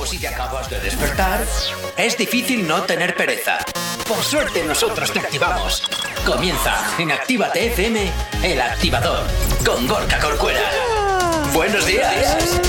O 0.00 0.06
si 0.06 0.16
te 0.16 0.28
acabas 0.28 0.70
de 0.70 0.78
despertar, 0.78 1.44
es 1.96 2.16
difícil 2.16 2.68
no 2.68 2.82
tener 2.82 3.16
pereza. 3.16 3.58
Por 4.06 4.22
suerte 4.22 4.62
nosotros 4.62 5.12
te 5.12 5.18
activamos. 5.18 5.82
Comienza 6.24 6.94
en 7.00 7.10
Actívate 7.10 7.66
FM, 7.66 8.12
el 8.44 8.60
activador, 8.60 9.26
con 9.66 9.88
Gorka 9.88 10.20
Corcuera. 10.20 10.60
Buenos 11.52 11.84
días. 11.84 12.60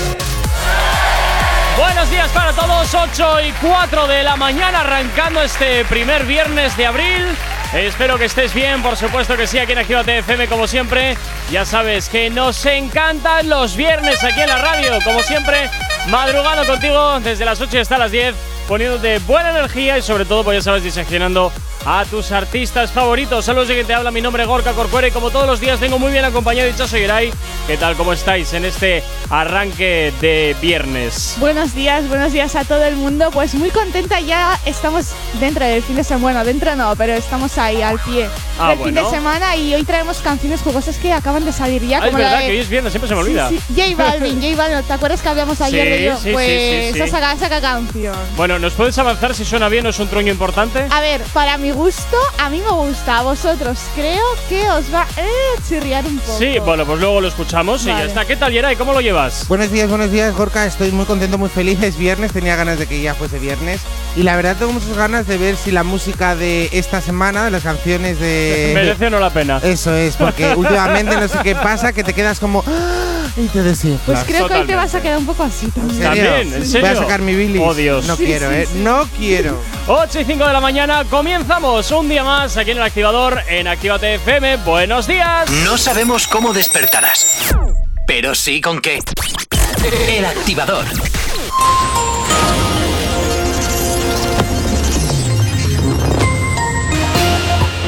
Buenos 1.78 2.10
días 2.10 2.28
para 2.30 2.52
todos, 2.52 2.92
8 2.92 3.40
y 3.42 3.52
4 3.52 4.08
de 4.08 4.24
la 4.24 4.34
mañana 4.34 4.80
arrancando 4.80 5.40
este 5.40 5.84
primer 5.84 6.24
viernes 6.24 6.76
de 6.76 6.86
abril. 6.86 7.26
Espero 7.72 8.18
que 8.18 8.24
estés 8.24 8.52
bien, 8.52 8.82
por 8.82 8.96
supuesto 8.96 9.36
que 9.36 9.46
sí, 9.46 9.56
aquí 9.56 9.70
en 9.72 9.78
Actívate 9.78 10.18
FM 10.18 10.48
como 10.48 10.66
siempre. 10.66 11.16
Ya 11.52 11.64
sabes 11.64 12.08
que 12.08 12.28
nos 12.28 12.66
encantan 12.66 13.48
los 13.48 13.76
viernes 13.76 14.24
aquí 14.24 14.40
en 14.40 14.48
la 14.48 14.58
radio, 14.58 14.98
como 15.04 15.22
siempre, 15.22 15.70
madrugando 16.10 16.66
contigo 16.66 17.20
desde 17.20 17.44
las 17.44 17.60
8 17.60 17.80
hasta 17.80 17.96
las 17.96 18.10
10, 18.10 18.34
poniéndote 18.74 19.18
buena 19.26 19.50
energía 19.50 19.98
y 19.98 20.02
sobre 20.02 20.24
todo, 20.24 20.44
pues 20.44 20.58
ya 20.58 20.62
sabes, 20.62 20.84
diseccionando 20.84 21.52
a 21.84 22.04
tus 22.04 22.30
artistas 22.30 22.92
favoritos. 22.92 23.44
Saludos 23.44 23.66
de 23.66 23.74
que 23.74 23.82
te 23.84 23.92
habla, 23.94 24.12
mi 24.12 24.20
nombre 24.20 24.44
es 24.44 24.48
Gorka 24.48 24.72
Corcuera 24.74 25.08
y 25.08 25.10
como 25.10 25.30
todos 25.30 25.46
los 25.48 25.58
días 25.58 25.80
vengo 25.80 25.98
muy 25.98 26.12
bien 26.12 26.24
acompañado 26.24 26.68
y 26.68 26.72
soy 26.86 27.02
Eray. 27.02 27.32
¿Qué 27.66 27.76
tal? 27.76 27.96
¿Cómo 27.96 28.12
estáis 28.12 28.52
en 28.52 28.64
este 28.64 29.02
arranque 29.28 30.12
de 30.20 30.54
viernes? 30.62 31.34
Buenos 31.38 31.74
días, 31.74 32.06
buenos 32.08 32.32
días 32.32 32.54
a 32.54 32.64
todo 32.64 32.84
el 32.84 32.94
mundo. 32.94 33.30
Pues 33.32 33.54
muy 33.54 33.70
contenta, 33.70 34.20
ya 34.20 34.56
estamos 34.66 35.06
dentro 35.40 35.64
del 35.64 35.82
fin 35.82 35.96
de 35.96 36.04
semana. 36.04 36.20
Bueno, 36.22 36.44
dentro 36.44 36.76
no, 36.76 36.94
pero 36.96 37.14
estamos 37.14 37.58
ahí 37.58 37.82
al 37.82 37.98
pie 38.00 38.28
Ah, 38.58 38.68
del 38.70 38.78
fin 38.84 38.94
de 38.94 39.00
bueno. 39.00 39.10
semana 39.16 39.56
y 39.56 39.74
hoy 39.74 39.82
traemos 39.84 40.18
canciones 40.18 40.60
jugosas 40.60 40.96
que 40.98 41.12
acaban 41.12 41.44
de 41.44 41.52
salir 41.52 41.82
ya. 41.86 41.98
Ah, 42.02 42.06
es 42.06 42.10
como 42.12 42.18
la 42.18 42.24
verdad 42.24 42.38
de- 42.40 42.46
que 42.46 42.52
hoy 42.52 42.58
es 42.58 42.68
viernes, 42.68 42.92
siempre 42.92 43.08
se 43.08 43.14
me 43.16 43.20
olvida. 43.22 43.48
Sí, 43.48 43.58
sí, 43.74 43.74
J 43.96 43.96
Balvin, 43.96 44.40
J 44.42 44.56
Balvin, 44.56 44.82
¿te 44.86 44.92
acuerdas 44.92 45.22
que 45.22 45.28
hablamos 45.28 45.60
ayer 45.60 45.84
Sí, 45.84 45.90
de 45.90 46.02
ello? 46.04 46.18
pues 46.32 46.94
esa 46.96 47.06
saca, 47.08 47.36
saca 47.38 47.60
canción. 47.60 48.14
Bueno, 48.36 48.58
¿nos 48.60 48.74
puedes 48.74 48.96
avanzar 48.98 49.34
si 49.34 49.44
suena 49.44 49.68
bien 49.68 49.86
o 49.86 49.90
es 49.90 49.98
un 49.98 50.08
truño 50.08 50.30
importante? 50.30 50.86
A 50.90 51.00
ver, 51.00 51.20
para 51.32 51.56
mi 51.58 51.70
gusto, 51.70 52.16
a 52.38 52.50
mí 52.50 52.60
me 52.60 52.70
gusta. 52.70 53.18
A 53.18 53.22
vosotros 53.22 53.78
creo 53.94 54.22
que 54.48 54.68
os 54.70 54.92
va 54.92 55.06
eh, 55.16 55.22
a 55.58 55.62
chirriar 55.68 56.04
un 56.06 56.18
poco. 56.18 56.38
Sí, 56.38 56.58
bueno, 56.58 56.84
pues 56.84 57.00
luego 57.00 57.20
lo 57.20 57.28
escuchamos 57.28 57.82
y 57.82 57.86
ya 57.86 58.04
está. 58.04 58.24
¿Qué 58.26 58.36
tal, 58.36 58.52
Yeray? 58.52 58.76
¿Cómo 58.76 58.92
lo 58.92 59.00
llevas? 59.00 59.46
Buenos 59.48 59.70
días, 59.70 59.88
buenos 59.88 60.10
días, 60.10 60.34
Gorka. 60.34 60.66
Estoy 60.66 60.90
muy 60.92 61.06
contento, 61.06 61.38
muy 61.38 61.48
feliz. 61.48 61.82
Es 61.82 61.96
viernes, 61.96 62.32
tenía 62.32 62.56
ganas 62.56 62.78
de 62.78 62.86
que 62.86 63.00
ya 63.00 63.14
fuese 63.14 63.38
viernes. 63.38 63.80
Y 64.16 64.22
la 64.22 64.36
verdad 64.36 64.56
tengo 64.56 64.72
muchas 64.72 64.96
ganas 64.96 65.26
de 65.26 65.38
ver 65.38 65.56
si 65.56 65.70
la 65.70 65.82
música 65.82 66.34
de 66.36 66.68
esta 66.72 67.00
semana, 67.00 67.44
de 67.44 67.50
las 67.50 67.62
canciones 67.62 68.18
de... 68.20 68.70
¿Merece 68.74 69.06
o 69.06 69.10
no 69.10 69.20
la 69.20 69.30
pena? 69.30 69.58
Eso 69.62 69.94
es, 69.94 70.16
porque 70.16 70.54
últimamente 70.56 71.16
no 71.16 71.28
sé 71.28 71.38
qué 71.42 71.54
pasa, 71.54 71.92
que 71.92 72.04
te 72.04 72.12
quedas 72.12 72.40
como... 72.40 72.62
"Ah", 72.66 73.28
Y 73.36 73.46
te 73.46 73.62
desinflas. 73.62 74.00
Pues 74.04 74.24
creo 74.24 74.48
que 74.48 74.54
hoy 74.54 74.66
te 74.66 74.72
Totalmente. 74.72 74.74
vas 74.74 74.94
a 74.94 75.00
quedar 75.02 75.18
un 75.18 75.26
poco 75.26 75.44
así 75.44 75.66
¿En 75.66 75.72
también. 75.72 75.96
serio? 76.02 76.24
También, 76.30 76.54
¿en 76.54 76.66
serio? 76.66 76.80
Voy 76.88 76.96
a 76.96 77.00
sacar 77.00 77.20
mi 77.22 77.34
bilis. 77.34 77.62
Oh, 77.64 77.74
Dios. 77.74 78.06
No 78.06 78.16
Sí, 78.16 78.24
quiero, 78.24 78.49
¿eh? 78.50 78.68
No 78.76 79.08
quiero. 79.18 79.60
8 79.86 80.20
y 80.20 80.24
5 80.24 80.46
de 80.46 80.52
la 80.52 80.60
mañana, 80.60 81.04
comenzamos 81.08 81.90
un 81.90 82.08
día 82.08 82.24
más 82.24 82.56
aquí 82.56 82.72
en 82.72 82.78
el 82.78 82.82
activador 82.82 83.40
en 83.48 83.68
Actívate 83.68 84.14
FM. 84.16 84.56
Buenos 84.58 85.06
días. 85.06 85.50
No 85.64 85.78
sabemos 85.78 86.26
cómo 86.26 86.52
despertarás, 86.52 87.54
pero 88.06 88.34
sí 88.34 88.60
con 88.60 88.80
qué. 88.80 89.00
El 90.08 90.24
activador. 90.24 90.84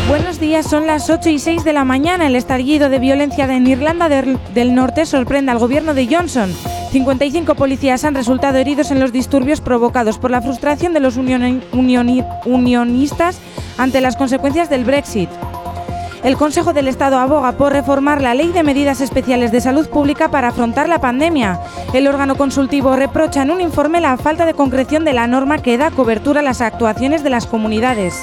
Buenos 0.09 0.41
días, 0.41 0.69
son 0.69 0.87
las 0.87 1.09
8 1.09 1.31
y 1.31 1.39
6 1.39 1.65
de 1.65 1.73
la 1.73 1.85
mañana. 1.85 2.27
El 2.27 2.37
estallido 2.37 2.89
de 2.89 2.99
violencia 2.99 3.45
en 3.45 3.67
Irlanda 3.67 4.09
del 4.09 4.75
Norte 4.75 5.07
sorprende 5.07 5.53
al 5.53 5.59
gobierno 5.59 5.95
de 5.95 6.07
Johnson. 6.07 6.55
55 6.93 7.55
policías 7.55 8.05
han 8.05 8.15
resultado 8.15 8.59
heridos 8.59 8.91
en 8.91 9.01
los 9.01 9.13
disturbios 9.13 9.63
provocados 9.63 10.19
por 10.19 10.31
la 10.31 10.43
frustración 10.43 10.93
de 10.93 11.01
los 11.01 11.17
unioni- 11.17 11.63
unioni- 11.73 12.23
unionistas 12.45 13.39
ante 13.79 14.03
las 14.03 14.15
consecuencias 14.17 14.69
del 14.69 14.85
Brexit. 14.85 15.31
El 16.23 16.37
Consejo 16.37 16.75
del 16.75 16.89
Estado 16.89 17.19
aboga 17.19 17.53
por 17.53 17.73
reformar 17.73 18.21
la 18.21 18.35
Ley 18.35 18.53
de 18.53 18.63
Medidas 18.63 19.01
Especiales 19.01 19.51
de 19.53 19.63
Salud 19.63 19.89
Pública 19.89 20.31
para 20.31 20.49
afrontar 20.49 20.87
la 20.87 21.01
pandemia. 21.01 21.61
El 21.95 22.07
órgano 22.07 22.37
consultivo 22.37 22.95
reprocha 22.95 23.41
en 23.43 23.51
un 23.51 23.63
informe 23.63 24.01
la 24.01 24.19
falta 24.19 24.45
de 24.45 24.53
concreción 24.55 25.05
de 25.07 25.15
la 25.15 25.27
norma 25.27 25.59
que 25.63 25.79
da 25.79 25.91
cobertura 25.91 26.41
a 26.41 26.45
las 26.45 26.61
actuaciones 26.61 27.25
de 27.25 27.31
las 27.31 27.47
comunidades. 27.47 28.15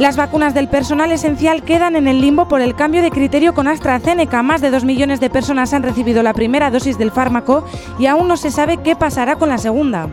Las 0.00 0.16
vacunas 0.16 0.54
del 0.54 0.66
personal 0.66 1.12
esencial 1.12 1.62
quedan 1.62 1.94
en 1.94 2.08
el 2.08 2.20
limbo 2.20 2.48
por 2.48 2.60
el 2.60 2.74
cambio 2.74 3.00
de 3.00 3.12
criterio 3.12 3.54
con 3.54 3.68
AstraZeneca. 3.68 4.42
Más 4.42 4.60
de 4.60 4.72
2 4.72 4.84
millones 4.84 5.20
de 5.20 5.30
personas 5.30 5.72
han 5.72 5.84
recibido 5.84 6.24
la 6.24 6.34
primera 6.34 6.72
dosis 6.72 6.98
del 6.98 7.12
fármaco 7.12 7.64
y 7.96 8.06
aún 8.06 8.26
no 8.26 8.36
se 8.36 8.50
sabe 8.50 8.78
qué 8.78 8.96
pasará 8.96 9.36
con 9.36 9.48
la 9.48 9.58
segunda. 9.58 10.08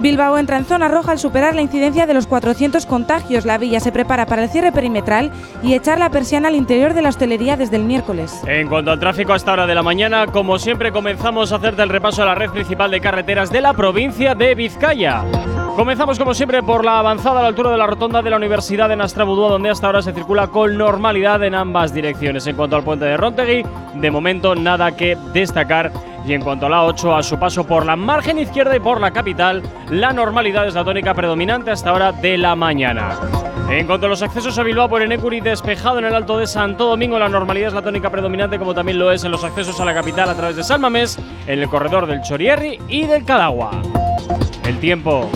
Bilbao 0.00 0.38
entra 0.38 0.56
en 0.56 0.64
zona 0.64 0.88
roja 0.88 1.12
al 1.12 1.18
superar 1.18 1.54
la 1.54 1.60
incidencia 1.60 2.06
de 2.06 2.14
los 2.14 2.26
400 2.26 2.86
contagios. 2.86 3.44
La 3.44 3.58
villa 3.58 3.80
se 3.80 3.92
prepara 3.92 4.24
para 4.24 4.44
el 4.44 4.48
cierre 4.48 4.72
perimetral 4.72 5.30
y 5.62 5.74
echar 5.74 5.98
la 5.98 6.10
persiana 6.10 6.48
al 6.48 6.54
interior 6.54 6.94
de 6.94 7.02
la 7.02 7.10
hostelería 7.10 7.58
desde 7.58 7.76
el 7.76 7.84
miércoles. 7.84 8.40
En 8.46 8.68
cuanto 8.68 8.92
al 8.92 8.98
tráfico 8.98 9.34
a 9.34 9.36
esta 9.36 9.52
hora 9.52 9.66
de 9.66 9.74
la 9.74 9.82
mañana, 9.82 10.26
como 10.26 10.58
siempre 10.58 10.90
comenzamos 10.90 11.52
a 11.52 11.56
hacerte 11.56 11.82
el 11.82 11.90
repaso 11.90 12.22
a 12.22 12.26
la 12.26 12.34
red 12.34 12.50
principal 12.50 12.90
de 12.90 13.00
carreteras 13.02 13.50
de 13.52 13.60
la 13.60 13.74
provincia 13.74 14.34
de 14.34 14.54
Vizcaya. 14.54 15.22
Comenzamos 15.76 16.18
como 16.18 16.32
siempre 16.32 16.62
por 16.62 16.84
la 16.84 16.98
avanzada 16.98 17.40
a 17.40 17.42
la 17.42 17.48
altura 17.48 17.70
de 17.70 17.78
la 17.78 17.86
rotonda 17.86 18.22
de 18.22 18.30
la 18.30 18.36
Universidad 18.36 18.88
de 18.88 18.96
Nastrabudúa, 18.96 19.50
donde 19.50 19.70
hasta 19.70 19.86
ahora 19.86 20.02
se 20.02 20.12
circula 20.12 20.48
con 20.48 20.76
normalidad 20.78 21.42
en 21.44 21.54
ambas 21.54 21.92
direcciones. 21.92 22.46
En 22.46 22.56
cuanto 22.56 22.76
al 22.76 22.82
puente 22.84 23.04
de 23.04 23.16
Rontegui, 23.16 23.64
de 23.94 24.10
momento 24.10 24.54
nada 24.54 24.96
que 24.96 25.16
destacar. 25.32 25.92
Y 26.26 26.34
en 26.34 26.42
cuanto 26.42 26.66
a 26.66 26.68
la 26.68 26.84
8, 26.84 27.16
a 27.16 27.22
su 27.22 27.38
paso 27.38 27.66
por 27.66 27.86
la 27.86 27.96
margen 27.96 28.38
izquierda 28.38 28.76
y 28.76 28.80
por 28.80 29.00
la 29.00 29.10
capital, 29.10 29.62
la 29.90 30.12
normalidad 30.12 30.66
es 30.66 30.74
la 30.74 30.84
tónica 30.84 31.14
predominante 31.14 31.70
hasta 31.70 31.92
hora 31.92 32.12
de 32.12 32.36
la 32.36 32.54
mañana. 32.54 33.18
En 33.70 33.86
cuanto 33.86 34.06
a 34.06 34.08
los 34.08 34.20
accesos 34.20 34.58
a 34.58 34.64
Bilbao 34.64 34.88
por 34.88 35.00
Enecuri, 35.00 35.40
despejado 35.40 36.00
en 36.00 36.04
el 36.04 36.14
Alto 36.14 36.36
de 36.38 36.46
Santo 36.46 36.86
Domingo, 36.86 37.18
la 37.18 37.28
normalidad 37.28 37.68
es 37.68 37.74
la 37.74 37.82
tónica 37.82 38.10
predominante, 38.10 38.58
como 38.58 38.74
también 38.74 38.98
lo 38.98 39.12
es 39.12 39.22
en 39.22 39.30
los 39.30 39.44
accesos 39.44 39.80
a 39.80 39.84
la 39.84 39.94
capital 39.94 40.28
a 40.28 40.34
través 40.34 40.56
de 40.56 40.64
Salmamés, 40.64 41.18
en 41.46 41.60
el 41.60 41.68
corredor 41.68 42.06
del 42.06 42.20
Chorierri 42.20 42.80
y 42.88 43.06
del 43.06 43.24
Cadagua. 43.24 43.70
El 44.64 44.78
tiempo. 44.78 45.30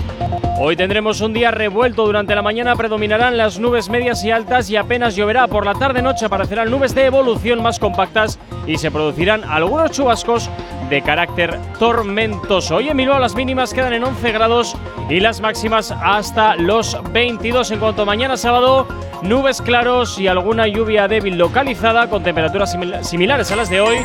Hoy 0.58 0.76
tendremos 0.76 1.20
un 1.20 1.32
día 1.32 1.50
revuelto. 1.50 2.06
Durante 2.06 2.34
la 2.34 2.42
mañana 2.42 2.76
predominarán 2.76 3.36
las 3.36 3.58
nubes 3.58 3.88
medias 3.88 4.24
y 4.24 4.30
altas 4.30 4.70
y 4.70 4.76
apenas 4.76 5.16
lloverá. 5.16 5.46
Por 5.48 5.66
la 5.66 5.74
tarde-noche 5.74 6.26
aparecerán 6.26 6.70
nubes 6.70 6.94
de 6.94 7.06
evolución 7.06 7.62
más 7.62 7.78
compactas 7.78 8.38
y 8.66 8.78
se 8.78 8.90
producirán 8.90 9.44
algunos 9.44 9.90
chubascos 9.90 10.48
de 10.88 11.02
carácter 11.02 11.58
tormentoso. 11.78 12.76
Hoy 12.76 12.88
en 12.88 12.96
Bilbao 12.96 13.18
las 13.18 13.34
mínimas 13.34 13.74
quedan 13.74 13.92
en 13.94 14.04
11 14.04 14.32
grados 14.32 14.76
y 15.10 15.20
las 15.20 15.40
máximas 15.40 15.90
hasta 15.92 16.56
los 16.56 16.96
22. 17.12 17.70
En 17.72 17.80
cuanto 17.80 18.02
a 18.02 18.04
mañana 18.04 18.36
sábado, 18.36 18.86
nubes 19.22 19.60
claros 19.60 20.18
y 20.18 20.28
alguna 20.28 20.66
lluvia 20.68 21.08
débil 21.08 21.36
localizada 21.36 22.08
con 22.08 22.22
temperaturas 22.22 22.74
simil- 22.74 23.02
similares 23.02 23.50
a 23.50 23.56
las 23.56 23.68
de 23.70 23.80
hoy. 23.80 23.96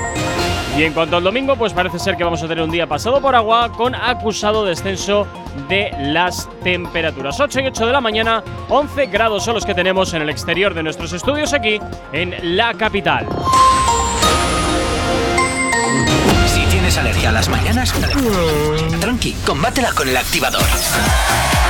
Y 0.78 0.84
en 0.84 0.94
cuanto 0.94 1.18
al 1.18 1.24
domingo, 1.24 1.56
pues 1.56 1.74
parece 1.74 2.00
ser 2.00 2.16
que 2.16 2.24
vamos 2.24 2.42
a 2.42 2.48
tener 2.48 2.64
un 2.64 2.72
día 2.72 2.88
pasado 2.88 3.22
por 3.22 3.36
agua 3.36 3.72
con 3.72 3.96
acusado 3.96 4.64
descenso 4.64 5.28
de 5.68 5.92
las 6.00 6.48
temperaturas. 6.64 7.40
8 7.40 7.60
y 7.62 7.68
8 7.68 7.88
de 7.88 7.92
la 7.92 8.02
mañana, 8.02 8.44
11 8.70 9.08
grados 9.08 9.44
son 9.44 9.56
los 9.56 9.66
que 9.66 9.74
tenemos 9.74 10.14
en 10.14 10.22
el 10.22 10.30
exterior 10.30 10.74
de 10.74 10.84
nuestros 10.84 11.12
estudios 11.12 11.54
aquí 11.54 11.80
en 12.14 12.36
la 12.56 12.74
capital. 12.76 13.28
Si 16.46 16.62
tienes 16.68 16.98
alergia 16.98 17.30
a 17.30 17.34
las 17.34 17.50
mañanas, 17.50 17.94
tranqui, 19.02 19.34
combátela 19.46 19.92
con 19.92 20.08
el 20.08 20.18
activador. 20.18 20.64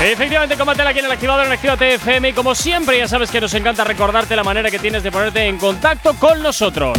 Efectivamente, 0.01 0.55
combátela 0.55 0.91
aquí 0.91 0.99
en 0.99 1.05
el 1.05 1.11
activador 1.11 1.45
en 1.45 1.51
Actívate 1.51 1.95
FM 1.95 2.29
y 2.29 2.33
como 2.33 2.55
siempre 2.55 2.97
ya 2.97 3.05
sabes 3.09 3.29
que 3.29 3.41
nos 3.41 3.53
encanta 3.53 3.83
recordarte 3.83 4.33
la 4.33 4.45
manera 4.45 4.71
que 4.71 4.79
tienes 4.79 5.03
de 5.03 5.11
ponerte 5.11 5.45
en 5.45 5.57
contacto 5.57 6.13
con 6.13 6.41
nosotros. 6.41 6.97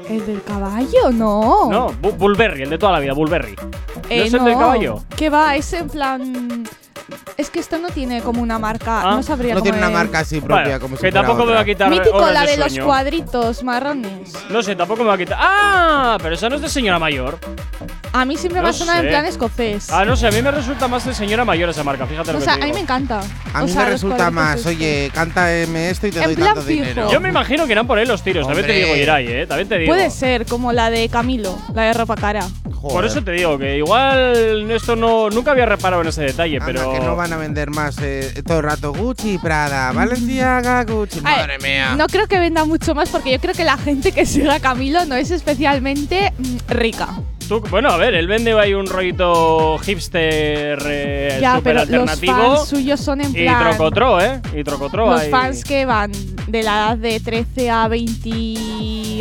¿El 0.09 0.25
del 0.25 0.43
caballo? 0.43 1.09
No. 1.13 1.69
No, 1.71 1.87
Bu- 2.01 2.17
Bulberry, 2.17 2.64
el 2.65 2.71
de 2.71 2.77
toda 2.77 2.93
la 2.93 2.99
vida, 2.99 3.13
Bulberry. 3.13 3.55
Eh, 4.09 4.19
¿No 4.19 4.23
es 4.25 4.33
el 4.33 4.43
del 4.43 4.53
caballo? 4.55 5.03
¿Qué 5.15 5.29
va? 5.29 5.55
Es 5.55 5.71
en 5.73 5.87
plan. 5.87 6.63
Es 7.37 7.49
que 7.49 7.59
esto 7.59 7.77
no 7.77 7.89
tiene 7.89 8.21
como 8.21 8.41
una 8.41 8.57
marca. 8.59 9.01
Ah, 9.01 9.15
no 9.15 9.23
sabría 9.23 9.53
No 9.53 9.59
cómo 9.59 9.63
tiene 9.63 9.77
una 9.79 9.87
es. 9.87 9.93
marca 9.93 10.19
así 10.19 10.39
propia 10.41 10.63
Bueno, 10.63 10.79
como 10.79 10.95
si 10.95 11.01
que 11.03 11.11
fuera 11.11 11.21
tampoco 11.27 11.45
me 11.45 11.53
va 11.53 11.59
a 11.61 11.65
quitar 11.65 11.89
Mítico, 11.89 12.15
horas 12.17 12.33
la 12.33 12.41
de, 12.45 12.57
los 12.57 12.67
sueño. 12.71 12.85
cuadritos 12.85 13.63
marrones. 13.63 14.33
No 14.49 14.63
sé, 14.63 14.75
tampoco 14.75 15.03
me 15.03 15.09
va 15.09 15.15
a 15.15 15.17
quitar. 15.17 15.37
¡Ah! 15.39 16.17
Pero 16.21 16.35
esa 16.35 16.49
no 16.49 16.55
es 16.55 16.61
de 16.61 16.69
señora 16.69 16.97
mayor. 16.97 17.37
A 18.13 18.23
mí 18.23 18.37
siempre 18.37 18.61
me 18.61 18.63
No 18.63 18.69
ha 18.69 18.73
sonado 18.73 18.99
sé. 19.01 19.05
en 19.07 19.11
plan 19.11 19.25
escocés. 19.25 19.89
Ah, 19.91 20.05
no 20.05 20.15
sé, 20.15 20.27
a 20.27 20.31
mí 20.31 20.41
me 20.41 20.49
resulta 20.49 20.87
más 20.87 21.03
de 21.05 21.13
señora 21.13 21.43
mayor 21.43 21.69
esa 21.69 21.83
marca, 21.83 22.07
fíjate 22.07 22.31
lo 22.31 22.37
o 22.37 22.39
que 22.39 22.45
sea, 22.45 22.53
te 22.55 22.61
a 22.61 22.63
mí 22.63 22.65
digo. 22.67 22.75
me 22.77 22.81
encanta. 22.83 23.19
A 23.53 23.61
O 23.61 23.65
mí 23.65 23.71
sea, 23.71 23.81
me 23.81 23.85
los 23.87 23.93
resulta 24.01 24.15
cuadritos 24.15 24.33
más, 24.33 24.55
estos. 24.55 24.71
oye, 24.71 25.11
cántame 25.13 25.89
esto 25.89 26.07
y 26.07 26.11
te 26.11 26.19
En 26.19 26.25
doy 26.27 26.35
plan 26.35 26.47
tanto 26.47 26.61
fijo. 26.61 26.81
dinero. 26.81 27.11
Yo 27.11 27.19
me 27.19 27.27
imagino 27.27 27.65
que 27.65 27.73
irán 27.73 27.85
por 27.85 27.97
ahí 27.97 28.05
los 28.05 28.23
tiros, 28.23 28.47
también 28.47 28.65
te 28.65 28.71
Hombre. 28.71 28.85
digo, 28.93 29.03
Irai, 29.03 29.27
¿eh? 29.27 29.45
También 29.47 29.67
te 29.67 29.77
digo. 29.79 29.93
Puede 29.93 30.09
ser, 30.11 30.45
como 30.45 30.71
la 30.71 30.89
de 30.89 31.09
Camilo, 31.09 31.57
la 31.73 31.83
de 31.83 31.93
ropa 31.93 32.15
cara. 32.15 32.47
Joder. 32.73 32.93
Por 32.95 33.05
eso 33.05 33.21
te 33.21 33.31
digo 33.31 33.57
que 33.57 33.77
igual 33.77 34.71
esto 34.71 34.95
no 34.95 35.29
nunca 35.29 35.51
había 35.51 35.65
reparado 35.65 36.01
en 36.03 36.07
ese 36.07 36.21
detalle, 36.21 36.55
Anda, 36.57 36.65
pero 36.89 36.99
que 36.99 37.05
no 37.05 37.15
van 37.15 37.33
a 37.33 37.37
vender 37.37 37.69
más 37.69 37.97
eh, 38.01 38.41
todo 38.45 38.57
el 38.59 38.63
rato 38.63 38.93
Gucci, 38.93 39.37
Prada, 39.37 39.91
Valenciaga, 39.91 40.83
Gucci. 40.83 41.19
Ver, 41.19 41.23
Madre 41.35 41.57
mía. 41.59 41.95
No 41.97 42.07
creo 42.07 42.27
que 42.27 42.39
venda 42.39 42.65
mucho 42.65 42.93
más 42.95 43.09
porque 43.09 43.31
yo 43.31 43.39
creo 43.39 43.53
que 43.53 43.63
la 43.63 43.77
gente 43.77 44.11
que 44.11 44.25
sigue 44.25 44.49
a 44.51 44.59
Camilo 44.59 45.05
no 45.05 45.15
es 45.15 45.31
especialmente 45.31 46.33
mm, 46.37 46.57
rica. 46.71 47.09
Tú- 47.47 47.61
bueno, 47.69 47.89
a 47.89 47.97
ver, 47.97 48.15
él 48.15 48.25
vende 48.27 48.59
ahí 48.59 48.73
un 48.73 48.87
rollito 48.87 49.77
hipster 49.77 50.79
eh, 50.87 51.37
ya, 51.39 51.57
súper 51.57 51.75
pero 51.75 51.85
los 52.01 52.09
alternativo 52.09 52.55
fans 52.57 52.69
suyos 52.69 52.99
son 52.99 53.21
en 53.21 53.29
y 53.29 53.43
plan. 53.43 53.69
trocotró, 53.69 54.19
¿eh? 54.19 54.41
Y 54.55 54.63
trocotró 54.63 55.11
Los 55.11 55.21
ahí. 55.21 55.29
fans 55.29 55.63
que 55.63 55.85
van 55.85 56.11
de 56.47 56.63
la 56.63 56.71
edad 56.75 56.97
de 56.97 57.19
13 57.19 57.69
a 57.69 57.87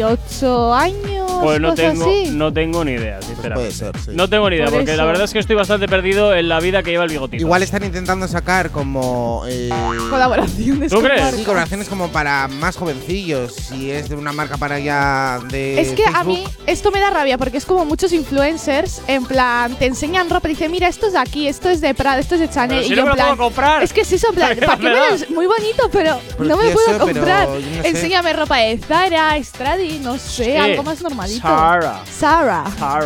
28 0.02 0.74
años. 0.74 1.30
Pues 1.42 1.60
no 1.60 1.70
cosas 1.70 1.92
tengo, 1.92 2.04
así. 2.10 2.30
no 2.30 2.52
tengo 2.52 2.84
ni 2.84 2.92
idea, 2.92 3.16
Pues 3.16 3.26
sinceramente. 3.26 3.54
puede 3.54 3.92
ser, 3.92 3.98
sí. 4.04 4.10
No 4.14 4.28
tengo 4.30 4.48
ni 4.48 4.56
idea, 4.56 4.66
Por 4.66 4.74
porque 4.78 4.96
la 4.96 5.04
verdad 5.04 5.24
es 5.24 5.32
que 5.32 5.38
estoy 5.40 5.56
bastante 5.56 5.88
perdido 5.88 6.34
en 6.34 6.48
la 6.48 6.60
vida 6.60 6.82
que 6.82 6.90
lleva 6.90 7.04
el 7.04 7.10
bigotito. 7.10 7.40
Igual 7.42 7.62
están 7.62 7.84
intentando 7.84 8.26
sacar 8.28 8.70
como 8.70 9.42
eh, 9.48 9.68
Colaboraciones. 10.10 10.90
¿Tú 10.90 10.96
con 10.96 11.04
crees? 11.06 11.20
marcas. 11.20 11.38
sí, 11.40 11.44
colaboraciones 11.44 11.88
como 11.88 12.08
para 12.08 12.48
más 12.48 12.76
jovencillos. 12.76 13.52
Si 13.54 13.90
es 13.90 14.08
de 14.08 14.16
una 14.16 14.32
marca 14.32 14.56
para 14.56 14.78
ya 14.78 15.40
de 15.50 15.80
Es 15.80 15.92
que 15.92 16.04
a 16.06 16.12
Facebook. 16.12 16.26
mí 16.38 16.44
esto 16.66 16.90
me 16.92 17.00
da 17.00 17.10
rabia 17.10 17.36
porque 17.36 17.58
es 17.58 17.66
como 17.66 17.84
muchos 17.84 18.12
influencers 18.12 19.02
en 19.08 19.24
plan 19.26 19.74
te 19.76 19.86
enseñan 19.86 20.30
ropa 20.30 20.48
y 20.48 20.52
dicen 20.52 20.70
mira 20.70 20.88
esto 20.88 21.06
es 21.08 21.12
de 21.14 21.18
aquí, 21.18 21.48
esto 21.48 21.68
es 21.68 21.80
de 21.80 21.94
Prada, 21.94 22.20
esto 22.20 22.34
es 22.36 22.40
de 22.42 22.48
Chanel 22.50 22.78
Pero 22.78 22.86
si 22.88 22.92
y 22.92 22.96
no 22.96 22.96
yo 22.96 23.02
me 23.02 23.02
en 23.02 23.08
lo 23.08 23.14
plan 23.16 23.36
puedo 23.36 23.48
comprar. 23.48 23.82
es 23.82 23.92
que 23.92 24.04
sí 24.04 24.18
son 24.18 24.34
plan 24.34 24.54
¿Qué 24.58 24.64
¿para 24.66 24.78
qué 24.78 24.84
me 24.84 24.90
me 24.94 24.96
das? 25.00 25.20
lo- 25.28 25.34
muy 25.34 25.46
bonito 25.46 25.88
pero 25.92 26.20
no 26.38 26.56
me 26.56 26.64
Precioso, 26.64 26.74
puedo 26.86 27.06
pero 27.06 27.18
comprar. 27.20 27.48
yo 27.48 27.54
no 27.76 27.82
sé. 27.82 27.88
Enséñame 27.88 28.32
ropa 28.32 28.56
de 28.58 28.78
Zara, 28.78 29.36
Stradi, 29.42 29.83
no 30.02 30.18
sé, 30.18 30.44
Sí. 30.44 30.56
algo 30.56 30.82
más 30.82 31.00
normalito. 31.02 31.40
Zara. 31.46 32.00
Zara. 32.06 32.64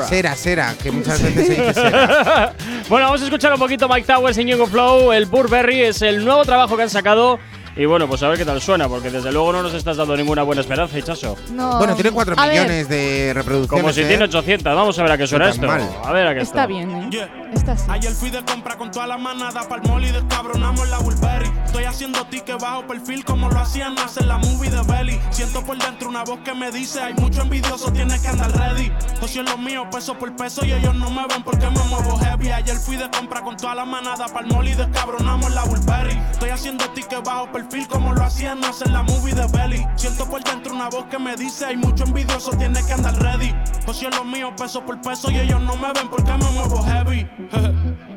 Cera, 0.09 0.35
cera, 0.35 0.75
que 0.83 0.91
muchas 0.91 1.23
veces 1.23 1.47
se 1.47 1.55
dice 1.55 1.75
cera. 1.75 2.55
bueno, 2.89 3.07
vamos 3.07 3.21
a 3.23 3.25
escuchar 3.25 3.53
un 3.53 3.59
poquito 3.59 3.89
Mike 3.89 4.07
Towers 4.07 4.39
y 4.39 4.45
Ñengo 4.45 4.67
Flow. 4.67 5.13
El 5.13 5.27
Burberry 5.27 5.83
es 5.83 6.03
el 6.03 6.25
nuevo 6.25 6.45
trabajo 6.45 6.77
que 6.77 6.83
han 6.85 6.91
sacado. 6.91 7.39
Y 7.79 7.87
bueno, 7.87 8.09
pues 8.09 8.21
a 8.25 8.29
ver 8.29 8.37
qué 8.39 8.45
tal 8.45 8.61
suena, 8.61 8.89
porque 8.89 9.09
desde 9.09 9.31
luego 9.31 9.53
no 9.53 9.63
nos 9.63 9.73
estás 9.73 9.97
dando 9.97 10.17
ninguna 10.17 10.43
buena 10.43 10.63
esperanza, 10.63 10.99
Hichazo. 10.99 11.37
No. 11.53 11.79
Bueno, 11.79 11.95
tiene 11.95 12.11
4 12.11 12.35
A 12.37 12.47
ver, 12.47 12.53
millones 12.55 12.89
de 12.89 13.31
reproducciones. 13.33 13.83
Como 13.83 13.93
si 13.93 14.01
¿eh? 14.01 14.07
tiene 14.09 14.25
800. 14.25 14.75
Vamos 14.75 14.99
a 14.99 15.03
ver 15.05 15.13
a 15.13 15.17
qué 15.17 15.29
suena 15.29 15.49
esto. 15.49 15.65
mal. 15.65 15.89
A 16.05 16.11
ver 16.13 16.27
a 16.27 16.35
qué 16.35 16.41
Está 16.41 16.63
esto. 16.63 16.75
bien, 16.75 16.91
eh. 16.91 17.09
Yeah. 17.11 17.29
Está 17.55 17.73
así. 17.73 17.85
Ayer 17.89 18.11
fui 18.13 18.31
de 18.31 18.45
compra 18.45 18.77
con 18.77 18.91
toda 18.91 19.07
la 19.07 19.17
manada 19.17 19.67
pa'l 19.69 19.81
mall 19.89 20.05
y 20.05 20.11
descabronamos 20.11 20.89
la 20.89 20.99
Burberry. 20.99 21.51
Estoy 21.67 21.85
haciendo 21.85 22.25
ticket 22.27 22.61
bajo 22.61 22.85
perfil 22.87 23.25
como 23.25 23.49
lo 23.49 23.59
hacían 23.61 23.97
hacer 24.01 24.27
la 24.27 24.39
movie 24.39 24.71
de 24.71 24.83
Belly. 24.83 25.21
Siento 25.31 25.65
por 25.65 25.79
dentro 25.79 26.09
una 26.09 26.25
voz 26.25 26.41
que 26.45 26.55
me 26.55 26.73
dice 26.73 27.01
hay 27.01 27.15
mucho 27.15 27.43
envidioso, 27.43 27.93
tienes 27.93 28.21
que 28.21 28.29
andar 28.29 28.51
ready. 28.59 28.91
Socio 29.21 29.41
en 29.43 29.47
lo 29.47 29.57
mío, 29.57 29.89
peso 29.91 30.19
por 30.19 30.35
peso 30.35 30.65
y 30.67 30.73
ellos 30.73 30.95
no 30.97 31.11
me 31.11 31.27
ven 31.29 31.43
porque 31.45 31.67
me 31.71 31.83
muevo 31.85 32.19
heavy. 32.19 32.51
Ayer 32.51 32.77
fui 32.77 32.97
de 32.97 33.09
compra 33.09 33.41
con 33.41 33.57
toda 33.57 33.77
la 33.77 33.85
manada 33.85 34.27
pa'l 34.27 34.47
mall 34.49 34.67
y 34.67 34.75
descabronamos 34.75 35.51
la 35.55 35.63
Burberry. 35.65 36.19
Estoy 36.33 36.51
haciendo 36.51 36.85
ticket 36.91 37.25
bajo 37.25 37.51
perfil 37.53 37.68
como 37.89 38.15
lo 38.15 38.25
hacían 38.25 38.65
hacer 38.65 38.91
la 38.91 39.03
movie 39.03 39.35
de 39.35 39.47
Belly. 39.49 39.87
Siento 39.97 40.29
por 40.29 40.43
dentro 40.43 40.75
una 40.75 40.89
voz 40.89 41.05
que 41.07 41.19
me 41.19 41.37
dice 41.37 41.67
hay 41.67 41.77
mucho 41.77 42.05
envidioso, 42.05 42.51
tienes 42.53 42.85
que 42.87 42.95
andar 42.95 43.15
ready. 43.23 43.55
Socio 43.85 44.09
en 44.09 44.17
lo 44.17 44.25
mío, 44.25 44.55
peso 44.57 44.85
por 44.85 45.01
peso 45.01 45.31
y 45.31 45.39
ellos 45.39 45.61
no 45.63 45.77
me 45.77 45.93
ven 45.93 46.09
porque 46.09 46.33
me 46.33 46.51
muevo 46.51 46.83
heavy. 46.83 47.29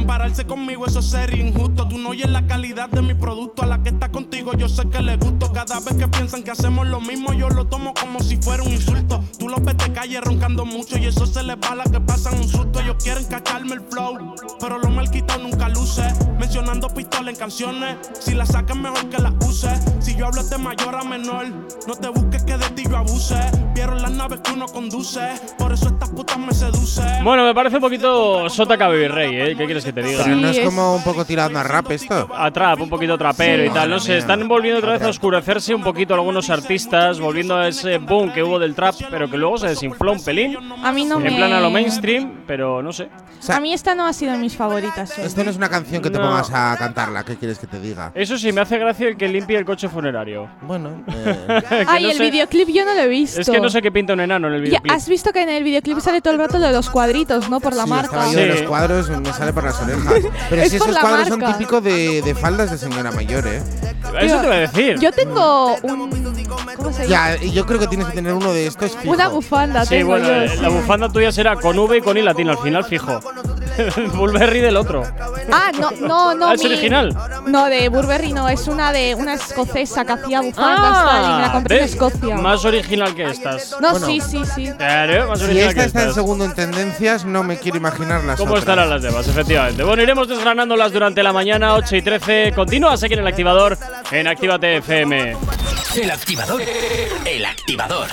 Compararse 0.00 0.46
conmigo 0.46 0.86
eso 0.86 1.02
sería 1.02 1.46
injusto. 1.46 1.86
Tú 1.86 1.98
no 1.98 2.08
oyes 2.08 2.30
la 2.30 2.46
calidad 2.46 2.88
de 2.88 3.02
mi 3.02 3.12
producto. 3.12 3.62
A 3.62 3.66
la 3.66 3.82
que 3.82 3.90
está 3.90 4.10
contigo 4.10 4.52
yo 4.54 4.66
sé 4.66 4.88
que 4.88 5.02
le 5.02 5.18
gusto. 5.18 5.52
Cada 5.52 5.78
vez 5.78 5.94
que 5.94 6.08
piensan 6.08 6.42
que 6.42 6.50
hacemos 6.50 6.86
lo 6.86 7.02
mismo, 7.02 7.34
yo 7.34 7.50
lo 7.50 7.66
tomo 7.66 7.92
como 7.92 8.18
si 8.20 8.38
fuera 8.38 8.62
un 8.62 8.72
insulto. 8.72 9.22
Tú 9.38 9.46
los 9.46 9.62
ves 9.62 9.76
de 9.76 9.92
calle 9.92 10.18
roncando 10.22 10.64
mucho 10.64 10.96
y 10.96 11.04
eso 11.04 11.26
se 11.26 11.42
les 11.42 11.56
va 11.56 11.72
a 11.72 11.74
la 11.74 11.84
que 11.84 12.00
pasan 12.00 12.38
un 12.38 12.48
susto. 12.48 12.80
Ellos 12.80 12.96
quieren 13.02 13.24
cacharme 13.26 13.74
el 13.74 13.82
flow, 13.82 14.34
pero 14.58 14.78
lo 14.78 14.88
mal 14.88 15.10
quitado 15.10 15.42
nunca 15.42 15.68
luce. 15.68 16.02
Mencionando 16.38 16.88
pistola 16.88 17.30
en 17.30 17.36
canciones, 17.36 17.96
si 18.18 18.32
la 18.32 18.46
sacan 18.46 18.80
mejor 18.80 19.06
que 19.10 19.18
la 19.18 19.34
use. 19.46 19.68
Si 20.00 20.16
yo 20.16 20.28
hablo 20.28 20.42
de 20.42 20.56
mayor 20.56 20.94
a 20.96 21.04
menor, 21.04 21.46
no 21.86 21.94
te 21.94 22.08
busques 22.08 22.42
que 22.44 22.56
de 22.56 22.70
ti 22.70 22.84
yo 22.88 22.96
abuse. 22.96 23.38
Vieron 23.74 24.00
las 24.00 24.12
naves 24.12 24.40
que 24.40 24.52
uno 24.52 24.66
conduce, 24.66 25.20
por 25.58 25.72
eso 25.72 25.88
estas 25.88 26.08
putas 26.08 26.38
me 26.38 26.54
seducen. 26.54 27.22
Bueno, 27.22 27.44
me 27.44 27.54
parece 27.54 27.76
un 27.76 27.82
poquito 27.82 28.48
Sota 28.48 28.78
Cabo 28.78 28.94
y 28.94 29.06
Rey, 29.06 29.36
¿eh? 29.36 29.56
¿Qué 29.56 29.66
quieres 29.66 29.84
que 29.84 29.92
te 29.92 29.99
diga? 30.02 30.24
Pero 30.24 30.36
no 30.36 30.48
es, 30.48 30.60
como 30.60 30.96
un 30.96 31.02
poco 31.04 31.24
tirando 31.24 31.58
a 31.58 31.62
rap 31.62 31.90
esto. 31.90 32.28
a 32.34 32.50
trap, 32.50 32.80
un 32.80 32.88
poquito 32.88 33.16
trapero 33.18 33.62
Sí. 33.64 33.68
y 33.70 33.72
tal. 33.72 33.90
No 33.90 34.00
sé, 34.00 34.10
mía. 34.12 34.18
están 34.18 34.48
volviendo 34.48 34.78
otra 34.78 34.92
vez 34.92 35.02
a 35.02 35.08
oscurecerse 35.08 35.74
un 35.74 35.82
poquito 35.82 36.14
algunos 36.14 36.50
artistas, 36.50 37.20
volviendo 37.20 37.56
a 37.56 37.68
ese 37.68 37.98
boom 37.98 38.32
que 38.32 38.42
hubo 38.42 38.58
del 38.58 38.74
trap, 38.74 38.94
pero 39.10 39.30
que 39.30 39.36
luego 39.36 39.58
se 39.58 39.68
desinfló 39.68 40.12
un 40.12 40.22
pelín. 40.24 40.56
A 40.82 40.92
mí 40.92 41.04
no 41.04 41.18
me 41.18 41.28
En 41.28 41.36
plan 41.36 41.52
a 41.52 41.60
lo 41.60 41.70
mainstream, 41.70 42.42
pero 42.46 42.82
no 42.82 42.92
sé. 42.92 43.08
O 43.38 43.42
sea, 43.42 43.56
A 43.56 43.60
mí 43.60 43.72
esta 43.72 43.94
no 43.94 44.06
ha 44.06 44.12
sido 44.12 44.32
de 44.32 44.38
mis 44.38 44.56
favoritas. 44.56 45.18
eh. 45.18 45.22
esto 45.24 45.42
no 45.44 45.50
es 45.50 45.56
una 45.56 45.68
canción 45.68 46.02
que 46.02 46.10
te 46.10 46.18
No. 46.18 46.24
pongas 46.24 46.50
a 46.52 46.76
cantarla. 46.78 47.24
¿Qué 47.24 47.36
quieres 47.36 47.58
que 47.58 47.66
te 47.66 47.80
diga? 47.80 48.12
Eso 48.14 48.36
sí, 48.36 48.52
me 48.52 48.60
hace 48.60 48.78
gracia 48.78 49.08
el 49.08 49.16
que 49.16 49.28
limpie 49.28 49.56
el 49.56 49.64
coche 49.64 49.88
funerario. 49.88 50.48
Bueno, 50.62 51.02
eh, 51.08 51.64
Ay, 51.88 52.02
no 52.04 52.10
el 52.10 52.16
sé- 52.16 52.22
videoclip 52.30 52.68
yo 52.68 52.84
no 52.84 52.94
lo 52.94 53.00
he 53.00 53.08
visto. 53.08 53.40
Es 53.40 53.48
que 53.48 53.60
no 53.60 53.68
sé 53.70 53.80
qué 53.80 53.90
pinta 53.90 54.12
un 54.12 54.20
enano 54.20 54.48
en 54.48 54.54
el 54.54 54.60
Ya, 54.60 54.64
videoclip. 54.66 54.92
has 54.92 55.08
visto 55.08 55.32
que 55.32 55.42
en 55.42 55.48
el 55.48 55.64
videoclip 55.64 55.98
sale 56.00 56.20
todo 56.20 56.34
el 56.34 56.38
rato 56.40 56.58
lo 56.58 56.66
de 56.66 56.72
los 56.72 56.90
cuadritos, 56.90 57.48
¿no? 57.48 57.60
Por 57.60 57.74
la 57.74 57.84
sí, 57.84 57.90
marca. 57.90 58.04
estaba 58.06 58.32
yo 58.32 58.38
de 58.38 58.52
Sí. 58.52 58.58
los 58.60 58.68
cuadros, 58.68 59.08
me 59.10 59.32
sale 59.32 59.52
por 59.52 59.64
las 59.64 59.79
orejas. 59.82 60.14
Pero 60.50 60.62
Es 60.62 60.70
si 60.70 60.76
esos 60.76 60.96
cuadros 60.98 61.28
son 61.28 61.40
marca. 61.40 61.56
típicos 61.58 61.82
de, 61.84 62.22
de 62.22 62.34
faldas 62.34 62.70
de 62.70 62.78
señora 62.78 63.10
mayor, 63.12 63.46
¿eh? 63.46 63.62
Eso 64.20 64.40
te 64.40 64.46
voy 64.46 64.56
a 64.56 64.60
decir. 64.60 64.98
Yo 64.98 65.12
tengo 65.12 65.76
un. 65.82 66.10
¿Cómo 66.76 66.92
se 66.92 67.06
llama? 67.08 67.36
Ya, 67.36 67.42
yo 67.42 67.66
creo 67.66 67.78
que 67.78 67.86
tienes 67.86 68.06
que 68.08 68.14
tener 68.14 68.32
uno 68.32 68.52
de 68.52 68.66
estos 68.66 68.96
fijo. 68.96 69.12
Una 69.12 69.28
bufanda. 69.28 69.84
Sí, 69.84 69.90
tengo 69.96 70.10
bueno, 70.10 70.26
yo, 70.26 70.34
eh, 70.34 70.48
sí. 70.48 70.62
la 70.62 70.68
bufanda 70.68 71.08
tuya 71.08 71.30
será 71.32 71.56
con 71.56 71.78
V 71.78 71.98
y 71.98 72.00
con 72.00 72.16
I 72.16 72.22
latina 72.22 72.52
al 72.52 72.58
final, 72.58 72.84
fijo. 72.84 73.20
El 73.78 74.08
Bulberry 74.08 74.60
del 74.60 74.76
otro. 74.76 75.02
Ah, 75.52 75.70
no, 75.78 75.90
no, 75.92 76.34
no. 76.34 76.48
Ah, 76.48 76.54
¿es 76.54 76.60
mi- 76.62 76.66
original? 76.70 77.16
No, 77.46 77.66
de 77.66 77.88
Burberry 77.88 78.32
no, 78.32 78.48
es 78.48 78.66
una 78.68 78.92
de 78.92 79.14
una 79.14 79.34
escocesa 79.34 80.04
que 80.04 80.12
hacía 80.12 80.40
bufandas 80.42 81.36
me 81.36 81.42
la 81.42 81.52
compré 81.52 81.76
en 81.76 81.82
Ah, 81.82 81.84
¿ves? 81.86 81.92
Escocia. 81.92 82.36
Más 82.36 82.64
original 82.64 83.14
que 83.14 83.24
estas. 83.30 83.76
no, 83.80 83.90
Bueno. 83.92 84.06
sí, 84.06 84.20
sí, 84.20 84.42
sí. 84.54 84.70
Claro, 84.76 85.28
más 85.28 85.38
Si 85.38 85.44
original 85.46 85.68
esta 85.70 85.80
que 85.80 85.86
está 85.86 85.98
en 86.02 86.08
estas. 86.08 86.14
segundo 86.14 86.44
en 86.44 86.54
tendencias, 86.54 87.24
no 87.24 87.42
me 87.42 87.58
quiero 87.58 87.78
imaginar 87.78 88.22
las 88.24 88.38
¿Cómo 88.38 88.50
otras. 88.52 88.62
estarán 88.62 88.90
las 88.90 89.02
demás? 89.02 89.26
Efectivamente. 89.28 89.69
Bueno, 89.76 90.02
iremos 90.02 90.28
desgranándolas 90.28 90.92
durante 90.92 91.22
la 91.22 91.32
mañana, 91.32 91.74
8 91.74 91.96
y 91.96 92.02
13. 92.02 92.52
Continúas 92.54 93.02
aquí 93.02 93.14
en 93.14 93.20
el 93.20 93.26
activador, 93.26 93.78
en 94.10 94.26
Actívate 94.26 94.78
FM. 94.78 95.36
El 95.96 96.10
activador. 96.10 96.62
El 97.24 97.44
activador. 97.44 98.08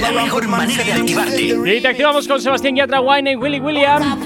La 0.00 0.10
mejor 0.12 0.48
manera 0.48 0.84
de 0.84 0.92
activarte. 0.92 1.42
Y 1.42 1.80
te 1.80 1.88
activamos 1.88 2.26
con 2.26 2.40
Sebastián 2.40 2.76
Yatra, 2.76 3.00
Wine 3.00 3.32
y 3.32 3.36
Willy 3.36 3.60
William. 3.60 4.20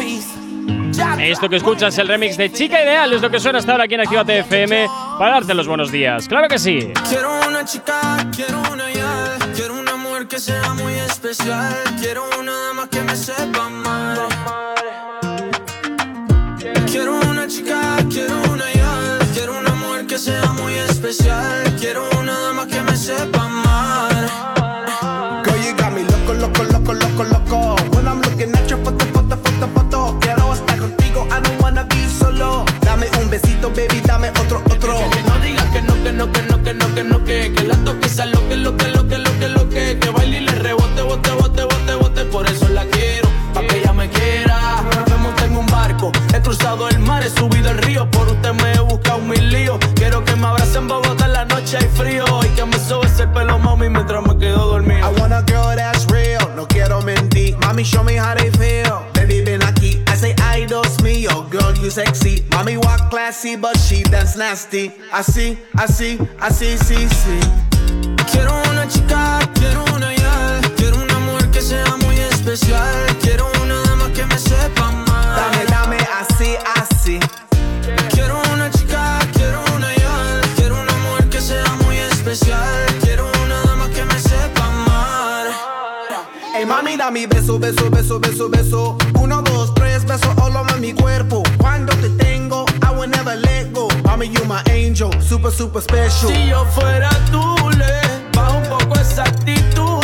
Esto 1.19 1.49
que 1.49 1.57
escuchas, 1.57 1.97
el 1.99 2.09
remix 2.09 2.37
de 2.37 2.53
Chica 2.53 2.83
Ideal, 2.83 3.13
es 3.13 3.23
lo 3.23 3.31
que 3.31 3.41
suena 3.41 3.59
hasta 3.59 3.73
ahora 3.73 3.85
aquí 3.85 3.95
en 3.95 4.01
Actívate 4.01 4.39
FM 4.41 4.87
para 5.19 5.33
darte 5.33 5.55
los 5.55 5.67
buenos 5.67 5.91
días. 5.91 6.29
¡Claro 6.29 6.49
que 6.49 6.59
sí! 6.59 6.93
Quiero 7.09 7.31
una 7.49 7.65
chica, 7.65 8.17
quiero 8.35 8.61
una 8.71 8.91
ya, 8.91 9.39
quiero 9.55 9.75
una 9.75 9.97
mujer 9.97 10.27
que 10.27 10.39
sea 10.39 10.75
muy 10.75 10.93
especial, 10.95 11.75
quiero 12.01 12.25
una 12.39 12.53
dama 12.53 12.89
que 12.91 13.01
me 13.01 13.17
sepa 13.17 13.69
mal 13.69 14.80
chica, 17.51 17.97
quiero 18.09 18.41
una 18.53 18.73
yal. 18.73 19.19
Quiero 19.35 19.59
un 19.59 19.67
amor 19.67 20.07
que 20.07 20.19
sea 20.19 20.53
muy 20.53 20.75
especial. 20.75 21.77
Quiero 21.79 22.09
una 22.21 22.39
dama 22.39 22.67
que 22.67 22.81
me 22.81 22.97
sepa 22.97 23.45
amar. 23.45 24.13
Girl, 25.45 25.59
you 25.65 25.75
got 25.77 25.93
me 25.93 26.03
loco, 26.05 26.35
loco, 26.35 26.63
loco, 26.63 26.93
loco, 26.95 27.25
loco. 27.25 27.77
When 27.93 28.07
I'm 28.07 28.21
looking 28.23 28.55
at 28.55 28.69
your 28.69 28.79
foto, 28.85 29.05
foto, 29.07 29.37
foto, 29.37 29.69
foto. 29.75 30.19
Quiero 30.21 30.55
estar 30.55 30.79
contigo, 30.79 31.27
I 31.29 31.41
don't 31.43 31.61
wanna 31.61 31.85
be 31.85 32.07
solo. 32.09 32.65
Dame 32.83 33.07
un 33.21 33.29
besito, 33.29 33.69
baby, 33.71 34.01
dame 34.07 34.31
otro, 34.43 34.63
otro. 34.71 34.95
Que, 35.11 35.23
no 35.23 35.39
digas 35.41 35.67
que 35.73 35.83
no, 35.83 35.95
que 36.05 36.13
no, 36.13 36.33
que 36.33 36.43
no, 36.43 36.63
que 36.63 36.75
no, 36.75 36.95
que 36.95 37.05
no, 37.05 37.25
que 37.25 37.53
que 37.53 37.65
la 37.65 37.77
toque, 37.85 38.09
lo 38.27 38.49
que, 38.49 38.57
lo 38.57 38.77
que, 38.77 38.89
lo 38.89 39.09
que, 39.09 39.19
lo 39.19 39.39
que, 39.39 39.49
lo 39.49 39.69
que, 39.69 39.99
que 39.99 40.11
baile 40.11 40.39
y 40.39 40.41
le 40.41 40.53
rebote, 40.53 41.03
bote, 41.03 41.31
bote, 41.33 41.65
bote, 41.65 41.95
bote. 41.95 42.25
Por 42.27 42.47
eso 42.47 42.69
la 42.69 42.85
quiero, 42.85 43.29
pa 43.53 43.63
que 43.67 43.79
ella 43.79 43.93
me 43.93 44.09
quiera. 44.09 44.85
Nos 45.09 45.43
en 45.43 45.57
un 45.57 45.67
barco, 45.67 46.13
he 46.33 46.41
cruzado 46.41 46.89
el 46.89 46.99
mar 47.01 47.10
subido 47.31 47.71
el 47.71 47.79
río, 47.79 48.11
por 48.11 48.29
usted 48.29 48.53
me 48.53 48.73
he 48.73 48.81
buscado 48.81 49.19
mis 49.21 49.43
líos. 49.43 49.79
Quiero 49.95 50.25
que 50.25 50.37
me 50.37 50.47
abracen 50.47 50.87
Bogotá 50.89 51.27
en 51.27 51.33
la 51.33 51.45
noche 51.45 51.79
hay 51.79 51.89
frío 51.89 52.25
y 52.45 52.49
que 52.57 52.65
me 52.65 52.79
sobes 52.79 53.19
el 53.21 53.31
pelo, 53.31 53.59
mami, 53.59 53.89
mientras 53.89 54.23
me 54.27 54.37
quedo 54.39 54.67
dormido. 54.73 54.99
I 55.01 55.21
wanna 55.21 55.43
girl 55.47 55.75
that's 55.77 56.07
real, 56.07 56.51
no 56.57 56.67
quiero 56.67 57.01
mentir. 57.03 57.57
Mami, 57.59 57.85
show 57.85 58.03
me 58.03 58.17
how 58.19 58.35
they 58.35 58.51
feel. 58.53 59.01
Baby, 59.15 59.43
ven 59.43 59.63
aquí, 59.63 60.03
I 60.09 60.17
say 60.17 60.35
I 60.55 60.67
dos 60.67 61.01
mío, 61.03 61.47
girl, 61.51 61.75
you 61.75 61.91
sexy. 61.91 62.43
Mami 62.51 62.77
walk 62.77 63.11
classy, 63.11 63.57
but 63.57 63.77
she 63.79 64.03
dance 64.03 64.37
nasty. 64.37 64.93
Así, 65.13 65.59
así, 65.75 66.19
así, 66.41 66.77
sí, 66.79 67.09
sí. 67.09 67.41
Quiero 68.31 68.53
una 68.71 68.87
chica, 68.89 69.39
quiero 69.55 69.85
una 69.95 70.15
ya, 70.15 70.61
quiero 70.77 70.97
una 70.99 71.19
mujer 71.21 71.51
que 71.51 71.61
sea 71.61 71.97
muy 72.05 72.17
especial, 72.17 73.17
quiero 73.23 73.51
una 73.63 73.81
dama 73.83 74.13
que 74.13 74.25
me 74.27 74.39
sepa 74.39 74.91
más. 74.91 75.37
Dame, 75.37 75.65
dame, 75.67 75.97
así, 75.97 76.57
así. 76.77 76.90
Quiero 78.11 78.41
una 78.55 78.71
chica, 78.71 79.19
quiero 79.33 79.65
una 79.75 79.95
ya. 79.97 80.41
Quiero 80.55 80.81
una 80.81 80.97
mujer 80.99 81.29
que 81.29 81.41
sea 81.41 81.65
muy 81.85 81.97
especial. 81.97 82.87
Quiero 83.03 83.31
una 83.45 83.63
dama 83.63 83.89
que 83.89 84.05
me 84.05 84.19
sepa 84.19 84.65
amar. 84.65 85.47
Ey, 86.55 86.65
mami, 86.65 86.97
dame 86.97 87.27
beso, 87.27 87.59
beso, 87.59 87.91
beso, 87.91 88.21
beso, 88.21 88.49
beso. 88.49 88.99
Uno, 89.19 89.43
dos, 89.43 89.75
tres, 89.75 90.05
beso 90.05 90.33
all 90.41 90.57
over 90.57 90.79
mi 90.79 90.93
cuerpo. 90.93 91.43
Cuando 91.59 91.93
te 91.97 92.11
tengo, 92.11 92.65
I 92.83 92.95
will 92.97 93.11
never 93.11 93.37
let 93.37 93.73
go. 93.73 93.89
Mami, 94.05 94.29
you 94.29 94.45
my 94.45 94.63
angel, 94.71 95.11
super, 95.21 95.51
super 95.51 95.83
special. 95.83 96.31
Si 96.31 96.49
yo 96.49 96.65
fuera 96.67 97.11
tú, 97.33 97.43
le 97.71 98.01
bajo 98.33 98.59
un 98.59 98.69
poco 98.69 99.01
esa 99.01 99.25
actitud 99.25 100.00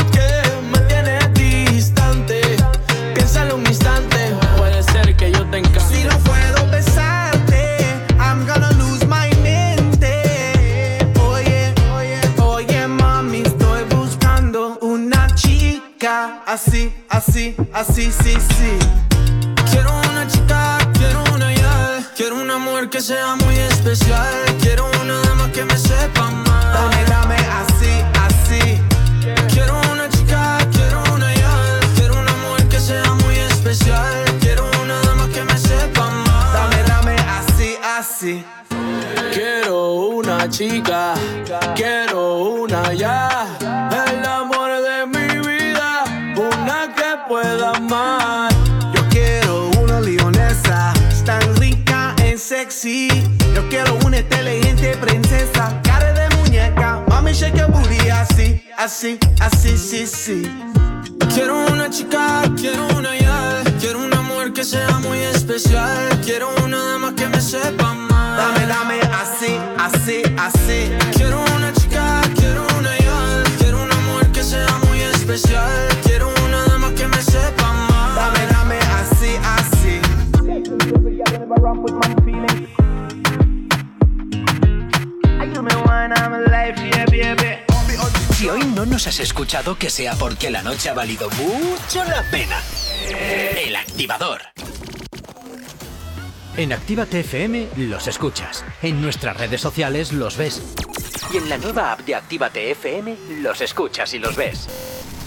así, 16.56 16.90
así, 17.10 17.54
así, 17.74 18.10
sí, 18.10 18.32
sí. 18.56 18.78
Quiero 19.70 19.90
una 20.10 20.26
chica, 20.26 20.78
quiero 20.94 21.22
una 21.34 21.52
ya. 21.54 22.02
Quiero 22.16 22.36
una 22.40 22.56
mujer 22.56 22.88
que 22.88 23.00
sea 23.02 23.36
muy 23.36 23.56
especial. 23.58 24.32
Quiero 24.62 24.90
una 25.02 25.20
dama 25.20 25.52
que 25.52 25.64
me 25.64 25.76
sepa 25.76 26.30
mal. 26.30 26.72
Dame, 26.72 27.04
dame, 27.04 27.36
así, 27.60 27.92
así. 28.26 28.80
Quiero 29.52 29.78
una 29.92 30.08
chica, 30.08 30.58
quiero 30.72 31.02
una 31.14 31.34
ya. 31.34 31.80
Quiero 31.94 32.18
una 32.18 32.34
mujer 32.36 32.68
que 32.68 32.80
sea 32.80 33.12
muy 33.12 33.36
especial. 33.36 34.24
Quiero 34.40 34.64
una 34.82 34.98
dama 35.02 35.28
que 35.28 35.44
me 35.44 35.58
sepa 35.58 36.08
mal. 36.08 36.52
Dame, 36.54 36.82
dame, 36.84 37.16
así, 37.38 37.76
así. 37.98 38.44
Quiero 39.34 39.92
una 39.92 40.48
chica, 40.48 41.12
princesa, 54.96 55.80
cara 55.82 56.12
de 56.12 56.36
muñeca. 56.36 57.02
Mami, 57.08 57.32
shake 57.32 57.56
your 57.56 57.70
booty 57.70 58.08
así, 58.10 58.62
así, 58.76 59.18
así, 59.40 59.76
sí, 59.76 60.06
sí. 60.06 60.42
Quiero 61.34 61.66
una 61.66 61.90
chica, 61.90 62.42
quiero 62.56 62.86
una 62.96 63.16
ya. 63.16 63.62
Quiero 63.80 64.00
una 64.00 64.22
mujer 64.22 64.52
que 64.52 64.64
sea 64.64 64.98
muy 65.00 65.18
especial. 65.18 66.20
Quiero 66.24 66.48
una 66.64 66.78
dama 66.92 67.14
que 67.14 67.26
me 67.28 67.40
sepa 67.40 67.90
amar. 67.90 68.36
Dame, 68.38 68.66
dame, 68.66 69.00
así, 69.22 69.58
así, 69.78 70.22
así. 70.38 70.90
Quiero 71.16 71.40
una 71.56 71.72
chica, 71.72 72.22
quiero 72.36 72.66
una 72.78 72.96
ya. 72.98 73.42
Quiero 73.58 73.82
una 73.82 73.96
mujer 73.96 74.32
que 74.32 74.42
sea 74.42 74.78
muy 74.86 75.00
especial. 75.02 75.85
Si 88.34 88.48
hoy 88.48 88.60
no 88.74 88.86
nos 88.86 89.06
has 89.06 89.18
escuchado, 89.18 89.76
que 89.76 89.90
sea 89.90 90.14
porque 90.14 90.50
la 90.50 90.62
noche 90.62 90.88
ha 90.88 90.94
valido 90.94 91.28
mucho 91.30 92.04
la 92.04 92.22
pena. 92.30 92.60
El 93.56 93.74
activador. 93.74 94.42
En 96.56 96.72
Actívate 96.72 97.20
FM 97.20 97.68
los 97.76 98.06
escuchas. 98.06 98.64
En 98.82 99.02
nuestras 99.02 99.36
redes 99.36 99.60
sociales 99.60 100.12
los 100.12 100.36
ves. 100.36 100.62
Y 101.32 101.38
en 101.38 101.48
la 101.48 101.58
nueva 101.58 101.92
app 101.92 102.00
de 102.00 102.14
Actívate 102.14 102.70
FM 102.70 103.16
los 103.40 103.60
escuchas 103.60 104.14
y 104.14 104.18
los 104.18 104.36
ves. 104.36 104.68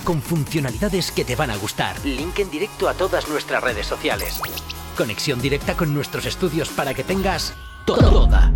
Con 0.05 0.21
funcionalidades 0.21 1.11
que 1.11 1.25
te 1.25 1.35
van 1.35 1.51
a 1.51 1.57
gustar. 1.57 1.95
Link 2.05 2.39
en 2.39 2.49
directo 2.51 2.87
a 2.87 2.93
todas 2.93 3.27
nuestras 3.27 3.61
redes 3.61 3.85
sociales. 3.85 4.39
Conexión 4.95 5.41
directa 5.41 5.75
con 5.75 5.93
nuestros 5.93 6.25
estudios 6.25 6.69
para 6.69 6.93
que 6.93 7.03
tengas 7.03 7.53
toda 7.85 8.53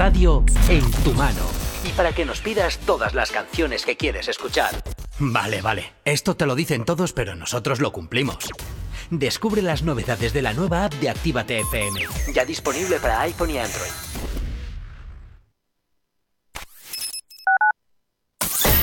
radio 0.00 0.42
en 0.70 0.90
tu 1.04 1.12
mano. 1.12 1.42
Y 1.84 1.90
para 1.90 2.14
que 2.14 2.24
nos 2.24 2.40
pidas 2.40 2.78
todas 2.86 3.12
las 3.12 3.30
canciones 3.30 3.84
que 3.84 3.98
quieres 3.98 4.28
escuchar. 4.28 4.82
Vale, 5.18 5.60
vale. 5.60 5.92
Esto 6.06 6.34
te 6.34 6.46
lo 6.46 6.54
dicen 6.54 6.86
todos, 6.86 7.12
pero 7.12 7.36
nosotros 7.36 7.80
lo 7.80 7.92
cumplimos. 7.92 8.48
Descubre 9.10 9.60
las 9.60 9.82
novedades 9.82 10.32
de 10.32 10.40
la 10.40 10.54
nueva 10.54 10.86
app 10.86 10.94
de 10.94 11.10
Actívate 11.10 11.60
FM. 11.60 12.00
Ya 12.32 12.46
disponible 12.46 12.98
para 12.98 13.20
iPhone 13.20 13.50
y 13.50 13.58
Android. 13.58 13.90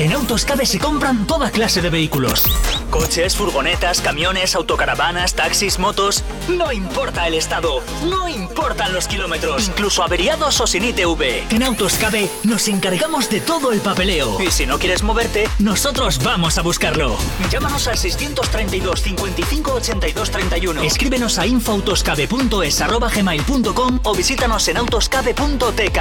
En 0.00 0.14
Autoscabe 0.14 0.64
se 0.64 0.78
compran 0.78 1.26
toda 1.26 1.50
clase 1.50 1.82
de 1.82 1.90
vehículos. 1.90 2.44
Coches, 2.88 3.36
furgonetas, 3.36 4.00
camiones, 4.00 4.54
autocaravanas, 4.54 5.34
taxis, 5.34 5.78
motos. 5.78 6.24
No 6.48 6.72
importa 6.72 7.28
el 7.28 7.34
estado, 7.34 7.82
no 8.08 8.26
importan 8.26 8.94
los 8.94 9.06
kilómetros, 9.06 9.68
incluso 9.68 10.02
averiados 10.02 10.58
o 10.58 10.66
sin 10.66 10.84
ITV. 10.84 11.52
En 11.52 11.62
Autoscabe 11.62 12.30
nos 12.44 12.66
encargamos 12.68 13.28
de 13.28 13.42
todo 13.42 13.72
el 13.72 13.80
papeleo. 13.80 14.40
Y 14.40 14.50
si 14.50 14.64
no 14.64 14.78
quieres 14.78 15.02
moverte, 15.02 15.46
nosotros 15.58 16.18
vamos 16.24 16.56
a 16.56 16.62
buscarlo. 16.62 17.18
Llámanos 17.50 17.86
al 17.86 17.98
632 17.98 19.02
55 19.02 19.70
82 19.70 20.30
31. 20.30 20.82
Escríbenos 20.82 21.38
a 21.38 21.46
infoautoscabe.es 21.46 22.80
arroba 22.80 23.10
gmail.com 23.10 24.00
o 24.02 24.14
visítanos 24.14 24.66
en 24.68 24.78
autoscabe.tk. 24.78 25.98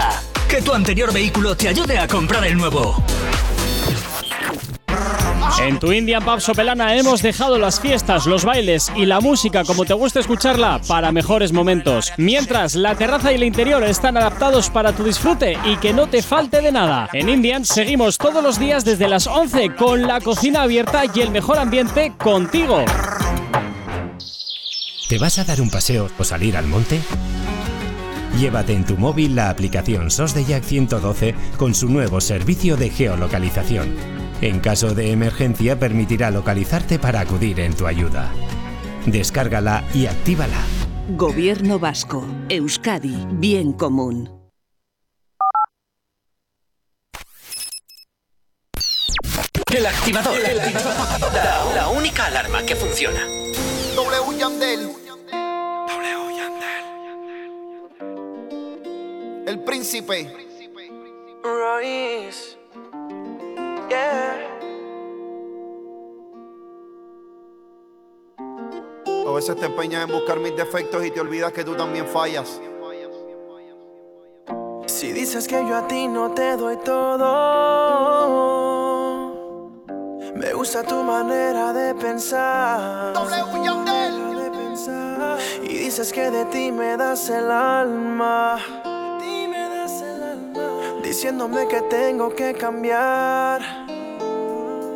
Que 0.48 0.62
tu 0.62 0.74
anterior 0.74 1.12
vehículo 1.12 1.58
te 1.58 1.68
ayude 1.68 2.00
a 2.00 2.08
comprar 2.08 2.46
el 2.46 2.58
nuevo. 2.58 3.04
En 5.62 5.78
tu 5.78 5.92
Indian 5.92 6.24
Pub 6.24 6.40
Sopelana 6.40 6.96
hemos 6.96 7.22
dejado 7.22 7.58
las 7.58 7.82
fiestas, 7.82 8.26
los 8.26 8.46
bailes 8.46 8.90
y 8.96 9.06
la 9.06 9.20
música 9.20 9.66
como 9.66 9.84
te 9.84 9.94
gusta 9.94 10.22
escucharla 10.22 10.80
para 10.88 11.12
mejores 11.12 11.52
momentos. 11.52 12.14
Mientras 12.18 12.76
la 12.76 12.96
terraza 12.96 13.32
y 13.32 13.36
el 13.36 13.44
interior 13.44 13.84
están 13.84 14.16
adaptados 14.16 14.70
para 14.70 14.94
tu 14.94 15.04
disfrute 15.04 15.58
y 15.66 15.76
que 15.78 15.94
no 15.94 16.08
te 16.08 16.22
falte 16.22 16.62
de 16.62 16.72
nada. 16.72 17.10
En 17.12 17.28
Indian 17.28 17.66
seguimos 17.66 18.18
todos 18.18 18.42
los 18.42 18.58
días 18.58 18.86
desde 18.86 19.10
las 19.10 19.28
11 19.28 19.76
con 19.76 20.04
la 20.04 20.22
cocina 20.22 20.64
abierta 20.64 21.04
y 21.14 21.20
el 21.20 21.32
mejor 21.32 21.58
ambiente 21.58 22.14
contigo. 22.18 22.86
¿Te 25.10 25.18
vas 25.18 25.40
a 25.40 25.44
dar 25.44 25.60
un 25.60 25.70
paseo 25.70 26.10
o 26.18 26.24
salir 26.24 26.56
al 26.56 26.68
monte? 26.68 27.02
Llévate 28.40 28.74
en 28.74 28.86
tu 28.86 28.96
móvil 28.96 29.36
la 29.36 29.50
aplicación 29.50 30.10
SOS 30.10 30.36
de 30.36 30.46
Jack 30.46 30.64
112 30.64 31.36
con 31.58 31.76
su 31.76 31.90
nuevo 31.90 32.22
servicio 32.22 32.78
de 32.78 32.90
geolocalización. 32.90 34.19
En 34.42 34.60
caso 34.62 34.96
de 34.96 35.12
emergencia 35.12 35.78
permitirá 35.78 36.32
localizarte 36.32 36.98
para 36.98 37.20
acudir 37.20 37.60
en 37.60 37.76
tu 37.76 37.88
ayuda. 37.88 38.32
Descárgala 39.06 39.84
y 39.94 40.06
actívala. 40.06 40.62
Gobierno 41.18 41.78
Vasco, 41.80 42.26
Euskadi, 42.48 43.28
Bien 43.32 43.74
Común. 43.74 44.30
El 49.76 49.86
activador. 49.86 50.38
La, 51.34 51.66
la 51.76 51.90
única 51.90 52.26
alarma 52.28 52.64
que 52.64 52.76
funciona. 52.76 53.20
W 53.96 54.38
Yandel. 54.40 54.90
W 55.32 56.38
Yandel. 56.38 56.86
El 59.48 59.64
príncipe. 59.64 60.34
Royce. 61.44 62.59
Yeah. 63.90 64.46
A 69.28 69.32
veces 69.32 69.56
te 69.56 69.66
empeñas 69.66 70.08
en 70.08 70.12
buscar 70.12 70.40
mis 70.40 70.56
defectos 70.56 71.04
y 71.06 71.12
te 71.12 71.20
olvidas 71.20 71.52
que 71.52 71.64
tú 71.64 71.76
también 71.76 72.06
fallas. 72.06 72.62
Si 74.86 75.12
dices 75.12 75.48
que 75.48 75.56
yo 75.68 75.76
a 75.76 75.88
ti 75.88 76.08
no 76.08 76.32
te 76.32 76.56
doy 76.58 76.78
todo, 76.78 77.30
me 80.36 80.54
gusta 80.54 80.84
tu 80.84 81.04
manera 81.04 81.74
de 81.74 81.96
pensar. 81.96 83.14
De 83.14 84.52
pensar. 84.52 85.40
Y 85.64 85.78
dices 85.78 86.14
que 86.14 86.30
de 86.30 86.46
ti 86.46 86.72
me 86.72 86.96
das 86.98 87.30
el 87.30 87.50
alma. 87.50 88.60
Diciéndome 91.10 91.68
que 91.68 91.82
tengo 91.90 92.30
que 92.36 92.54
cambiar. 92.54 93.88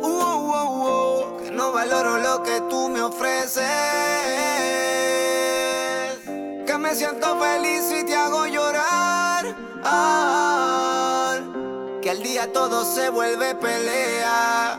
Uh, 0.00 0.06
uh, 0.06 0.62
uh, 0.86 1.38
que 1.42 1.50
no 1.50 1.72
valoro 1.72 2.18
lo 2.18 2.40
que 2.44 2.60
tú 2.70 2.88
me 2.88 3.02
ofreces. 3.02 3.64
Que 6.64 6.78
me 6.78 6.94
siento 6.94 7.36
feliz 7.40 7.90
y 7.90 8.04
te 8.04 8.14
hago 8.14 8.46
llorar. 8.46 9.56
Ah, 9.82 11.40
que 12.00 12.10
al 12.10 12.22
día 12.22 12.52
todo 12.52 12.84
se 12.84 13.10
vuelve 13.10 13.56
pelea. 13.56 14.78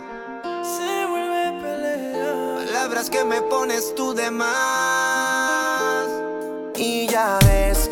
Se 0.64 1.06
vuelve 1.06 1.52
pelea. 1.62 2.66
Palabras 2.66 3.10
que 3.10 3.26
me 3.26 3.42
pones 3.42 3.94
tú 3.94 4.14
de 4.14 4.32
más. 4.32 6.08
Y 6.78 7.08
ya 7.08 7.38
ves, 7.46 7.90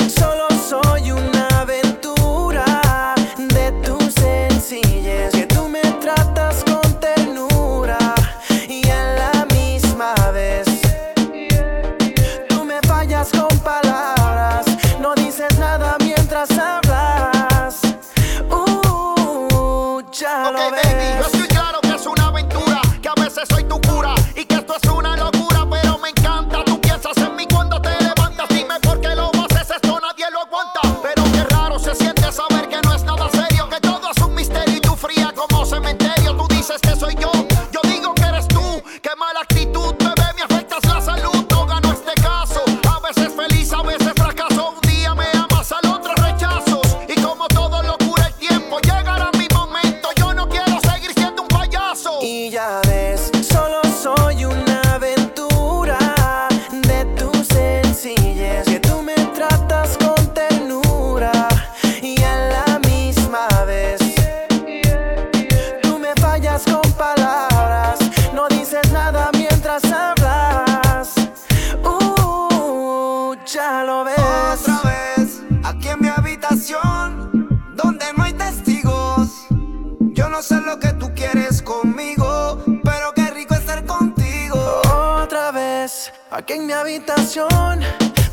sé 80.44 80.60
lo 80.60 80.78
que 80.78 80.92
tú 80.92 81.10
quieres 81.14 81.62
conmigo, 81.62 82.62
pero 82.84 83.14
qué 83.14 83.30
rico 83.30 83.54
estar 83.54 83.82
contigo. 83.86 84.82
Otra 85.22 85.50
vez, 85.52 86.12
aquí 86.30 86.52
en 86.52 86.66
mi 86.66 86.74
habitación, 86.74 87.80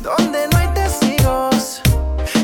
donde 0.02 0.46
no 0.48 0.58
hay 0.58 0.68
testigos. 0.74 1.80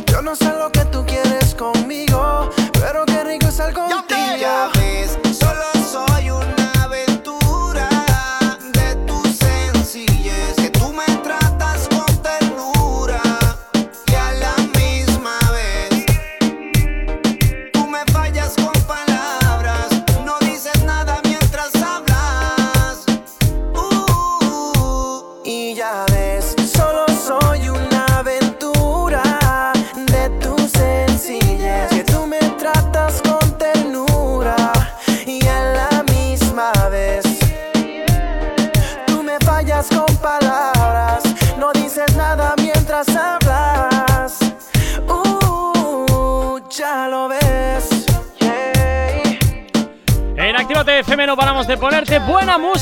Yo 0.07 0.23
no 0.23 0.35
sé 0.35 0.47
lo 0.59 0.73
que 0.73 0.87
tú 0.87 1.05
quieres 1.05 1.55
conmigo, 1.55 2.49
pero 2.81 3.05
qué 3.05 3.23
rico 3.25 3.49
estar 3.49 3.75
contigo. 3.75 4.37
Ya 4.41 4.71
ves, 4.75 5.19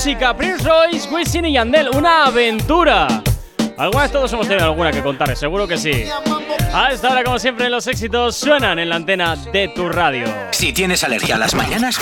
música. 0.07 0.37
Prince 0.37 0.63
Royce, 0.63 1.09
Wisin 1.09 1.47
y 1.47 1.53
Yandel, 1.55 1.89
una 1.89 2.27
aventura. 2.27 3.09
Alguna 3.77 4.03
vez 4.03 4.13
todos 4.13 4.33
hemos 4.33 4.47
tenido 4.47 4.67
alguna 4.67 4.93
que 4.93 5.03
contar, 5.03 5.37
seguro 5.37 5.67
que 5.67 5.77
sí. 5.77 6.05
A 6.73 6.93
esta 6.93 7.11
hora, 7.11 7.25
como 7.25 7.41
siempre, 7.41 7.69
los 7.69 7.89
éxitos 7.89 8.37
suenan 8.37 8.79
en 8.79 8.89
la 8.89 8.97
antena 8.97 9.35
de 9.35 9.67
tu 9.67 9.89
radio. 9.89 10.27
Si 10.53 10.73
tienes 10.73 11.03
alergia 11.03 11.35
a 11.35 11.39
las 11.39 11.57
mañanas, 11.57 11.99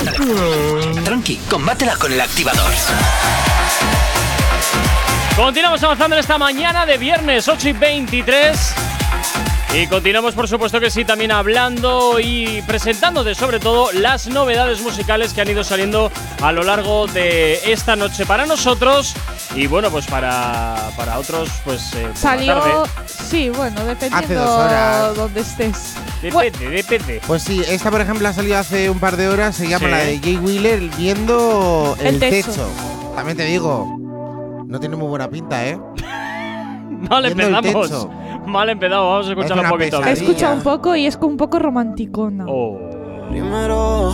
tranqui, 1.03 1.37
combátela 1.49 1.97
con 1.97 2.13
el 2.13 2.21
activador. 2.21 2.71
Continuamos 5.35 5.83
avanzando 5.83 6.17
en 6.17 6.21
esta 6.21 6.37
mañana 6.37 6.85
de 6.85 6.99
viernes 6.99 7.49
8 7.49 7.71
y 7.71 7.73
23. 7.73 8.94
Y 9.77 9.89
continuamos, 9.89 10.35
por 10.35 10.47
supuesto 10.47 10.79
que 10.79 10.89
sí, 10.89 11.05
también 11.05 11.33
hablando 11.33 12.21
y 12.21 12.63
presentándote 12.63 13.35
sobre 13.35 13.59
todo 13.59 13.91
las 13.93 14.29
novedades 14.29 14.81
musicales 14.83 15.33
que 15.33 15.41
han 15.41 15.49
ido 15.51 15.65
saliendo 15.65 16.13
a 16.41 16.53
lo 16.53 16.63
largo 16.63 17.09
de 17.09 17.55
esta 17.73 17.97
noche 17.97 18.25
para 18.25 18.47
nosotros 18.47 19.15
y 19.57 19.67
bueno, 19.67 19.91
pues 19.91 20.07
para, 20.07 20.91
para 20.97 21.19
otros, 21.19 21.49
pues 21.65 21.93
eh, 21.95 22.03
por 22.03 22.09
la 22.11 22.17
Salió. 22.17 22.55
tarde. 22.61 22.91
Sí, 23.07 23.51
bueno, 23.51 23.85
dependiendo 23.85 24.17
Hace 24.25 24.35
dos 24.35 24.49
horas. 24.61 25.17
donde 25.17 25.41
estés. 25.41 25.95
Depende, 26.23 26.69
depende. 26.71 27.21
Pues 27.27 27.43
sí, 27.43 27.61
esta 27.69 27.91
por 27.91 28.01
ejemplo 28.01 28.29
ha 28.29 28.33
salido 28.33 28.57
hace 28.59 28.89
un 28.89 29.01
par 29.01 29.17
de 29.17 29.27
horas, 29.29 29.57
se 29.57 29.67
llama 29.69 29.87
Sí. 29.87 29.91
la 29.91 29.99
de 29.99 30.19
Jay 30.21 30.37
Wheeler 30.37 30.81
viendo 30.97 31.97
el, 31.99 32.07
El 32.07 32.21
techo. 32.21 32.51
techo. 32.53 32.69
También 33.17 33.37
te 33.37 33.45
digo, 33.45 33.97
no 34.69 34.79
tiene 34.79 34.95
muy 34.95 35.09
buena 35.09 35.29
pinta, 35.29 35.67
¿eh? 35.67 35.77
Viendo 37.11 37.19
el 37.19 37.25
empezamos. 37.27 38.09
Mal 38.47 38.69
empezado, 38.69 39.09
vamos 39.09 39.27
a 39.27 39.31
escuchar 39.31 39.53
un 39.53 39.59
una 39.61 39.71
poquito. 39.71 40.05
He 40.05 40.13
escuchado 40.13 40.55
un 40.55 40.63
poco 40.63 40.97
y 40.97 41.07
es 41.07 41.17
como 41.17 41.33
un 41.33 41.37
poco 41.37 41.59
romanticona. 41.59 42.45
Oh. 42.49 42.79
Primero, 43.31 44.13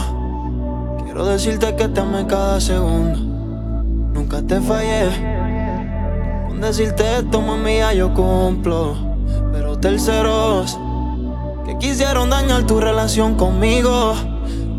quiero 1.05 1.27
decirte 1.27 1.75
que 1.77 1.89
te 1.89 2.01
amé 2.01 2.27
cada 2.27 2.61
segundo. 2.61 3.19
Nunca 4.15 4.43
te 4.43 4.61
fallé. 4.61 5.11
Con 6.49 6.61
decirte 6.61 7.19
esto, 7.19 7.41
mami, 7.41 7.79
ya 7.79 7.93
yo 7.93 8.15
cumplo. 8.15 8.95
Pero 9.53 9.79
terceros, 9.79 10.79
que 11.67 11.77
quisieron 11.79 12.31
dañar 12.31 12.67
tu 12.67 12.81
relación 12.81 13.35
conmigo. 13.35 14.15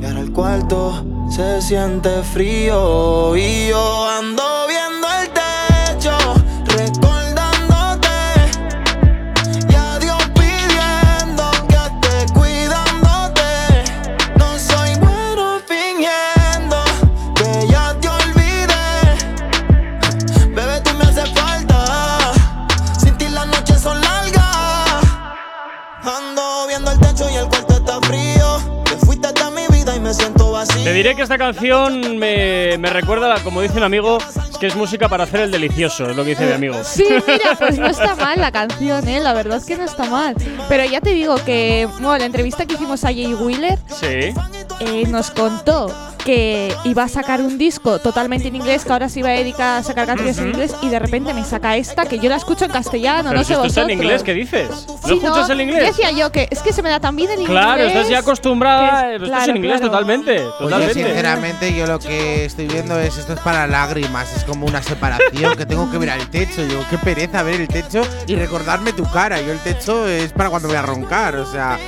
Y 0.02 0.06
ahora 0.06 0.22
el 0.22 0.32
cuarto 0.32 1.06
se 1.30 1.62
siente 1.62 2.24
frío. 2.24 3.36
Y 3.36 3.70
yo 3.70 4.08
ando 4.08 4.44
viendo 4.68 4.91
diré 30.94 31.16
que 31.16 31.22
esta 31.22 31.38
canción 31.38 32.18
me, 32.18 32.78
me 32.80 32.90
recuerda, 32.90 33.36
como 33.44 33.62
dice 33.62 33.78
un 33.78 33.84
amigo, 33.84 34.18
es 34.50 34.58
que 34.58 34.68
es 34.68 34.76
música 34.76 35.08
para 35.08 35.26
hacer 35.26 35.42
el 35.42 35.52
delicioso, 35.52 36.10
es 36.10 36.16
lo 36.16 36.24
que 36.24 36.32
dice 36.32 36.46
mi 36.46 36.54
amigo. 36.54 36.76
Sí, 36.84 37.06
mira, 37.28 37.56
pues 37.58 37.78
no 37.78 37.88
está 37.88 38.16
mal 38.16 38.40
la 38.40 38.52
canción, 38.52 39.08
¿eh? 39.08 39.20
La 39.20 39.34
verdad 39.34 39.58
es 39.58 39.66
que 39.66 39.78
no 39.78 39.84
está 39.84 40.06
mal. 40.06 40.36
Pero 40.68 40.84
ya 40.86 41.00
te 41.00 41.12
digo 41.12 41.36
que, 41.46 41.88
bueno, 42.00 42.18
la 42.18 42.26
entrevista 42.26 42.66
que 42.66 42.74
hicimos 42.74 43.04
a 43.04 43.08
Jay 43.10 43.34
Wheeler 43.34 43.78
Sí. 43.88 44.34
eh, 44.80 45.04
nos 45.08 45.30
contó 45.32 45.96
que 46.24 46.74
iba 46.86 47.04
a 47.04 47.08
sacar 47.08 47.42
un 47.42 47.58
disco 47.58 48.00
totalmente 48.00 48.48
en 48.48 48.56
inglés, 48.56 48.86
que 48.86 48.92
ahora 48.92 49.10
se 49.10 49.20
iba 49.20 49.30
a 49.30 49.34
dedicar 49.34 49.80
a 49.80 49.84
sacar 49.84 50.06
canciones 50.08 50.38
en 50.38 50.48
inglés 50.50 50.76
y 50.82 50.90
de 50.90 51.00
repente 51.00 51.34
me 51.34 51.44
saca 51.44 51.76
esta 51.78 52.06
que 52.06 52.20
yo 52.20 52.30
la 52.30 52.36
escucho 52.38 52.66
en 52.66 52.72
castellano, 52.72 53.30
Pero 53.30 53.40
no 53.40 53.44
si 53.44 53.48
sé 53.48 53.54
esto 53.54 53.66
está 53.66 53.82
vosotros. 53.82 53.92
en 54.00 54.04
inglés, 54.04 54.24
¿qué 54.24 54.34
dices? 54.34 54.70
¿No 54.70 54.98
Sí, 55.08 55.14
escuchas 55.16 55.50
el 55.50 55.62
inglés? 55.62 55.86
Decía 55.98 56.12
yo 56.12 56.32
que 56.32 56.48
es 56.50 56.60
que 56.62 56.74
se 56.74 56.82
me 56.82 56.90
da 56.90 57.00
tan 57.00 57.16
bien 57.16 57.30
el 57.32 57.42
inglés. 57.42 57.52
Claro, 57.58 57.84
estás 57.84 58.10
ya 58.10 58.20
acostumbrada. 58.20 59.08
es- 59.10 59.14
esto 59.16 59.26
es 59.26 59.30
claro, 59.32 59.52
en 59.52 59.58
inglés 59.58 59.78
claro. 59.78 59.92
totalmente. 59.92 60.36
Pues 60.36 60.46
yo, 60.52 60.60
Totalmente. 60.60 60.94
sinceramente, 60.94 61.74
yo 61.76 61.86
lo 61.88 62.00
que 62.00 62.46
estoy 62.46 62.68
viendo 62.68 63.00
es 63.00 63.18
esto 63.18 63.34
es 63.34 63.40
para 63.40 63.68
lágrimas, 63.68 64.36
es 64.36 64.44
como 64.44 64.66
una 64.66 64.82
separación 64.82 65.56
que 65.58 65.66
tengo 65.66 65.90
que 65.92 65.98
ver 65.98 66.12
al 66.12 66.30
techo. 66.30 66.64
Yo, 66.66 66.80
qué 66.90 66.98
pereza 66.98 67.44
ver 67.44 67.62
el 67.62 67.68
techo 67.68 68.02
y 68.28 68.36
recordarme 68.36 68.94
tu 68.94 69.04
cara. 69.10 69.42
Yo 69.42 69.52
el 69.52 69.60
techo 69.60 70.08
es 70.08 70.32
para 70.34 70.50
cuando 70.50 70.68
voy 70.68 70.78
a 70.78 70.82
roncar, 70.82 71.36
o 71.36 71.46
sea, 71.52 71.80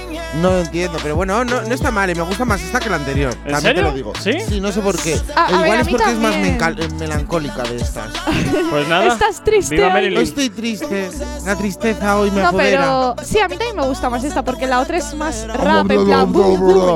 no 0.41 0.58
entiendo. 0.60 0.98
Pero 1.02 1.15
bueno, 1.15 1.43
no, 1.46 1.62
no 1.62 1.74
está 1.74 1.91
mal 1.91 2.10
y 2.10 2.15
me 2.15 2.24
gusta 2.24 2.46
más 2.46 2.62
esta 2.62 2.80
que 2.80 2.89
la 2.89 2.96
anterior. 2.98 3.34
¿En 3.46 3.52
también 3.52 3.62
serio? 3.62 3.82
te 3.84 3.89
lo 3.89 3.91
digo. 3.96 4.13
¿Sí? 4.23 4.39
Sí, 4.47 4.59
no 4.62 4.71
sé 4.71 4.81
por 4.81 4.97
qué. 4.97 5.19
A 5.36 5.49
Igual 5.49 5.63
ver, 5.63 5.71
a 5.77 5.81
es 5.81 5.86
mí 5.88 5.91
porque 5.93 6.12
es 6.12 6.17
más 6.17 6.36
eh, 6.36 6.88
melancólica 6.97 7.63
de 7.63 7.75
estas. 7.77 8.07
Pues 8.69 8.88
nada. 8.88 9.07
Estás 9.07 9.43
triste 9.43 9.75
Viva 9.75 9.88
hoy. 9.88 9.93
Marilyn. 9.93 10.21
Estoy 10.21 10.49
triste. 10.49 11.09
La 11.45 11.55
tristeza 11.55 12.17
hoy 12.17 12.31
me 12.31 12.41
No, 12.41 12.47
apodera. 12.49 12.79
pero 12.79 13.15
sí, 13.23 13.39
a 13.39 13.47
mí 13.47 13.55
también 13.57 13.75
me 13.75 13.86
gusta 13.86 14.09
más 14.09 14.23
esta 14.23 14.43
porque 14.43 14.65
la 14.65 14.79
otra 14.79 14.97
es 14.97 15.13
más 15.13 15.45
rap, 15.47 15.89
en 15.91 16.05
plan, 16.05 16.33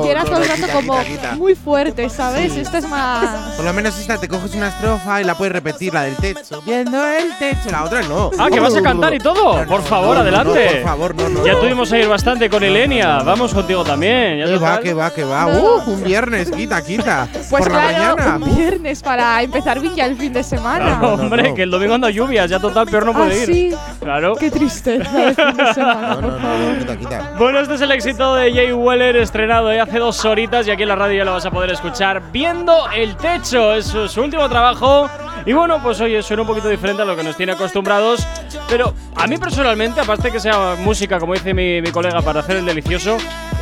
y 0.03 0.07
era 0.07 0.23
todo 0.23 0.37
el 0.41 0.47
rato 0.47 0.67
como 0.73 0.97
muy 1.37 1.53
fuerte, 1.55 2.09
¿sabes? 2.09 2.55
Esta 2.55 2.79
es 2.79 2.87
más. 2.89 3.55
Por 3.55 3.65
lo 3.65 3.73
menos 3.73 3.97
esta 3.99 4.17
te 4.17 4.27
coges 4.27 4.55
una 4.55 4.69
estrofa 4.69 5.21
y 5.21 5.23
la 5.23 5.35
puedes 5.37 5.53
repetir, 5.53 5.93
la 5.93 6.03
del 6.03 6.15
techo. 6.15 6.61
Viendo 6.65 7.03
el 7.07 7.37
techo, 7.37 7.69
la 7.71 7.83
otra 7.83 8.01
no. 8.03 8.31
Ah, 8.39 8.47
que 8.51 8.59
vas 8.59 8.75
a 8.75 8.81
cantar 8.81 9.13
y 9.13 9.19
todo. 9.19 9.63
Por 9.65 9.83
favor, 9.83 10.09
no, 10.09 10.13
no, 10.15 10.19
adelante. 10.21 10.69
por 10.77 10.83
favor, 10.83 11.15
no, 11.15 11.29
no. 11.29 11.45
Ya 11.45 11.59
tuvimos 11.59 11.91
a 11.91 11.97
ir 11.97 12.07
bastante 12.07 12.49
con 12.49 12.63
Elenia. 12.63 13.19
Vamos 13.19 13.53
contigo 13.53 13.83
también. 13.83 14.39
Ya 14.39 14.45
Que 14.45 14.57
va, 14.57 14.79
que 14.79 14.93
va, 14.93 15.13
que 15.13 15.23
va. 15.23 15.47
Uh, 15.47 15.91
un 15.91 16.03
viernes, 16.03 16.49
quita, 16.51 16.81
quita. 16.83 17.16
Pues 17.31 17.47
Por 17.49 17.71
la 17.71 17.87
claro, 17.89 18.17
mañana. 18.17 18.45
un 18.45 18.55
viernes 18.55 19.01
para 19.01 19.41
empezar 19.41 19.79
bien 19.79 19.95
ya 19.95 20.05
el 20.05 20.15
fin 20.17 20.33
de 20.33 20.43
semana. 20.43 20.97
No, 21.01 21.13
hombre, 21.13 21.53
que 21.53 21.63
el 21.63 21.71
domingo 21.71 21.95
anda 21.95 22.09
lluvias. 22.09 22.49
Ya 22.49 22.59
total, 22.59 22.87
peor 22.87 23.05
no 23.05 23.11
Ah, 23.11 23.17
puede 23.17 23.39
ir. 23.39 23.45
sí. 23.45 23.71
Claro. 24.01 24.35
Qué 24.35 24.51
tristeza 24.51 25.23
el 25.29 25.35
fin 25.35 25.57
de 25.57 25.73
semana, 25.73 26.09
No, 26.09 26.21
por 26.21 26.31
no, 26.33 26.39
favor. 26.39 26.59
no, 26.59 26.79
quita, 26.79 26.97
quita. 26.97 27.31
Bueno, 27.39 27.59
este 27.59 27.75
es 27.75 27.81
el 27.81 27.91
éxito 27.91 28.35
de 28.35 28.53
Jay 28.53 28.71
Weller 28.73 29.15
estrenado 29.17 29.69
hace 29.69 29.99
dos 29.99 30.23
horitas 30.25 30.67
y 30.67 30.71
aquí 30.71 30.83
en 30.83 30.89
la 30.89 30.95
radio 30.95 31.17
ya 31.19 31.25
lo 31.25 31.33
vas 31.33 31.45
a 31.45 31.51
poder 31.51 31.71
escuchar 31.71 32.21
viendo 32.31 32.73
el 32.95 33.15
techo. 33.17 33.73
Es 33.73 33.85
su, 33.87 34.07
su 34.07 34.21
último 34.21 34.47
trabajo. 34.49 35.09
Y 35.45 35.53
bueno, 35.53 35.81
pues 35.81 36.01
oye, 36.01 36.21
suena 36.23 36.41
un 36.41 36.47
poquito 36.47 36.67
diferente 36.67 37.01
a 37.03 37.05
lo 37.05 37.15
que 37.15 37.23
nos 37.23 37.37
tiene 37.37 37.53
acostumbrados. 37.53 38.25
Pero 38.69 38.93
a 39.15 39.27
mí 39.27 39.37
personalmente, 39.37 40.01
aparte 40.01 40.31
que 40.31 40.39
sea 40.39 40.75
música, 40.79 41.19
como 41.19 41.33
dice 41.33 41.53
mi, 41.53 41.81
mi 41.81 41.91
colega, 41.91 42.21
para 42.21 42.41
hacer 42.41 42.57
el 42.57 42.65
delicioso, 42.65 43.17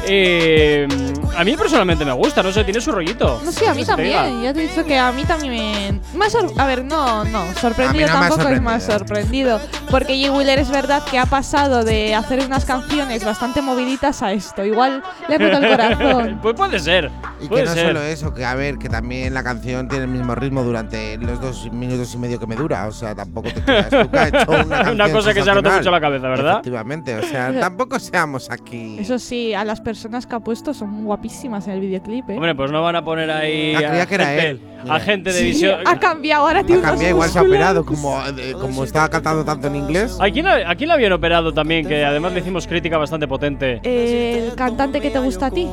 eh, 0.08 0.88
a 1.36 1.44
mí 1.44 1.56
personalmente 1.58 2.06
me 2.06 2.12
gusta, 2.13 2.41
no 2.41 2.52
sé, 2.52 2.63
tiene 2.63 2.80
su 2.80 2.91
rollito. 2.91 3.41
No 3.44 3.52
sé, 3.52 3.68
a 3.68 3.74
mí 3.74 3.84
también. 3.84 4.41
Ya 4.41 4.54
te 4.54 4.63
he 4.63 4.68
dicho 4.68 4.86
que 4.86 4.98
a 4.98 5.12
mí 5.12 5.26
también 5.26 6.02
me. 6.13 6.26
a 6.58 6.65
ver, 6.65 6.86
no, 6.86 7.26
no. 7.26 7.54
Sorprendido 7.56 8.08
no 8.08 8.13
tampoco 8.13 8.50
es 8.50 8.62
más 8.62 8.84
sorprendido. 8.84 9.60
Porque 9.89 10.20
Jay 10.20 10.30
Wheeler 10.30 10.60
es 10.60 10.70
verdad 10.70 11.04
que 11.10 11.18
ha 11.18 11.26
pasado 11.26 11.84
de 11.84 12.15
hacer 12.15 12.46
unas 12.46 12.65
canciones 12.65 13.24
bastante 13.24 13.62
moviditas 13.62 14.22
a 14.22 14.32
esto. 14.32 14.63
Igual 14.63 15.04
le 15.28 15.38
roto 15.38 15.58
el 15.58 15.70
corazón. 15.70 16.39
pues 16.41 16.56
puede 16.56 16.80
ser. 16.80 17.12
Y 17.39 17.44
que 17.44 17.50
puede 17.50 17.65
no 17.65 17.74
ser. 17.74 17.88
solo 17.88 18.02
eso, 18.02 18.34
que 18.34 18.46
a 18.46 18.56
ver, 18.56 18.78
que 18.78 18.89
también 18.89 19.34
la 19.34 19.44
canción 19.44 19.88
tiene 19.88 20.06
el 20.06 20.12
mismo 20.12 20.36
ritmo 20.36 20.63
durante 20.63 21.18
los 21.18 21.41
dos 21.41 21.72
minutos 21.72 22.13
y 22.13 22.18
medio 22.18 22.39
que 22.39 22.48
me 22.48 22.56
dura. 22.56 22.88
O 22.88 22.91
sea, 22.91 23.15
tampoco 23.15 23.50
te 23.50 23.62
creas 23.62 23.89
que 23.89 24.00
hecho 24.02 24.52
una, 24.65 24.91
Una 24.96 25.12
cosa 25.12 25.34
que 25.34 25.44
se 25.44 25.50
ha 25.50 25.54
roto 25.54 25.70
mucho 25.70 25.91
la 25.91 26.02
cabeza, 26.02 26.28
¿verdad? 26.28 26.52
Efectivamente, 26.54 27.15
o 27.15 27.24
sea, 27.24 27.54
tampoco 27.60 28.00
seamos 28.00 28.50
aquí. 28.50 28.98
Eso 29.00 29.20
sí, 29.20 29.54
a 29.54 29.63
las 29.65 29.82
personas 29.82 29.95
que 30.28 30.36
ha 30.36 30.40
puesto 30.40 30.74
son 30.74 31.06
guapísimas 31.06 31.68
en 31.68 31.74
el 31.74 31.80
videoclip, 31.82 32.30
¿eh? 32.30 32.36
Hombre, 32.36 32.56
pues 32.56 32.72
no 32.72 32.82
van 32.82 32.96
a 32.96 33.04
poner 33.04 33.30
ahí 33.32 33.74
Ah, 33.76 33.78
creía 33.88 34.04
a, 34.04 34.06
que 34.06 34.16
era 34.16 34.26
gente, 34.26 34.50
él. 34.50 34.62
a 34.90 35.00
gente 35.00 35.32
de 35.34 35.40
Sí, 35.40 35.46
visión. 35.46 35.80
ha 35.86 36.00
cambiado, 36.00 36.48
ahora 36.48 36.64
tiene 36.64 36.82
Ha 36.82 36.86
cambiado, 36.90 37.10
igual 37.16 37.30
se 37.30 37.40
ha 37.40 37.42
operado, 37.42 37.86
como, 37.86 38.18
eh, 38.38 38.54
como 38.60 38.84
estaba 38.84 39.10
cantando 39.10 39.44
tanto 39.46 39.68
en 39.68 39.76
inglés. 39.76 40.18
¿A 40.20 40.30
quién, 40.30 40.48
a 40.48 40.76
quién 40.76 40.88
le 40.90 40.94
habían 40.94 41.14
operado 41.14 41.54
también? 41.54 41.88
Que 41.88 42.04
además 42.06 42.34
le 42.34 42.40
hicimos 42.40 42.68
crítica 42.68 42.98
bastante 42.98 43.28
potente. 43.28 43.80
El 43.84 44.54
cantante 44.56 45.00
que 45.02 45.10
te 45.10 45.20
gusta 45.20 45.48
a 45.48 45.52
ti. 45.52 45.68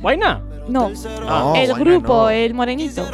¿Guaina? 0.00 0.40
No. 0.68 0.90
Ah, 1.26 1.54
el 1.56 1.72
grupo, 1.74 2.14
no. 2.24 2.30
el 2.30 2.54
morenito. 2.54 3.06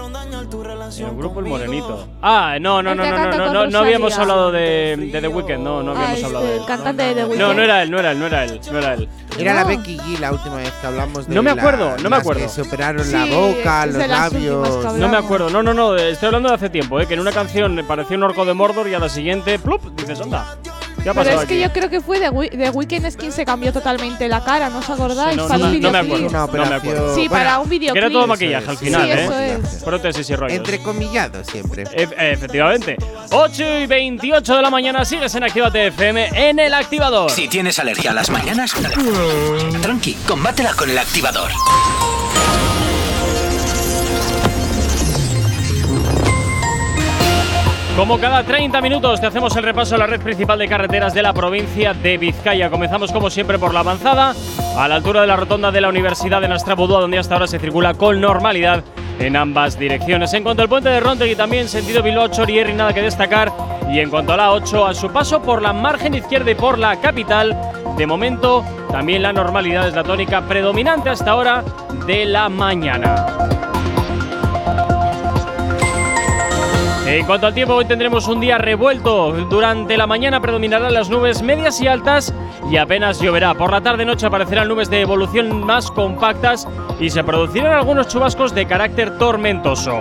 El 0.98 1.16
grupo 1.16 1.40
El 1.40 1.46
Morenito. 1.46 2.08
Ah, 2.20 2.58
no, 2.60 2.82
no, 2.82 2.94
no, 2.94 3.04
no, 3.04 3.10
no, 3.24 3.30
con 3.44 3.52
no, 3.52 3.66
no 3.66 3.78
habíamos 3.78 4.16
hablado 4.18 4.52
de, 4.52 5.08
de 5.12 5.20
The 5.20 5.28
Weeknd, 5.28 5.58
no, 5.62 5.82
no 5.82 5.92
Ah, 5.92 5.94
habíamos 5.94 6.14
este, 6.14 6.26
hablado 6.26 6.44
de 6.46 6.52
él. 6.54 6.60
el 6.60 6.66
cantante 6.66 7.02
de 7.02 7.14
The 7.14 7.24
Weeknd. 7.24 7.38
No, 7.40 7.54
no 7.54 7.62
era 7.62 7.82
él, 7.82 7.90
no 7.90 7.98
era 7.98 8.12
él, 8.12 8.18
no 8.20 8.26
era 8.26 8.44
él, 8.44 8.60
no 8.70 8.78
era 8.78 8.94
él. 8.94 9.08
Era 9.38 9.54
la 9.54 9.62
No. 9.62 9.68
Becky 9.68 9.96
G 9.98 10.18
la 10.20 10.32
última 10.34 10.56
vez 10.56 10.70
que 10.80 10.86
hablamos 10.86 11.26
de 11.26 11.34
No 11.34 11.42
me 11.42 11.54
la- 11.54 11.60
acuerdo, 11.60 11.96
no 12.02 12.10
me 12.10 12.16
acuerdo. 12.16 12.42
Que 12.42 12.48
se 12.48 12.62
operaron 12.62 13.04
Sí, 13.04 13.12
la 13.12 13.24
boca, 13.26 13.86
los 13.86 14.06
labios. 14.08 14.94
No 14.96 15.08
me 15.08 15.16
acuerdo, 15.16 15.50
no, 15.50 15.62
no, 15.62 15.74
no, 15.74 15.96
estoy 15.96 16.26
hablando 16.26 16.48
de 16.50 16.54
hace 16.56 16.70
tiempo, 16.70 17.00
¿eh? 17.00 17.06
que 17.06 17.14
en 17.14 17.20
una 17.20 17.32
canción 17.32 17.74
me 17.74 17.84
parecía 17.84 18.16
un 18.16 18.22
orco 18.24 18.44
de 18.44 18.54
Mordor 18.54 18.88
y 18.88 18.94
a 18.94 18.98
la 18.98 19.08
siguiente, 19.08 19.58
plup, 19.58 19.82
dices, 19.98 20.20
anda, 20.20 20.56
¿qué 21.04 21.10
ha 21.10 21.14
Pero 21.14 21.40
es 21.40 21.46
que 21.46 21.60
yo 21.60 21.72
creo 21.72 21.88
que 21.88 22.00
fue 22.00 22.18
The, 22.18 22.30
Wi- 22.30 22.50
The 22.50 22.70
Weeknd 22.70 23.04
es 23.06 23.16
quien 23.16 23.30
se 23.30 23.44
cambió 23.44 23.72
totalmente 23.72 24.26
la 24.28 24.42
cara, 24.42 24.70
¿no 24.70 24.78
os 24.78 24.90
acordáis? 24.90 25.34
Sí, 25.34 25.36
no, 25.36 25.46
para 25.46 25.58
no 25.58 25.64
un 25.66 25.72
me- 25.72 25.78
no 25.78 25.90
me 25.92 25.98
acuerdo. 25.98 26.30
No 26.30 26.66
me 26.66 26.74
acuerdo. 26.74 27.14
Sí, 27.14 27.28
Bueno, 27.28 27.44
para 27.44 27.58
un 27.60 27.68
videoclip. 27.68 27.92
Que 27.92 27.98
era 28.06 28.10
todo 28.10 28.26
maquillaje 28.26 28.64
es, 28.64 28.68
al 28.70 28.76
final, 28.78 29.02
sí, 29.04 29.10
¿eh? 29.10 29.24
eso 29.24 29.38
es. 29.38 29.84
Prótesis 29.84 30.30
y 30.30 30.34
rollos. 30.36 30.56
Entrecomillado 30.56 31.44
siempre. 31.44 31.84
E- 31.92 32.32
efectivamente. 32.32 32.96
8 33.30 33.78
y 33.80 33.86
28 33.86 34.56
de 34.56 34.62
la 34.62 34.70
mañana 34.70 35.04
sigues 35.04 35.34
en 35.36 35.44
Actívate 35.44 35.86
FM 35.88 36.48
en 36.50 36.58
el 36.58 36.74
activador. 36.74 37.30
Si 37.30 37.46
tienes 37.48 37.78
alergia 37.78 38.10
a 38.10 38.14
las 38.14 38.30
mañanas, 38.30 38.72
tranqui, 39.82 40.14
combátela 40.26 40.72
con 40.74 40.88
el 40.90 40.98
activador. 40.98 41.50
Como 47.96 48.18
cada 48.18 48.42
30 48.42 48.80
minutos 48.80 49.20
te 49.20 49.28
hacemos 49.28 49.54
el 49.56 49.62
repaso 49.62 49.94
a 49.94 49.98
la 49.98 50.06
red 50.08 50.20
principal 50.20 50.58
de 50.58 50.66
carreteras 50.66 51.14
de 51.14 51.22
la 51.22 51.32
provincia 51.32 51.94
de 51.94 52.18
Vizcaya. 52.18 52.68
Comenzamos 52.68 53.12
como 53.12 53.30
siempre 53.30 53.56
por 53.56 53.72
la 53.72 53.80
avanzada, 53.80 54.34
a 54.76 54.88
la 54.88 54.96
altura 54.96 55.20
de 55.20 55.28
la 55.28 55.36
rotonda 55.36 55.70
de 55.70 55.80
la 55.80 55.90
Universidad 55.90 56.40
de 56.40 56.48
Nastrabudúa, 56.48 57.00
donde 57.00 57.18
hasta 57.18 57.34
ahora 57.34 57.46
se 57.46 57.60
circula 57.60 57.94
con 57.94 58.20
normalidad 58.20 58.82
en 59.20 59.36
ambas 59.36 59.78
direcciones. 59.78 60.34
En 60.34 60.42
cuanto 60.42 60.62
al 60.62 60.68
puente 60.68 60.88
de 60.88 60.98
Rontegui 60.98 61.36
también 61.36 61.68
sentido 61.68 62.02
Bilbao 62.02 62.26
Chorierri 62.26 62.72
nada 62.72 62.92
que 62.92 63.00
destacar. 63.00 63.52
Y 63.88 64.00
en 64.00 64.10
cuanto 64.10 64.32
a 64.32 64.38
la 64.38 64.50
8, 64.50 64.86
a 64.86 64.92
su 64.92 65.12
paso 65.12 65.40
por 65.40 65.62
la 65.62 65.72
margen 65.72 66.14
izquierda 66.14 66.50
y 66.50 66.56
por 66.56 66.80
la 66.80 67.00
capital, 67.00 67.56
de 67.96 68.06
momento 68.08 68.64
también 68.90 69.22
la 69.22 69.32
normalidad 69.32 69.86
es 69.86 69.94
la 69.94 70.02
tónica 70.02 70.42
predominante 70.42 71.10
hasta 71.10 71.30
ahora 71.30 71.62
de 72.06 72.24
la 72.24 72.48
mañana. 72.48 73.63
En 77.06 77.26
cuanto 77.26 77.46
al 77.46 77.54
tiempo, 77.54 77.74
hoy 77.74 77.84
tendremos 77.84 78.26
un 78.28 78.40
día 78.40 78.56
revuelto. 78.56 79.32
Durante 79.50 79.98
la 79.98 80.06
mañana 80.06 80.40
predominarán 80.40 80.94
las 80.94 81.10
nubes 81.10 81.42
medias 81.42 81.78
y 81.82 81.86
altas 81.86 82.32
y 82.70 82.78
apenas 82.78 83.20
lloverá. 83.20 83.52
Por 83.54 83.70
la 83.70 83.82
tarde-noche 83.82 84.26
aparecerán 84.26 84.68
nubes 84.68 84.88
de 84.88 85.02
evolución 85.02 85.64
más 85.64 85.90
compactas 85.90 86.66
y 86.98 87.10
se 87.10 87.22
producirán 87.22 87.74
algunos 87.74 88.08
chubascos 88.08 88.54
de 88.54 88.66
carácter 88.66 89.18
tormentoso. 89.18 90.00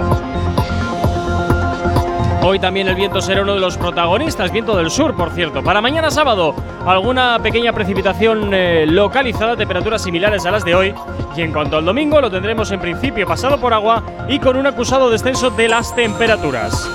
Hoy 2.45 2.59
también 2.59 2.89
el 2.89 2.95
viento 2.95 3.21
será 3.21 3.41
uno 3.41 3.53
de 3.53 3.61
los 3.61 3.77
protagonistas, 3.77 4.51
viento 4.51 4.75
del 4.75 4.91
sur, 4.91 5.15
por 5.15 5.31
cierto. 5.31 5.63
Para 5.63 5.79
mañana 5.79 6.11
sábado, 6.11 6.53
alguna 6.85 7.39
pequeña 7.41 7.71
precipitación 7.71 8.53
eh, 8.53 8.85
localizada, 8.85 9.55
temperaturas 9.55 10.03
similares 10.03 10.45
a 10.45 10.51
las 10.51 10.65
de 10.65 10.75
hoy. 10.75 10.93
Y 11.37 11.41
en 11.41 11.53
cuanto 11.53 11.77
al 11.77 11.85
domingo, 11.85 12.19
lo 12.19 12.29
tendremos 12.29 12.69
en 12.71 12.81
principio 12.81 13.25
pasado 13.25 13.57
por 13.61 13.73
agua 13.73 14.03
y 14.27 14.39
con 14.39 14.57
un 14.57 14.67
acusado 14.67 15.09
descenso 15.09 15.51
de 15.51 15.69
las 15.69 15.95
temperaturas. 15.95 16.91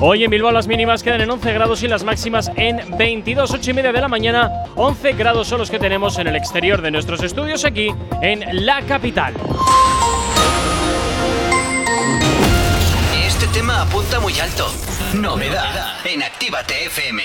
Hoy 0.00 0.24
en 0.24 0.30
Bilbao 0.30 0.50
las 0.50 0.66
mínimas 0.66 1.02
quedan 1.02 1.20
en 1.20 1.30
11 1.30 1.52
grados 1.52 1.82
y 1.82 1.88
las 1.88 2.04
máximas 2.04 2.50
en 2.56 2.96
22, 2.96 3.50
8 3.50 3.70
y 3.70 3.74
media 3.74 3.92
de 3.92 4.00
la 4.00 4.08
mañana. 4.08 4.50
11 4.76 5.12
grados 5.12 5.46
son 5.46 5.58
los 5.58 5.70
que 5.70 5.78
tenemos 5.78 6.18
en 6.18 6.26
el 6.26 6.36
exterior 6.36 6.80
de 6.80 6.90
nuestros 6.90 7.22
estudios 7.22 7.66
aquí 7.66 7.94
en 8.22 8.64
la 8.64 8.80
capital. 8.80 9.34
Tema 13.52 13.82
apunta 13.82 14.20
muy 14.20 14.38
alto. 14.38 14.66
Novedad 15.14 15.96
en 16.04 16.22
Actívate 16.22 16.86
FM. 16.86 17.22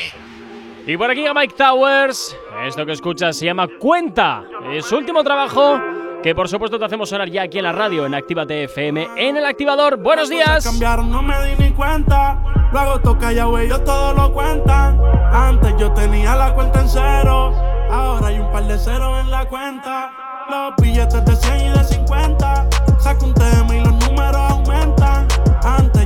Y 0.87 0.97
por 0.97 1.09
aquí 1.09 1.25
a 1.25 1.33
Mike 1.33 1.55
Towers. 1.55 2.35
Esto 2.65 2.85
que 2.85 2.93
escuchas 2.93 3.37
se 3.37 3.45
llama 3.45 3.67
Cuenta. 3.79 4.43
Es 4.71 4.85
su 4.85 4.97
último 4.97 5.23
trabajo 5.23 5.79
que 6.23 6.33
por 6.33 6.49
supuesto 6.49 6.79
te 6.79 6.85
hacemos 6.85 7.09
sonar 7.09 7.29
ya 7.29 7.43
aquí 7.43 7.59
en 7.59 7.65
la 7.65 7.71
radio 7.71 8.05
en 8.05 8.15
Actívate 8.15 8.63
FM 8.63 9.09
en 9.15 9.37
el 9.37 9.45
activador. 9.45 9.97
Buenos 9.97 10.29
días. 10.29 10.63
cambiaron, 10.63 11.11
no 11.11 11.21
me 11.21 11.35
di 11.45 11.63
ni 11.63 11.71
cuenta. 11.71 12.41
Luego 12.71 12.99
toca 13.01 13.31
ya, 13.31 13.45
güey, 13.45 13.67
ellos 13.67 13.83
todo 13.83 14.13
lo 14.13 14.33
cuentan. 14.33 14.99
Antes 15.31 15.75
yo 15.77 15.91
tenía 15.93 16.35
la 16.35 16.53
cuenta 16.53 16.81
en 16.81 16.89
cero. 16.89 17.53
Ahora 17.91 18.27
hay 18.27 18.39
un 18.39 18.51
par 18.51 18.63
de 18.63 18.77
ceros 18.79 19.21
en 19.21 19.29
la 19.29 19.47
cuenta. 19.47 20.11
Los 20.49 20.75
billetes 20.77 21.25
de 21.25 21.35
100 21.35 21.59
y 21.59 21.69
de 21.69 21.83
50. 21.83 22.69
Saco 22.99 23.25
un 23.25 23.33
tema 23.33 23.75
y 23.75 23.83
los 23.83 23.94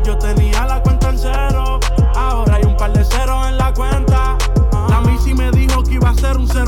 yo 0.10 0.18
tenía 0.18 0.66
la 0.66 0.89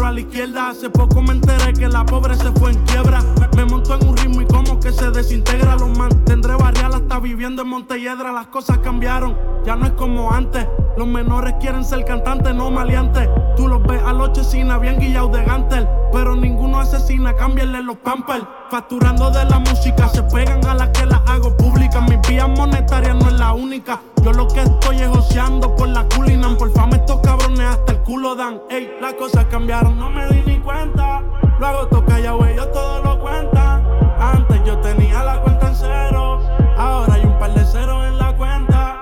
iba 0.01 0.07
a 0.07 0.11
la 0.11 0.19
izquierda. 0.19 0.69
Hace 0.69 0.89
poco 0.89 1.21
me 1.21 1.33
enteré 1.33 1.73
que 1.73 1.87
la 1.87 2.05
pobre 2.05 2.35
se 2.35 2.51
fue 2.53 2.71
en 2.71 2.83
quiebra. 2.85 3.21
Me 3.55 3.65
montó 3.65 3.95
en 3.95 4.07
un 4.07 4.17
ritmo 4.17 4.41
y 4.41 4.45
como 4.47 4.79
que 4.79 4.91
se 4.91 5.11
desintegra. 5.11 5.75
Los 5.75 5.95
mantendré 5.97 6.55
barrial 6.55 6.93
hasta 6.93 7.19
viviendo 7.19 7.61
en 7.61 7.69
Montelledra. 7.69 8.31
Las 8.31 8.47
cosas 8.47 8.79
cambiaron, 8.79 9.37
ya 9.63 9.75
no 9.75 9.85
es 9.85 9.91
como 9.93 10.31
antes. 10.31 10.67
Los 10.97 11.07
menores 11.07 11.53
quieren 11.59 11.85
ser 11.85 12.03
cantantes, 12.03 12.53
no 12.55 12.71
maleantes. 12.71 13.29
Tú 13.55 13.67
los 13.67 13.81
ves 13.83 14.01
a 14.03 14.13
los 14.13 14.33
chesina 14.33 14.77
bien 14.77 14.99
guillados 14.99 15.31
de 15.33 15.43
gantel. 15.43 15.87
Pero 16.11 16.35
ninguno 16.35 16.79
asesina, 16.79 17.35
cámbienle 17.35 17.83
los 17.83 17.97
pampers. 17.97 18.43
Facturando 18.69 19.29
de 19.29 19.45
la 19.45 19.59
música, 19.59 20.09
se 20.09 20.23
pegan 20.23 20.65
a 20.65 20.73
las 20.73 20.89
que 20.89 21.05
las 21.05 21.21
hago 21.27 21.55
públicas. 21.55 22.03
Mi 22.09 22.17
vía 22.27 22.47
monetaria 22.47 23.13
no 23.13 23.27
es 23.27 23.33
la 23.33 23.53
única. 23.53 23.99
Yo 24.23 24.31
lo 24.33 24.47
que 24.47 24.61
estoy 24.61 24.97
es 24.97 25.07
joseando 25.07 25.75
por 25.75 25.89
la 25.89 26.07
culinan. 26.07 26.55
Por 26.55 26.71
fama 26.71 26.97
estos 26.97 27.19
cabrones 27.21 27.61
hasta 27.61 27.93
el 27.93 27.99
culo 28.03 28.35
dan. 28.35 28.61
Ey, 28.69 28.97
las 29.01 29.13
cosas 29.13 29.45
cambiaron, 29.45 29.97
no 29.97 30.09
me 30.09 30.27
di 30.27 30.43
ni 30.45 30.59
cuenta. 30.59 31.23
Luego 31.59 31.87
toca 31.87 32.19
ya, 32.19 32.33
ellos 32.33 32.71
todo 32.71 33.01
lo 33.03 33.19
cuentan. 33.19 33.83
Antes 34.19 34.61
yo 34.63 34.77
tenía 34.79 35.23
la 35.23 35.41
cuenta 35.41 35.69
en 35.69 35.75
cero. 35.75 36.39
Ahora 36.77 37.15
hay 37.15 37.25
un 37.25 37.37
par 37.39 37.53
de 37.53 37.65
ceros 37.65 38.05
en 38.05 38.17
la 38.17 38.35
cuenta. 38.35 38.97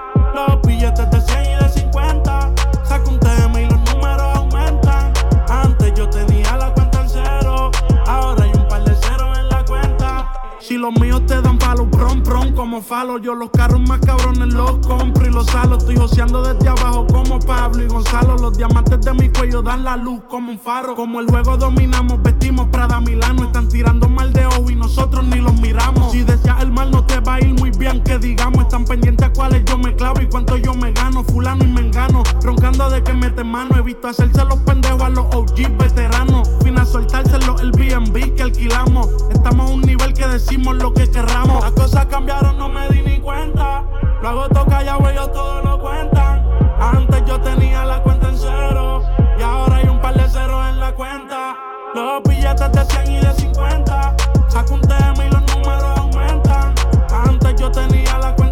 Si 10.69 10.77
los 10.77 10.93
míos 10.99 11.25
te 11.25 11.41
dan 11.41 11.57
palo, 11.57 11.89
prom, 11.89 12.21
prom, 12.21 12.53
como 12.53 12.79
falo. 12.79 13.17
Yo 13.17 13.33
los 13.33 13.49
carros 13.49 13.81
más 13.89 13.99
cabrones 14.01 14.53
los 14.53 14.85
compro 14.85 15.25
y 15.25 15.31
los 15.31 15.47
salo. 15.47 15.79
Estoy 15.79 15.97
joseando 15.97 16.43
desde 16.43 16.69
abajo 16.69 17.07
como 17.07 17.39
Pablo 17.39 17.83
y 17.83 17.87
Gonzalo. 17.87 18.37
Los 18.37 18.55
diamantes 18.55 19.01
de 19.01 19.11
mi 19.15 19.29
cuello 19.29 19.63
dan 19.63 19.83
la 19.83 19.97
luz 19.97 20.21
como 20.29 20.51
un 20.51 20.59
faro. 20.59 20.93
Como 20.93 21.21
el 21.21 21.25
juego 21.25 21.57
dominamos, 21.57 22.21
vestimos 22.21 22.67
Prada 22.67 23.01
Milano. 23.01 23.45
Están 23.45 23.67
tirando 23.67 24.07
mal 24.07 24.31
de 24.31 24.45
ojo 24.45 24.69
y 24.69 24.75
nosotros 24.75 25.25
ni 25.25 25.37
los 25.37 25.59
miramos. 25.59 26.11
Si 26.11 26.21
deseas 26.21 26.61
el 26.61 26.71
mal, 26.71 26.91
no 26.91 27.03
te 27.03 27.19
va 27.19 27.33
a 27.33 27.39
ir 27.39 27.55
muy 27.55 27.71
bien. 27.71 28.03
Que 28.03 28.19
digamos, 28.19 28.61
están 28.61 28.85
pendientes 28.85 29.25
a 29.25 29.33
cuáles 29.33 29.65
yo 29.65 29.75
me 29.79 29.95
clavo 29.95 30.21
y 30.21 30.27
cuánto 30.27 30.55
yo 30.55 30.75
me 30.75 30.91
gano. 30.91 31.23
Fulano 31.23 31.63
y 31.63 31.67
me 31.67 31.81
engano. 31.81 32.21
Roncando 32.43 32.91
de 32.91 33.01
que 33.01 33.13
mete 33.13 33.43
mano. 33.43 33.75
He 33.75 33.81
visto 33.81 34.07
hacerse 34.07 34.45
los 34.45 34.59
pendejos 34.59 35.01
a 35.01 35.09
los 35.09 35.25
OG 35.33 35.79
veteranos. 35.79 36.47
Fin 36.63 36.77
a 36.77 36.85
soltárselo 36.85 37.57
el 37.57 37.71
BNB 37.71 38.35
que 38.35 38.43
alquilamos. 38.43 39.07
Estamos 39.31 39.71
a 39.71 39.73
un 39.73 39.81
nivel 39.81 40.13
que 40.13 40.27
decimos 40.27 40.58
lo 40.65 40.93
que 40.93 41.09
querramos. 41.09 41.61
Las 41.63 41.71
cosas 41.71 42.05
cambiaron, 42.07 42.57
no 42.57 42.69
me 42.69 42.87
di 42.89 43.01
ni 43.01 43.19
cuenta. 43.19 43.85
Luego 44.21 44.49
toca 44.49 44.83
ya, 44.83 44.97
ellos 44.97 45.31
todo 45.31 45.61
lo 45.61 45.79
cuentan. 45.79 46.45
Antes 46.79 47.23
yo 47.25 47.39
tenía 47.39 47.85
la 47.85 48.01
cuenta 48.03 48.29
en 48.29 48.37
cero. 48.37 49.03
Y 49.37 49.41
ahora 49.41 49.77
hay 49.77 49.87
un 49.87 49.99
par 49.99 50.13
de 50.15 50.27
ceros 50.29 50.69
en 50.69 50.79
la 50.79 50.91
cuenta. 50.93 51.55
Los 51.95 52.23
billetes 52.23 52.71
de 52.71 52.85
100 52.85 53.11
y 53.11 53.19
de 53.19 53.33
50. 53.33 54.15
Saco 54.49 54.73
un 54.75 54.81
tema 54.81 55.25
y 55.25 55.29
los 55.29 55.41
números 55.55 55.97
aumentan. 55.97 56.73
Antes 57.11 57.55
yo 57.59 57.71
tenía 57.71 58.17
la 58.17 58.35
cuenta 58.35 58.48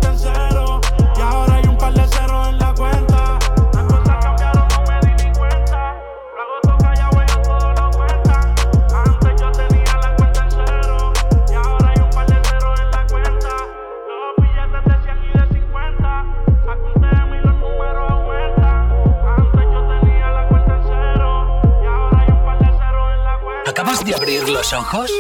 ¿Acabas 23.98 24.06
de 24.06 24.16
abrir 24.16 24.50
los 24.50 24.74
ojos? 24.74 25.12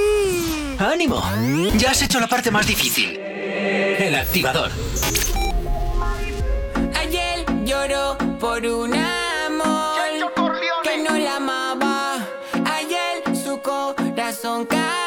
¡Ánimo! 0.77 1.23
Ya 1.77 1.91
has 1.91 2.01
hecho 2.03 2.19
la 2.19 2.27
parte 2.27 2.51
más 2.51 2.67
difícil. 2.67 3.17
El 3.17 4.13
activador. 4.13 4.69
Ayer 6.93 7.43
lloró 7.65 8.15
por 8.39 8.63
un 8.67 8.93
amor 8.93 9.97
que 10.83 10.97
no 10.97 11.17
la 11.17 11.37
amaba. 11.37 12.17
Ayer 12.65 13.23
su 13.35 13.59
corazón 13.61 14.67
cambió 14.67 15.06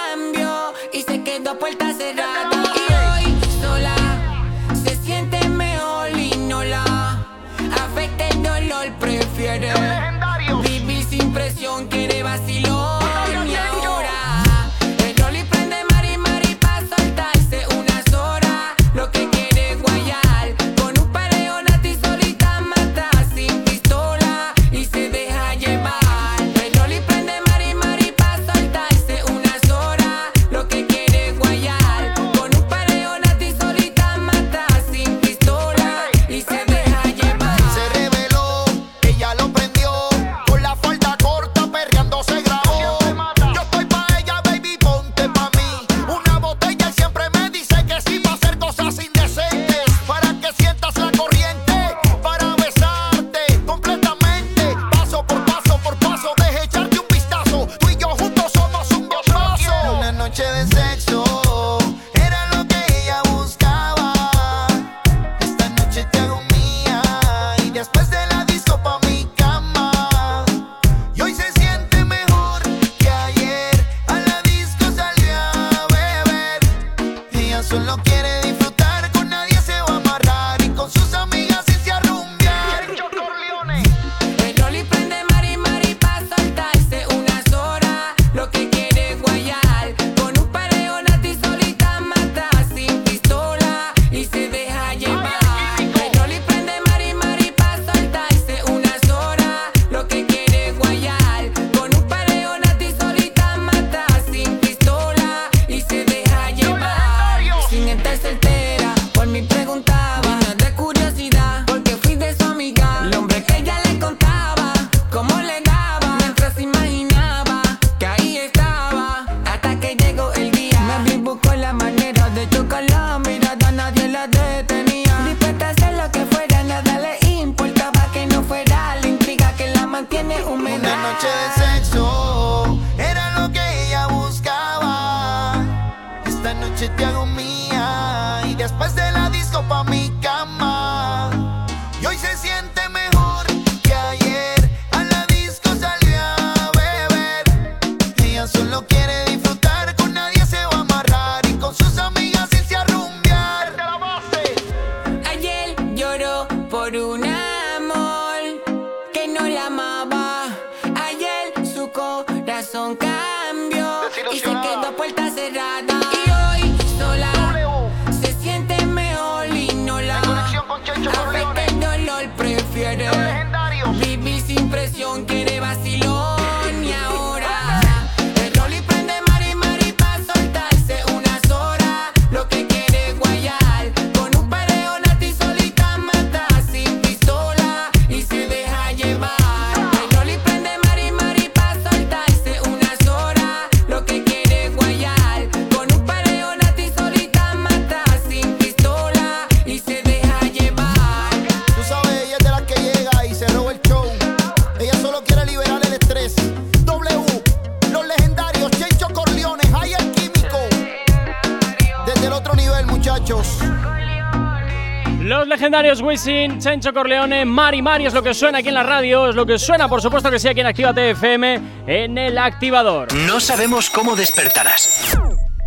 Legendarios 215.91 216.25
Wisin, 216.25 216.61
Chencho 216.61 216.93
Corleone, 216.93 217.45
Mari 217.45 217.83
Mari 217.83 218.07
es 218.07 218.15
lo 218.15 218.23
que 218.23 218.33
suena 218.33 218.59
aquí 218.59 218.69
en 218.69 218.75
la 218.75 218.85
radio, 218.85 219.29
es 219.29 219.35
lo 219.35 219.45
que 219.45 219.59
suena, 219.59 219.89
por 219.89 220.01
supuesto 220.01 220.31
que 220.31 220.39
sí, 220.39 220.47
aquí 220.47 220.61
en 220.61 220.69
Actívate 220.69 221.11
FM, 221.11 221.61
en 221.89 222.17
el 222.17 222.39
activador. 222.39 223.13
No 223.13 223.41
sabemos 223.41 223.91
cómo 223.91 224.15
despertarás, 224.15 225.19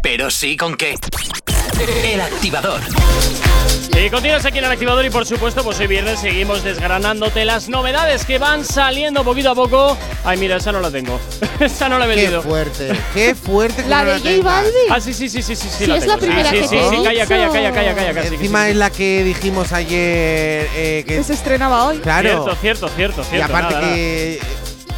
pero 0.02 0.32
sí 0.32 0.56
con 0.56 0.78
qué. 0.78 0.96
El 2.06 2.22
activador. 2.22 2.80
Y 4.02 4.10
continúas 4.10 4.46
aquí 4.46 4.60
en 4.60 4.66
el 4.66 4.72
activador 4.72 5.06
y 5.06 5.10
por 5.10 5.26
supuesto, 5.26 5.62
pues 5.62 5.78
hoy 5.82 5.88
viernes 5.88 6.22
seguimos 6.22 6.64
desgranándote 6.64 7.44
las 7.44 7.68
novedades 7.68 8.24
que 8.24 8.38
van 8.38 8.64
saliendo 8.64 9.26
poquito 9.26 9.52
a 9.52 9.56
poco. 9.56 9.98
Ay, 10.24 10.38
mira, 10.38 10.56
esa 10.56 10.72
no 10.72 10.80
la 10.80 10.90
tengo. 10.90 11.20
esa 11.74 11.90
no 11.90 12.00
la 12.00 12.06
he 12.06 12.10
Qué 12.10 12.16
vendido. 12.16 12.42
fuerte, 12.44 12.92
qué 13.14 13.36
fuerte 13.36 13.84
que 13.84 13.90
La 13.90 14.04
no 14.04 14.12
de 14.12 14.18
J 14.20 14.24
tengas. 14.30 14.44
Balvin. 14.46 14.74
Ah, 14.92 15.00
sí, 15.00 15.14
sí, 15.14 15.30
sí, 15.30 15.42
sí, 15.42 15.56
sí, 15.56 15.68
sí, 15.70 15.76
Sí, 15.80 15.86
la 15.88 15.98
es 15.98 16.06
la 16.08 16.16
tengo. 16.18 16.26
primera 16.28 16.50
sí, 16.50 16.56
que 16.58 16.64
sí, 16.64 16.70
te 16.70 16.90
sí, 16.90 16.96
he 16.96 17.04
calla, 17.04 17.26
calla, 17.28 17.42
dicho. 17.44 17.54
calla, 17.54 17.72
calla, 17.74 17.96
calla, 17.96 18.14
casi, 18.14 18.30
que 18.30 18.36
Encima 18.36 18.66
sí, 18.66 18.70
es 18.72 18.76
la 18.78 18.90
que 18.90 19.24
dijimos 19.24 19.72
ayer 19.74 20.68
eh, 20.76 21.04
que 21.08 21.16
Que 21.18 21.24
se 21.24 21.34
estrenaba 21.34 21.86
hoy. 21.88 22.00
claro. 22.00 22.30
Cierto, 22.30 22.56
cierto, 22.56 22.90
cierto, 22.90 23.22
y 23.22 23.26
cierto. 23.26 23.46
aparte 23.46 23.74
nada, 23.74 23.82
nada. 23.82 23.96
que 23.96 24.40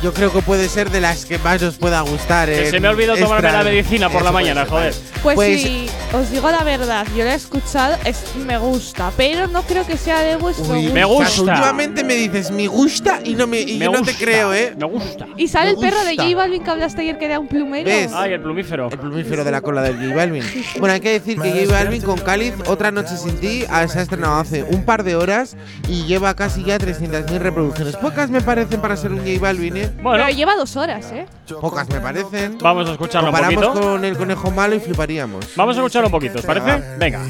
yo 0.06 0.14
creo 0.14 0.32
que 0.32 0.44
puede 0.44 0.70
ser 0.70 0.92
de 0.92 1.02
las 1.02 1.26
que 1.26 1.40
más 1.40 1.64
os 1.64 1.78
pueda 1.78 2.02
gustar. 2.02 2.48
Que 2.48 2.70
se 2.70 2.80
me 2.80 2.88
ha 2.88 2.92
olvidado 2.92 3.18
tomarme 3.18 3.48
extra. 3.48 3.64
la 3.64 3.70
medicina 3.72 4.08
por 4.08 4.22
la 4.22 4.32
mañana, 4.32 4.64
joder. 4.70 4.94
Pues, 5.24 5.36
Pues- 5.36 5.62
sí, 5.64 5.88
os 6.14 6.30
digo 6.30 6.52
la 6.52 6.64
verdad, 6.64 7.08
yo 7.18 7.26
la 7.26 7.34
he 7.34 7.36
escuchado, 7.36 7.98
es, 8.06 8.36
me 8.46 8.60
gusta, 8.60 9.12
pero 9.18 9.48
no 9.48 9.64
creo 9.64 9.84
que 9.88 9.98
sea 9.98 10.20
de 10.22 10.36
vuestro 10.36 10.66
Uy, 10.76 10.82
gusto. 10.82 10.94
Me 10.94 11.06
gusta. 11.06 11.42
últimamente 11.42 12.04
me 12.04 12.14
dices 12.14 12.52
me 12.52 12.68
gusta 12.68 13.20
y 13.24 13.34
no 13.34 13.48
me 13.48 13.62
y 13.62 13.80
Me 13.80 13.86
yo 13.86 13.92
no 13.94 14.04
te 14.04 14.14
creo, 14.14 14.54
¿eh? 14.54 14.76
Me 14.78 14.86
gusta. 14.86 15.26
Y 15.38 15.48
sale 15.48 15.72
el 15.72 15.78
perro 15.78 16.04
de. 16.04 16.16
J 16.16 16.36
Balvin 16.36 16.64
que 16.64 16.70
hablaste 16.70 17.02
ayer 17.02 17.18
que 17.18 17.26
era 17.26 17.40
un 17.40 17.48
plumero. 17.48 17.86
¿Ves? 17.86 18.12
Ay, 18.14 18.34
el 18.34 18.42
plumífero. 18.42 18.90
El 18.92 19.00
plumífero 19.00 19.44
de 19.44 19.50
la 19.52 19.62
cola 19.62 19.82
del 19.82 19.96
J 19.98 20.16
Balvin. 20.16 20.44
Bueno, 20.78 20.94
hay 20.94 21.00
que 21.00 21.14
decir 21.14 21.42
que 21.42 21.50
J 21.66 21.74
Balvin 21.74 22.04
con 22.04 22.20
Cáliz, 22.20 22.54
Otra 22.68 22.92
Noche 22.92 23.18
Sin 23.18 23.36
Ti, 23.40 23.66
ah, 23.72 23.88
se 23.88 23.98
ha 23.98 24.02
estrenado 24.04 24.36
hace 24.36 24.62
un 24.62 24.86
par 24.86 25.04
de 25.04 25.16
horas 25.16 25.58
y 25.90 26.04
lleva 26.04 26.36
casi 26.36 26.64
ya 26.64 26.78
300.000 26.78 27.40
reproducciones. 27.40 27.96
Pocas 27.96 28.30
me 28.30 28.42
parecen 28.42 28.80
para 28.82 28.96
ser 28.96 29.12
un 29.12 29.18
J 29.26 29.40
Balvin, 29.42 29.78
¿eh? 29.78 29.90
Bueno, 30.02 30.24
Pero 30.26 30.38
lleva 30.38 30.56
dos 30.56 30.76
horas, 30.76 31.12
¿eh? 31.12 31.26
Pocas 31.60 31.90
me 31.90 32.00
parecen. 32.00 32.58
vamos 32.60 32.88
a 32.88 32.92
escucharlo 32.92 33.30
un 33.30 33.34
Comparamos 33.36 33.66
poquito. 33.66 33.82
con 33.92 34.06
el 34.06 34.18
conejo 34.18 34.52
malo 34.52 34.76
y 34.76 34.80
fliparíamos. 34.80 35.46
Vamos 35.56 35.76
a 35.76 35.80
escucharlo 35.80 36.08
un 36.08 36.12
poquito, 36.12 36.40
¿os 36.40 36.46
parece? 36.46 36.82
Venga. 36.98 37.22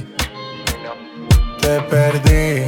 Te 1.62 1.80
perdí 1.82 2.63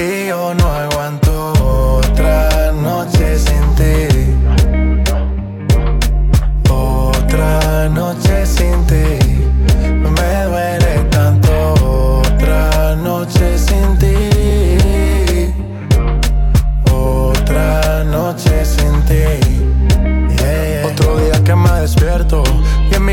y 0.00 0.28
yo 0.28 0.54
no 0.54 0.66
aguanto 0.66 1.98
otra 1.98 2.72
noche 2.72 3.38
sin 3.38 3.74
ti. 3.74 4.34
Otra 6.70 7.88
noche 7.88 8.37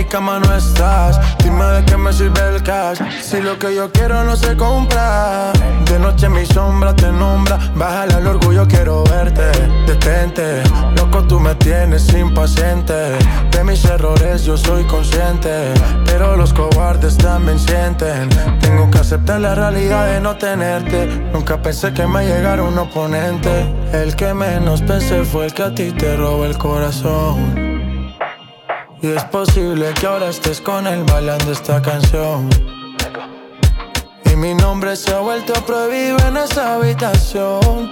cama 0.06 0.40
no 0.40 0.54
estás. 0.56 1.20
Dime 1.44 1.66
de 1.66 1.86
qué 1.86 1.98
me 1.98 2.12
sirve 2.12 2.42
el 2.56 2.64
cash 2.64 3.00
si 3.22 3.42
lo 3.42 3.58
que 3.58 3.76
yo 3.76 3.92
quiero 3.92 4.24
no 4.24 4.36
se 4.36 4.56
compra. 4.56 5.52
De 5.86 6.00
noche 6.00 6.30
mi 6.30 6.46
sombra 6.46 6.96
te 6.96 7.12
nombra. 7.12 7.60
Bájale 7.76 8.16
al 8.16 8.28
orgullo, 8.28 8.68
quiero 8.68 9.04
verte. 9.04 9.52
Detente, 9.86 10.64
loco, 10.96 11.24
tú 11.24 11.40
me 11.40 11.56
tienes 11.56 12.14
impaciente. 12.14 12.94
De 13.52 13.64
mis 13.64 13.84
errores 13.86 14.46
yo 14.46 14.58
soy 14.58 14.84
consciente. 14.86 15.74
Pero 16.06 16.36
los 16.36 16.54
cobardes 16.54 17.18
también 17.18 17.60
sienten. 17.60 18.30
Tengo 18.60 18.90
que 18.90 19.00
aceptar 19.00 19.42
la 19.42 19.56
realidad 19.56 20.08
de 20.08 20.22
no 20.22 20.36
tenerte. 20.36 21.08
Nunca 21.34 21.62
pensé 21.62 21.94
que 21.94 22.06
me 22.08 22.26
llegara 22.26 22.64
un 22.64 22.78
oponente. 22.78 23.74
El 23.94 24.16
que 24.16 24.34
menos 24.34 24.82
pensé 24.82 25.24
fue 25.24 25.46
el 25.46 25.54
que 25.54 25.64
a 25.64 25.74
ti 25.74 25.92
te 25.92 26.16
robó 26.16 26.46
el 26.46 26.58
corazón. 26.58 27.65
Y 29.06 29.10
es 29.10 29.24
posible 29.26 29.94
que 29.94 30.08
ahora 30.08 30.30
estés 30.30 30.60
con 30.60 30.88
él 30.88 31.04
bailando 31.04 31.52
esta 31.52 31.80
canción. 31.80 32.50
Y 34.26 34.36
mi 34.36 34.56
nombre 34.56 34.96
se 34.96 35.14
ha 35.14 35.20
vuelto 35.20 35.54
prohibido 35.64 36.18
en 36.28 36.38
esa 36.38 36.74
habitación. 36.74 37.92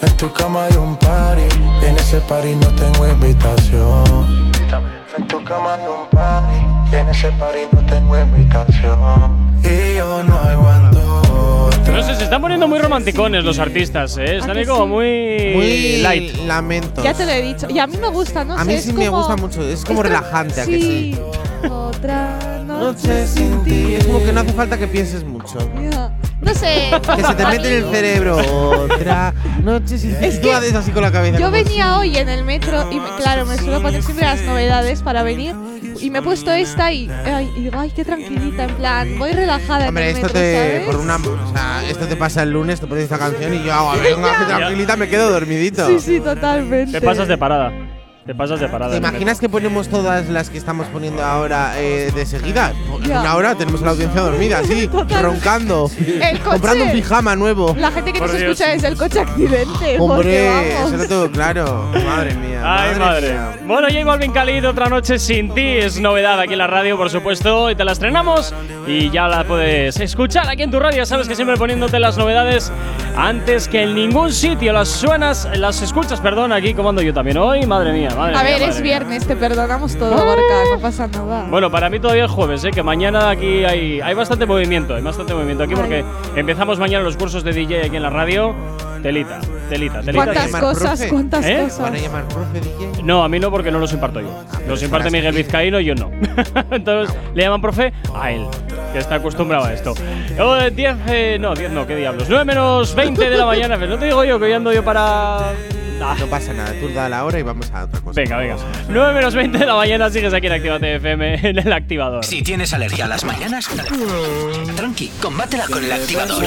En 0.00 0.16
tu 0.16 0.32
cama 0.32 0.66
hay 0.66 0.76
un 0.76 0.96
party, 0.96 1.42
y 1.82 1.86
en 1.86 1.96
ese 1.96 2.20
party 2.20 2.54
no 2.54 2.68
tengo 2.68 3.08
invitación. 3.08 4.52
En 5.16 5.26
tu 5.26 5.42
cama 5.42 5.74
hay 5.74 5.86
un 5.88 6.08
party, 6.08 6.92
y 6.92 6.94
en 6.94 7.08
ese 7.08 7.32
party 7.32 7.62
no 7.72 7.84
tengo 7.86 8.16
invitación. 8.16 9.60
Y 9.64 9.96
yo 9.96 10.22
no 10.22 10.38
aguanto. 10.38 11.27
No 11.92 12.02
sé, 12.02 12.14
se 12.14 12.24
están 12.24 12.40
poniendo 12.40 12.68
muy 12.68 12.78
romanticones 12.78 13.44
los 13.44 13.58
artistas, 13.58 14.16
¿eh? 14.18 14.36
Están 14.38 14.56
ahí 14.56 14.66
como 14.66 14.84
sí? 14.84 14.90
muy, 14.90 15.52
Muy 15.54 15.96
light. 16.02 16.36
lamento. 16.46 17.02
Ya 17.02 17.12
te 17.14 17.24
lo 17.24 17.32
he 17.32 17.42
dicho. 17.42 17.66
Y 17.70 17.78
a 17.78 17.86
mí 17.86 17.96
me 17.96 18.08
gusta, 18.08 18.44
no 18.44 18.54
A 18.54 18.58
sé. 18.60 18.64
mí 18.66 18.74
es 18.74 18.84
sí 18.84 18.92
me 18.92 19.06
como- 19.06 19.18
gusta 19.18 19.36
mucho, 19.36 19.62
es 19.68 19.84
como 19.84 20.02
relajante, 20.02 20.60
¿a 20.60 20.66
que 20.66 20.78
sí? 20.80 21.18
Otra 21.68 22.62
noche 22.64 23.26
sin 23.26 23.62
ti. 23.64 23.94
Es 23.94 24.06
como 24.06 24.22
que 24.24 24.32
no 24.32 24.40
hace 24.40 24.52
falta 24.52 24.78
que 24.78 24.86
pienses 24.86 25.24
mucho. 25.24 25.58
No 26.40 26.54
sé. 26.54 26.90
Que 27.16 27.22
se 27.24 27.34
te 27.34 27.46
mete 27.46 27.78
en 27.78 27.84
el 27.84 27.90
cerebro. 27.92 28.36
Otra 28.84 29.34
noche 29.62 29.98
sin 29.98 30.16
ti. 30.18 30.24
Es 30.24 30.40
Tú 30.40 30.48
que 30.48 30.54
haces 30.54 30.74
así 30.74 30.90
con 30.92 31.02
la 31.02 31.10
cabeza. 31.10 31.38
Yo 31.38 31.46
como 31.46 31.52
venía 31.62 31.98
hoy 31.98 32.16
en 32.16 32.28
el 32.28 32.44
metro 32.44 32.90
y 32.92 33.00
me- 33.00 33.08
claro, 33.16 33.44
me 33.46 33.56
suelo 33.58 33.82
poner 33.82 34.02
siempre 34.02 34.24
las 34.26 34.40
novedades 34.42 35.02
para 35.02 35.22
venir 35.22 35.54
y 36.00 36.10
me 36.10 36.20
he 36.20 36.22
puesto 36.22 36.52
esta 36.52 36.92
y, 36.92 37.10
ay, 37.24 37.50
y 37.56 37.62
digo, 37.64 37.78
ay, 37.78 37.90
qué 37.90 38.04
tranquilita, 38.04 38.64
en 38.64 38.74
plan, 38.76 39.18
voy 39.18 39.32
relajada 39.32 39.88
Hombre, 39.88 40.10
en 40.10 40.16
el 40.16 40.24
esto 40.24 40.26
metro, 40.28 40.40
te 40.40 40.54
¿sabes? 40.78 40.86
por 40.86 40.96
una, 40.96 41.16
o 41.16 41.52
sea, 41.52 41.82
esto 41.90 42.06
te 42.06 42.14
pasa 42.14 42.44
el 42.44 42.52
lunes, 42.52 42.78
te 42.80 42.86
pones 42.86 43.02
esta 43.04 43.18
canción 43.18 43.52
y 43.52 43.64
yo 43.64 43.74
hago, 43.74 43.90
a 43.90 43.96
ver, 43.96 44.02
venga, 44.16 44.38
que 44.38 44.44
tranquilita, 44.44 44.96
me 44.96 45.08
quedo 45.08 45.28
dormidito. 45.30 45.88
Sí, 45.88 45.98
sí, 45.98 46.20
totalmente. 46.20 46.92
Te 46.92 47.04
pasas 47.04 47.26
de 47.26 47.36
parada. 47.36 47.72
Te 48.28 48.34
pasas 48.34 48.60
de 48.60 48.68
parada. 48.68 48.90
¿Te 48.92 48.98
imaginas 48.98 49.40
que 49.40 49.48
ponemos 49.48 49.88
todas 49.88 50.28
las 50.28 50.50
que 50.50 50.58
estamos 50.58 50.86
poniendo 50.88 51.24
ahora 51.24 51.72
eh, 51.78 52.12
de 52.14 52.26
seguida? 52.26 52.74
En 53.02 53.08
Ya. 53.08 53.20
una 53.22 53.34
hora 53.36 53.54
tenemos 53.54 53.80
a 53.80 53.86
la 53.86 53.90
audiencia 53.92 54.20
dormida, 54.20 54.58
así, 54.58 54.86
roncando, 55.22 55.90
El 55.98 56.38
coche. 56.38 56.50
comprando 56.50 56.84
un 56.84 56.92
pijama 56.92 57.34
nuevo. 57.36 57.74
La 57.78 57.90
gente 57.90 58.12
que 58.12 58.18
Por 58.18 58.28
nos 58.28 58.36
Dios. 58.36 58.50
escucha 58.50 58.70
desde 58.72 58.88
el 58.88 58.98
coche 58.98 59.20
accidente. 59.20 59.96
Hombre, 59.98 60.50
porque 60.50 60.72
eso 60.74 60.96
lo 60.98 61.08
tengo 61.08 61.30
claro. 61.30 61.90
Madre 62.04 62.34
mía. 62.34 62.60
Ay, 62.62 62.98
madre. 62.98 63.30
mía. 63.32 63.56
Bueno, 63.64 63.88
J 63.90 64.04
Balvin 64.04 64.32
Khalid, 64.32 64.68
otra 64.68 64.90
noche 64.90 65.18
sin 65.18 65.54
ti. 65.54 65.62
Es 65.78 65.98
novedad 65.98 66.38
aquí 66.38 66.52
en 66.52 66.58
la 66.58 66.66
radio, 66.66 66.98
por 66.98 67.08
supuesto. 67.08 67.70
Y 67.70 67.76
te 67.76 67.84
la 67.86 67.92
estrenamos 67.92 68.52
y 68.86 69.08
ya 69.08 69.26
la 69.28 69.44
puedes 69.44 69.98
escuchar 70.00 70.50
aquí 70.50 70.64
en 70.64 70.70
tu 70.70 70.78
radio. 70.78 71.06
Sabes 71.06 71.28
que 71.28 71.34
siempre 71.34 71.56
poniéndote 71.56 71.98
las 71.98 72.18
novedades 72.18 72.70
antes 73.16 73.68
que 73.68 73.84
en 73.84 73.94
ningún 73.94 74.34
sitio. 74.34 74.74
Las 74.74 74.90
suenas, 74.90 75.48
las 75.54 75.80
escuchas, 75.80 76.20
perdón, 76.20 76.52
aquí 76.52 76.74
como 76.74 76.90
ando 76.90 77.00
yo 77.00 77.14
también 77.14 77.38
hoy. 77.38 77.64
Madre 77.64 77.92
mía, 77.94 78.10
madre 78.18 78.36
A 78.36 78.42
mía, 78.42 78.50
ver, 78.50 78.60
madre 78.60 78.70
es 78.70 78.74
mía. 78.76 78.84
viernes, 78.84 79.26
te 79.26 79.36
perdonamos 79.36 79.96
todo, 79.96 80.10
Gorka, 80.10 80.64
no 80.74 80.80
pasa 80.80 81.06
nada. 81.06 81.46
Bueno, 81.48 81.70
para 81.70 81.88
mí 81.88 81.98
todavía 82.00 82.24
es 82.26 82.30
jueves, 82.30 82.64
¿eh? 82.64 82.70
que 82.70 82.82
mañana 82.82 83.30
aquí 83.30 83.64
hay, 83.64 84.00
hay 84.00 84.14
bastante 84.14 84.44
movimiento, 84.46 84.94
hay 84.94 85.02
bastante 85.02 85.34
movimiento 85.34 85.64
aquí 85.64 85.74
porque 85.74 86.04
empezamos 86.36 86.78
mañana 86.78 87.04
los 87.04 87.16
cursos 87.16 87.44
de 87.44 87.52
DJ 87.52 87.86
aquí 87.86 87.96
en 87.96 88.02
la 88.02 88.10
radio. 88.10 88.54
Telita, 89.02 89.38
telita, 89.68 90.00
telita. 90.00 90.24
¿Cuántas 90.24 90.42
telita. 90.46 90.60
cosas, 90.60 91.06
cuántas 91.08 91.46
¿Eh? 91.46 91.60
cosas? 91.62 91.80
¿Van 91.80 91.94
a 91.94 91.98
llamar 91.98 92.24
profe 92.26 92.60
DJ? 92.60 93.02
No, 93.04 93.22
a 93.22 93.28
mí 93.28 93.38
no 93.38 93.48
porque 93.48 93.70
no 93.70 93.78
los 93.78 93.92
imparto 93.92 94.20
yo. 94.20 94.42
Los 94.66 94.82
imparte 94.82 95.08
Miguel 95.08 95.36
Vizcaíno 95.36 95.78
y 95.78 95.84
yo 95.84 95.94
no. 95.94 96.10
Entonces, 96.72 97.16
¿le 97.32 97.44
llaman 97.44 97.60
profe? 97.60 97.92
A 98.12 98.32
él, 98.32 98.44
que 98.92 98.98
está 98.98 99.14
acostumbrado 99.16 99.66
a 99.66 99.72
esto. 99.72 99.94
10, 100.74 100.96
eh, 101.06 101.38
no, 101.40 101.54
10 101.54 101.70
no, 101.70 101.86
qué 101.86 101.94
diablos. 101.94 102.26
9 102.28 102.44
menos 102.44 102.92
20 102.96 103.30
de 103.30 103.36
la 103.36 103.46
mañana. 103.46 103.76
Pero 103.78 103.92
no 103.92 103.98
te 103.98 104.06
digo 104.06 104.24
yo 104.24 104.36
que 104.40 104.46
hoy 104.46 104.52
ando 104.52 104.72
yo 104.72 104.84
para. 104.84 105.52
Ah. 106.00 106.16
No 106.18 106.26
pasa 106.26 106.52
nada, 106.52 106.72
tú 106.80 106.88
da 106.94 107.08
la 107.08 107.24
hora 107.24 107.38
y 107.38 107.42
vamos 107.42 107.70
a 107.72 107.84
otra 107.84 108.00
cosa. 108.00 108.20
Venga, 108.20 108.36
venga. 108.38 108.56
9 108.88 109.12
menos 109.14 109.34
20 109.34 109.58
de 109.58 109.66
la 109.66 109.74
mañana 109.74 110.10
sigues 110.10 110.32
aquí 110.32 110.46
en 110.46 110.52
Actívate 110.52 110.94
FM 110.96 111.48
en 111.48 111.58
el 111.58 111.72
activador. 111.72 112.24
Si 112.24 112.42
tienes 112.42 112.72
alergia 112.72 113.06
a 113.06 113.08
las 113.08 113.24
mañanas, 113.24 113.68
tranqui, 114.76 115.08
combátela 115.20 115.66
con 115.66 115.84
el 115.84 115.92
activador. 115.92 116.44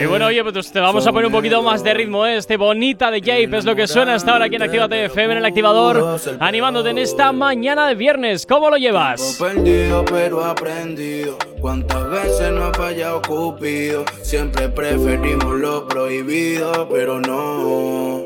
Y 0.00 0.06
bueno, 0.06 0.26
oye, 0.26 0.42
pues 0.42 0.72
te 0.72 0.80
vamos 0.80 1.06
a 1.06 1.12
poner 1.12 1.26
un 1.26 1.32
poquito 1.32 1.62
más 1.62 1.82
de 1.84 1.94
ritmo, 1.94 2.26
¿eh? 2.26 2.36
Este 2.36 2.56
bonita 2.56 3.10
de 3.10 3.20
Jape 3.20 3.56
es 3.56 3.64
lo 3.64 3.76
que 3.76 3.86
suena 3.86 4.14
hasta 4.14 4.32
ahora 4.32 4.46
aquí 4.46 4.56
en 4.56 4.62
Actívate 4.62 5.04
FM 5.06 5.32
en 5.32 5.38
el 5.38 5.44
activador, 5.44 6.18
animándote 6.40 6.90
en 6.90 6.98
esta 6.98 7.32
mañana 7.32 7.86
de 7.86 7.94
viernes. 7.94 8.46
¿Cómo 8.46 8.70
lo 8.70 8.76
llevas? 8.76 9.36
Perdido 9.38 10.04
pero 10.04 10.44
aprendido. 10.44 11.38
Cuántas 11.60 12.10
veces 12.10 12.52
no 12.52 12.64
ha 12.64 12.74
fallado 12.74 13.22
Cupido. 13.22 14.04
Siempre 14.22 14.68
preferimos 14.68 15.54
lo 15.54 15.86
prohibido, 15.88 16.88
pero 16.88 17.20
no. 17.20 18.25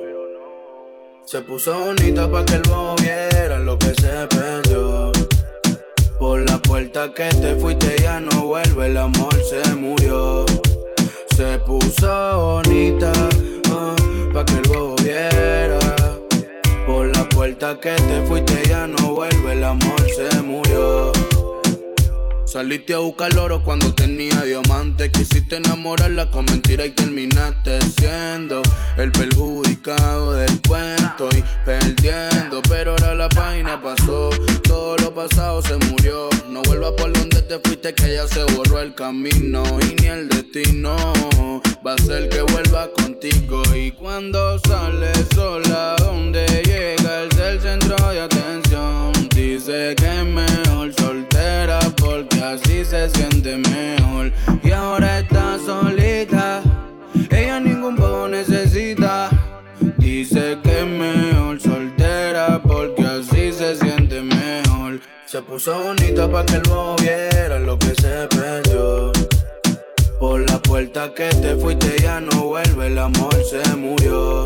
Se 1.30 1.40
puso 1.42 1.72
bonita 1.78 2.28
pa' 2.28 2.44
que 2.44 2.54
el 2.54 2.62
bobo 2.62 2.96
viera 2.96 3.60
lo 3.60 3.78
que 3.78 3.94
se 3.94 4.26
perdió. 4.26 5.12
Por 6.18 6.40
la 6.50 6.58
puerta 6.58 7.14
que 7.14 7.28
te 7.28 7.54
fuiste 7.54 8.02
ya 8.02 8.18
no 8.18 8.46
vuelve, 8.46 8.86
el 8.86 8.96
amor 8.96 9.36
se 9.44 9.62
murió. 9.76 10.44
Se 11.36 11.56
puso 11.60 12.10
bonita 12.36 13.12
ah, 13.70 13.94
pa' 14.34 14.44
que 14.44 14.54
el 14.54 14.68
bobo 14.70 14.96
viera. 15.04 15.78
Por 16.84 17.16
la 17.16 17.28
puerta 17.28 17.78
que 17.78 17.92
te 17.94 18.26
fuiste 18.26 18.68
ya 18.68 18.88
no 18.88 19.14
vuelve, 19.14 19.52
el 19.52 19.62
amor 19.62 20.00
se 20.10 20.42
murió. 20.42 21.12
Saliste 22.50 22.94
a 22.94 22.98
buscar 22.98 23.38
oro 23.38 23.62
cuando 23.62 23.94
tenía 23.94 24.42
diamante. 24.42 25.08
Quisiste 25.12 25.58
enamorarla 25.58 26.32
con 26.32 26.46
mentira 26.46 26.84
y 26.84 26.90
terminaste 26.90 27.78
siendo 27.96 28.60
el 28.96 29.12
perjudicado 29.12 30.32
del 30.32 30.60
cuento 30.66 31.28
y 31.30 31.44
perdiendo. 31.64 32.60
Pero 32.68 32.90
ahora 32.90 33.14
la 33.14 33.28
página 33.28 33.80
pasó, 33.80 34.30
todo 34.64 34.96
lo 34.96 35.14
pasado 35.14 35.62
se 35.62 35.76
murió. 35.76 36.28
No 36.48 36.60
vuelvas 36.62 36.90
por 36.96 37.12
donde 37.12 37.40
te 37.42 37.60
fuiste, 37.60 37.94
que 37.94 38.14
ya 38.14 38.26
se 38.26 38.42
borró 38.56 38.80
el 38.80 38.96
camino 38.96 39.62
y 39.82 40.02
ni 40.02 40.08
el 40.08 40.28
destino 40.28 40.96
va 41.86 41.94
a 41.94 41.98
ser 41.98 42.28
que 42.30 42.42
vuelva 42.42 42.90
contigo. 42.94 43.62
Y 43.76 43.92
cuando 43.92 44.58
sale 44.66 45.12
sola, 45.36 45.94
donde 46.00 46.44
llega 46.64 47.22
el 47.22 47.60
centro 47.60 47.96
de 48.10 48.22
atención, 48.22 49.12
dice 49.36 49.94
que 49.96 50.10
porque 50.30 50.49
así 52.54 52.84
se 52.84 53.08
siente 53.10 53.56
mejor. 53.56 54.32
Y 54.62 54.70
ahora 54.70 55.20
está 55.20 55.58
solita, 55.64 56.62
ella 57.30 57.60
ningún 57.60 57.96
poco 57.96 58.28
necesita. 58.28 59.30
Dice 59.98 60.58
que 60.62 60.80
es 60.80 60.86
mejor 60.86 61.60
soltera 61.60 62.60
porque 62.62 63.02
así 63.02 63.52
se 63.52 63.76
siente 63.76 64.20
mejor. 64.22 65.00
Se 65.26 65.40
puso 65.42 65.78
bonita 65.82 66.30
para 66.30 66.44
que 66.46 66.56
el 66.56 66.62
bobo 66.62 66.96
viera 66.96 67.58
lo 67.58 67.78
que 67.78 67.94
se 67.94 68.26
perdió. 68.28 69.12
Por 70.18 70.50
la 70.50 70.60
puerta 70.60 71.12
que 71.14 71.28
te 71.28 71.56
fuiste 71.56 71.96
ya 72.02 72.20
no 72.20 72.48
vuelve, 72.48 72.88
el 72.88 72.98
amor 72.98 73.34
se 73.44 73.62
murió. 73.76 74.44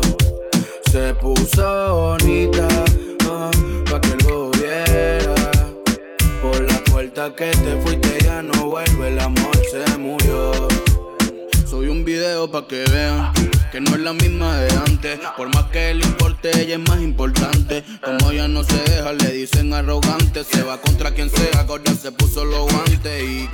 Se 0.91 1.13
puso 1.15 1.95
bonita 1.95 2.67
ah, 3.27 3.51
puerta 7.15 7.35
que 7.35 7.51
te 7.51 7.81
fuiste 7.81 8.17
ya 8.23 8.41
no 8.41 8.69
vuelve, 8.69 9.07
el 9.07 9.19
amor 9.19 9.55
se 9.71 9.97
murió. 9.97 10.67
Soy 11.65 11.87
un 11.87 12.03
video 12.03 12.49
pa' 12.51 12.67
que 12.67 12.83
vean 12.91 13.31
que 13.71 13.79
no 13.79 13.91
es 13.91 14.01
la 14.01 14.13
misma 14.13 14.59
de 14.59 14.71
antes. 14.87 15.19
Por 15.37 15.47
más 15.53 15.65
que 15.65 15.93
le 15.93 16.05
importe, 16.05 16.49
ella 16.61 16.75
es 16.75 16.89
más 16.89 17.01
importante. 17.01 17.83
Como 18.03 18.31
ella 18.31 18.47
no 18.47 18.63
se 18.63 18.77
deja, 18.89 19.13
le 19.13 19.31
dicen 19.31 19.73
arrogante. 19.73 20.43
Se 20.43 20.63
va 20.63 20.77
contra 20.81 21.11
quien 21.11 21.29
sea, 21.29 21.65
ahora 21.67 21.93
se 21.93 22.11
puso 22.11 22.43
los 22.43 22.71
guantes 22.71 23.23
y. 23.23 23.49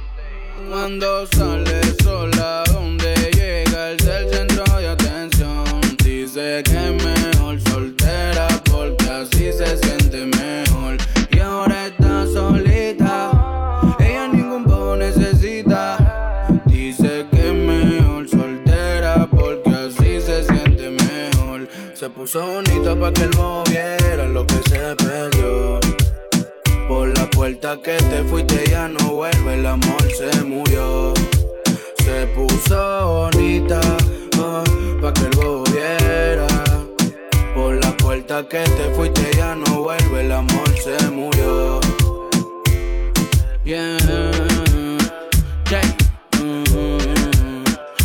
Cuando 0.70 1.28
sale 1.28 1.82
sola, 2.03 2.64
donde 2.72 3.14
llega 3.34 3.91
el 3.91 3.97
del 3.97 4.30
centro 4.30 4.64
de 4.78 4.88
atención. 4.88 5.82
Dice 6.03 6.64
que 6.64 6.72
es 6.72 7.03
mejor 7.03 7.59
soltera 7.70 8.47
porque 8.72 9.09
así 9.09 9.51
se 9.51 9.78
siente 9.78 10.00
Bonita 22.34 22.95
para 22.95 23.11
que 23.11 23.23
el 23.23 23.32
bobo 23.32 23.61
viera 23.65 24.25
lo 24.25 24.47
que 24.47 24.55
se 24.69 24.95
perdió. 24.95 25.82
Por 26.88 27.09
la 27.17 27.29
puerta 27.29 27.77
que 27.84 27.97
te 27.97 28.23
fuiste 28.23 28.63
ya 28.69 28.88
no 28.88 29.15
vuelve, 29.15 29.55
el 29.55 29.65
amor 29.65 30.01
se 30.17 30.41
murió. 30.41 31.13
Se 32.05 32.27
puso 32.27 33.32
bonita 33.34 33.82
ah, 34.39 34.63
pa' 35.01 35.13
que 35.13 35.25
el 35.25 35.36
bobo 35.36 35.63
viera. 35.71 36.47
Por 37.53 37.84
la 37.84 37.97
puerta 37.97 38.47
que 38.47 38.63
te 38.63 38.95
fuiste 38.95 39.29
ya 39.36 39.53
no 39.53 39.82
vuelve, 39.82 40.21
el 40.21 40.32
amor 40.32 40.69
se 40.82 40.97
murió. 41.09 41.82
Yeah, 43.65 43.97
yeah. 45.69 45.82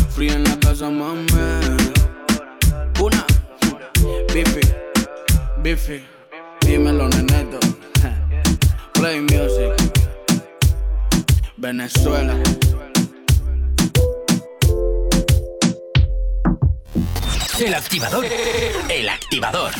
Free 0.09 0.31
en 0.31 0.43
la 0.43 0.59
casa, 0.59 0.89
mami. 0.89 1.36
Biffy, 5.67 6.01
dímelo, 6.61 7.09
neneto. 7.09 7.59
Play 8.93 9.19
music. 9.19 9.73
Venezuela. 11.57 12.33
El 17.59 17.73
activador. 17.73 18.25
El 18.87 19.09
activador. 19.09 19.73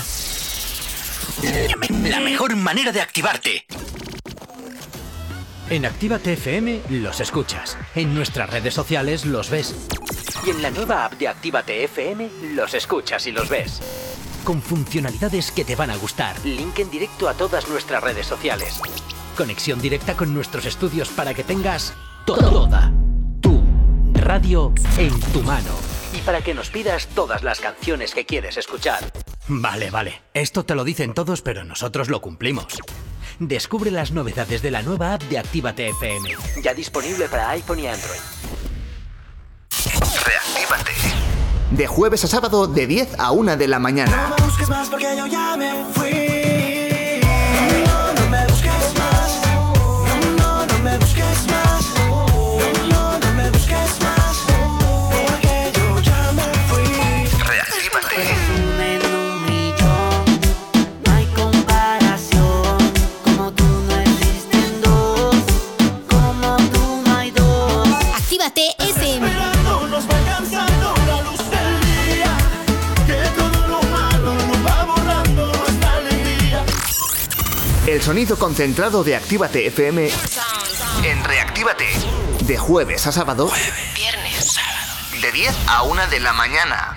La 2.04 2.20
mejor 2.20 2.58
manera 2.58 2.92
de 2.92 3.00
activarte. 3.00 3.66
En 5.70 5.86
Actívate 5.86 6.34
FM 6.34 6.82
los 6.90 7.22
escuchas. 7.22 7.78
En 7.96 8.14
nuestras 8.14 8.50
redes 8.50 8.74
sociales 8.74 9.26
los 9.26 9.50
ves. 9.50 9.74
Y 10.46 10.50
en 10.50 10.62
la 10.62 10.70
nueva 10.70 11.06
app 11.06 11.14
de 11.14 11.30
Actívate 11.30 11.86
FM 11.86 12.30
los 12.56 12.74
escuchas 12.74 13.26
y 13.26 13.32
los 13.32 13.48
ves. 13.48 14.17
Con 14.48 14.62
funcionalidades 14.62 15.52
que 15.52 15.66
te 15.66 15.76
van 15.76 15.90
a 15.90 15.98
gustar. 15.98 16.38
Link 16.46 16.80
en 16.80 16.90
directo 16.90 17.28
a 17.28 17.34
todas 17.34 17.68
nuestras 17.68 18.02
redes 18.02 18.28
sociales. 18.28 18.80
Conexión 19.36 19.82
directa 19.82 20.16
con 20.16 20.34
nuestros 20.34 20.66
estudios 20.66 21.10
para 21.10 21.34
que 21.34 21.44
tengas 21.44 21.94
toda 22.26 22.94
tu 23.42 23.62
radio 24.14 24.74
en 24.98 25.20
tu 25.34 25.44
mano. 25.44 25.72
Y 26.14 26.20
para 26.20 26.40
que 26.40 26.54
nos 26.54 26.70
pidas 26.70 27.08
todas 27.08 27.44
las 27.44 27.60
canciones 27.60 28.14
que 28.14 28.26
quieres 28.26 28.56
escuchar. 28.56 29.12
Vale, 29.50 29.92
vale. 29.92 30.22
Esto 30.34 30.64
te 30.64 30.76
lo 30.76 30.86
dicen 30.86 31.14
todos, 31.14 31.42
pero 31.42 31.66
nosotros 31.66 32.08
lo 32.08 32.22
cumplimos. 32.22 32.68
Descubre 33.40 33.92
las 33.92 34.14
novedades 34.14 34.62
de 34.62 34.72
la 34.72 34.82
nueva 34.82 35.16
app 35.16 35.24
de 35.24 35.40
Actívate 35.40 35.90
FM. 35.90 36.38
Ya 36.64 36.74
disponible 36.74 37.28
para 37.28 37.50
iPhone 37.50 37.80
y 37.80 37.88
Android. 37.88 38.22
De 41.72 41.86
jueves 41.86 42.24
a 42.24 42.28
sábado 42.28 42.68
de 42.68 42.88
10 42.88 43.20
a 43.20 43.32
1 43.32 43.58
de 43.58 43.68
la 43.68 43.80
mañana. 43.80 44.30
No 44.30 44.36
me 44.36 44.46
busques 44.46 44.70
más 44.70 44.88
porque 44.90 45.16
yo 45.18 45.28
ya 45.28 45.58
me 45.58 45.84
fui. 45.94 46.37
Sonido 78.08 78.40
concentrado 78.40 79.04
de 79.04 79.18
Actívate 79.18 79.68
FM 79.68 80.10
en 81.04 81.24
Reactívate. 81.26 81.84
De 82.46 82.58
jueves 82.58 83.06
a 83.06 83.12
sábado. 83.12 83.52
Viernes, 83.98 84.54
sábado. 84.54 85.22
De 85.22 85.30
10 85.34 85.54
a 85.68 85.84
1 85.84 86.08
de 86.08 86.20
la 86.22 86.32
mañana. 86.32 86.96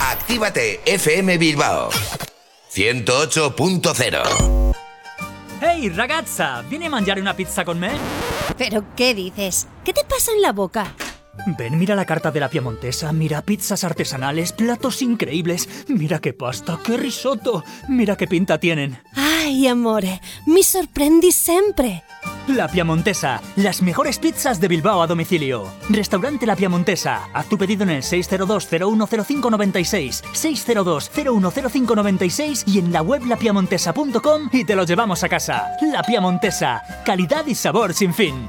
Actívate 0.00 0.80
FM 0.86 1.36
Bilbao 1.36 1.90
108.0 2.74 4.72
Ehi 5.60 5.90
ragazza, 5.90 6.62
vieni 6.70 6.86
a 6.86 6.90
mangiare 6.90 7.20
una 7.20 7.36
pizza 7.36 7.66
con 7.66 7.78
me? 7.78 7.90
¿Pero 8.56 8.82
qué 8.96 9.14
dices? 9.14 9.68
¿Qué 9.84 9.92
te 9.92 10.04
pasa 10.04 10.32
en 10.32 10.40
la 10.40 10.52
boca? 10.52 10.94
Ven, 11.58 11.78
mira 11.78 11.94
la 11.94 12.04
carta 12.04 12.30
de 12.30 12.40
la 12.40 12.48
Piemontesa, 12.48 13.12
mira 13.12 13.42
pizzas 13.42 13.84
artesanales, 13.84 14.52
platos 14.52 15.02
increíbles, 15.02 15.68
mira 15.88 16.18
qué 16.18 16.32
pasta, 16.32 16.78
qué 16.84 16.96
risotto, 16.96 17.64
mira 17.88 18.16
qué 18.16 18.26
pinta 18.26 18.58
tienen. 18.58 18.98
Ay, 19.14 19.68
amore, 19.68 20.20
mi 20.46 20.62
sorprendi 20.62 21.32
sempre. 21.32 22.02
La 22.48 22.68
Piamontesa, 22.68 23.42
las 23.56 23.82
mejores 23.82 24.20
pizzas 24.20 24.60
de 24.60 24.68
Bilbao 24.68 25.02
a 25.02 25.06
domicilio. 25.06 25.66
Restaurante 25.88 26.46
La 26.46 26.54
Piamontesa, 26.54 27.28
haz 27.32 27.48
tu 27.48 27.58
pedido 27.58 27.82
en 27.82 27.90
el 27.90 28.02
602-010596, 28.02 30.22
602-010596 30.32 32.62
y 32.66 32.78
en 32.78 32.92
la 32.92 33.02
web 33.02 33.26
lapiamontesa.com 33.26 34.48
y 34.52 34.64
te 34.64 34.76
lo 34.76 34.84
llevamos 34.84 35.24
a 35.24 35.28
casa. 35.28 35.72
La 35.82 36.04
Piamontesa, 36.04 36.84
calidad 37.04 37.46
y 37.46 37.56
sabor 37.56 37.94
sin 37.94 38.14
fin. 38.14 38.48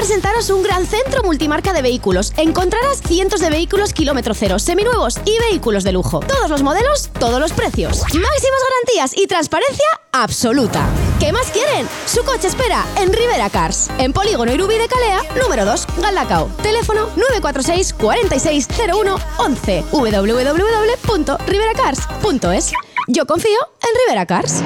Presentaros 0.00 0.48
un 0.48 0.62
gran 0.62 0.86
centro 0.86 1.22
multimarca 1.22 1.74
de 1.74 1.82
vehículos. 1.82 2.32
Encontrarás 2.38 3.02
cientos 3.06 3.40
de 3.40 3.50
vehículos 3.50 3.92
kilómetro 3.92 4.32
cero, 4.32 4.58
seminuevos 4.58 5.20
y 5.26 5.38
vehículos 5.50 5.84
de 5.84 5.92
lujo. 5.92 6.20
Todos 6.20 6.48
los 6.48 6.62
modelos, 6.62 7.10
todos 7.18 7.38
los 7.38 7.52
precios. 7.52 8.00
Máximas 8.00 8.16
garantías 8.16 9.12
y 9.14 9.26
transparencia 9.26 9.84
absoluta. 10.12 10.88
¿Qué 11.18 11.34
más 11.34 11.50
quieren? 11.50 11.86
Su 12.06 12.24
coche 12.24 12.48
espera 12.48 12.86
en 12.96 13.12
Rivera 13.12 13.50
Cars. 13.50 13.90
En 13.98 14.14
Polígono 14.14 14.50
Irubí 14.50 14.78
de 14.78 14.88
Calea, 14.88 15.20
número 15.38 15.66
2, 15.66 15.86
Galdacao. 15.98 16.48
Teléfono 16.62 17.10
946 17.16 17.92
4601 17.92 19.18
11 19.36 19.84
www.riveracars.es. 19.92 22.72
Yo 23.06 23.26
confío 23.26 23.58
en 23.82 23.90
Rivera 24.06 24.24
Cars. 24.24 24.62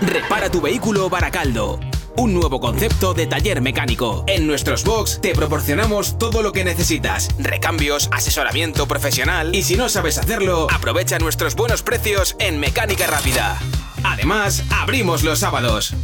Repara 0.00 0.48
tu 0.48 0.60
vehículo 0.60 1.10
Baracaldo. 1.10 1.80
Un 2.16 2.34
nuevo 2.34 2.60
concepto 2.60 3.14
de 3.14 3.26
taller 3.26 3.60
mecánico. 3.60 4.24
En 4.26 4.46
nuestros 4.46 4.84
box 4.84 5.20
te 5.20 5.34
proporcionamos 5.34 6.18
todo 6.18 6.42
lo 6.42 6.52
que 6.52 6.64
necesitas. 6.64 7.28
Recambios, 7.38 8.08
asesoramiento 8.12 8.86
profesional 8.86 9.54
y 9.54 9.62
si 9.62 9.76
no 9.76 9.88
sabes 9.88 10.18
hacerlo, 10.18 10.66
aprovecha 10.70 11.18
nuestros 11.18 11.54
buenos 11.54 11.82
precios 11.82 12.36
en 12.38 12.58
Mecánica 12.60 13.06
Rápida. 13.06 13.58
Además, 14.02 14.64
abrimos 14.70 15.22
los 15.22 15.38
sábados. 15.38 15.94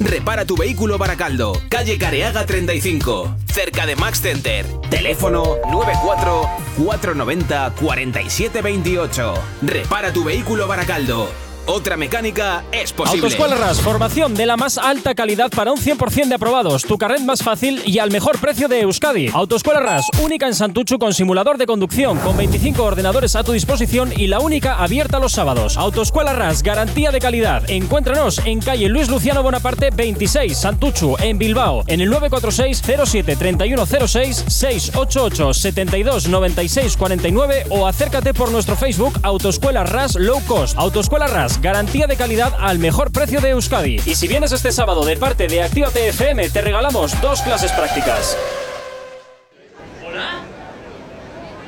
Repara 0.00 0.44
tu 0.44 0.56
vehículo 0.56 0.98
Baracaldo, 0.98 1.60
calle 1.68 1.96
Careaga 1.96 2.44
35, 2.44 3.36
cerca 3.46 3.86
de 3.86 3.94
Max 3.94 4.20
Center. 4.20 4.66
Teléfono 4.90 5.58
94 5.70 6.48
490 6.78 7.74
4728. 7.80 9.34
Repara 9.62 10.12
tu 10.12 10.24
vehículo 10.24 10.66
Baracaldo. 10.66 11.28
Otra 11.66 11.96
mecánica 11.96 12.64
es 12.72 12.92
posible. 12.92 13.20
Autoescuela 13.20 13.54
RAS, 13.56 13.80
formación 13.80 14.34
de 14.34 14.46
la 14.46 14.56
más 14.56 14.78
alta 14.78 15.14
calidad 15.14 15.48
para 15.50 15.70
un 15.70 15.78
100% 15.78 16.26
de 16.26 16.34
aprobados, 16.34 16.82
tu 16.82 16.98
carnet 16.98 17.20
más 17.20 17.42
fácil 17.42 17.82
y 17.86 18.00
al 18.00 18.10
mejor 18.10 18.38
precio 18.40 18.66
de 18.66 18.80
Euskadi. 18.80 19.28
Autoescuela 19.32 19.78
RAS, 19.78 20.06
única 20.20 20.48
en 20.48 20.54
Santuchu 20.54 20.98
con 20.98 21.14
simulador 21.14 21.58
de 21.58 21.66
conducción, 21.66 22.18
con 22.18 22.36
25 22.36 22.82
ordenadores 22.82 23.36
a 23.36 23.44
tu 23.44 23.52
disposición 23.52 24.12
y 24.16 24.26
la 24.26 24.40
única 24.40 24.82
abierta 24.82 25.20
los 25.20 25.32
sábados. 25.32 25.76
Autoescuela 25.76 26.32
RAS, 26.32 26.64
garantía 26.64 27.12
de 27.12 27.20
calidad. 27.20 27.62
Encuéntranos 27.70 28.40
en 28.44 28.60
calle 28.60 28.88
Luis 28.88 29.08
Luciano 29.08 29.44
Bonaparte 29.44 29.90
26, 29.90 30.58
Santuchu, 30.58 31.16
en 31.20 31.38
Bilbao, 31.38 31.84
en 31.86 32.00
el 32.00 32.10
946 32.10 32.82
07 33.08 33.36
3106 33.36 34.44
688 34.48 35.54
72 35.54 36.28
96 36.28 36.96
49 36.96 37.66
o 37.70 37.86
acércate 37.86 38.34
por 38.34 38.50
nuestro 38.50 38.74
Facebook 38.74 39.20
Autoescuela 39.22 39.84
RAS 39.84 40.16
Low 40.16 40.40
Cost. 40.46 40.76
Autoescuela 40.76 41.28
RAS, 41.28 41.51
garantía 41.60 42.06
de 42.06 42.16
calidad 42.16 42.52
al 42.58 42.78
mejor 42.78 43.12
precio 43.12 43.40
de 43.40 43.50
Euskadi. 43.50 44.00
Y 44.06 44.14
si 44.14 44.28
vienes 44.28 44.52
este 44.52 44.72
sábado 44.72 45.04
de 45.04 45.16
parte 45.16 45.46
de 45.46 45.62
Actívate 45.62 46.08
FM, 46.08 46.50
te 46.50 46.60
regalamos 46.60 47.20
dos 47.20 47.42
clases 47.42 47.72
prácticas. 47.72 48.36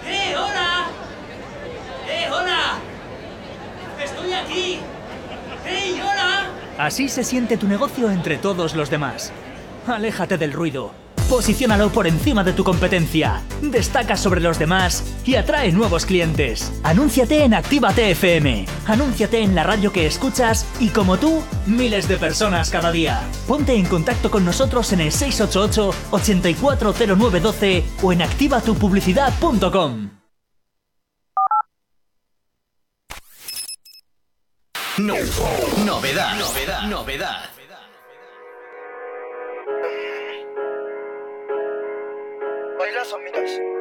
¡Eh, 0.07 0.35
hola! 0.37 0.87
¡Eh, 2.09 2.28
hola! 2.30 2.78
¡Estoy 4.03 4.32
aquí! 4.32 4.78
¡Hey, 5.66 6.01
hola! 6.03 6.47
Así 6.78 7.09
se 7.09 7.24
siente 7.24 7.57
tu 7.57 7.66
negocio 7.66 8.11
entre 8.11 8.39
todos 8.39 8.74
los 8.74 8.91
demás. 8.91 9.32
Aléjate 9.87 10.39
del 10.39 10.53
ruido. 10.53 11.03
Posiciónalo 11.29 11.91
por 11.91 12.07
encima 12.07 12.45
de 12.45 12.53
tu 12.53 12.64
competencia. 12.64 13.43
Destaca 13.62 14.16
sobre 14.16 14.41
los 14.41 14.59
demás 14.59 15.03
y 15.25 15.37
atrae 15.37 15.72
nuevos 15.72 16.05
clientes. 16.05 16.72
Anúnciate 16.83 17.45
en 17.45 17.55
Actívate 17.55 18.11
FM. 18.11 18.66
Anúnciate 18.87 19.41
en 19.41 19.55
la 19.55 19.64
radio 19.64 19.91
que 19.93 20.07
escuchas 20.07 20.66
y 20.81 20.91
como 20.91 21.16
tú, 21.16 21.43
miles 21.66 22.09
de 22.09 22.18
personas 22.18 22.70
cada 22.70 22.93
día. 22.93 23.22
Ponte 23.49 23.75
en 23.75 23.87
contacto 23.87 24.31
con 24.31 24.45
nosotros 24.45 24.93
en 24.93 25.01
el 25.01 25.12
688 25.12 25.91
840912 26.11 27.85
o 28.03 28.12
en 28.12 28.22
activatupublicidad.com. 28.22 30.11
No. 34.99 35.14
Novedad. 35.85 36.39
Novedad. 36.39 36.83
Novedad. 36.83 37.51
Baila 43.45 43.74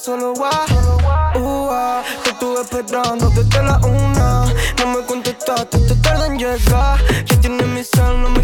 solo 0.00 0.32
guaya. 0.34 1.38
Ua, 1.38 2.02
te 2.24 2.30
estuve 2.30 2.62
esperando 2.62 3.28
desde 3.30 3.62
la 3.62 3.76
una. 3.78 4.46
No 4.78 4.86
me 4.96 5.04
contestaste, 5.04 5.78
te 5.78 5.94
tarda 5.96 6.26
en 6.26 6.38
llegar. 6.38 6.98
Ya 7.26 7.40
tienes 7.40 7.66
mi 7.66 7.84
cel, 7.84 8.22
no 8.22 8.30
me 8.30 8.39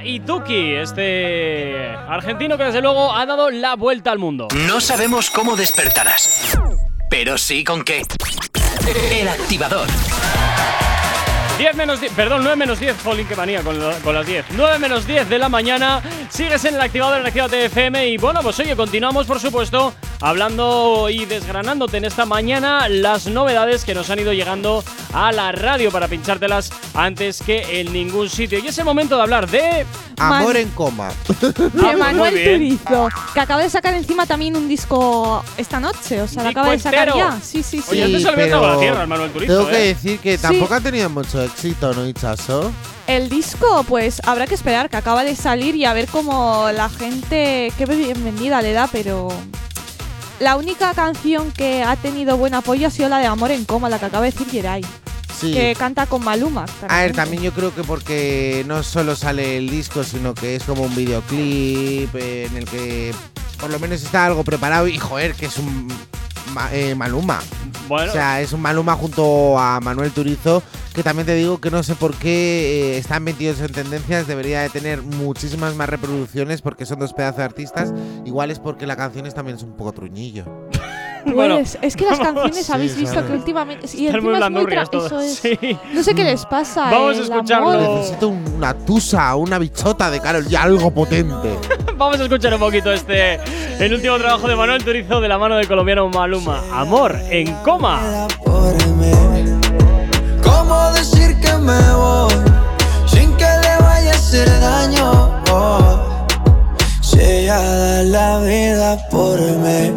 Guacha, 0.00 0.02
Kea 0.02 0.04
y 0.04 0.20
Tuki, 0.20 0.74
este 0.74 1.86
argentino 2.08 2.56
que 2.56 2.64
desde 2.64 2.80
luego 2.80 3.14
ha 3.14 3.26
dado 3.26 3.50
la 3.50 3.76
vuelta 3.76 4.10
al 4.10 4.18
mundo. 4.18 4.48
No 4.54 4.80
sabemos 4.80 5.30
cómo 5.30 5.56
despertarás, 5.56 6.58
pero 7.08 7.38
sí 7.38 7.64
con 7.64 7.82
qué. 7.84 8.02
El 9.10 9.28
activador. 9.28 9.86
10 11.58 11.76
menos 11.76 12.00
10, 12.00 12.12
perdón, 12.14 12.40
9 12.42 12.56
menos 12.56 12.80
10, 12.80 12.96
jolín, 13.04 13.26
qué 13.26 13.36
manía 13.36 13.60
con, 13.62 13.78
lo- 13.78 13.94
con 13.98 14.14
las 14.14 14.26
10. 14.26 14.46
9 14.52 14.78
menos 14.78 15.06
10 15.06 15.28
de 15.28 15.38
la 15.38 15.50
mañana, 15.50 16.00
sigues 16.30 16.64
en 16.64 16.74
el 16.76 16.80
activador 16.80 17.20
en 17.20 17.26
Actívate 17.26 17.66
FM 17.66 18.08
y 18.08 18.16
bueno, 18.16 18.40
pues 18.42 18.58
oye, 18.60 18.74
continuamos 18.74 19.26
por 19.26 19.38
supuesto 19.38 19.92
hablando 20.20 21.08
y 21.10 21.24
desgranándote 21.24 21.96
en 21.96 22.04
esta 22.04 22.26
mañana 22.26 22.88
las 22.88 23.26
novedades 23.26 23.84
que 23.84 23.94
nos 23.94 24.10
han 24.10 24.18
ido 24.18 24.32
llegando 24.32 24.84
a 25.12 25.32
la 25.32 25.52
radio 25.52 25.90
para 25.90 26.08
pinchártelas 26.08 26.70
antes 26.94 27.42
que 27.44 27.80
en 27.80 27.92
ningún 27.92 28.28
sitio. 28.28 28.58
Y 28.58 28.68
es 28.68 28.78
el 28.78 28.84
momento 28.84 29.16
de 29.16 29.22
hablar 29.22 29.48
de... 29.50 29.84
Amor 30.18 30.48
Man- 30.52 30.56
en 30.58 30.68
coma. 30.70 31.08
De 31.40 31.96
Manuel. 31.96 32.34
Turizo, 32.44 33.08
que 33.32 33.40
acaba 33.40 33.62
de 33.62 33.70
sacar 33.70 33.94
encima 33.94 34.26
también 34.26 34.54
un 34.54 34.68
disco 34.68 35.42
esta 35.56 35.80
noche. 35.80 36.20
O 36.20 36.28
sea, 36.28 36.42
lo 36.42 36.50
acaba 36.50 36.70
de 36.72 36.78
sacar 36.78 37.08
entero. 37.08 37.30
ya. 37.30 37.40
Sí, 37.42 37.62
sí, 37.62 37.80
sí. 37.80 37.84
Oye, 37.92 38.04
antes 38.04 38.22
se 38.22 38.36
le 38.36 38.50
la 38.50 38.78
tierra 38.78 39.00
al 39.02 39.08
Manuel 39.08 39.30
Turizo, 39.30 39.52
Tengo 39.56 39.70
que 39.70 39.76
¿eh? 39.82 39.94
decir 39.94 40.18
que 40.18 40.36
Sí. 40.36 40.42
tampoco 40.42 40.74
ha 40.74 40.80
tenido 40.82 41.08
mucho 41.08 41.42
éxito, 41.42 41.94
¿no, 41.94 42.06
Hichazo? 42.06 42.70
El 43.06 43.30
disco, 43.30 43.82
pues 43.88 44.20
habrá 44.26 44.46
que 44.46 44.54
esperar, 44.54 44.90
que 44.90 44.96
acaba 44.98 45.24
de 45.24 45.34
salir 45.34 45.74
y 45.74 45.86
a 45.86 45.94
ver 45.94 46.06
cómo 46.08 46.68
la 46.74 46.90
gente, 46.90 47.72
qué 47.78 47.86
bienvenida 47.86 48.60
le 48.60 48.74
da, 48.74 48.88
pero 48.92 49.28
la 50.40 50.56
única 50.56 50.92
canción 50.94 51.52
que 51.52 51.82
ha 51.82 51.94
tenido 51.96 52.36
buen 52.36 52.54
apoyo 52.54 52.88
ha 52.88 52.90
sido 52.90 53.08
la 53.08 53.18
de 53.18 53.26
Amor 53.26 53.50
en 53.52 53.64
Coma, 53.64 53.88
la 53.88 53.98
que 53.98 54.06
acaba 54.06 54.24
de 54.24 54.32
decir 54.32 54.48
Yeray, 54.48 54.82
Sí. 55.38 55.52
que 55.52 55.74
canta 55.78 56.06
con 56.06 56.24
Maluma. 56.24 56.66
A 56.88 56.98
ver, 57.02 57.12
también 57.14 57.42
yo 57.42 57.52
creo 57.52 57.74
que 57.74 57.82
porque 57.84 58.64
no 58.66 58.82
solo 58.82 59.14
sale 59.16 59.56
el 59.56 59.70
disco, 59.70 60.02
sino 60.04 60.34
que 60.34 60.56
es 60.56 60.64
como 60.64 60.82
un 60.82 60.94
videoclip 60.94 62.14
en 62.14 62.56
el 62.56 62.64
que 62.64 63.14
por 63.58 63.70
lo 63.70 63.78
menos 63.78 64.02
está 64.02 64.26
algo 64.26 64.42
preparado 64.44 64.88
y 64.88 64.98
joder, 64.98 65.34
que 65.34 65.46
es 65.46 65.56
un 65.58 65.88
Ma- 66.52 66.68
eh, 66.72 66.94
Maluma. 66.94 67.40
Bueno. 67.88 68.10
O 68.10 68.12
sea, 68.12 68.40
es 68.40 68.52
un 68.52 68.60
Maluma 68.60 68.94
junto 68.94 69.58
a 69.58 69.80
Manuel 69.80 70.10
Turizo, 70.12 70.62
que 70.94 71.02
también 71.02 71.26
te 71.26 71.34
digo 71.34 71.60
que 71.60 71.70
no 71.70 71.82
sé 71.82 71.94
por 71.94 72.14
qué 72.14 72.94
eh, 72.94 72.98
están 72.98 73.24
metidos 73.24 73.60
en 73.60 73.72
tendencias, 73.72 74.26
debería 74.26 74.60
de 74.62 74.68
tener 74.70 75.02
muchísimas 75.02 75.74
más 75.74 75.88
reproducciones 75.88 76.62
porque 76.62 76.86
son 76.86 76.98
dos 77.00 77.12
pedazos 77.12 77.38
de 77.38 77.44
artistas. 77.44 77.92
Igual 78.24 78.50
es 78.50 78.58
porque 78.58 78.86
la 78.86 78.96
canción 78.96 79.26
es 79.26 79.34
también 79.34 79.56
es 79.56 79.62
un 79.62 79.76
poco 79.76 79.92
truñillo. 79.92 80.44
Pues, 81.24 81.78
es 81.82 81.96
que 81.96 82.04
las 82.06 82.18
canciones 82.18 82.64
Sí, 82.66 82.72
habéis 82.72 82.96
visto 82.96 83.26
que 83.26 83.32
últimamente. 83.32 83.86
Y 83.94 84.06
Están 84.06 84.22
muy 84.22 84.34
encima 84.34 84.82
es 84.82 84.90
muy 84.92 85.06
eso 85.06 85.20
es. 85.20 85.34
sí. 85.38 85.78
No 85.92 86.02
sé 86.02 86.14
qué 86.14 86.24
les 86.24 86.44
pasa. 86.46 86.82
Vamos 86.90 87.18
a 87.18 87.22
escucharlo. 87.22 87.70
amor. 87.70 87.96
Necesito 87.98 88.28
una 88.28 88.74
tusa, 88.74 89.34
una 89.36 89.58
bichota 89.58 90.10
de 90.10 90.20
Carol 90.20 90.44
y 90.48 90.54
algo 90.56 90.90
potente. 90.90 91.56
Vamos 91.96 92.18
a 92.20 92.22
escuchar 92.24 92.54
un 92.54 92.60
poquito 92.60 92.92
este, 92.92 93.38
el 93.78 93.92
último 93.94 94.16
trabajo 94.18 94.48
de 94.48 94.56
Manuel 94.56 94.82
Turizo 94.84 95.20
de 95.20 95.28
la 95.28 95.38
mano 95.38 95.56
del 95.56 95.68
colombiano 95.68 96.08
Maluma. 96.08 96.62
Amor 96.72 97.18
en 97.30 97.52
coma. 97.62 98.26
¿Cómo 100.42 100.90
decir 100.92 101.38
que 101.40 101.52
me 101.58 101.92
voy 101.94 102.32
sin 103.06 103.32
que 103.36 103.44
le 103.44 103.76
vaya 103.82 104.12
a 104.12 104.14
hacer 104.14 104.48
daño? 104.60 105.42
Oh, 105.52 106.26
si 107.02 107.20
ella 107.20 107.58
da 107.60 108.02
la 108.04 108.38
vida 108.40 108.98
por 109.10 109.38
mí, 109.40 109.90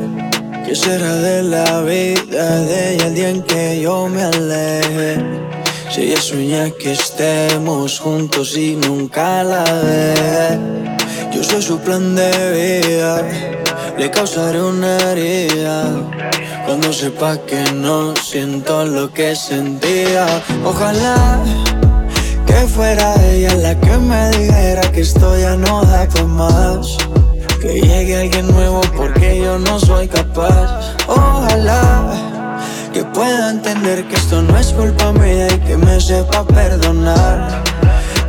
¿qué 0.73 0.79
será 0.79 1.13
de 1.17 1.43
la 1.43 1.81
vida 1.81 2.61
de 2.61 2.95
ella 2.95 3.05
el 3.05 3.13
día 3.13 3.29
en 3.29 3.43
que 3.43 3.81
yo 3.81 4.07
me 4.07 4.23
aleje? 4.23 5.23
Si 5.91 6.01
ella 6.01 6.19
sueña 6.19 6.71
que 6.71 6.93
estemos 6.93 7.99
juntos 7.99 8.57
y 8.57 8.75
nunca 8.75 9.43
la 9.43 9.63
ve, 9.63 10.57
yo 11.31 11.43
soy 11.43 11.61
su 11.61 11.77
plan 11.77 12.15
de 12.15 12.31
vida, 12.57 13.21
le 13.99 14.09
causaré 14.09 14.63
una 14.63 14.97
herida. 15.11 15.83
Cuando 16.65 16.91
sepa 16.91 17.37
que 17.45 17.61
no 17.73 18.15
siento 18.15 18.85
lo 18.85 19.11
que 19.11 19.35
sentía 19.35 20.25
Ojalá 20.63 21.43
que 22.47 22.53
fuera 22.53 23.13
ella 23.31 23.53
la 23.57 23.75
que 23.77 23.97
me 23.97 24.29
dijera 24.29 24.81
que 24.93 25.01
esto 25.01 25.37
ya 25.37 25.57
no 25.57 25.83
da 25.83 26.07
pa' 26.07 26.23
más 26.23 26.97
Que 27.63 27.79
llegue 27.79 28.17
alguien 28.17 28.51
nuevo 28.51 28.81
porque 28.97 29.39
yo 29.39 29.57
no 29.57 29.79
soy 29.79 30.09
capaz 30.09 30.97
Ojalá 31.07 32.11
que 32.91 33.05
pueda 33.05 33.51
entender 33.51 34.05
que 34.09 34.15
esto 34.15 34.41
no 34.41 34.57
es 34.59 34.73
culpa 34.73 35.13
mía 35.13 35.47
y 35.47 35.59
que 35.59 35.77
me 35.77 35.97
sepa 36.01 36.43
perdonar 36.43 37.63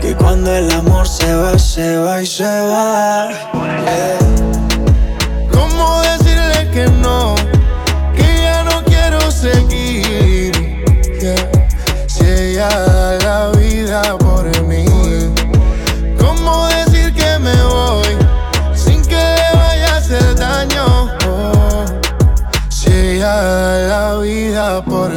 Que 0.00 0.14
cuando 0.14 0.54
el 0.54 0.70
amor 0.70 1.08
se 1.08 1.34
va, 1.34 1.58
se 1.58 1.96
va 1.96 2.22
y 2.22 2.26
se 2.26 2.44
va 2.44 3.28
Yeah. 3.84 4.18
¿Cómo 5.50 6.00
decirle 6.02 6.70
que 6.72 6.86
no? 7.02 7.34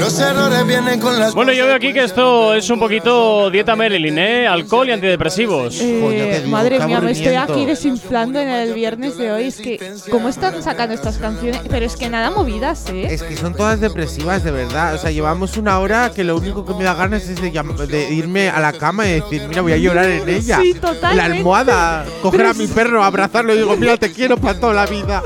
Los 0.08 0.20
errores 0.22 0.66
vienen 0.66 1.02
con 1.02 1.20
las 1.20 1.34
Bueno, 1.36 1.52
yo 1.52 1.66
veo 1.66 1.76
aquí 1.76 1.92
que 1.92 2.06
esto 2.06 2.56
es 2.56 2.70
un 2.70 2.80
poquito 2.80 3.50
dieta 3.50 3.76
Marilyn, 3.76 4.18
¿eh? 4.18 4.48
Alcohol 4.48 4.88
y 4.88 4.94
antidepresivos. 4.94 5.78
Eh, 5.82 6.46
madre 6.48 6.80
mía, 6.86 7.02
me 7.02 7.12
estoy 7.12 7.36
aquí 7.36 7.66
desinflando 7.66 8.40
en 8.40 8.48
el 8.48 8.74
viernes 8.74 9.18
de 9.18 9.34
hoy. 9.34 9.48
Es 9.48 9.58
que, 9.58 9.78
¿cómo 10.10 10.30
están 10.30 10.64
sacando 10.64 10.96
estas 10.96 11.18
canciones? 11.18 11.60
Pero 11.70 11.86
es 11.86 11.98
que 11.98 12.08
nada 12.08 12.32
movidas, 12.32 12.86
¿eh? 12.90 13.14
Es 13.14 13.22
que 13.22 13.36
son 13.36 13.54
todas 13.54 13.82
depresivas, 13.82 14.46
de 14.46 14.52
verdad. 14.52 14.94
O 14.96 14.98
sea, 14.98 15.12
llevamos 15.12 15.58
una 15.58 15.78
hora 15.80 16.10
que 16.16 16.24
lo 16.24 16.38
único 16.38 16.66
que 16.66 16.74
me 16.74 16.86
da 16.86 16.94
ganas 16.94 17.28
es 17.28 17.42
de, 17.42 17.52
de 17.52 18.14
irme 18.14 18.48
a 18.48 18.62
la 18.62 18.72
cama 18.72 19.06
y 19.08 19.20
decir, 19.20 19.42
mira, 19.50 19.62
voy 19.62 19.74
a 19.74 19.78
llorar 19.78 20.06
en 20.06 20.30
ella. 20.30 20.60
Sí, 20.62 20.70
En 20.70 20.76
La 20.76 20.82
totalmente. 20.94 21.38
almohada, 21.38 22.06
coger 22.22 22.40
Pero 22.40 22.52
a 22.52 22.54
mi 22.54 22.68
perro, 22.68 23.04
abrazarlo 23.04 23.54
y 23.54 23.58
digo, 23.58 23.76
mira, 23.76 23.98
te 23.98 24.14
quiero 24.14 24.38
para 24.38 24.58
toda 24.58 24.74
la 24.74 24.86
vida. 24.86 25.22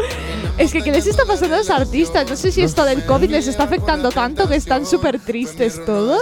Es 0.58 0.72
que, 0.72 0.82
¿qué 0.82 0.92
les 0.92 1.08
está 1.08 1.26
pasando 1.26 1.56
a 1.56 1.60
los 1.60 1.70
artistas? 1.70 2.30
No 2.30 2.36
sé 2.36 2.52
si 2.52 2.62
esto 2.62 2.84
del 2.86 3.04
COVID 3.06 3.30
les 3.30 3.48
está 3.48 3.64
afectando 3.64 4.10
tanto 4.12 4.48
que 4.48 4.56
están 4.56 4.86
súper 4.86 5.20
tristes 5.20 5.84
todos. 5.86 6.22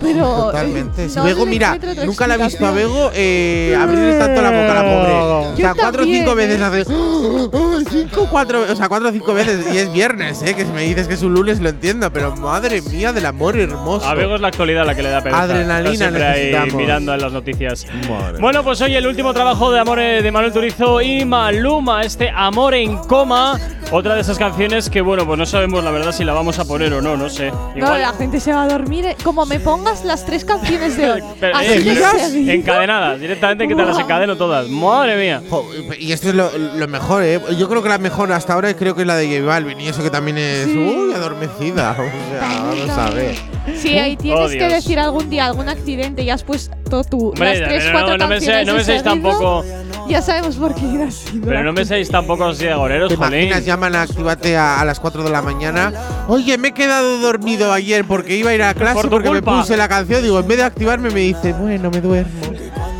Pero. 0.00 0.24
Totalmente. 0.46 1.04
eh, 1.04 1.10
no 1.14 1.24
Bego, 1.24 1.46
mira, 1.46 1.78
nunca 2.04 2.26
la 2.26 2.34
he 2.34 2.38
visto 2.38 2.66
a. 2.66 2.70
Bego 2.72 3.10
eh, 3.14 3.76
abrir 3.78 4.18
tanto 4.18 4.42
la 4.42 4.50
boca, 4.50 4.74
la 4.74 4.82
pobre. 4.82 5.12
O 5.52 5.56
sea, 5.56 5.74
cuatro 5.74 6.02
o 6.02 6.06
cinco 6.06 6.32
¿eh? 6.32 6.34
veces 6.34 6.60
hace. 6.60 6.84
"Oh, 6.88 7.78
cinco, 7.90 8.26
cuatro, 8.30 8.64
o 8.70 8.76
sea, 8.76 8.88
cuatro 8.88 9.08
o 9.08 9.12
cinco 9.12 9.34
veces. 9.34 9.72
Y 9.74 9.78
es 9.78 9.92
viernes, 9.92 10.42
¿eh? 10.42 10.54
Que 10.54 10.64
si 10.64 10.72
me 10.72 10.82
dices 10.82 11.06
que 11.06 11.14
es 11.14 11.22
un 11.22 11.34
lunes 11.34 11.60
lo 11.60 11.68
entiendo, 11.68 12.12
pero 12.12 12.34
madre 12.36 12.82
mía 12.82 13.12
del 13.12 13.26
amor 13.26 13.58
hermoso. 13.58 14.06
A 14.06 14.14
Bego 14.14 14.34
es 14.36 14.40
la 14.40 14.48
actualidad 14.48 14.84
la 14.86 14.94
que 14.94 15.02
le 15.02 15.10
da 15.10 15.20
pereza. 15.22 15.42
Adrenalina 15.42 15.96
siempre 15.96 16.24
ahí 16.26 16.70
mirando 16.72 17.14
en 17.14 17.20
las 17.20 17.32
noticias. 17.32 17.86
Madre 18.08 18.38
Bueno, 18.40 18.64
pues 18.64 18.80
hoy 18.80 18.94
el 18.96 19.06
último 19.06 19.32
trabajo 19.34 19.70
de 19.70 19.80
Amor 19.80 19.98
eh, 20.00 20.22
de 20.22 20.30
Manuel 20.32 20.52
Turizo 20.52 21.00
y 21.00 21.24
Maluma, 21.24 22.02
este 22.02 22.30
Amor 22.34 22.74
en 22.74 22.96
coma, 22.98 23.49
Otra 23.92 24.14
de 24.14 24.20
esas 24.20 24.38
canciones 24.38 24.88
que, 24.90 25.00
bueno, 25.00 25.26
pues 25.26 25.38
no 25.38 25.46
sabemos 25.46 25.82
la 25.82 25.90
verdad 25.90 26.12
si 26.12 26.24
la 26.24 26.32
vamos 26.32 26.58
a 26.58 26.64
poner 26.64 26.92
o 26.94 27.00
no, 27.02 27.16
no 27.16 27.28
sé. 27.28 27.50
No, 27.50 27.72
Igual. 27.76 28.02
la 28.02 28.12
gente 28.12 28.38
se 28.40 28.52
va 28.52 28.62
a 28.64 28.68
dormir. 28.68 29.04
eh, 29.06 29.16
Como 29.24 29.46
me 29.46 29.58
pongas 29.60 30.04
las 30.04 30.24
tres 30.24 30.44
canciones 30.44 30.96
de 30.96 31.10
hoy. 31.10 31.22
Pero, 31.40 31.56
así 31.56 31.66
eh, 31.72 31.82
pero 31.84 32.52
encadenadas, 32.52 33.18
directamente 33.20 33.66
que 33.66 33.74
te 33.74 33.84
las 33.84 33.98
encadeno 33.98 34.36
todas. 34.36 34.68
Madre 34.68 35.16
mía. 35.16 35.42
Jo, 35.50 35.64
Y 35.98 36.12
esto 36.12 36.28
es 36.28 36.34
lo, 36.34 36.50
lo 36.56 36.88
mejor, 36.88 37.22
¿eh? 37.24 37.40
Yo 37.58 37.68
creo 37.68 37.82
que 37.82 37.88
la 37.88 37.98
mejor 37.98 38.32
hasta 38.32 38.52
ahora 38.54 38.72
creo 38.74 38.94
que 38.94 39.00
es 39.02 39.06
la 39.06 39.16
de 39.16 39.26
J 39.28 39.44
Balvin. 39.46 39.80
Y 39.80 39.88
eso 39.88 40.02
que 40.02 40.10
también 40.10 40.38
es. 40.38 40.66
Sí. 40.66 40.76
Uy, 40.78 41.12
adormecida. 41.14 41.92
O 41.92 42.38
sea, 42.38 42.62
vamos 42.62 42.90
a 42.90 43.10
ver. 43.10 43.34
Si 43.76 43.98
ahí 43.98 44.16
tienes 44.16 44.40
Oh, 44.40 44.48
que 44.48 44.68
decir 44.68 44.98
algún 44.98 45.28
día 45.30 45.46
algún 45.46 45.68
accidente 45.68 46.22
y 46.22 46.30
has 46.30 46.42
puesto 46.42 47.04
tú 47.04 47.28
Hombre, 47.28 47.58
las 47.60 47.68
tres, 47.68 47.84
pero 47.84 47.92
cuatro 47.92 48.18
no, 48.18 48.24
no 48.24 48.28
me 48.28 48.40
sé- 48.40 48.46
canciones 48.46 48.66
no 48.66 48.74
me 48.74 48.84
seáis 48.84 49.02
tampoco- 49.02 49.64
Ya 50.08 50.22
sabemos 50.22 50.56
por 50.56 50.74
qué 50.74 50.86
irás 50.86 51.14
sido. 51.14 51.46
Pero 51.46 51.62
no 51.62 51.72
me 51.72 51.84
seáis 51.84 52.08
tampoco 52.10 52.44
así 52.46 52.64
de 52.64 52.72
agoreros, 52.72 53.08
¿Te 53.08 53.16
jolín. 53.16 53.32
imaginas? 53.40 53.64
Llaman 53.64 53.94
a 53.94 54.02
Actívate 54.02 54.56
a, 54.56 54.80
a 54.80 54.84
las 54.84 54.98
4 55.00 55.22
de 55.22 55.30
la 55.30 55.40
mañana. 55.42 55.92
Oye, 56.28 56.58
me 56.58 56.68
he 56.68 56.72
quedado 56.72 57.18
dormido 57.18 57.72
ayer 57.72 58.04
porque 58.04 58.36
iba 58.36 58.50
a 58.50 58.54
ir 58.54 58.62
a 58.62 58.74
clase 58.74 58.94
Por 58.94 59.08
porque 59.10 59.28
culpa. 59.28 59.52
me 59.52 59.60
puse 59.60 59.76
la 59.76 59.88
canción. 59.88 60.22
Digo, 60.22 60.38
en 60.40 60.48
vez 60.48 60.58
de 60.58 60.64
activarme, 60.64 61.10
me 61.10 61.20
dice, 61.20 61.52
bueno, 61.52 61.90
me 61.90 62.00
duermo. 62.00 62.30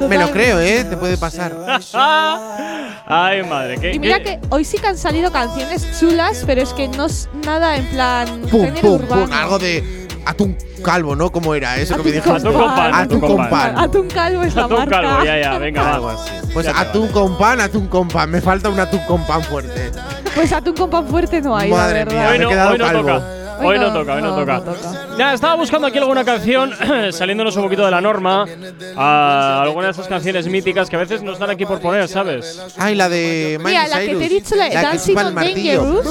Me 0.09 0.17
lo 0.19 0.31
creo, 0.31 0.59
¿eh? 0.61 0.85
Te 0.89 0.97
puede 0.97 1.17
pasar. 1.19 1.53
Ay, 3.13 3.43
madre. 3.43 3.77
¿qué, 3.81 3.93
Y 3.95 3.99
mira 3.99 4.19
qué- 4.19 4.39
que 4.39 4.41
hoy 4.51 4.65
sí 4.65 4.79
que 4.79 4.87
han 4.87 4.97
salido 4.97 5.33
canciones 5.33 5.87
chulas, 5.99 6.45
pero 6.47 6.63
es 6.63 6.73
que 6.73 6.87
no 6.89 7.07
es 7.07 7.29
nada 7.45 7.77
en 7.77 7.87
plan 7.87 8.41
Pum, 8.51 8.61
género 8.65 8.81
pum, 8.83 8.93
urbano. 8.95 9.25
pum. 9.27 9.33
Algo 9.35 9.59
de 9.59 10.00
atún 10.27 10.57
calvo, 10.85 11.15
¿no? 11.17 11.31
¿Cómo 11.31 11.55
era? 11.55 11.77
Eso 11.79 11.97
que 11.97 12.11
me 12.11 12.19
Atún 12.19 12.39
dijo. 12.43 12.53
con 12.59 12.75
pan. 12.75 12.95
Atún 12.95 13.21
con 13.21 13.49
pan. 13.51 13.79
Atún 13.79 14.09
calvo 14.09 14.43
es 14.43 14.55
la 14.55 14.65
Atún 14.65 14.77
marca. 14.79 15.01
calvo, 15.03 15.25
ya, 15.25 15.39
ya, 15.41 15.59
venga, 15.59 15.95
Algo 15.95 16.07
va. 16.07 16.13
así. 16.15 16.31
Pues 16.53 16.67
atún 16.69 17.09
con 17.09 17.39
pan, 17.39 17.61
atún 17.61 17.87
con 17.89 18.09
pan. 18.09 18.31
Me 18.31 18.41
falta 18.41 18.69
un 18.69 18.81
atún 18.81 19.01
con 19.07 19.25
pan 19.27 19.43
fuerte. 19.43 19.91
Pues 20.35 20.53
atún 20.53 20.75
con 20.75 20.91
pan 20.91 21.07
fuerte 21.07 21.41
no 21.41 21.57
hay, 21.57 21.71
Madre 21.71 22.05
la 22.05 22.11
mía, 22.11 22.15
verdad. 22.21 22.33
Hoy 22.33 22.39
me 22.39 22.45
he 22.45 22.49
quedado 22.49 22.71
hoy 22.73 22.79
no 22.79 22.85
calvo. 22.85 23.21
Hoy 23.63 23.79
no, 23.79 23.93
toca, 23.93 24.15
hoy 24.15 24.23
no, 24.23 24.31
no, 24.31 24.37
toca. 24.41 24.55
no 24.59 24.63
toca. 24.63 25.17
Ya, 25.19 25.35
estaba 25.35 25.55
buscando 25.57 25.87
aquí 25.87 25.99
alguna 25.99 26.25
canción, 26.25 26.73
saliéndonos 27.13 27.55
un 27.57 27.65
poquito 27.65 27.85
de 27.85 27.91
la 27.91 28.01
norma, 28.01 28.47
a 28.97 29.63
alguna 29.63 29.87
de 29.87 29.93
esas 29.93 30.09
canciones 30.09 30.47
míticas 30.47 30.89
que 30.89 30.97
a 30.97 30.99
veces 30.99 31.23
nos 31.23 31.39
dan 31.39 31.51
aquí 31.51 31.67
por 31.67 31.81
poner, 31.81 32.09
¿sabes? 32.09 32.61
Ay, 32.79 32.95
la 32.95 33.09
de 33.09 33.59
Miley 33.63 33.73
Mira, 33.75 33.89
la 33.89 34.01
que 34.01 34.15
te 34.17 34.25
he 34.25 34.29
dicho, 34.29 34.55
la, 34.57 34.69
que 34.71 34.75
Dancing 34.77 35.17
on. 35.17 35.35
Dangerous. 35.35 36.07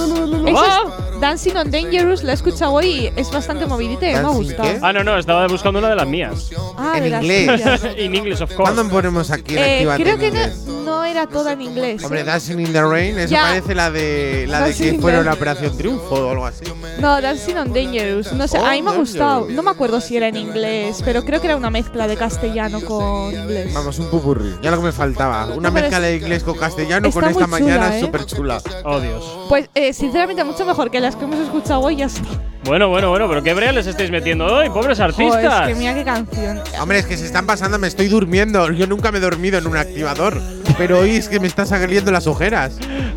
esa 0.48 0.66
es- 0.66 1.20
Dancing 1.20 1.56
on 1.58 1.70
Dangerous, 1.72 2.24
la 2.24 2.32
he 2.32 2.36
escuchado 2.36 2.72
hoy 2.74 2.86
y 2.88 3.12
es 3.16 3.30
bastante 3.32 3.66
movidita 3.66 4.08
y 4.08 4.14
me 4.14 4.18
ha 4.20 4.22
¿Dancing 4.22 4.44
gustado. 4.44 4.70
qué? 4.70 4.80
Ah, 4.82 4.94
no, 4.94 5.04
no, 5.04 5.18
estaba 5.18 5.48
buscando 5.48 5.80
una 5.80 5.90
de 5.90 5.96
las 5.96 6.08
mías. 6.08 6.50
Ah, 6.78 6.94
En 6.98 7.08
inglés. 7.08 7.48
tuyas. 7.52 7.82
In 7.98 8.16
English, 8.16 8.42
of 8.42 8.54
course. 8.54 8.56
¿Cuándo 8.74 8.88
ponemos 8.90 9.30
aquí 9.32 9.58
en 9.58 9.64
Eh, 9.64 9.88
creo 9.98 10.14
en 10.14 10.20
que 10.20 10.28
inglés? 10.28 10.58
no, 10.66 10.80
no 10.84 11.04
era 11.04 11.28
toda 11.28 11.54
en 11.54 11.62
inglés. 11.62 12.04
Hombre. 12.04 12.24
Dancing 12.24 12.60
in 12.60 12.72
the 12.72 12.82
Rain, 12.84 13.18
eso 13.20 13.32
Ya. 13.32 13.42
parece 13.42 13.76
la 13.76 13.92
de 13.92 14.46
la 14.48 14.62
de 14.62 14.74
que 14.74 14.92
the- 14.94 14.98
una 15.20 15.34
operación 15.34 15.78
triunfo 15.78 16.16
o 16.16 16.32
algo 16.32 16.46
así. 16.46 16.64
No, 17.00 17.20
Dancing 17.22 17.39
on 17.58 17.74
Dangerous. 17.74 18.34
No 18.34 18.48
sé, 18.48 18.58
Oh, 18.60 18.66
a 18.66 18.72
mí 18.72 18.82
me 18.82 18.92
ha 18.92 18.94
gustado. 18.96 19.34
Dangerous. 19.42 19.56
No 19.56 19.64
me 19.64 19.72
acuerdo 19.72 20.02
si 20.02 20.18
era 20.18 20.28
en 20.28 20.36
inglés, 20.38 21.02
pero 21.04 21.24
creo 21.24 21.40
que 21.42 21.48
era 21.48 21.56
una 21.56 21.70
mezcla 21.70 22.08
de 22.08 22.16
castellano 22.18 22.82
con 22.82 23.34
inglés. 23.34 23.74
Vamos, 23.74 23.98
un 24.00 24.10
pupurri. 24.10 24.56
Ya 24.62 24.72
lo 24.72 24.78
que 24.78 24.84
me 24.84 24.92
faltaba. 24.92 25.48
Una 25.48 25.72
mezcla 25.72 25.98
es- 25.98 26.04
de 26.04 26.16
inglés 26.18 26.44
con 26.44 26.58
castellano 26.58 27.12
con 27.12 27.24
esta 27.26 27.48
muy 27.48 27.60
chula, 27.60 27.76
mañana 27.78 27.98
¿eh? 27.98 28.02
súper 28.02 28.26
chula. 28.26 28.62
Oh, 28.84 29.00
Dios. 29.00 29.24
Pues, 29.50 29.70
eh, 29.76 29.94
sinceramente, 29.94 30.44
mucho 30.44 30.66
mejor 30.66 30.92
que 30.92 31.00
las 31.00 31.16
que 31.16 31.26
hemos 31.26 31.40
escuchado 31.40 31.82
hoy. 31.82 31.96
Ya 31.98 32.06
está. 32.06 32.22
Bueno, 32.66 32.90
bueno, 32.90 33.10
bueno, 33.10 33.28
pero 33.30 33.42
qué 33.42 33.54
brea 33.54 33.72
les 33.72 33.88
estáis 33.88 34.12
metiendo 34.12 34.46
hoy, 34.46 34.70
pobres 34.70 35.00
artistas. 35.00 35.42
Joder, 35.44 35.64
es 35.64 35.68
que 35.70 35.76
mira 35.76 35.96
qué 35.96 36.04
canción. 36.04 36.60
Hombre, 36.82 37.00
es 37.00 37.06
que 37.06 37.16
se 37.18 37.26
están 37.26 37.46
pasando, 37.46 37.80
me 37.80 37.88
estoy 37.88 38.10
durmiendo. 38.10 38.70
Yo 38.72 38.86
nunca 38.86 39.12
me 39.12 39.18
he 39.20 39.22
dormido 39.22 39.58
en 39.58 39.66
un 39.66 39.78
activador. 39.78 40.40
Pero 40.78 41.00
hoy 41.00 41.12
es 41.16 41.30
que 41.30 41.40
me 41.40 41.48
está 41.48 41.66
saliendo 41.66 42.12
las 42.12 42.28
ojeras. 42.28 42.74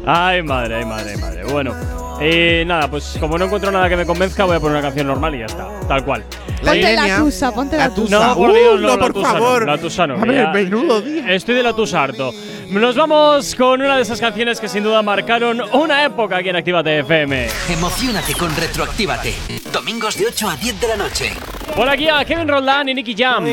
Ay, 0.06 0.42
madre, 0.42 0.76
ay, 0.76 0.84
madre, 0.84 1.12
ay, 1.14 1.20
madre. 1.20 1.44
Bueno, 1.44 1.74
eh, 2.22 2.64
nada, 2.66 2.88
pues 2.88 3.16
como 3.20 3.36
no 3.38 3.44
encuentro 3.46 3.70
nada 3.70 3.88
que 3.88 3.96
me 3.96 4.06
convenzca, 4.06 4.44
voy 4.44 4.56
a 4.56 4.60
poner 4.60 4.76
una 4.78 4.82
canción 4.86 5.06
normal 5.06 5.34
y 5.34 5.38
ya 5.40 5.46
está, 5.46 5.68
tal 5.88 6.04
cual. 6.04 6.24
La 6.62 6.72
Ponte 6.72 6.82
la 6.82 6.92
Ilenia, 6.92 7.18
tusa, 7.18 7.52
ponte 7.52 7.76
la, 7.76 7.88
la 7.88 7.94
tusa. 7.94 8.26
No, 8.28 8.34
por 8.36 8.50
Uh, 8.50 8.54
Dios, 8.54 8.80
no, 8.80 8.86
no, 8.88 8.96
la 8.96 8.98
por 9.02 9.12
tusa 9.12 9.32
favor. 9.32 9.60
No, 9.66 9.72
la 9.72 9.78
tusa 9.78 10.06
no. 10.06 10.22
Que 10.22 10.34
ya- 10.34 10.52
menudo 10.52 11.00
día. 11.00 11.32
Estoy 11.34 11.54
de 11.56 11.62
la 11.62 11.72
tusa 11.72 12.02
harto. 12.04 12.32
Nos 12.72 12.96
vamos 12.96 13.54
con 13.54 13.82
una 13.82 13.96
de 13.96 14.02
esas 14.02 14.18
canciones 14.18 14.58
que 14.58 14.66
sin 14.66 14.82
duda 14.82 15.02
marcaron 15.02 15.60
una 15.74 16.04
época 16.04 16.38
aquí 16.38 16.48
en 16.48 16.56
Actívate 16.56 17.00
FM. 17.00 17.48
Emocionate 17.68 18.32
con 18.34 18.54
Retroactívate. 18.56 19.34
Domingos 19.70 20.16
de 20.16 20.26
8 20.28 20.48
a 20.48 20.56
10 20.56 20.80
de 20.80 20.88
la 20.88 20.96
noche. 20.96 21.32
Por 21.76 21.86
aquí 21.86 22.08
a 22.08 22.24
Kevin 22.24 22.48
Roldán 22.48 22.88
y 22.88 22.94
Nicky 22.94 23.14
Jam. 23.14 23.46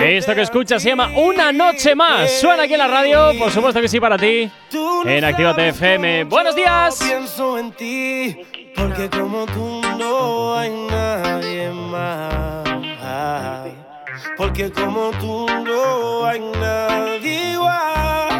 Esto 0.00 0.34
que 0.36 0.42
escuchas 0.42 0.80
se 0.80 0.90
llama 0.90 1.10
Una 1.16 1.50
Noche 1.50 1.96
Más. 1.96 2.30
Suena 2.30 2.62
aquí 2.62 2.74
en 2.74 2.78
la 2.78 2.86
radio, 2.86 3.32
por 3.36 3.50
supuesto 3.50 3.80
que 3.80 3.88
sí 3.88 3.98
para 3.98 4.16
ti. 4.16 4.48
En 5.04 5.24
Actívate 5.24 5.68
FM. 5.70 6.24
Buenos 6.24 6.54
días. 6.54 6.96
Pienso 7.02 7.58
en 7.58 7.72
ti, 7.72 8.36
porque 8.76 9.10
como 9.10 9.46
tú 9.46 9.80
no 9.98 10.56
hay 10.56 10.70
nadie 10.70 11.70
más. 11.70 12.64
Porque 14.36 14.70
como 14.70 15.10
tú 15.20 15.46
no 15.48 16.24
hay 16.26 16.40
nadie 16.40 17.52
igual. 17.52 18.33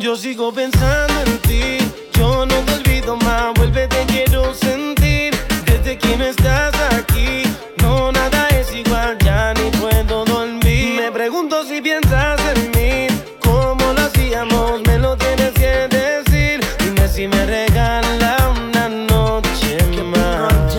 Yo 0.00 0.16
sigo 0.16 0.50
pensando 0.52 1.14
en 1.26 1.38
ti, 1.42 1.78
yo 2.14 2.46
no 2.46 2.54
te 2.64 2.72
olvido 2.74 3.16
más. 3.16 3.52
Vuelve, 3.54 3.86
te 3.86 4.06
quiero 4.06 4.54
sentir. 4.54 5.34
Desde 5.66 5.98
que 5.98 6.16
no 6.16 6.24
estás 6.24 6.72
aquí, 6.98 7.42
no 7.82 8.10
nada 8.10 8.48
es 8.48 8.72
igual, 8.74 9.18
ya 9.18 9.52
ni 9.54 9.70
puedo 9.78 10.24
dormir. 10.24 11.00
Me 11.00 11.12
pregunto 11.12 11.64
si 11.64 11.80
piensas 11.82 12.40
en 12.54 12.70
mí, 12.70 13.06
cómo 13.40 13.92
lo 13.92 14.00
hacíamos, 14.00 14.80
me 14.86 14.98
lo 14.98 15.16
tienes 15.16 15.52
que 15.52 15.88
decir. 15.88 16.60
Dime 16.78 17.06
si 17.06 17.28
me 17.28 17.44
regala 17.44 18.36
una 18.48 18.88
noche 18.88 19.78
más. 20.02 20.78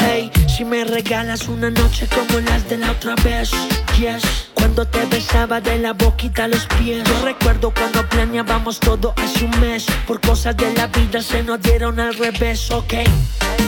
Hey, 0.00 0.30
si 0.54 0.64
me 0.64 0.84
regalas 0.84 1.48
una 1.48 1.70
noche 1.70 2.06
como 2.08 2.40
las 2.40 2.68
de 2.68 2.76
la 2.76 2.90
otra 2.90 3.14
vez, 3.24 3.50
yes. 3.98 4.43
Cuando 4.64 4.86
te 4.86 5.04
besaba 5.04 5.60
de 5.60 5.78
la 5.78 5.92
boquita 5.92 6.44
a 6.44 6.48
los 6.48 6.64
pies. 6.78 7.04
Yo 7.04 7.22
recuerdo 7.22 7.70
cuando 7.70 8.02
planeábamos 8.08 8.80
todo 8.80 9.12
hace 9.18 9.44
un 9.44 9.60
mes. 9.60 9.84
Por 10.06 10.22
cosas 10.22 10.56
de 10.56 10.72
la 10.72 10.86
vida 10.86 11.20
se 11.20 11.42
nos 11.42 11.60
dieron 11.60 12.00
al 12.00 12.14
revés, 12.14 12.70
ok. 12.70 12.94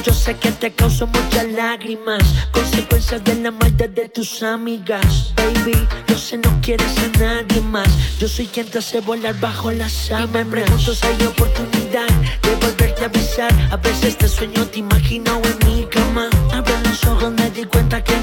Yo 0.03 0.15
sé 0.15 0.37
que 0.37 0.51
te 0.53 0.73
causó 0.73 1.07
muchas 1.07 1.53
lágrimas. 1.53 2.25
Consecuencias 2.51 3.23
de 3.25 3.35
la 3.35 3.51
maldad 3.51 3.91
de 3.91 4.09
tus 4.09 4.43
amigas. 4.43 5.35
Baby, 5.37 5.87
yo 6.09 6.17
sé 6.17 6.39
no 6.39 6.51
quieres 6.63 6.97
a 6.97 7.19
nadie 7.19 7.61
más. 7.61 7.89
Yo 8.19 8.27
soy 8.27 8.47
quien 8.47 8.67
te 8.67 8.79
hace 8.79 9.03
volar 9.03 9.39
bajo 9.39 9.71
las 9.73 9.93
sábanas. 9.93 10.35
Y 10.35 10.45
me 10.45 10.45
pregunto 10.47 10.95
si 10.95 11.07
hay 11.07 11.27
oportunidad 11.27 12.09
de 12.41 12.55
volverte 12.55 13.05
a 13.05 13.09
besar. 13.09 13.53
A 13.71 13.77
veces 13.77 14.17
te 14.17 14.27
sueño, 14.27 14.65
te 14.65 14.79
imagino 14.79 15.43
en 15.45 15.69
mi 15.69 15.85
cama. 15.85 16.31
Abre 16.55 16.73
los 16.85 17.05
ojos, 17.05 17.35
me 17.35 17.51
di 17.51 17.65
cuenta 17.65 18.03
que 18.03 18.17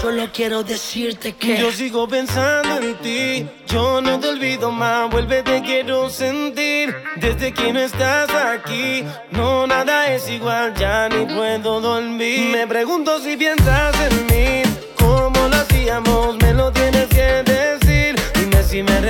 Solo 0.00 0.30
quiero 0.32 0.62
decirte 0.62 1.34
que 1.34 1.58
Yo 1.58 1.70
sigo 1.70 2.08
pensando 2.08 2.78
en 2.78 2.94
ti, 2.96 3.46
yo 3.66 4.00
no 4.00 4.18
te 4.18 4.28
olvido 4.28 4.72
más, 4.72 5.10
vuelve 5.10 5.42
te 5.42 5.60
quiero 5.60 6.08
sentir. 6.08 6.94
Desde 7.16 7.52
que 7.52 7.70
no 7.72 7.80
estás 7.80 8.30
aquí, 8.30 9.04
no 9.30 9.66
nada 9.66 10.10
es 10.14 10.26
igual, 10.30 10.72
ya 10.74 11.08
ni 11.10 11.26
puedo 11.26 11.82
dormir. 11.82 12.48
Me 12.50 12.66
pregunto 12.66 13.20
si 13.20 13.36
piensas 13.36 13.94
en 14.10 14.26
mí, 14.26 14.62
cómo 14.98 15.48
lo 15.48 15.56
hacíamos, 15.56 16.38
me 16.38 16.54
lo 16.54 16.72
tienes 16.72 17.08
que 17.08 17.42
decir. 17.44 18.14
Dime 18.34 18.62
si 18.62 18.82
me 18.82 19.00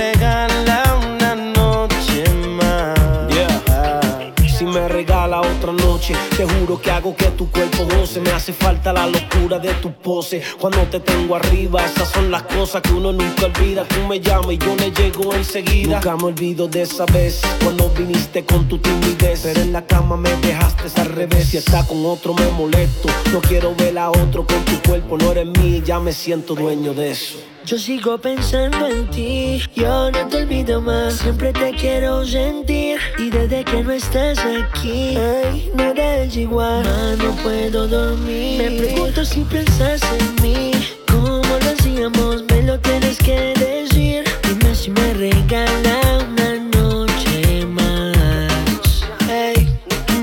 te 6.07 6.45
juro 6.45 6.81
que 6.81 6.91
hago 6.91 7.15
que 7.15 7.25
tu 7.31 7.49
cuerpo 7.49 7.85
goce. 7.85 8.21
Me 8.21 8.31
hace 8.31 8.53
falta 8.53 8.93
la 8.93 9.07
locura 9.07 9.59
de 9.59 9.73
tu 9.75 9.91
pose. 9.91 10.41
Cuando 10.59 10.81
te 10.83 10.99
tengo 10.99 11.35
arriba, 11.35 11.85
esas 11.85 12.09
son 12.09 12.31
las 12.31 12.43
cosas 12.43 12.81
que 12.81 12.91
uno 12.93 13.11
nunca 13.11 13.45
olvida. 13.45 13.83
Tú 13.85 14.07
me 14.07 14.19
llamas 14.19 14.53
y 14.53 14.57
yo 14.57 14.75
le 14.75 14.91
llego 14.91 15.33
enseguida. 15.33 15.95
Nunca 15.95 16.15
me 16.15 16.23
olvido 16.25 16.67
de 16.67 16.83
esa 16.83 17.05
vez 17.05 17.41
cuando 17.63 17.89
viniste 17.89 18.45
con 18.45 18.67
tu 18.67 18.77
timidez. 18.77 19.41
Pero 19.43 19.61
en 19.61 19.73
la 19.73 19.85
cama 19.85 20.15
me 20.17 20.31
dejaste 20.37 21.01
al 21.01 21.07
revés. 21.07 21.49
Si 21.49 21.57
está 21.57 21.85
con 21.85 22.05
otro 22.05 22.33
me 22.33 22.47
molesto. 22.51 23.09
No 23.31 23.41
quiero 23.41 23.75
ver 23.75 23.97
a 23.97 24.09
otro 24.09 24.45
con 24.45 24.63
tu 24.65 24.81
cuerpo. 24.87 25.17
No 25.17 25.31
eres 25.31 25.47
mío, 25.47 25.81
ya 25.83 25.99
me 25.99 26.13
siento 26.13 26.55
dueño 26.55 26.93
de 26.93 27.11
eso. 27.11 27.37
Yo 27.69 27.77
sigo 27.77 28.17
pensando 28.17 28.87
en 28.87 29.07
ti, 29.11 29.61
yo 29.75 30.09
no 30.09 30.27
te 30.27 30.37
olvido 30.37 30.81
más, 30.81 31.17
siempre 31.17 31.53
te 31.53 31.71
quiero 31.73 32.25
sentir 32.25 32.97
y 33.19 33.29
desde 33.29 33.63
que 33.63 33.83
no 33.83 33.91
estás 33.91 34.39
aquí, 34.39 35.15
ay, 35.15 35.71
nada 35.75 36.23
es 36.23 36.35
igual, 36.35 36.83
más 36.83 37.19
no 37.19 37.31
puedo 37.43 37.87
dormir. 37.87 38.71
Me 38.71 38.71
pregunto 38.71 39.23
si 39.23 39.41
piensas 39.41 40.01
en 40.01 40.41
mí, 40.41 40.71
cómo 41.11 41.43
lo 41.43 41.69
hacíamos, 41.69 42.43
me 42.49 42.63
lo 42.63 42.79
tienes 42.79 43.19
que 43.19 43.53
decir. 43.53 44.23
Dime 44.41 44.73
si 44.73 44.89
me 44.89 45.13
regala 45.13 46.25
una 46.27 46.55
noche 46.75 47.67
más. 47.67 49.03
Hey, 49.27 49.67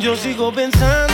yo 0.00 0.16
sigo 0.16 0.52
pensando 0.52 1.05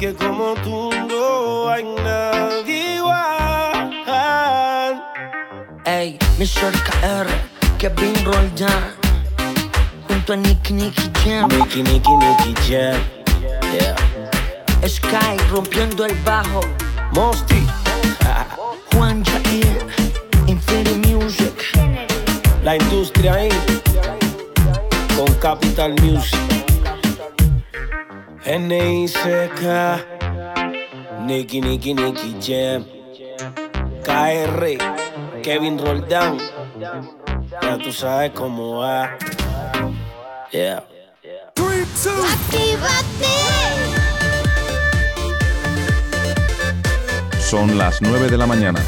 que 0.00 0.14
como 0.14 0.54
tú 0.64 0.90
no 1.10 1.68
hay 1.68 1.84
nadie 1.84 2.96
igual. 2.96 3.92
Ey, 5.84 6.18
Mr. 6.38 6.72
KR, 6.86 7.28
Kevin 7.76 8.14
Roldán, 8.24 8.94
junto 10.08 10.32
a 10.32 10.36
Nicky 10.36 10.72
Nicky 10.72 11.10
Jam. 11.22 11.50
Nicky, 11.50 11.82
Nicky, 11.82 12.16
Nicky 12.16 12.54
Jam. 12.66 12.98
Yeah. 13.74 13.94
Sky 14.88 15.36
rompiendo 15.50 16.06
el 16.06 16.14
bajo. 16.24 16.62
Mosty. 17.12 17.66
Juan 18.94 19.22
Jair, 19.22 19.86
Infinity 20.46 21.12
Music. 21.12 21.76
La 22.64 22.76
industria 22.76 23.34
ahí. 23.34 23.50
Con 25.14 25.30
Capital 25.34 25.94
Music. 26.00 26.59
N.I.C.K. 28.44 29.64
Nicky, 31.26 31.60
Nicky, 31.60 31.94
Nicky 31.94 32.36
Jam. 32.40 32.84
KR. 34.02 34.62
Kevin 35.42 35.78
Roldán. 35.78 36.38
Ya 37.62 37.78
tú 37.78 37.92
sabes 37.92 38.30
cómo 38.32 38.78
va. 38.78 39.16
Yeah. 40.52 40.84
Son 47.38 47.76
las 47.76 48.00
9 48.00 48.28
de 48.28 48.38
la 48.38 48.46
mañana. 48.46 48.80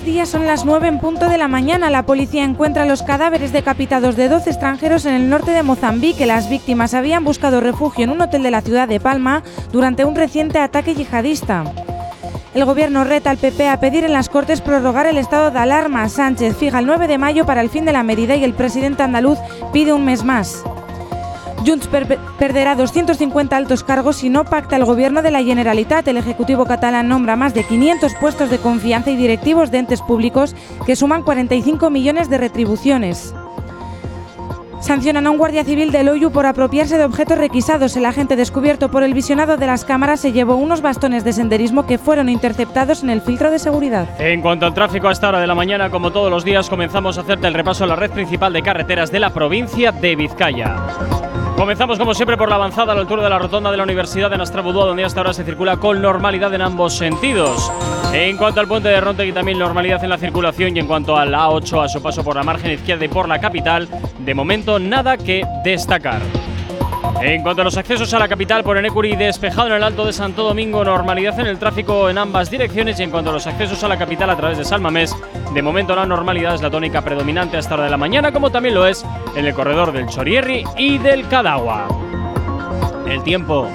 Buenos 0.00 0.14
días, 0.14 0.28
son 0.30 0.46
las 0.46 0.64
9 0.64 0.88
en 0.88 0.98
punto 0.98 1.28
de 1.28 1.36
la 1.36 1.46
mañana. 1.46 1.90
La 1.90 2.06
policía 2.06 2.42
encuentra 2.42 2.86
los 2.86 3.02
cadáveres 3.02 3.52
decapitados 3.52 4.16
de 4.16 4.30
12 4.30 4.48
extranjeros 4.48 5.04
en 5.04 5.12
el 5.12 5.28
norte 5.28 5.50
de 5.50 5.62
Mozambique. 5.62 6.24
Las 6.24 6.48
víctimas 6.48 6.94
habían 6.94 7.22
buscado 7.22 7.60
refugio 7.60 8.04
en 8.04 8.10
un 8.10 8.22
hotel 8.22 8.42
de 8.42 8.50
la 8.50 8.62
ciudad 8.62 8.88
de 8.88 8.98
Palma 8.98 9.42
durante 9.72 10.06
un 10.06 10.16
reciente 10.16 10.58
ataque 10.58 10.94
yihadista. 10.94 11.64
El 12.54 12.64
gobierno 12.64 13.04
reta 13.04 13.28
al 13.28 13.36
PP 13.36 13.68
a 13.68 13.78
pedir 13.78 14.04
en 14.04 14.14
las 14.14 14.30
Cortes 14.30 14.62
prorrogar 14.62 15.04
el 15.04 15.18
estado 15.18 15.50
de 15.50 15.58
alarma. 15.58 16.08
Sánchez 16.08 16.56
fija 16.56 16.78
el 16.78 16.86
9 16.86 17.06
de 17.06 17.18
mayo 17.18 17.44
para 17.44 17.60
el 17.60 17.68
fin 17.68 17.84
de 17.84 17.92
la 17.92 18.02
medida 18.02 18.34
y 18.36 18.44
el 18.44 18.54
presidente 18.54 19.02
andaluz 19.02 19.38
pide 19.70 19.92
un 19.92 20.06
mes 20.06 20.24
más. 20.24 20.64
Junts 21.66 21.86
per- 21.88 22.18
perderá 22.38 22.74
250 22.74 23.56
altos 23.56 23.84
cargos 23.84 24.16
si 24.16 24.30
no 24.30 24.44
pacta 24.44 24.76
el 24.76 24.84
gobierno 24.84 25.20
de 25.22 25.30
la 25.30 25.42
Generalitat. 25.42 26.06
El 26.08 26.16
Ejecutivo 26.16 26.64
catalán 26.64 27.08
nombra 27.08 27.36
más 27.36 27.52
de 27.54 27.64
500 27.64 28.14
puestos 28.14 28.50
de 28.50 28.58
confianza 28.58 29.10
y 29.10 29.16
directivos 29.16 29.70
de 29.70 29.78
entes 29.78 30.00
públicos 30.00 30.54
que 30.86 30.96
suman 30.96 31.22
45 31.22 31.90
millones 31.90 32.30
de 32.30 32.38
retribuciones. 32.38 33.34
Sancionan 34.80 35.26
a 35.26 35.30
un 35.30 35.36
guardia 35.36 35.62
civil 35.62 35.92
del 35.92 36.08
OYU 36.08 36.30
por 36.32 36.46
apropiarse 36.46 36.96
de 36.96 37.04
objetos 37.04 37.36
requisados. 37.36 37.94
El 37.98 38.06
agente 38.06 38.34
descubierto 38.34 38.90
por 38.90 39.02
el 39.02 39.12
visionado 39.12 39.58
de 39.58 39.66
las 39.66 39.84
cámaras 39.84 40.20
se 40.20 40.32
llevó 40.32 40.54
unos 40.56 40.80
bastones 40.80 41.22
de 41.22 41.34
senderismo 41.34 41.84
que 41.86 41.98
fueron 41.98 42.30
interceptados 42.30 43.02
en 43.02 43.10
el 43.10 43.20
filtro 43.20 43.50
de 43.50 43.58
seguridad. 43.58 44.08
En 44.18 44.40
cuanto 44.40 44.64
al 44.64 44.72
tráfico 44.72 45.08
a 45.08 45.12
esta 45.12 45.28
hora 45.28 45.40
de 45.40 45.46
la 45.46 45.54
mañana, 45.54 45.90
como 45.90 46.10
todos 46.12 46.30
los 46.30 46.46
días, 46.46 46.70
comenzamos 46.70 47.18
a 47.18 47.20
hacerte 47.20 47.46
el 47.46 47.52
repaso 47.52 47.84
a 47.84 47.88
la 47.88 47.96
red 47.96 48.10
principal 48.10 48.54
de 48.54 48.62
carreteras 48.62 49.12
de 49.12 49.20
la 49.20 49.28
provincia 49.34 49.92
de 49.92 50.16
Vizcaya. 50.16 50.76
Comenzamos 51.60 51.98
como 51.98 52.14
siempre 52.14 52.38
por 52.38 52.48
la 52.48 52.54
avanzada 52.54 52.92
a 52.92 52.94
la 52.94 53.02
altura 53.02 53.22
de 53.22 53.28
la 53.28 53.38
rotonda 53.38 53.70
de 53.70 53.76
la 53.76 53.82
Universidad 53.82 54.30
de 54.30 54.38
Nastrabudúa, 54.38 54.86
donde 54.86 55.04
hasta 55.04 55.20
ahora 55.20 55.34
se 55.34 55.44
circula 55.44 55.76
con 55.76 56.00
normalidad 56.00 56.54
en 56.54 56.62
ambos 56.62 56.96
sentidos. 56.96 57.70
En 58.14 58.38
cuanto 58.38 58.60
al 58.60 58.66
puente 58.66 58.88
de 58.88 58.98
Rontegui, 58.98 59.32
también 59.32 59.58
normalidad 59.58 60.02
en 60.02 60.08
la 60.08 60.16
circulación 60.16 60.74
y 60.74 60.80
en 60.80 60.86
cuanto 60.86 61.18
al 61.18 61.34
A8 61.34 61.84
a 61.84 61.88
su 61.90 62.02
paso 62.02 62.24
por 62.24 62.34
la 62.34 62.44
margen 62.44 62.70
izquierda 62.70 63.04
y 63.04 63.08
por 63.08 63.28
la 63.28 63.38
capital, 63.42 63.86
de 64.20 64.34
momento 64.34 64.78
nada 64.78 65.18
que 65.18 65.46
destacar. 65.62 66.22
En 67.22 67.42
cuanto 67.42 67.60
a 67.60 67.64
los 67.66 67.76
accesos 67.76 68.14
a 68.14 68.18
la 68.18 68.28
capital 68.28 68.64
por 68.64 68.78
Enecuri, 68.78 69.14
despejado 69.14 69.68
en 69.68 69.74
el 69.74 69.82
Alto 69.82 70.06
de 70.06 70.12
Santo 70.12 70.42
Domingo, 70.42 70.82
normalidad 70.82 71.38
en 71.38 71.46
el 71.46 71.58
tráfico 71.58 72.08
en 72.08 72.16
ambas 72.16 72.50
direcciones 72.50 72.98
y 72.98 73.02
en 73.02 73.10
cuanto 73.10 73.28
a 73.28 73.34
los 73.34 73.46
accesos 73.46 73.84
a 73.84 73.88
la 73.88 73.98
capital 73.98 74.30
a 74.30 74.36
través 74.36 74.56
de 74.56 74.64
Salmamés, 74.64 75.14
de 75.52 75.62
momento 75.62 75.94
la 75.94 76.06
normalidad 76.06 76.54
es 76.54 76.62
la 76.62 76.70
tónica 76.70 77.02
predominante 77.02 77.58
hasta 77.58 77.74
hora 77.74 77.84
de 77.84 77.90
la 77.90 77.98
mañana, 77.98 78.32
como 78.32 78.50
también 78.50 78.74
lo 78.74 78.86
es 78.86 79.04
en 79.36 79.44
el 79.44 79.52
corredor 79.52 79.92
del 79.92 80.06
Chorierri 80.06 80.64
y 80.78 80.96
del 80.96 81.28
Cadagua. 81.28 81.88
El 83.06 83.22
tiempo. 83.22 83.68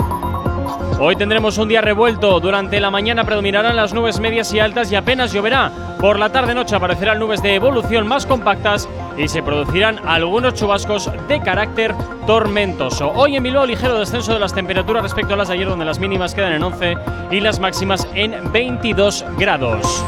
Hoy 1.00 1.16
tendremos 1.16 1.58
un 1.60 1.68
día 1.68 1.82
revuelto. 1.82 2.40
Durante 2.40 2.80
la 2.80 2.90
mañana 2.90 3.26
predominarán 3.26 3.76
las 3.76 3.94
nubes 3.94 4.20
medias 4.20 4.52
y 4.54 4.60
altas 4.60 4.92
y 4.92 4.96
apenas 4.96 5.32
lloverá. 5.32 5.72
Por 6.06 6.20
la 6.20 6.32
tarde-noche 6.32 6.76
aparecerán 6.76 7.18
nubes 7.18 7.42
de 7.42 7.56
evolución 7.56 8.08
más 8.08 8.28
compactas 8.28 8.88
y 9.18 9.28
se 9.28 9.42
producirán 9.42 10.00
algunos 10.06 10.54
chubascos 10.54 11.10
de 11.28 11.42
carácter 11.42 11.96
tormentoso. 12.28 13.12
Hoy 13.16 13.36
en 13.36 13.42
Bilbao 13.42 13.66
ligero 13.66 13.98
descenso 13.98 14.32
de 14.32 14.40
las 14.40 14.54
temperaturas 14.54 15.02
respecto 15.02 15.34
a 15.34 15.38
las 15.38 15.48
de 15.48 15.56
ayer 15.56 15.68
donde 15.68 15.84
las 15.84 15.98
mínimas 15.98 16.36
quedan 16.36 16.54
en 16.54 16.62
11 16.62 16.96
y 17.32 17.40
las 17.40 17.60
máximas 17.60 18.08
en 18.14 18.52
22 18.52 19.26
grados. 19.40 20.06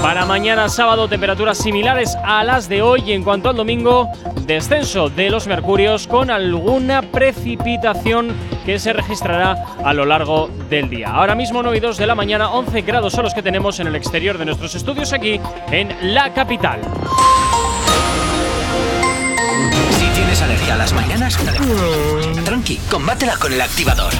Para 0.00 0.24
mañana 0.24 0.68
sábado 0.68 1.08
temperaturas 1.08 1.58
similares 1.58 2.16
a 2.24 2.44
las 2.44 2.68
de 2.68 2.80
hoy 2.80 3.10
en 3.10 3.24
cuanto 3.24 3.50
al 3.50 3.56
domingo 3.56 4.08
descenso 4.46 5.10
de 5.10 5.30
los 5.30 5.46
mercurios 5.46 6.06
con 6.06 6.30
alguna 6.30 7.02
precipitación 7.02 8.34
que 8.64 8.78
se 8.78 8.92
registrará 8.92 9.64
a 9.84 9.92
lo 9.92 10.04
largo 10.04 10.48
del 10.68 10.88
día. 10.88 11.10
Ahora 11.10 11.34
mismo 11.34 11.62
9 11.62 11.76
y 11.76 11.80
2 11.80 11.96
de 11.96 12.06
la 12.06 12.14
mañana, 12.14 12.50
11 12.50 12.82
grados 12.82 13.12
son 13.12 13.24
los 13.24 13.34
que 13.34 13.42
tenemos 13.42 13.80
en 13.80 13.86
el 13.86 13.96
exterior 13.96 14.38
de 14.38 14.44
nuestros 14.44 14.74
estudios 14.74 15.12
aquí 15.12 15.39
en 15.70 16.14
la 16.14 16.32
capital. 16.32 16.80
Si 19.98 20.06
tienes 20.14 20.40
alergia 20.42 20.74
a 20.74 20.76
las 20.76 20.92
mañanas, 20.92 21.38
tranqui, 22.44 22.76
combátela 22.90 23.36
con 23.36 23.52
el 23.52 23.60
activador. 23.60 24.12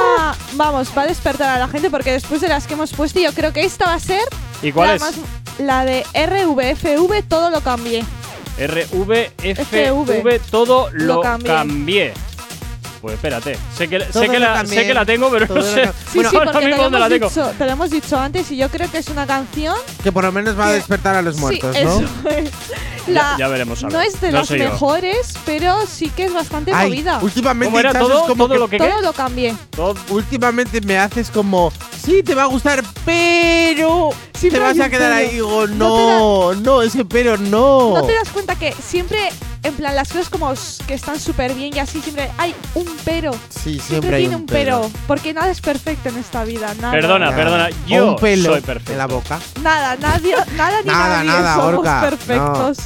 vamos, 0.54 0.88
va 0.96 1.02
a 1.02 1.06
despertar 1.06 1.48
a 1.56 1.58
la 1.58 1.68
gente 1.68 1.90
porque 1.90 2.12
después 2.12 2.40
de 2.40 2.48
las 2.48 2.66
que 2.66 2.74
hemos 2.74 2.92
puesto, 2.92 3.20
yo 3.20 3.32
creo 3.32 3.52
que 3.52 3.64
esta 3.64 3.86
va 3.86 3.94
a 3.94 4.00
ser 4.00 4.22
¿Y 4.62 4.72
cuál 4.72 4.88
la 4.88 4.94
es? 4.96 5.00
más- 5.02 5.14
la 5.58 5.84
de 5.84 6.04
RVFV, 6.14 7.22
todo 7.28 7.50
lo 7.50 7.60
cambié. 7.60 8.04
RVFV, 8.58 10.40
todo 10.50 10.90
lo, 10.92 11.16
Lo 11.16 11.20
cambié. 11.20 11.48
cambié. 11.52 12.14
Pues 13.04 13.16
espérate, 13.16 13.58
sé 13.76 13.86
que, 13.86 14.00
sé 14.00 14.06
Todo 14.12 14.22
que, 14.30 14.38
la, 14.38 14.64
sé 14.64 14.86
que 14.86 14.94
la 14.94 15.04
tengo, 15.04 15.28
pero 15.30 15.46
Todo 15.46 15.58
no 15.58 15.62
sé 15.62 15.84
Sí, 16.10 16.20
sí, 16.20 16.24
ahora 16.24 16.52
porque 16.52 16.58
te 16.60 16.64
mismo 16.68 16.76
lo, 16.76 16.82
dónde 16.84 16.98
la 17.00 17.06
hemos 17.06 17.18
tengo. 17.18 17.28
dicho, 17.28 17.58
te 17.58 17.64
lo 17.66 17.72
hemos 17.72 17.90
dicho 17.90 18.18
antes 18.18 18.50
y 18.50 18.56
yo 18.56 18.70
creo 18.70 18.90
que 18.90 18.96
es 18.96 19.08
una 19.08 19.26
canción. 19.26 19.76
Que 20.02 20.10
por 20.10 20.24
lo 20.24 20.32
menos 20.32 20.58
va 20.58 20.68
a 20.68 20.72
despertar 20.72 21.14
a 21.14 21.20
los 21.20 21.36
muertos, 21.36 21.76
sí, 21.76 21.84
¿no? 21.84 21.90
eso 22.00 22.08
es. 22.30 22.50
La- 23.08 23.36
ya 23.38 23.48
veremos, 23.48 23.84
a 23.84 23.88
No 23.90 23.98
ver. 23.98 24.06
es 24.06 24.18
de 24.22 24.32
No 24.32 24.38
las 24.38 24.48
yo. 24.48 24.56
mejores, 24.56 25.34
pero 25.44 25.84
sí 25.86 26.08
que 26.08 26.24
es 26.24 26.32
bastante 26.32 26.72
Ay, 26.74 26.88
movida. 26.88 27.18
últimamente 27.20 27.66
¿Cómo 27.66 27.78
era 27.78 27.90
es 27.90 27.98
todo? 27.98 28.22
como 28.26 28.44
¿Todo 28.46 28.54
que- 28.54 28.58
lo 28.58 28.68
que 28.68 28.78
Todo 28.78 29.02
lo 29.02 29.12
cambié. 29.12 29.54
Últimamente 30.08 30.80
me 30.80 30.96
haces 30.98 31.30
como, 31.30 31.70
sí, 32.02 32.22
te 32.22 32.34
va 32.34 32.44
a 32.44 32.46
gustar, 32.46 32.82
pero 33.04 34.10
te 34.32 34.38
Siempre 34.38 34.60
vas 34.60 34.72
hay 34.76 34.80
a 34.80 34.84
un 34.84 34.90
quedar 34.90 35.12
pero. 35.12 35.28
ahí. 35.28 35.34
Digo, 35.34 35.66
No 35.66 36.52
no, 36.54 36.54
no, 36.54 36.82
ese 36.82 37.04
pero 37.04 37.36
no. 37.36 37.92
¿No 37.94 38.02
te 38.06 38.14
das 38.14 38.30
cuenta 38.30 38.56
que 38.56 38.72
siempre 38.72 39.28
en 39.62 39.74
plan, 39.74 39.94
las 39.96 40.08
cosas 40.08 40.28
como 40.28 40.52
s- 40.52 40.82
que 40.86 40.92
están 40.92 41.18
súper 41.18 41.54
bien 41.54 41.74
y 41.74 41.78
así 41.78 42.00
siempre 42.02 42.30
hay 42.36 42.54
un 42.74 42.84
pero. 43.04 43.32
Sí, 43.48 43.78
siempre 43.78 44.16
hay 44.16 44.22
tiene 44.22 44.36
un 44.36 44.42
un 44.42 44.46
pero. 44.46 44.90
Porque 45.06 45.32
nada 45.32 45.50
es 45.50 45.60
perfecto 45.60 46.08
en 46.08 46.18
esta 46.18 46.44
vida. 46.44 46.72
Nada. 46.80 46.92
Perdona, 46.92 47.34
perdona. 47.34 47.68
Yo 47.86 48.10
un 48.12 48.16
pelo 48.16 48.52
soy 48.52 48.60
perfecto. 48.60 48.92
en 48.92 48.98
la 48.98 49.06
boca. 49.06 49.38
Nada, 49.62 49.96
nadie, 49.96 50.34
nada 50.56 50.80
ni 50.82 50.86
Nada, 50.88 51.08
nadie 51.24 51.26
nada, 51.42 51.54
somos 51.56 51.88
perfectos. 52.00 52.78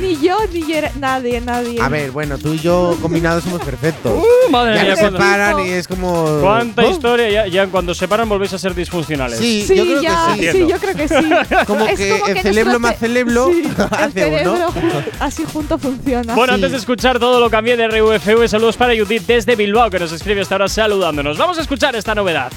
Ni 0.00 0.16
yo, 0.20 0.36
ni 0.52 0.62
Yere- 0.62 0.92
nadie, 0.98 1.40
nadie. 1.40 1.80
A 1.80 1.88
ver, 1.88 2.10
bueno, 2.10 2.38
tú 2.38 2.54
y 2.54 2.58
yo 2.60 2.96
combinados 3.00 3.44
somos 3.44 3.62
perfectos. 3.62 4.12
Uh, 4.12 4.50
madre 4.50 4.74
ya 4.76 4.82
mía, 4.84 4.94
cuando- 4.98 5.18
separan 5.18 5.66
y 5.66 5.70
es 5.70 5.86
como. 5.88 6.38
¿Cuánta 6.40 6.82
¿Oh? 6.82 6.90
historia? 6.90 7.28
Ya, 7.30 7.46
ya 7.46 7.66
cuando 7.66 7.94
se 7.94 8.08
paran 8.08 8.28
volvéis 8.28 8.52
a 8.54 8.58
ser 8.58 8.74
disfuncionales. 8.74 9.38
Sí, 9.38 9.64
Sí, 9.66 9.76
yo 9.76 9.84
creo 9.84 10.02
ya, 10.02 10.34
que 10.36 10.52
sí. 10.52 10.58
sí, 10.58 10.66
yo 10.68 10.78
creo 10.78 10.94
que 10.96 11.08
sí. 11.08 11.14
Como 11.66 11.86
Es 11.86 11.98
que 11.98 12.10
como 12.10 12.26
el 12.26 12.34
que 12.42 12.78
más 12.78 12.92
ce- 12.94 12.98
celebro 13.00 13.46
Sí, 13.52 13.62
el 13.76 13.82
hace 13.90 14.12
cerebro 14.12 14.52
uno. 14.54 14.68
ju- 14.72 15.02
así 15.20 15.44
junto 15.52 15.78
funciona. 15.78 16.34
Bueno, 16.34 16.54
antes 16.54 16.70
de 16.72 16.76
escuchar 16.78 17.18
todo 17.18 17.38
lo 17.40 17.50
cambié 17.50 17.76
de 17.76 17.86
RUFV, 17.88 18.48
saludos 18.48 18.76
para 18.76 18.94
Judith 18.96 19.22
desde 19.26 19.51
Bilbao, 19.56 19.90
que 19.90 19.98
nos 19.98 20.12
escribe 20.12 20.40
hasta 20.40 20.54
ahora 20.54 20.68
saludándonos. 20.68 21.38
Vamos 21.38 21.58
a 21.58 21.62
escuchar 21.62 21.94
esta 21.96 22.14
novedad. 22.14 22.52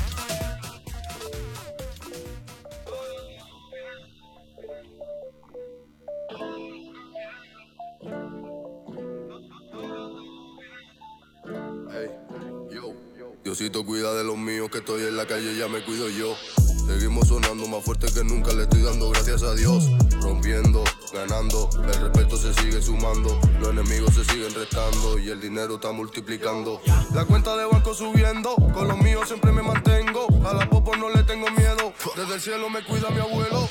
Diosito 13.43 13.85
cuida 13.85 14.11
de 14.15 14.23
los 14.23 14.37
míos 14.37 14.71
que 14.71 14.79
estoy 14.79 15.03
en 15.03 15.15
la 15.15 15.27
calle 15.27 15.55
ya 15.55 15.67
me 15.67 15.79
cuido 15.81 16.09
yo. 16.09 16.35
Seguimos 16.85 17.27
sonando 17.27 17.67
más 17.67 17.83
fuerte 17.83 18.07
que 18.13 18.23
nunca, 18.23 18.53
le 18.53 18.63
estoy 18.63 18.83
dando 18.83 19.09
gracias 19.09 19.41
a 19.41 19.55
Dios. 19.55 19.89
Rompiendo, 20.21 20.83
ganando, 21.13 21.69
el 21.83 21.99
respeto 21.99 22.37
se 22.37 22.53
sigue 22.53 22.81
sumando, 22.81 23.39
los 23.59 23.69
enemigos 23.69 24.13
se 24.13 24.23
siguen 24.25 24.53
restando 24.53 25.17
y 25.17 25.29
el 25.29 25.41
dinero 25.41 25.75
está 25.75 25.91
multiplicando. 25.91 26.79
La 27.13 27.25
cuenta 27.25 27.55
de 27.57 27.65
banco 27.65 27.93
subiendo, 27.93 28.55
con 28.73 28.87
los 28.87 28.97
míos 28.99 29.27
siempre 29.27 29.51
me 29.51 29.63
mantengo. 29.63 30.27
A 30.45 30.53
la 30.53 30.69
popo 30.69 30.95
no 30.95 31.09
le 31.09 31.23
tengo 31.23 31.49
miedo, 31.51 31.93
desde 32.15 32.35
el 32.35 32.41
cielo 32.41 32.69
me 32.69 32.83
cuida 32.83 33.09
mi 33.09 33.19
abuelo. 33.19 33.67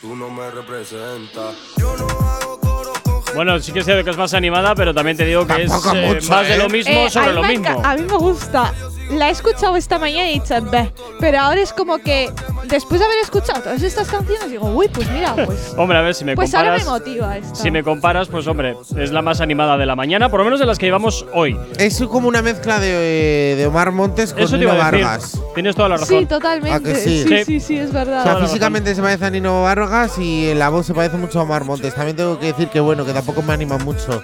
Tú 0.00 0.14
no 0.16 0.30
me 0.30 0.50
representas. 0.50 1.54
Yo 1.76 1.96
no 1.96 2.06
hago 2.06 2.60
coro 2.60 2.92
con 3.04 3.34
Bueno, 3.34 3.58
sí 3.60 3.72
que 3.72 3.80
es 3.80 3.84
cierto 3.84 4.04
que 4.04 4.10
es 4.10 4.16
más 4.16 4.34
animada, 4.34 4.74
pero 4.74 4.94
también 4.94 5.16
te 5.16 5.24
digo 5.24 5.46
que 5.46 5.62
es 5.64 5.70
eh, 5.70 6.06
mucho, 6.14 6.28
más 6.30 6.46
de 6.48 6.54
¿eh? 6.54 6.58
lo 6.58 6.68
mismo 6.68 6.92
Eh, 6.92 7.10
sobre 7.10 7.26
a, 7.26 7.28
mí 7.30 7.34
lo 7.34 7.42
me 7.42 7.48
mismo. 7.48 7.82
a 7.84 7.94
mí 7.96 8.02
me 8.02 8.16
gusta. 8.16 8.72
La 9.10 9.28
he 9.28 9.30
escuchado 9.32 9.76
esta 9.76 9.98
mañana 9.98 10.28
y 10.30 10.36
he 10.36 10.40
dicho, 10.40 10.54
"Beh", 10.70 10.92
pero 11.18 11.38
ahora 11.40 11.60
es 11.60 11.72
como 11.72 11.98
que 11.98 12.30
después 12.64 13.00
de 13.00 13.06
haber 13.06 13.18
escuchado 13.22 13.62
todas 13.62 13.82
estas 13.82 14.08
canciones 14.08 14.50
digo, 14.50 14.66
uy, 14.68 14.88
pues 14.88 15.10
mira, 15.10 15.34
pues, 15.46 15.74
Hombre, 15.78 15.96
a 15.98 16.02
ver, 16.02 16.14
si 16.14 16.24
me 16.24 16.34
pues 16.34 16.54
ahora 16.54 16.72
me 16.72 16.78
comparas. 16.84 17.00
motiva 17.06 17.36
esta. 17.38 17.54
Si 17.54 17.70
me 17.70 17.82
comparas, 17.82 18.28
pues 18.28 18.46
hombre, 18.46 18.76
es 18.98 19.10
la 19.10 19.22
más 19.22 19.40
animada 19.40 19.76
de 19.78 19.86
la 19.86 19.96
mañana, 19.96 20.28
por 20.28 20.40
lo 20.40 20.44
menos 20.44 20.60
de 20.60 20.66
las 20.66 20.78
que 20.78 20.86
llevamos 20.86 21.24
hoy. 21.32 21.58
Es 21.78 21.98
como 22.02 22.28
una 22.28 22.42
mezcla 22.42 22.78
de, 22.80 23.54
de 23.56 23.66
Omar 23.66 23.92
Montes 23.92 24.32
con 24.34 24.42
Eso 24.42 24.52
te 24.52 24.58
Nino 24.58 24.74
iba 24.74 24.86
a 24.86 24.90
decir. 24.90 25.04
Vargas. 25.06 25.40
Tienes 25.54 25.74
toda 25.74 25.88
la 25.88 25.96
razón. 25.96 26.18
Sí, 26.20 26.26
totalmente. 26.26 26.70
¿A 26.76 26.80
que 26.80 26.94
sí? 27.00 27.22
sí? 27.22 27.28
Sí. 27.28 27.44
sí, 27.44 27.60
sí, 27.60 27.78
es 27.78 27.92
verdad. 27.92 28.20
O 28.20 28.22
sea, 28.24 28.36
físicamente 28.46 28.94
se 28.94 29.00
parece 29.02 29.24
a 29.24 29.30
Nino 29.30 29.62
Vargas 29.62 30.18
y 30.18 30.50
en 30.50 30.58
la 30.58 30.68
voz 30.68 30.86
se 30.86 30.94
parece 30.94 31.16
mucho 31.16 31.40
a 31.40 31.42
Omar 31.44 31.64
Montes. 31.64 31.94
También 31.94 32.16
tengo 32.16 32.38
que 32.38 32.46
decir 32.46 32.68
que 32.68 32.80
bueno, 32.80 33.04
que 33.06 33.12
tampoco 33.12 33.40
me 33.42 33.52
anima 33.54 33.78
mucho. 33.78 34.22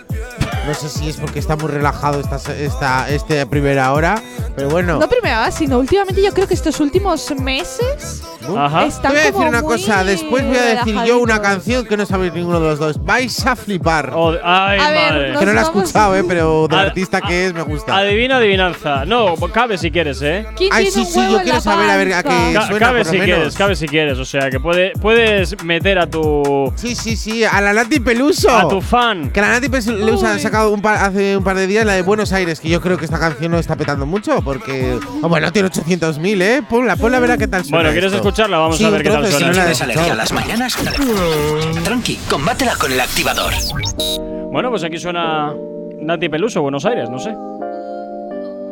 No 0.66 0.72
sé 0.74 0.88
si 0.88 1.08
es 1.10 1.16
porque 1.18 1.38
está 1.38 1.56
muy 1.56 1.68
relajado 1.70 2.20
esta, 2.20 2.36
esta, 2.54 3.08
este 3.10 3.44
primera 3.46 3.92
hora, 3.92 4.20
pero 4.56 4.70
bueno. 4.70 4.98
No 4.98 5.08
primera 5.08 5.44
vez, 5.44 5.54
sino 5.54 5.78
últimamente 5.78 6.22
yo 6.22 6.32
creo 6.32 6.48
que 6.48 6.54
estos 6.54 6.80
últimos 6.80 7.30
meses. 7.36 8.22
Ajá. 8.56 8.82
Te 8.82 8.88
están 8.88 9.12
voy 9.12 9.20
a 9.20 9.22
decir 9.22 9.32
como 9.34 9.48
una 9.48 9.62
cosa, 9.62 10.04
después 10.04 10.46
voy 10.46 10.56
a 10.58 10.62
decir 10.76 10.94
yo 11.06 11.18
una 11.18 11.40
canción 11.40 11.86
que 11.86 11.96
no 11.96 12.04
sabéis 12.04 12.34
ninguno 12.34 12.60
de 12.60 12.66
los 12.68 12.78
dos. 12.78 13.02
Vais 13.02 13.46
a 13.46 13.56
flipar. 13.56 14.12
Oh, 14.14 14.34
ay, 14.44 14.78
A 14.78 14.90
ver, 14.90 15.12
madre. 15.12 15.32
no- 15.32 15.38
que 15.40 15.46
no 15.46 15.52
la 15.54 15.60
he 15.60 15.64
escuchado, 15.64 16.14
eh, 16.16 16.24
pero 16.28 16.68
del 16.68 16.78
artista 16.78 17.20
que 17.22 17.46
es 17.46 17.54
me 17.54 17.62
gusta. 17.62 17.96
Adivina, 17.96 18.36
adivinanza. 18.36 19.06
No, 19.06 19.34
cabe 19.52 19.78
si 19.78 19.90
quieres, 19.90 20.20
¿eh? 20.20 20.46
¿Quién 20.56 20.70
Ay, 20.74 20.90
sí, 20.90 21.04
sí, 21.06 21.20
yo 21.30 21.40
quiero 21.42 21.60
saber 21.60 21.88
a 21.90 21.96
ver 21.96 22.12
a 22.14 22.22
qué- 22.22 22.52
Ca- 22.54 22.66
suena, 22.66 22.86
cabe 22.86 22.98
por 22.98 23.06
lo 23.06 23.12
si 23.12 23.18
menos. 23.18 23.34
quieres, 23.36 23.56
cabe 23.56 23.76
si 23.76 23.86
quieres. 23.88 24.18
O 24.18 24.24
sea, 24.26 24.50
que 24.50 24.60
puede, 24.60 24.92
puedes 25.00 25.62
meter 25.64 25.98
a 25.98 26.06
tu, 26.06 26.70
Sí, 26.76 26.94
sí, 26.94 27.16
sí, 27.16 27.44
a 27.44 27.60
la 27.62 27.72
Nati 27.72 27.98
Peluso. 28.00 28.50
a 28.50 28.68
tu 28.68 28.82
fan. 28.82 29.30
Que 29.30 29.40
la 29.40 29.48
Nati 29.52 29.70
Peluso 29.70 30.26
ha 30.26 30.38
sacado 30.54 30.72
un 30.72 30.80
par- 30.80 31.02
hace 31.02 31.36
un 31.36 31.42
par 31.42 31.56
de 31.56 31.66
días 31.66 31.84
la 31.84 31.94
de 31.94 32.02
Buenos 32.02 32.32
Aires, 32.32 32.60
que 32.60 32.68
yo 32.68 32.80
creo 32.80 32.96
que 32.96 33.04
esta 33.06 33.18
canción 33.18 33.50
no 33.50 33.58
está 33.58 33.74
petando 33.74 34.06
mucho, 34.06 34.40
porque. 34.42 34.96
Oh, 35.22 35.28
bueno, 35.28 35.50
tiene 35.52 35.68
800.000, 35.68 36.42
¿eh? 36.42 36.62
Ponla, 36.68 36.94
ponla 36.96 37.16
a 37.16 37.20
ver 37.20 37.32
a 37.32 37.38
qué 37.38 37.48
tal 37.48 37.62
suena. 37.64 37.78
Bueno, 37.78 37.90
¿quieres 37.90 38.12
esto. 38.12 38.28
escucharla? 38.28 38.58
Vamos 38.58 38.76
Sí, 38.78 38.84
a 38.84 38.90
ver 38.90 39.02
qué 39.02 39.10
tal 39.10 39.22
suena. 39.26 39.38
si 39.38 39.44
no 39.44 39.52
¿Tienes 39.52 39.82
alergia 39.82 40.12
a 40.12 40.14
las 40.14 40.32
mañanas? 40.32 40.76
Tranqui, 41.82 42.16
combátela 42.30 42.76
con 42.76 42.92
el 42.92 43.00
activador. 43.00 43.52
Bueno, 44.52 44.70
pues 44.70 44.84
aquí 44.84 44.96
suena 44.98 45.52
Nati 46.00 46.28
Peluso, 46.28 46.62
Buenos 46.62 46.84
Aires, 46.84 47.10
no 47.10 47.18
sé. 47.18 47.30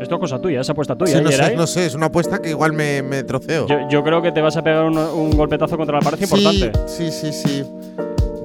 Esto 0.01 0.15
es 0.17 0.21
cosa 0.21 0.41
tuya, 0.41 0.61
esa 0.61 0.73
apuesta 0.73 0.95
tuya, 0.97 1.13
Sí, 1.13 1.19
¿eh, 1.19 1.23
no 1.23 1.31
sé, 1.33 1.57
no 1.57 1.67
sé, 1.67 1.87
es 1.87 1.95
una 1.95 2.07
apuesta 2.07 2.41
que 2.41 2.51
igual 2.51 2.73
me, 2.73 3.03
me 3.03 3.23
troceo. 3.25 3.67
Yo, 3.69 3.89
yo 3.89 4.03
creo 4.05 4.21
que 4.23 4.31
te 4.33 4.41
vas 4.41 4.57
a 4.57 4.63
pegar 4.63 4.85
un, 4.85 4.97
un 4.99 5.31
golpetazo 5.37 5.77
contra 5.77 5.97
la 5.99 6.03
pared 6.03 6.21
importante. 6.23 6.73
Sí, 6.87 7.11
sí, 7.11 7.33
sí, 7.33 7.43
sí. 7.49 7.65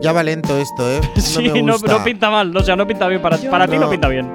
Ya 0.02 0.12
va 0.12 0.24
lento 0.24 0.58
esto, 0.58 0.90
¿eh? 0.90 1.02
Sí, 1.18 1.48
no, 1.48 1.54
me 1.54 1.62
no, 1.64 1.74
gusta. 1.74 1.92
no 1.98 2.04
pinta 2.04 2.30
mal, 2.30 2.56
o 2.56 2.64
sea, 2.64 2.76
no 2.76 2.86
pinta 2.88 3.08
bien. 3.08 3.22
Para, 3.22 3.38
para 3.38 3.68
ti 3.68 3.76
no 3.76 3.82
no. 3.82 3.90
pinta 3.90 4.08
bien. 4.08 4.30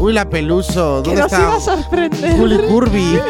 Uy, 0.00 0.12
la 0.12 0.28
Peluso. 0.28 1.02
Que 1.02 1.10
¿Dónde 1.10 1.22
nos 1.22 1.32
está? 1.32 1.44
iba 1.44 1.56
a 1.56 1.60
sorprender. 1.60 2.36
Juli 2.36 2.58
Curvy. 2.68 3.20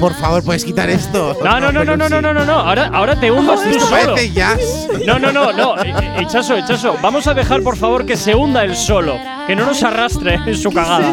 Por 0.00 0.14
favor, 0.14 0.44
¿puedes 0.44 0.64
quitar 0.64 0.88
esto? 0.90 1.36
No, 1.42 1.58
no, 1.58 1.72
no, 1.72 1.84
no, 1.84 1.96
no, 1.96 2.08
no, 2.08 2.20
no, 2.22 2.32
no, 2.32 2.44
no. 2.44 2.52
Ahora, 2.52 2.88
ahora 2.94 3.18
te 3.18 3.32
hundas 3.32 3.60
tú 3.64 3.68
Esto 3.68 3.86
solo. 3.86 4.14
jazz. 4.32 4.88
No, 5.04 5.18
no, 5.18 5.32
no, 5.32 5.52
no. 5.52 5.76
Eh, 5.82 5.92
eh, 5.92 6.16
Echazo, 6.20 6.56
echazo. 6.56 6.94
Vamos 7.02 7.26
a 7.26 7.34
dejar, 7.34 7.62
por 7.62 7.76
favor, 7.76 8.06
que 8.06 8.16
se 8.16 8.34
hunda 8.34 8.62
el 8.62 8.76
solo. 8.76 9.16
Que 9.48 9.56
no 9.56 9.66
nos 9.66 9.82
arrastre 9.82 10.36
en 10.46 10.56
su 10.56 10.70
cagada. 10.70 11.12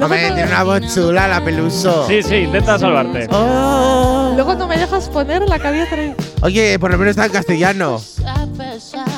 Hombre, 0.00 0.26
tiene 0.32 0.44
una 0.44 0.62
voz 0.64 0.94
chula 0.94 1.28
la 1.28 1.44
Peluso. 1.44 2.06
Sí, 2.06 2.22
sí, 2.22 2.36
intenta 2.36 2.78
salvarte. 2.78 3.26
Luego 3.28 4.54
no 4.54 4.66
me 4.66 4.76
dejas 4.78 5.08
poner 5.08 5.42
la 5.42 5.58
que 5.58 5.68
había 5.68 5.88
traído. 5.88 6.14
Oye, 6.42 6.78
por 6.78 6.90
lo 6.90 6.98
menos 6.98 7.10
está 7.12 7.26
en 7.26 7.32
castellano. 7.32 8.00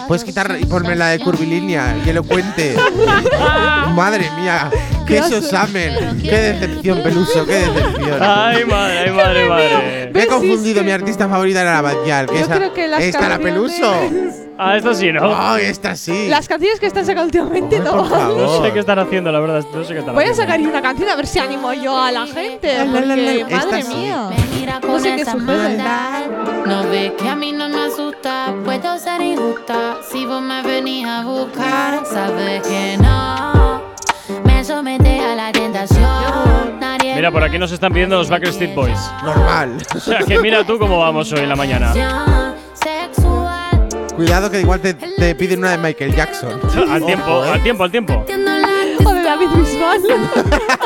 Puedes 0.07 0.25
quitar 0.25 0.57
y 0.61 0.65
ponerme 0.67 0.97
la 0.97 1.09
de 1.09 1.19
curvilínea 1.19 1.97
y 2.05 2.09
elocuente. 2.11 2.77
Madre 3.95 4.31
mía, 4.39 4.71
qué 5.07 5.19
examen. 5.19 6.21
Qué 6.23 6.31
decepción, 6.37 7.03
Peluso, 7.03 7.45
qué 7.47 7.55
decepción. 7.55 8.19
Ay, 8.23 8.65
madre, 8.65 8.99
ay, 8.99 9.11
madre, 9.13 9.49
madre. 9.49 10.11
Me 10.13 10.23
he 10.23 10.27
confundido, 10.27 10.83
mi 10.85 10.91
artista 10.91 11.29
favorita 11.29 11.63
era 11.63 11.75
la 11.75 11.83
Batial. 11.83 12.27
Yo 12.27 12.47
creo 12.49 12.73
que 12.75 12.89
las 12.89 13.03
esta 13.03 13.19
canciones- 13.21 13.47
Peluso. 13.53 13.93
Ah, 14.59 14.75
esta 14.79 14.95
sí, 14.95 15.13
¿no? 15.13 15.35
Ay, 15.37 15.67
esta 15.67 15.95
sí. 15.97 16.29
Las 16.31 16.49
canciones 16.49 16.81
que 16.81 16.87
están 16.87 17.05
sacando 17.05 17.25
últimamente 17.27 17.79
no 17.79 17.91
por 17.91 18.01
van. 18.09 18.11
favor. 18.11 18.37
No 18.39 18.65
sé 18.65 18.73
qué 18.73 18.79
están 18.79 18.99
haciendo, 18.99 19.31
la 19.31 19.41
verdad. 19.41 19.63
No 19.75 19.85
sé 19.85 19.93
qué 19.93 19.99
están 19.99 20.15
Voy 20.15 20.25
a 20.25 20.31
haciendo. 20.31 20.51
sacar 20.53 20.67
una 20.67 20.81
canción 20.83 21.11
a 21.11 21.17
ver 21.17 21.27
si 21.27 21.39
animo 21.39 21.75
yo 21.75 21.95
a 22.01 22.11
la 22.11 22.27
gente. 22.27 22.73
la, 22.79 22.85
la, 22.87 22.91
Porque, 22.93 23.17
la, 23.17 23.33
esta 23.33 23.57
madre 23.67 23.83
sí. 23.83 23.95
mía. 23.95 24.31
Mira 24.59 24.81
No 24.81 24.89
con 24.89 25.01
sé 25.03 25.15
qué 25.15 25.23
esa 25.23 25.33
sucede. 25.33 25.47
maldad. 25.59 26.21
No 26.65 26.89
ves 26.89 27.13
que 27.19 27.29
a 27.29 27.37
mí 27.37 27.53
no 27.53 27.69
me 27.69 27.81
asusta. 27.83 28.06
Puedo 28.64 28.99
ser 28.99 29.20
injusta 29.20 29.99
si 30.11 30.27
vos 30.27 30.43
me 30.43 30.61
venís 30.62 31.07
a 31.07 31.22
buscar. 31.22 32.05
Sabes 32.05 32.61
que 32.66 32.99
no 32.99 33.83
me 34.45 34.64
somete 34.64 35.20
a 35.20 35.37
la 35.37 35.53
tentación. 35.53 36.81
Nadie 36.81 37.14
Mira, 37.14 37.31
por 37.31 37.45
aquí 37.45 37.57
nos 37.57 37.70
están 37.70 37.93
pidiendo 37.93 38.16
los 38.16 38.29
Backstreet 38.29 38.74
Boys. 38.74 38.99
Normal. 39.22 39.77
O 39.95 40.01
sea, 40.01 40.18
que 40.18 40.41
mira 40.41 40.64
tú 40.64 40.77
cómo 40.77 40.99
vamos 40.99 41.33
hoy 41.33 41.41
en 41.41 41.49
la 41.49 41.55
mañana. 41.55 41.93
Cuidado 44.16 44.51
que 44.51 44.61
igual 44.61 44.81
te, 44.81 44.95
te 44.95 45.35
piden 45.37 45.61
una 45.61 45.72
de 45.72 45.79
Michael 45.79 46.14
Jackson. 46.16 46.61
Al 46.91 47.05
tiempo, 47.07 47.31
Ojo, 47.31 47.45
¿eh? 47.45 47.51
al 47.51 47.62
tiempo, 47.62 47.85
al 47.85 47.91
tiempo. 47.93 48.24
O 49.05 49.12
de 49.12 49.22
David 49.22 49.49
Bisbal. 49.55 50.01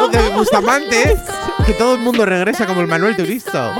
O 0.02 0.08
de 0.08 0.28
Bustamante, 0.30 1.16
que 1.64 1.72
todo 1.74 1.94
el 1.94 2.00
mundo 2.00 2.26
regresa 2.26 2.66
como 2.66 2.80
el 2.80 2.86
Manuel 2.88 3.16
Turisto. 3.16 3.72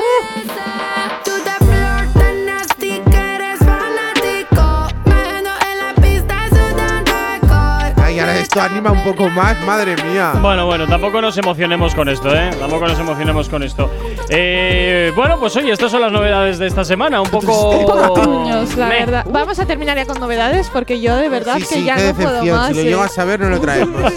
Esto 8.50 8.60
anima 8.60 8.90
un 8.90 9.04
poco 9.04 9.28
más, 9.28 9.56
madre 9.64 9.94
mía. 10.02 10.32
Bueno, 10.42 10.66
bueno, 10.66 10.84
tampoco 10.88 11.20
nos 11.20 11.38
emocionemos 11.38 11.94
con 11.94 12.08
esto, 12.08 12.34
¿eh? 12.34 12.50
Tampoco 12.58 12.88
nos 12.88 12.98
emocionemos 12.98 13.48
con 13.48 13.62
esto. 13.62 13.88
Eh, 14.28 15.12
bueno, 15.14 15.38
pues 15.38 15.54
oye, 15.56 15.70
estas 15.70 15.92
son 15.92 16.00
las 16.00 16.10
novedades 16.10 16.58
de 16.58 16.66
esta 16.66 16.84
semana. 16.84 17.20
Un 17.20 17.30
poco. 17.30 18.12
Truños, 18.20 18.76
la 18.76 18.86
Meh. 18.88 18.98
verdad. 19.06 19.26
Vamos 19.30 19.60
a 19.60 19.66
terminar 19.66 19.96
ya 19.96 20.04
con 20.04 20.18
novedades 20.18 20.68
porque 20.72 21.00
yo 21.00 21.14
de 21.14 21.28
verdad 21.28 21.54
Sí, 21.58 21.60
que 21.60 21.66
sí, 21.76 21.84
ya 21.84 21.94
qué 21.94 22.06
no 22.08 22.14
puedo 22.14 22.30
decepción. 22.30 22.56
más. 22.58 22.68
Si 22.70 22.74
lo 22.74 22.80
eh. 22.80 22.84
llego 22.84 23.02
a 23.02 23.08
saber, 23.08 23.38
no 23.40 23.50
lo 23.50 23.60
traemos. 23.60 24.12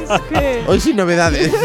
Hoy 0.67 0.79
sin 0.79 0.95
novedades. 0.97 1.53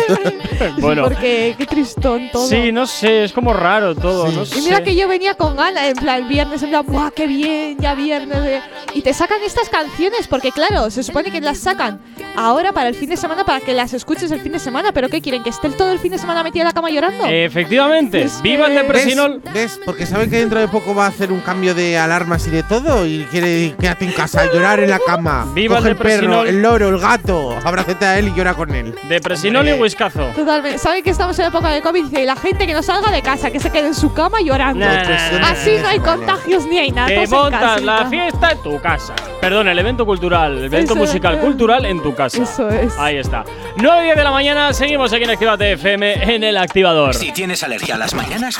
Bueno. 0.80 1.04
Porque 1.04 1.54
qué 1.56 1.66
tristón 1.66 2.30
todo. 2.32 2.48
Sí, 2.48 2.72
no 2.72 2.84
sé, 2.84 3.22
es 3.22 3.32
como 3.32 3.52
raro 3.52 3.94
todo. 3.94 4.24
No 4.26 4.42
Y 4.42 4.60
mira 4.62 4.78
sé. 4.78 4.82
que 4.82 4.96
yo 4.96 5.06
venía 5.06 5.34
con 5.36 5.54
ganas, 5.54 5.84
en 5.84 5.94
plan, 5.94 6.16
el 6.22 6.24
viernes, 6.28 6.60
en 6.64 6.70
plan, 6.70 6.84
¡buah, 6.84 7.12
qué 7.12 7.28
bien! 7.28 7.76
Ya 7.78 7.94
viernes. 7.94 8.38
eh". 8.44 8.60
Y 8.92 9.02
te 9.02 9.14
sacan 9.14 9.38
estas 9.46 9.68
canciones, 9.68 10.26
porque 10.26 10.50
claro, 10.50 10.90
se 10.90 11.04
supone 11.04 11.30
que 11.30 11.40
las 11.40 11.58
sacan 11.58 12.00
ahora 12.36 12.57
para 12.72 12.88
el 12.88 12.94
fin 12.94 13.08
de 13.08 13.16
semana, 13.16 13.44
para 13.44 13.60
que 13.60 13.72
las 13.72 13.92
escuches 13.94 14.30
el 14.32 14.40
fin 14.40 14.52
de 14.52 14.58
semana. 14.58 14.90
¿Pero 14.92 15.08
qué 15.08 15.20
quieren? 15.20 15.42
¿Que 15.42 15.50
esté 15.50 15.68
todo 15.70 15.92
el 15.92 15.98
fin 15.98 16.10
de 16.10 16.18
semana 16.18 16.42
metida 16.42 16.62
en 16.62 16.66
la 16.68 16.72
cama 16.72 16.90
llorando? 16.90 17.24
Efectivamente, 17.26 18.22
Es 18.22 18.42
viva 18.42 18.66
el 18.66 18.74
depresinol. 18.74 19.40
¿Ves? 19.44 19.54
¿Ves? 19.54 19.80
Porque 19.84 20.06
saben 20.06 20.28
que 20.28 20.38
dentro 20.38 20.58
de 20.58 20.68
poco 20.68 20.94
va 20.94 21.06
a 21.06 21.08
hacer 21.08 21.30
un 21.32 21.40
cambio 21.40 21.74
de 21.74 21.96
alarmas 21.96 22.46
y 22.46 22.50
de 22.50 22.62
todo 22.64 23.06
y 23.06 23.24
quiere 23.30 23.74
quédate 23.78 24.04
en 24.04 24.12
casa, 24.12 24.44
llorar 24.52 24.80
en 24.80 24.90
la 24.90 24.98
cama. 24.98 25.46
Viva 25.54 25.76
Coge 25.76 25.88
el 25.90 25.92
el 25.92 25.98
perro, 25.98 26.44
el 26.44 26.60
loro, 26.62 26.88
el 26.88 26.98
gato, 26.98 27.56
abrácete 27.64 28.04
a 28.04 28.18
él 28.18 28.28
y 28.28 28.34
llora 28.34 28.54
con 28.54 28.74
él. 28.74 28.94
Depresinol 29.08 29.66
y 29.66 29.70
Hombre. 29.70 29.82
whiskazo. 29.82 30.26
Totalmente. 30.34 30.78
Saben 30.78 31.02
que 31.02 31.10
estamos 31.10 31.38
en 31.38 31.46
época 31.46 31.70
de 31.70 31.80
COVID 31.80 32.18
y 32.18 32.24
la 32.24 32.36
gente 32.36 32.66
que 32.66 32.74
no 32.74 32.82
salga 32.82 33.10
de 33.10 33.22
casa, 33.22 33.50
que 33.50 33.60
se 33.60 33.70
quede 33.70 33.88
en 33.88 33.94
su 33.94 34.12
cama 34.12 34.40
llorando. 34.40 34.84
Nah, 34.84 35.04
nah, 35.04 35.38
nah, 35.40 35.50
Así 35.50 35.76
no 35.80 35.88
hay 35.88 36.00
contagios 36.00 36.66
ni 36.66 36.78
hay 36.78 36.90
nada. 36.90 37.08
Te 37.08 37.22
en 37.22 37.30
montas 37.30 37.82
la 37.82 38.06
fiesta 38.06 38.52
en 38.52 38.62
tu 38.62 38.80
casa. 38.80 39.14
Perdón, 39.40 39.68
el 39.68 39.78
evento 39.78 40.04
cultural, 40.04 40.58
el 40.58 40.64
evento 40.64 40.94
Eso 40.94 41.00
musical 41.00 41.38
cultural 41.40 41.84
en 41.84 42.02
tu 42.02 42.14
casa. 42.14 42.42
Eso 42.48 42.68
es. 42.68 42.96
Ahí 42.98 43.16
está. 43.16 43.44
9 43.76 44.04
10 44.04 44.16
de 44.16 44.24
la 44.24 44.30
mañana, 44.30 44.72
seguimos 44.72 45.12
aquí 45.12 45.24
en 45.24 45.30
Actívate 45.30 45.72
FM 45.72 46.34
en 46.34 46.42
el 46.42 46.56
activador. 46.56 47.14
Si 47.14 47.30
tienes 47.32 47.62
alergia 47.62 47.94
a 47.94 47.98
las 47.98 48.14
mañanas, 48.14 48.58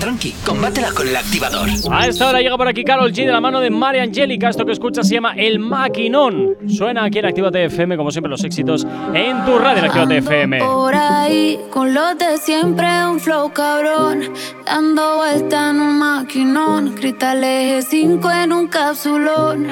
tranqui, 0.00 0.34
combátela 0.44 0.92
con 0.92 1.08
el 1.08 1.16
activador. 1.16 1.68
A 1.90 2.06
esta 2.06 2.28
hora 2.28 2.40
llega 2.40 2.56
por 2.56 2.68
aquí 2.68 2.84
Carol 2.84 3.10
G 3.12 3.24
de 3.24 3.32
la 3.32 3.40
mano 3.40 3.60
de 3.60 3.70
María 3.70 4.02
Angélica. 4.02 4.50
Esto 4.50 4.66
que 4.66 4.72
escuchas 4.72 5.08
se 5.08 5.14
llama 5.14 5.34
El 5.36 5.58
Maquinón. 5.60 6.56
Suena 6.68 7.04
aquí 7.04 7.18
en 7.18 7.26
Actívate 7.26 7.64
FM, 7.64 7.96
como 7.96 8.10
siempre, 8.10 8.28
los 8.28 8.44
éxitos 8.44 8.86
en 9.14 9.44
tu 9.44 9.58
radio 9.58 9.78
en 9.78 9.84
Actívate 9.86 10.16
FM. 10.18 10.58
Por 10.58 10.94
ahí, 10.94 11.60
con 11.70 11.94
los 11.94 12.18
de 12.18 12.36
siempre, 12.38 12.86
un 13.06 13.20
flow 13.20 13.52
cabrón. 13.52 14.32
Dando 14.66 15.16
vuelta 15.16 15.70
en 15.70 15.80
un 15.80 15.98
maquinón. 15.98 16.94
Cristal 16.94 17.42
eje 17.44 17.82
5 17.82 18.30
en 18.30 18.52
un 18.52 18.68
capsulón. 18.68 19.66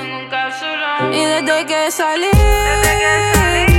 Y 1.13 1.25
desde 1.25 1.67
que 1.67 1.91
salí, 1.91 2.27
todos 2.31 3.00
quieren 3.01 3.70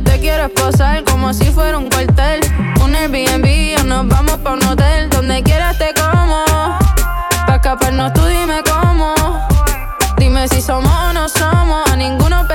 te 0.00 0.18
quiero 0.20 0.44
esposar 0.44 1.04
como 1.04 1.32
si 1.32 1.44
fuera 1.46 1.78
un 1.78 1.88
cuartel. 1.88 2.40
Un 2.82 2.94
Airbnb 2.94 3.80
o 3.80 3.84
nos 3.84 4.08
vamos 4.08 4.36
pa' 4.38 4.52
un 4.52 4.64
hotel. 4.64 5.08
Donde 5.10 5.42
quieras 5.42 5.76
te 5.78 5.92
como. 5.94 6.44
Pa' 7.46 7.56
escaparnos 7.56 8.12
tú 8.12 8.24
dime 8.26 8.62
cómo. 8.64 9.14
Dime 10.18 10.48
si 10.48 10.60
somos 10.60 10.92
o 10.92 11.12
no 11.12 11.28
somos. 11.28 11.90
A 11.90 11.96
ninguno 11.96 12.46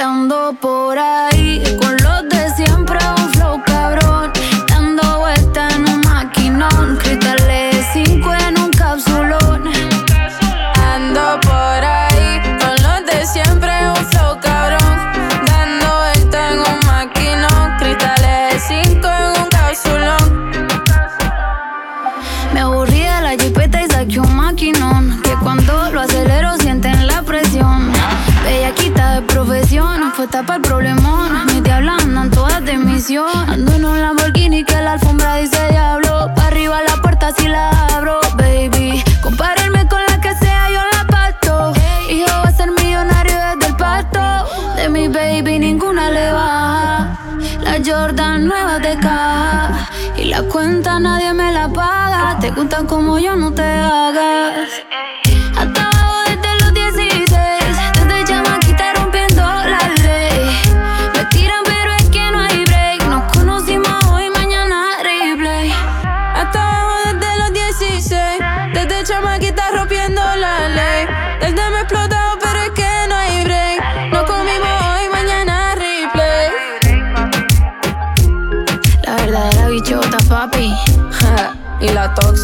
Ando 0.00 0.54
por 0.60 0.96
ahí 0.96 1.37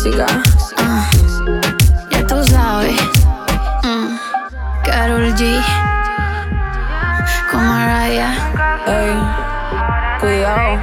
tóxica 0.05 0.27
Ah, 0.77 1.09
Ya 2.11 2.27
tú 2.27 2.45
sabes. 2.45 3.01
Mm, 3.83 4.17
Karol 4.85 5.35
G. 5.35 5.61
Con 7.51 7.67
Mariah. 7.67 8.35
Ey, 8.87 9.17
cuidado 10.21 10.79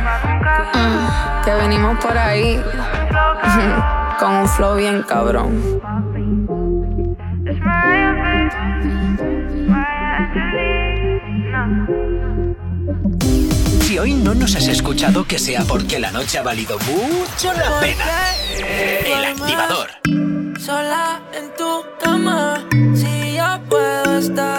Mm. 0.74 1.44
Que 1.44 1.54
venimos 1.54 1.98
por 2.04 2.18
ahí. 2.18 2.62
Con 4.20 4.32
un 4.34 4.48
flow 4.48 4.76
bien 4.78 5.04
cabrón. 5.04 5.82
Si 13.82 13.98
hoy 14.00 14.14
no 14.14 14.34
nos 14.34 14.56
has 14.56 14.68
escuchado, 14.68 15.26
que 15.26 15.38
sea 15.40 15.64
porque 15.66 16.00
la 16.00 16.12
noche 16.12 16.38
ha 16.38 16.44
valido 16.44 16.78
mucho 16.80 17.52
la 17.54 17.80
pena. 17.80 18.06
El 19.06 19.26
activador. 19.26 19.90
Sola 20.60 21.22
en 21.34 21.54
tu 21.58 21.84
cama, 22.00 22.66
si 22.96 23.36
yo 23.36 23.60
puedo 23.70 24.18
estar 24.18 24.51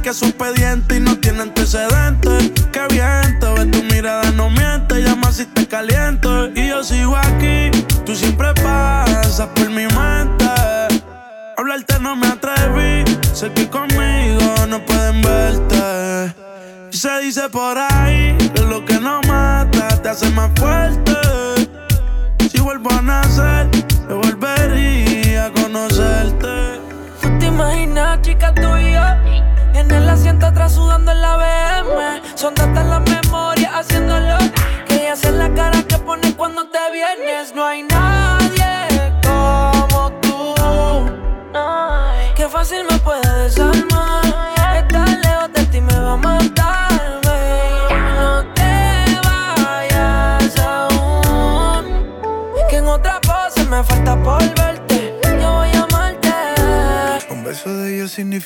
Yo 0.00 0.12
chequeé 0.12 0.14
su 0.14 0.24
expediente 0.24 0.96
y 0.96 1.00
no 1.00 1.18
tiene 1.18 1.42
antecedentes. 1.42 2.52
Qué 2.72 2.86
bien, 2.88 3.38
te 3.38 3.52
ves 3.52 3.70
tu 3.70 3.82
mirada, 3.94 4.30
no 4.30 4.48
miente. 4.48 5.02
Llama 5.02 5.30
si 5.30 5.44
te 5.44 5.66
caliento. 5.66 6.48
Y 6.54 6.68
yo 6.68 6.82
sigo 6.82 7.18
aquí, 7.18 7.70
tú 8.06 8.16
siempre 8.16 8.54
pasas 8.54 9.48
por 9.48 9.68
mi 9.68 9.82
mente. 9.82 10.46
Hablarte 11.54 11.98
no 12.00 12.16
me 12.16 12.28
atreví, 12.28 13.04
sé 13.34 13.52
que 13.52 13.68
conmigo 13.68 14.54
no 14.68 14.82
pueden 14.86 15.20
verte. 15.20 16.34
Y 16.90 16.96
se 16.96 17.18
dice 17.20 17.50
por 17.50 17.76
ahí 17.76 18.38
que 18.54 18.62
lo 18.62 18.82
que 18.86 18.98
no 18.98 19.20
mata 19.28 20.00
te 20.02 20.08
hace 20.08 20.30
más 20.30 20.50
fuerte. 20.56 21.12
Si 22.50 22.58
vuelvo 22.58 22.90
a 22.90 23.02
nacer, 23.02 23.68
yo 24.08 24.16
volvería 24.16 25.46
a 25.46 25.52
conocerte. 25.52 26.80
¿Tú 27.20 27.38
te 27.38 27.46
imaginas, 27.46 28.22
chica, 28.22 28.54
yo? 28.54 29.29
En 29.80 29.90
el 29.92 30.06
asiento 30.10 30.44
atrás 30.44 30.74
sudando 30.74 31.10
en 31.10 31.22
la 31.22 31.36
BM. 31.38 32.20
Son 32.34 32.54
tantas 32.54 32.84
las 32.84 33.00
memorias 33.00 33.72
haciéndolo. 33.74 34.36
Que 34.86 34.96
ella 34.96 35.14
hace 35.14 35.32
la 35.32 35.48
cara 35.54 35.82
que 35.84 35.96
pone 35.96 36.36
cuando 36.36 36.64
te 36.68 36.78
vienes. 36.92 37.54
No 37.54 37.64
hay 37.64 37.84
nadie 37.84 39.14
como 39.24 40.10
tú. 40.20 40.54
Qué 42.36 42.46
fácil 42.46 42.84
me 42.90 42.98
puede 42.98 43.44
desarmar. 43.44 44.29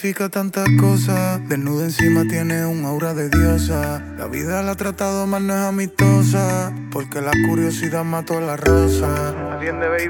Significa 0.05 0.29
tantas 0.29 0.69
cosas. 0.79 1.41
Desnuda 1.49 1.85
encima 1.85 2.25
tiene 2.29 2.67
un 2.67 2.85
aura 2.85 3.15
de 3.15 3.31
diosa. 3.31 4.03
La 4.19 4.27
vida 4.27 4.63
la 4.63 4.73
ha 4.73 4.75
tratado 4.75 5.27
mal, 5.27 5.47
no 5.47 5.55
es 5.55 5.63
amistosa. 5.63 6.75
Porque 6.93 7.23
la 7.23 7.31
curiosidad 7.49 8.05
mató 8.05 8.37
a 8.37 8.43
la 8.43 8.57
rosa. 8.59 9.35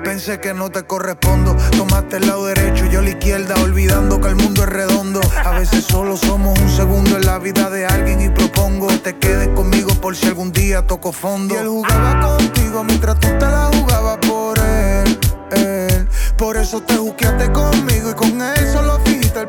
Pensé 0.02 0.40
que 0.40 0.52
no 0.52 0.70
te 0.70 0.82
correspondo. 0.82 1.56
Tomaste 1.76 2.16
el 2.16 2.26
lado 2.26 2.46
derecho 2.46 2.86
y 2.86 2.90
yo 2.90 3.02
la 3.02 3.10
izquierda. 3.10 3.54
Olvidando 3.62 4.20
que 4.20 4.26
el 4.26 4.34
mundo 4.34 4.64
es 4.64 4.68
redondo. 4.68 5.20
A 5.44 5.52
veces 5.52 5.84
solo 5.84 6.16
somos 6.16 6.58
un 6.58 6.70
segundo 6.70 7.16
en 7.16 7.26
la 7.26 7.38
vida 7.38 7.70
de 7.70 7.86
alguien. 7.86 8.20
Y 8.20 8.30
propongo 8.30 8.88
que 8.88 8.98
te 8.98 9.16
quedes 9.18 9.46
conmigo 9.50 9.94
por 10.00 10.16
si 10.16 10.26
algún 10.26 10.50
día 10.50 10.84
toco 10.84 11.12
fondo. 11.12 11.54
Y 11.54 11.58
él 11.58 11.68
jugaba 11.68 12.36
contigo 12.36 12.82
mientras 12.82 13.20
tú 13.20 13.28
te 13.38 13.46
la 13.46 13.70
jugabas 13.72 14.18
por 14.26 14.58
él. 14.58 15.20
él. 15.52 16.08
Por 16.36 16.56
eso 16.56 16.82
te 16.82 16.96
juqueaste 16.96 17.52
conmigo 17.52 18.10
y 18.10 18.14
con 18.14 18.42
él 18.42 18.72
solo 18.72 18.98
fingiste 19.04 19.38
el 19.38 19.48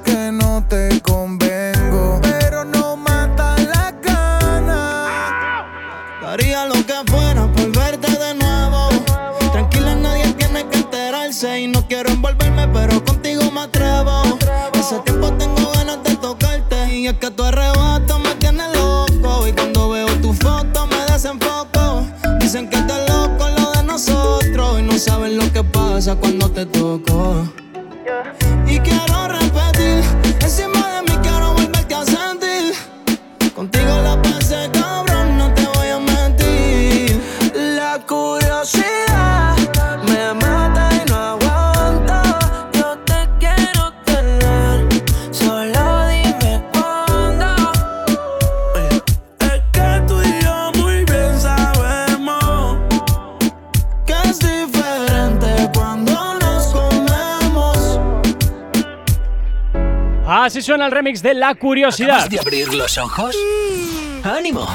que 0.00 0.32
no 0.32 0.64
te 0.68 1.00
convengo, 1.02 2.18
pero 2.22 2.64
no 2.64 2.96
mata 2.96 3.56
la 3.58 3.92
gana. 4.02 5.66
Daría 6.22 6.64
lo 6.66 6.74
que 6.74 6.94
fuera 7.06 7.46
por 7.52 7.70
verte 7.76 8.10
de 8.10 8.34
nuevo. 8.34 8.88
Tranquila, 9.52 9.94
nadie 9.94 10.32
tiene 10.32 10.66
que 10.68 10.78
enterarse. 10.78 11.60
Y 11.60 11.66
no 11.66 11.86
quiero 11.86 12.08
envolverme, 12.08 12.68
pero 12.68 13.04
contigo 13.04 13.50
me 13.50 13.62
atrevo. 13.62 14.38
Hace 14.72 14.98
tiempo 15.00 15.30
tengo 15.34 15.70
ganas 15.72 16.02
de 16.04 16.16
tocarte. 16.16 16.94
Y 16.94 17.08
es 17.08 17.14
que 17.14 17.30
tu 17.30 17.42
arrebato 17.42 18.18
me 18.18 18.34
tiene 18.36 18.64
loco. 18.74 19.46
Y 19.46 19.52
cuando 19.52 19.90
veo 19.90 20.08
tu 20.22 20.32
foto 20.32 20.86
me 20.86 21.12
desenfoco. 21.12 22.06
Dicen 22.40 22.70
que 22.70 22.76
estás 22.76 23.10
loco 23.10 23.46
lo 23.58 23.72
de 23.72 23.82
nosotros. 23.82 24.80
Y 24.80 24.82
no 24.84 24.98
saben 24.98 25.36
lo 25.36 25.52
que 25.52 25.62
pasa 25.62 26.16
cuando 26.16 26.50
te 26.50 26.64
toco. 26.64 27.61
Suena 60.62 60.86
el 60.86 60.92
remix 60.92 61.22
de 61.22 61.34
La 61.34 61.54
Curiosidad. 61.54 62.10
¿Acabas 62.10 62.30
de 62.30 62.38
abrir 62.40 62.74
los 62.74 62.96
ojos? 62.98 63.36
¡Ánimo! 64.22 64.66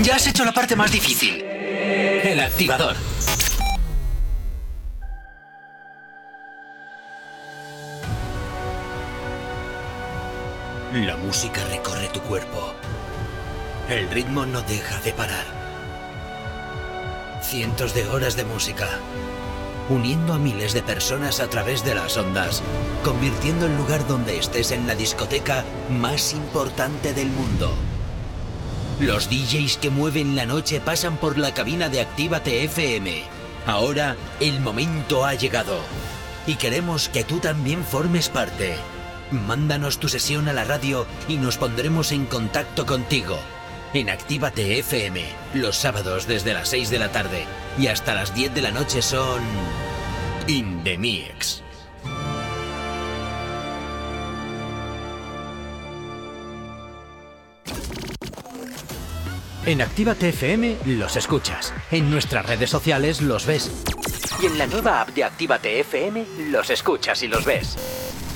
Ya 0.00 0.16
has 0.16 0.26
hecho 0.26 0.44
la 0.44 0.52
parte 0.52 0.76
más 0.76 0.92
difícil. 0.92 1.42
El 1.42 2.40
activador. 2.40 2.96
La 10.92 11.16
música 11.16 11.64
recorre 11.70 12.08
tu 12.08 12.20
cuerpo. 12.20 12.74
El 13.88 14.08
ritmo 14.10 14.44
no 14.46 14.60
deja 14.62 15.00
de 15.00 15.12
parar. 15.12 15.44
Cientos 17.42 17.94
de 17.94 18.06
horas 18.06 18.36
de 18.36 18.44
música, 18.44 18.88
uniendo 19.88 20.32
a 20.32 20.38
miles 20.38 20.72
de 20.72 20.82
personas 20.82 21.40
a 21.40 21.48
través 21.48 21.84
de 21.84 21.94
las 21.94 22.16
ondas, 22.16 22.62
convirtiendo 23.04 23.66
el 23.66 23.76
lugar 23.76 24.06
donde 24.06 24.38
estés 24.38 24.70
en 24.70 24.86
la 24.86 24.94
discoteca 24.94 25.64
más 25.90 26.32
importante 26.32 27.12
del 27.12 27.28
mundo. 27.28 27.72
Los 29.00 29.28
DJs 29.28 29.78
que 29.78 29.90
mueven 29.90 30.36
la 30.36 30.46
noche 30.46 30.80
pasan 30.80 31.16
por 31.16 31.38
la 31.38 31.52
cabina 31.54 31.88
de 31.88 32.00
Actívate 32.00 32.64
FM. 32.64 33.24
Ahora 33.66 34.16
el 34.40 34.60
momento 34.60 35.24
ha 35.24 35.34
llegado 35.34 35.78
y 36.46 36.56
queremos 36.56 37.08
que 37.08 37.24
tú 37.24 37.38
también 37.38 37.84
formes 37.84 38.28
parte. 38.28 38.76
Mándanos 39.30 39.98
tu 39.98 40.08
sesión 40.08 40.48
a 40.48 40.52
la 40.52 40.64
radio 40.64 41.06
y 41.26 41.36
nos 41.36 41.56
pondremos 41.56 42.12
en 42.12 42.26
contacto 42.26 42.84
contigo. 42.86 43.38
En 43.94 44.08
Actívate 44.08 44.78
FM, 44.78 45.22
los 45.52 45.76
sábados 45.76 46.26
desde 46.26 46.54
las 46.54 46.70
6 46.70 46.88
de 46.88 46.98
la 46.98 47.12
tarde 47.12 47.44
y 47.78 47.88
hasta 47.88 48.14
las 48.14 48.34
10 48.34 48.54
de 48.54 48.62
la 48.62 48.70
noche 48.70 49.02
son. 49.02 49.42
In 50.46 50.82
the 50.82 50.96
Mix. 50.96 51.62
En 59.66 59.82
Actívate 59.82 60.30
FM 60.30 60.78
los 60.86 61.16
escuchas. 61.16 61.74
En 61.90 62.10
nuestras 62.10 62.46
redes 62.46 62.70
sociales 62.70 63.20
los 63.20 63.44
ves. 63.44 63.70
Y 64.40 64.46
en 64.46 64.56
la 64.56 64.66
nueva 64.66 65.02
app 65.02 65.10
de 65.10 65.24
Actívate 65.24 65.80
FM 65.80 66.24
los 66.50 66.70
escuchas 66.70 67.22
y 67.22 67.28
los 67.28 67.44
ves. 67.44 67.76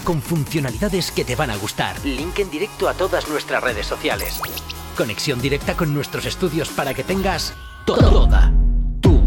Con 0.05 0.21
funcionalidades 0.21 1.11
que 1.11 1.25
te 1.25 1.35
van 1.35 1.51
a 1.51 1.57
gustar. 1.57 1.99
Link 2.05 2.39
en 2.41 2.51
directo 2.51 2.91
a 2.91 2.95
todas 2.95 3.27
nuestras 3.29 3.63
redes 3.63 3.87
sociales. 3.87 4.39
Conexión 4.97 5.41
directa 5.41 5.77
con 5.77 5.95
nuestros 5.95 6.25
estudios 6.25 6.71
para 6.71 6.95
que 6.95 7.05
tengas 7.05 7.55
toda 7.85 8.53
tu 9.01 9.23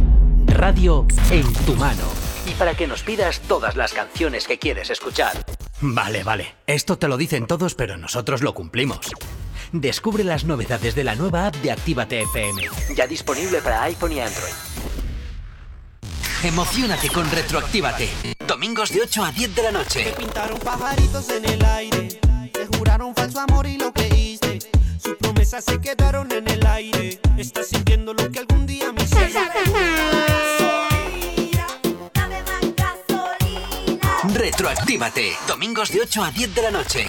radio 0.48 1.06
en 1.30 1.54
tu 1.66 1.76
mano. 1.76 2.04
Y 2.48 2.52
para 2.56 2.74
que 2.74 2.88
nos 2.88 3.04
pidas 3.04 3.40
todas 3.42 3.76
las 3.76 3.94
canciones 3.94 4.48
que 4.48 4.58
quieres 4.58 4.90
escuchar. 4.90 5.46
Vale, 5.80 6.24
vale. 6.24 6.56
Esto 6.66 6.98
te 6.98 7.08
lo 7.08 7.18
dicen 7.18 7.46
todos, 7.46 7.76
pero 7.76 7.98
nosotros 7.98 8.42
lo 8.42 8.54
cumplimos. 8.54 9.00
Descubre 9.72 10.24
las 10.24 10.44
novedades 10.44 10.96
de 10.96 11.04
la 11.04 11.14
nueva 11.14 11.46
app 11.46 11.56
de 11.58 11.72
Actívate 11.72 12.24
FM. 12.24 12.64
Ya 12.96 13.06
disponible 13.06 13.62
para 13.62 13.84
iPhone 13.84 14.14
y 14.14 14.20
Android. 14.20 14.54
Emocionate 16.44 17.10
con 17.10 17.30
Retroactívate. 17.30 18.10
Domingos 18.48 18.90
de 18.92 19.02
8 19.04 19.24
a 19.24 19.32
10 19.32 19.56
de 19.56 19.62
la 19.64 19.72
noche. 19.72 20.14
Pintaron 20.18 20.58
pajaritos 20.60 21.30
en 21.30 21.46
el 21.46 21.64
aire. 21.64 22.08
Te 22.52 22.66
juraron 22.78 23.14
falso 23.14 23.40
amor 23.42 23.68
y 23.68 23.78
lo 23.78 23.94
creíste. 23.94 24.09
Promesas 25.50 25.74
se 25.74 25.82
quedaron 25.82 26.32
en 26.32 26.48
el 26.48 26.64
aire. 26.68 27.20
Estás 27.38 27.70
sintiendo 27.70 28.14
lo 28.14 28.32
que 28.32 28.40
algún 28.40 28.68
día 28.68 28.94
me 28.94 29.02
hiciste. 29.02 29.32
Retroactívate. 34.34 35.32
Domingos 35.48 35.92
de 35.92 36.02
8 36.02 36.24
a 36.24 36.32
10 36.32 36.54
de 36.54 36.62
la 36.62 36.72
noche. 36.72 37.08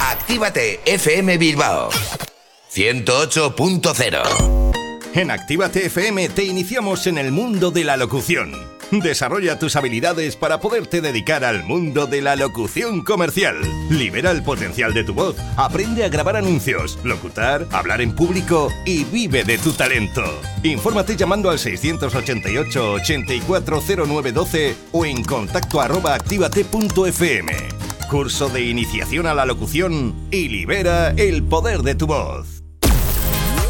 Actívate 0.00 0.80
FM 0.84 1.38
Bilbao 1.38 1.88
108.0 2.70 4.72
En 5.14 5.30
Actívate 5.30 5.86
FM 5.86 6.28
te 6.28 6.44
iniciamos 6.44 7.06
en 7.06 7.16
el 7.16 7.32
mundo 7.32 7.70
de 7.70 7.84
la 7.84 7.96
locución. 7.96 8.73
Desarrolla 8.90 9.58
tus 9.58 9.76
habilidades 9.76 10.36
para 10.36 10.60
poderte 10.60 11.00
dedicar 11.00 11.44
al 11.44 11.64
mundo 11.64 12.06
de 12.06 12.22
la 12.22 12.36
locución 12.36 13.02
comercial. 13.02 13.56
Libera 13.90 14.30
el 14.30 14.42
potencial 14.42 14.94
de 14.94 15.04
tu 15.04 15.14
voz, 15.14 15.36
aprende 15.56 16.04
a 16.04 16.08
grabar 16.08 16.36
anuncios, 16.36 16.98
locutar, 17.04 17.66
hablar 17.72 18.00
en 18.00 18.14
público 18.14 18.70
y 18.84 19.04
vive 19.04 19.44
de 19.44 19.58
tu 19.58 19.72
talento. 19.72 20.22
Infórmate 20.62 21.16
llamando 21.16 21.50
al 21.50 21.58
688 21.58 22.92
840912 22.94 24.76
o 24.92 25.04
en 25.04 25.24
contacto 25.24 25.80
arroba 25.80 26.14
actívate.fm. 26.14 27.52
Curso 28.10 28.48
de 28.48 28.62
iniciación 28.62 29.26
a 29.26 29.34
la 29.34 29.44
locución 29.44 30.14
y 30.30 30.48
libera 30.48 31.10
el 31.16 31.42
poder 31.42 31.82
de 31.82 31.94
tu 31.94 32.06
voz. 32.06 32.53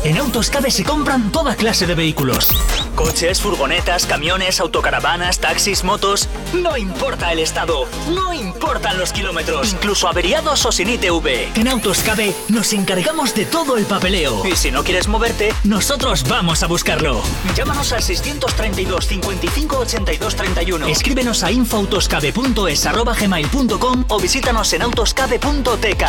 En 0.04 0.18
Autoscabe 0.18 0.70
se 0.70 0.84
compran 0.84 1.32
toda 1.32 1.56
clase 1.56 1.86
de 1.86 1.94
vehículos. 1.94 2.48
Coches, 2.94 3.40
furgonetas, 3.40 4.04
camiones, 4.04 4.60
autocaravanas, 4.60 5.38
taxis, 5.38 5.82
motos. 5.82 6.28
No 6.52 6.76
importa 6.76 7.32
el 7.32 7.38
estado, 7.38 7.86
no 8.14 8.34
importan 8.34 8.98
los 8.98 9.14
kilómetros, 9.14 9.72
incluso 9.72 10.06
averiados 10.06 10.66
o 10.66 10.72
sin 10.72 10.90
ITV. 10.90 11.56
En 11.56 11.68
Autoscabe 11.68 12.34
nos 12.50 12.74
encargamos 12.74 13.34
de 13.34 13.46
todo 13.46 13.78
el 13.78 13.86
papeleo. 13.86 14.46
Y 14.46 14.54
si 14.56 14.70
no 14.70 14.84
quieres 14.84 15.08
moverte, 15.08 15.54
nosotros 15.64 16.28
vamos 16.28 16.62
a 16.62 16.66
buscarlo. 16.66 17.22
Llámanos 17.56 17.90
al 17.94 18.02
632 18.02 19.06
55 19.06 19.78
82 19.78 20.36
31. 20.36 20.86
Escríbenos 20.88 21.42
a 21.42 21.50
infoautoscabe.es 21.50 22.84
arroba 22.84 23.14
gmail.com 23.14 24.04
o 24.08 24.20
visítanos 24.20 24.70
en 24.74 24.82
autoscabe.tk. 24.82 26.04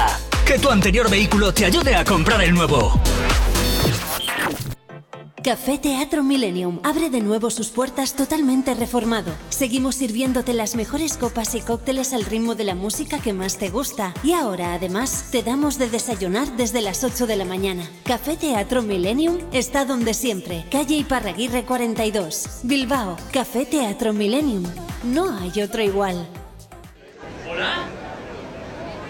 Que 0.46 0.60
tu 0.60 0.70
anterior 0.70 1.10
vehículo 1.10 1.54
te 1.54 1.64
ayude 1.64 1.96
a 1.96 2.04
comprar 2.04 2.44
el 2.44 2.54
nuevo. 2.54 3.00
Café 5.46 5.78
Teatro 5.78 6.24
Millennium 6.24 6.80
abre 6.82 7.12
de 7.12 7.22
nuevo 7.22 7.52
sus 7.52 7.70
puertas 7.70 8.16
totalmente 8.16 8.74
reformado. 8.74 9.32
Seguimos 9.50 9.94
sirviéndote 9.94 10.54
las 10.54 10.74
mejores 10.74 11.18
copas 11.18 11.54
y 11.54 11.62
cócteles 11.62 12.14
al 12.14 12.26
ritmo 12.26 12.56
de 12.56 12.64
la 12.64 12.74
música 12.74 13.20
que 13.20 13.32
más 13.32 13.60
te 13.60 13.70
gusta. 13.70 14.12
Y 14.24 14.34
ahora, 14.34 14.74
además, 14.74 15.30
te 15.32 15.44
damos 15.44 15.78
de 15.78 15.88
desayunar 15.88 16.48
desde 16.58 16.82
las 16.82 17.04
8 17.04 17.28
de 17.28 17.36
la 17.36 17.46
mañana. 17.46 17.88
Café 18.06 18.38
Teatro 18.38 18.82
Millennium 18.82 19.38
está 19.52 19.86
donde 19.86 20.16
siempre. 20.16 20.66
Calle 20.72 20.96
Iparraguirre 20.96 21.64
42. 21.64 22.62
Bilbao. 22.64 23.16
Café 23.32 23.68
Teatro 23.68 24.14
Millennium. 24.14 24.64
No 25.04 25.38
hay 25.38 25.62
otro 25.62 25.84
igual. 25.84 26.28
¿Hola? 27.48 27.86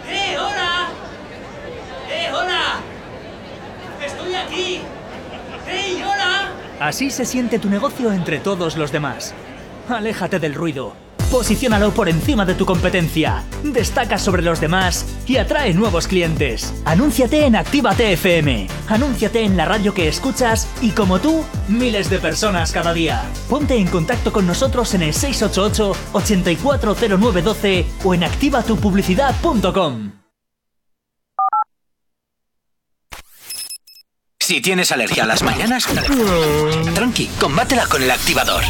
¡Eh, 0.09 0.35
hola! 0.37 0.89
¡Eh, 2.11 2.29
hola! 2.33 2.81
¡Estoy 4.05 4.35
aquí! 4.35 4.81
¡Hey, 5.67 6.01
hola! 6.03 6.51
Así 6.79 7.09
se 7.09 7.25
siente 7.25 7.59
tu 7.59 7.69
negocio 7.69 8.11
entre 8.11 8.39
todos 8.39 8.77
los 8.77 8.91
demás. 8.91 9.33
Aléjate 9.89 10.39
del 10.39 10.53
ruido. 10.53 11.05
Posiciónalo 11.31 11.91
por 11.91 12.07
encima 12.07 12.45
de 12.45 12.53
tu 12.53 12.65
competencia. 12.65 13.43
Destaca 13.63 14.17
sobre 14.17 14.41
los 14.41 14.61
demás 14.61 15.05
y 15.25 15.37
atrae 15.37 15.73
nuevos 15.73 16.07
clientes. 16.07 16.73
Anúnciate 16.85 17.45
en 17.45 17.55
Actívate 17.55 18.13
FM. 18.13 18.67
Anúnciate 18.87 19.43
en 19.43 19.57
la 19.57 19.65
radio 19.65 19.93
que 19.93 20.07
escuchas 20.07 20.67
y 20.81 20.91
como 20.91 21.19
tú, 21.19 21.43
miles 21.67 22.09
de 22.09 22.19
personas 22.19 22.71
cada 22.71 22.93
día. 22.93 23.23
Ponte 23.49 23.75
en 23.75 23.87
contacto 23.87 24.31
con 24.31 24.47
nosotros 24.47 24.93
en 24.93 25.01
el 25.01 25.13
688 25.13 25.91
840912 26.13 27.85
o 28.03 28.13
en 28.13 28.23
activatupublicidad.com. 28.23 30.14
Si 34.45 34.61
tienes 34.61 34.91
alergia 34.91 35.23
a 35.23 35.25
las 35.25 35.41
mañanas, 35.41 35.87
tranqui, 36.93 37.25
combátela 37.39 37.87
con 37.87 38.03
el 38.03 38.11
activador. 38.11 38.63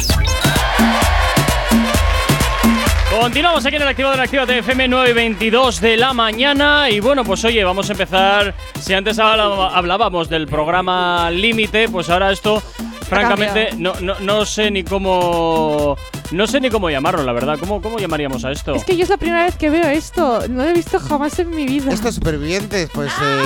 Continuamos 3.20 3.66
aquí 3.66 3.76
en 3.76 3.82
el 3.82 3.88
activador 3.88 4.18
activa 4.22 4.44
FM 4.44 4.88
9 4.88 5.10
y 5.10 5.12
22 5.12 5.82
de 5.82 5.98
la 5.98 6.14
mañana. 6.14 6.88
Y 6.88 7.00
bueno, 7.00 7.24
pues 7.24 7.44
oye, 7.44 7.62
vamos 7.62 7.90
a 7.90 7.92
empezar. 7.92 8.54
Si 8.80 8.94
antes 8.94 9.18
hablábamos 9.18 10.30
del 10.30 10.46
programa 10.46 11.30
Límite, 11.30 11.90
pues 11.90 12.08
ahora 12.08 12.32
esto, 12.32 12.62
francamente, 13.08 13.70
no, 13.78 13.94
no, 14.00 14.18
no 14.20 14.44
sé 14.46 14.70
ni 14.70 14.84
cómo. 14.84 15.96
No 16.32 16.46
sé 16.48 16.60
ni 16.60 16.70
cómo 16.70 16.90
llamarlo, 16.90 17.22
la 17.22 17.32
verdad. 17.32 17.56
¿Cómo, 17.58 17.80
cómo 17.80 17.98
llamaríamos 17.98 18.44
a 18.44 18.50
esto? 18.50 18.74
Es 18.74 18.84
que 18.84 18.96
yo 18.96 19.04
es 19.04 19.08
la 19.10 19.16
primera 19.16 19.44
vez 19.44 19.54
que 19.56 19.70
veo 19.70 19.86
esto. 19.88 20.42
No 20.48 20.64
lo 20.64 20.70
he 20.70 20.72
visto 20.72 20.98
jamás 20.98 21.38
en 21.38 21.50
mi 21.50 21.66
vida. 21.66 21.92
Estos 21.92 22.16
supervivientes, 22.16 22.90
pues 22.92 23.12
eh, 23.22 23.42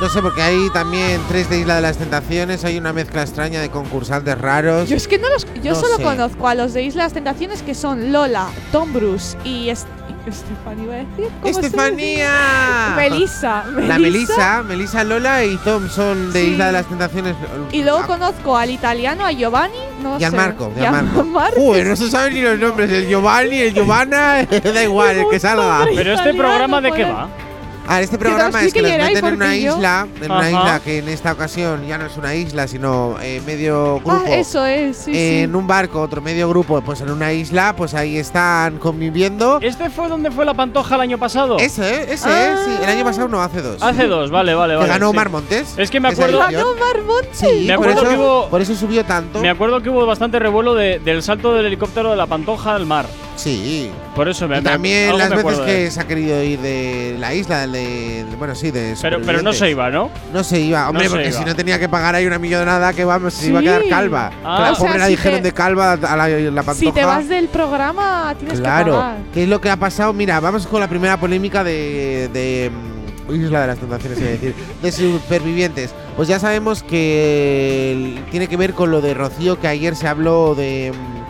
no 0.00 0.08
sé, 0.08 0.22
porque 0.22 0.42
hay 0.42 0.70
también 0.72 1.20
tres 1.28 1.50
de 1.50 1.58
Isla 1.60 1.76
de 1.76 1.80
las 1.82 1.96
Tentaciones, 1.96 2.64
hay 2.64 2.78
una 2.78 2.92
mezcla 2.92 3.22
extraña 3.22 3.60
de 3.60 3.68
concursantes 3.70 4.38
raros. 4.38 4.88
Yo 4.88 4.96
es 4.96 5.08
que 5.08 5.18
no 5.18 5.28
los. 5.28 5.44
Yo 5.62 5.72
No 5.72 5.80
solo 5.80 5.96
sé. 5.96 6.02
conozco 6.04 6.46
a 6.48 6.54
los 6.54 6.72
de 6.72 6.82
Isla 6.82 7.02
de 7.02 7.06
las 7.06 7.12
Tentaciones 7.14 7.62
que 7.62 7.74
son 7.74 8.12
Lola, 8.12 8.48
Tom 8.70 8.92
Bruce 8.92 9.36
y 9.44 9.68
Estefanía, 10.26 10.84
iba 10.84 10.94
a 10.94 10.96
decir. 10.98 11.28
¿Cómo 11.40 11.54
se 11.54 11.60
¡Estefanía! 11.66 12.96
dice? 12.96 12.96
Melissa. 13.10 13.64
La 13.88 13.98
Melissa, 13.98 14.62
Melissa 14.62 15.04
Lola 15.04 15.44
y 15.44 15.56
Tom 15.58 15.88
son 15.88 16.32
de 16.32 16.40
Sí. 16.42 16.50
Isla 16.52 16.66
de 16.66 16.72
las 16.72 16.86
Tentaciones. 16.86 17.34
Y 17.72 17.82
luego 17.82 18.06
conozco 18.06 18.56
al 18.56 18.70
italiano, 18.70 19.24
a 19.26 19.32
Giovanni. 19.32 19.74
No 20.02 20.18
Y 20.20 20.24
al 20.24 20.30
sé. 20.30 20.36
Marco, 20.36 20.72
y 20.76 20.80
al 20.84 20.86
a 20.86 21.02
Marco. 21.02 21.24
Marco. 21.24 21.60
Uy, 21.60 21.82
no 21.84 21.96
se 21.96 22.10
saben 22.10 22.34
ni 22.34 22.40
los 22.42 22.58
nombres. 22.58 22.90
El 22.90 23.08
Giovanni, 23.08 23.58
el 23.58 23.74
Giovanna, 23.74 24.44
da 24.64 24.82
igual, 24.82 25.16
el 25.16 25.28
que 25.28 25.40
salga. 25.40 25.86
Pero 25.94 26.14
este 26.14 26.34
programa 26.34 26.80
de 26.80 26.92
qué 26.92 27.04
va? 27.04 27.28
Ah, 27.88 28.00
este 28.00 28.16
Que 28.16 28.24
programa 28.24 28.62
es 28.62 28.72
que 28.72 28.80
los 28.80 28.90
meten 28.92 29.24
en 29.26 29.34
una 29.34 29.56
yo- 29.56 29.74
isla, 29.76 30.06
en 30.20 30.30
una 30.30 30.38
Ajá. 30.40 30.50
isla 30.50 30.80
que 30.84 30.98
en 30.98 31.08
esta 31.08 31.32
ocasión 31.32 31.86
ya 31.86 31.98
no 31.98 32.06
es 32.06 32.16
una 32.16 32.34
isla, 32.34 32.68
sino 32.68 33.16
eh, 33.20 33.42
medio 33.44 33.96
grupo. 33.96 34.22
Ah, 34.24 34.30
eso 34.30 34.64
es, 34.64 34.96
sí, 34.96 35.10
en 35.14 35.50
sí. 35.50 35.56
un 35.56 35.66
barco, 35.66 36.00
otro 36.00 36.22
medio 36.22 36.48
grupo, 36.48 36.80
pues 36.80 37.00
en 37.00 37.10
una 37.10 37.32
isla, 37.32 37.74
pues 37.76 37.94
ahí 37.94 38.16
están 38.18 38.78
conviviendo. 38.78 39.58
¿Este 39.60 39.90
fue 39.90 40.08
donde 40.08 40.30
fue 40.30 40.44
la 40.44 40.54
pantoja 40.54 40.94
el 40.94 41.00
año 41.00 41.18
pasado? 41.18 41.58
Ese, 41.58 42.12
ese, 42.12 42.28
Ah. 42.28 42.54
¿eh? 42.54 42.56
sí. 42.64 42.84
El 42.84 42.88
año 42.90 43.04
pasado 43.04 43.28
no, 43.28 43.42
hace 43.42 43.60
dos. 43.60 43.82
Hace 43.82 44.06
dos, 44.06 44.30
vale, 44.30 44.54
vale, 44.54 44.74
Que 44.74 44.78
vale. 44.78 44.88
ganó 44.88 45.10
sí. 45.10 45.16
Mar 45.16 45.28
Montes. 45.30 45.74
Es 45.76 45.90
que 45.90 45.98
me 46.00 46.08
acuerdo. 46.08 46.38
¡Ganó 46.38 46.66
Marmonte! 46.76 47.28
Sí, 47.32 47.64
Me 47.66 47.76
por 47.76 47.88
acuerdo 47.88 48.00
eso, 48.02 48.10
que 48.10 48.16
hubo- 48.16 48.48
por 48.48 48.60
eso 48.62 48.74
subió 48.76 49.04
tanto. 49.04 49.40
Me 49.40 49.50
acuerdo 49.50 49.82
que 49.82 49.90
hubo 49.90 50.06
bastante 50.06 50.38
revuelo 50.38 50.74
de- 50.74 51.00
del 51.00 51.22
salto 51.22 51.52
del 51.54 51.66
helicóptero 51.66 52.10
de 52.10 52.16
la 52.16 52.26
pantoja 52.26 52.74
al 52.76 52.86
mar. 52.86 53.06
Sí. 53.36 53.90
Por 54.14 54.28
eso 54.28 54.46
me 54.46 54.58
Y 54.58 54.62
también 54.62 55.16
las 55.16 55.30
me 55.30 55.36
veces 55.42 55.58
de- 55.60 55.64
que 55.64 55.90
se 55.90 56.00
ha 56.00 56.04
querido 56.06 56.42
ir 56.42 56.60
de 56.60 57.16
la 57.18 57.34
isla, 57.34 57.66
de, 57.66 58.24
de- 58.24 58.36
bueno, 58.38 58.54
sí, 58.54 58.70
de 58.70 58.94
Pero, 59.00 59.20
pero 59.24 59.40
no 59.42 59.52
se 59.52 59.70
iba, 59.70 59.90
¿no? 59.90 60.10
No 60.32 60.44
se 60.44 60.60
iba, 60.60 60.88
hombre, 60.88 61.04
se 61.04 61.10
porque 61.10 61.28
iba. 61.30 61.38
si 61.38 61.44
no 61.44 61.56
tenía 61.56 61.78
que 61.78 61.88
pagar 61.88 62.14
ahí 62.14 62.26
una 62.26 62.38
millonada 62.38 62.92
que 62.92 63.04
vamos, 63.04 63.32
se 63.34 63.48
iba 63.48 63.60
a 63.60 63.62
quedar 63.62 63.82
calva. 63.88 64.30
Ah. 64.44 64.56
Que 64.58 64.62
la 64.64 64.72
O 64.72 64.74
sea, 64.74 64.86
pobre 64.86 64.98
la 64.98 65.06
si 65.06 65.10
dijeron 65.12 65.38
te- 65.40 65.44
de 65.48 65.52
calva 65.52 65.92
a 65.94 66.16
la, 66.16 66.28
la 66.28 66.62
pantoja. 66.62 66.74
Si 66.74 66.92
te 66.92 67.04
vas 67.04 67.28
del 67.28 67.48
programa, 67.48 68.34
tienes 68.38 68.58
que 68.58 68.62
Claro, 68.62 68.92
pagar. 68.92 69.16
¿qué 69.32 69.42
es 69.44 69.48
lo 69.48 69.60
que 69.60 69.70
ha 69.70 69.76
pasado? 69.76 70.12
Mira, 70.12 70.38
vamos 70.40 70.66
con 70.66 70.80
la 70.80 70.88
primera 70.88 71.16
polémica 71.18 71.64
de, 71.64 72.28
de 72.32 72.70
mm, 72.70 73.34
Isla 73.34 73.62
de 73.62 73.66
las 73.68 73.78
Tentaciones, 73.78 74.18
a 74.18 74.22
decir, 74.24 74.54
de 74.82 74.92
supervivientes. 74.92 75.94
Pues 76.16 76.28
ya 76.28 76.38
sabemos 76.38 76.82
que 76.82 78.18
tiene 78.30 78.46
que 78.48 78.56
ver 78.58 78.74
con 78.74 78.90
lo 78.90 79.00
de 79.00 79.14
Rocío, 79.14 79.58
que 79.58 79.68
ayer 79.68 79.96
se 79.96 80.06
habló 80.06 80.54
de, 80.54 80.92
mm, 80.92 81.21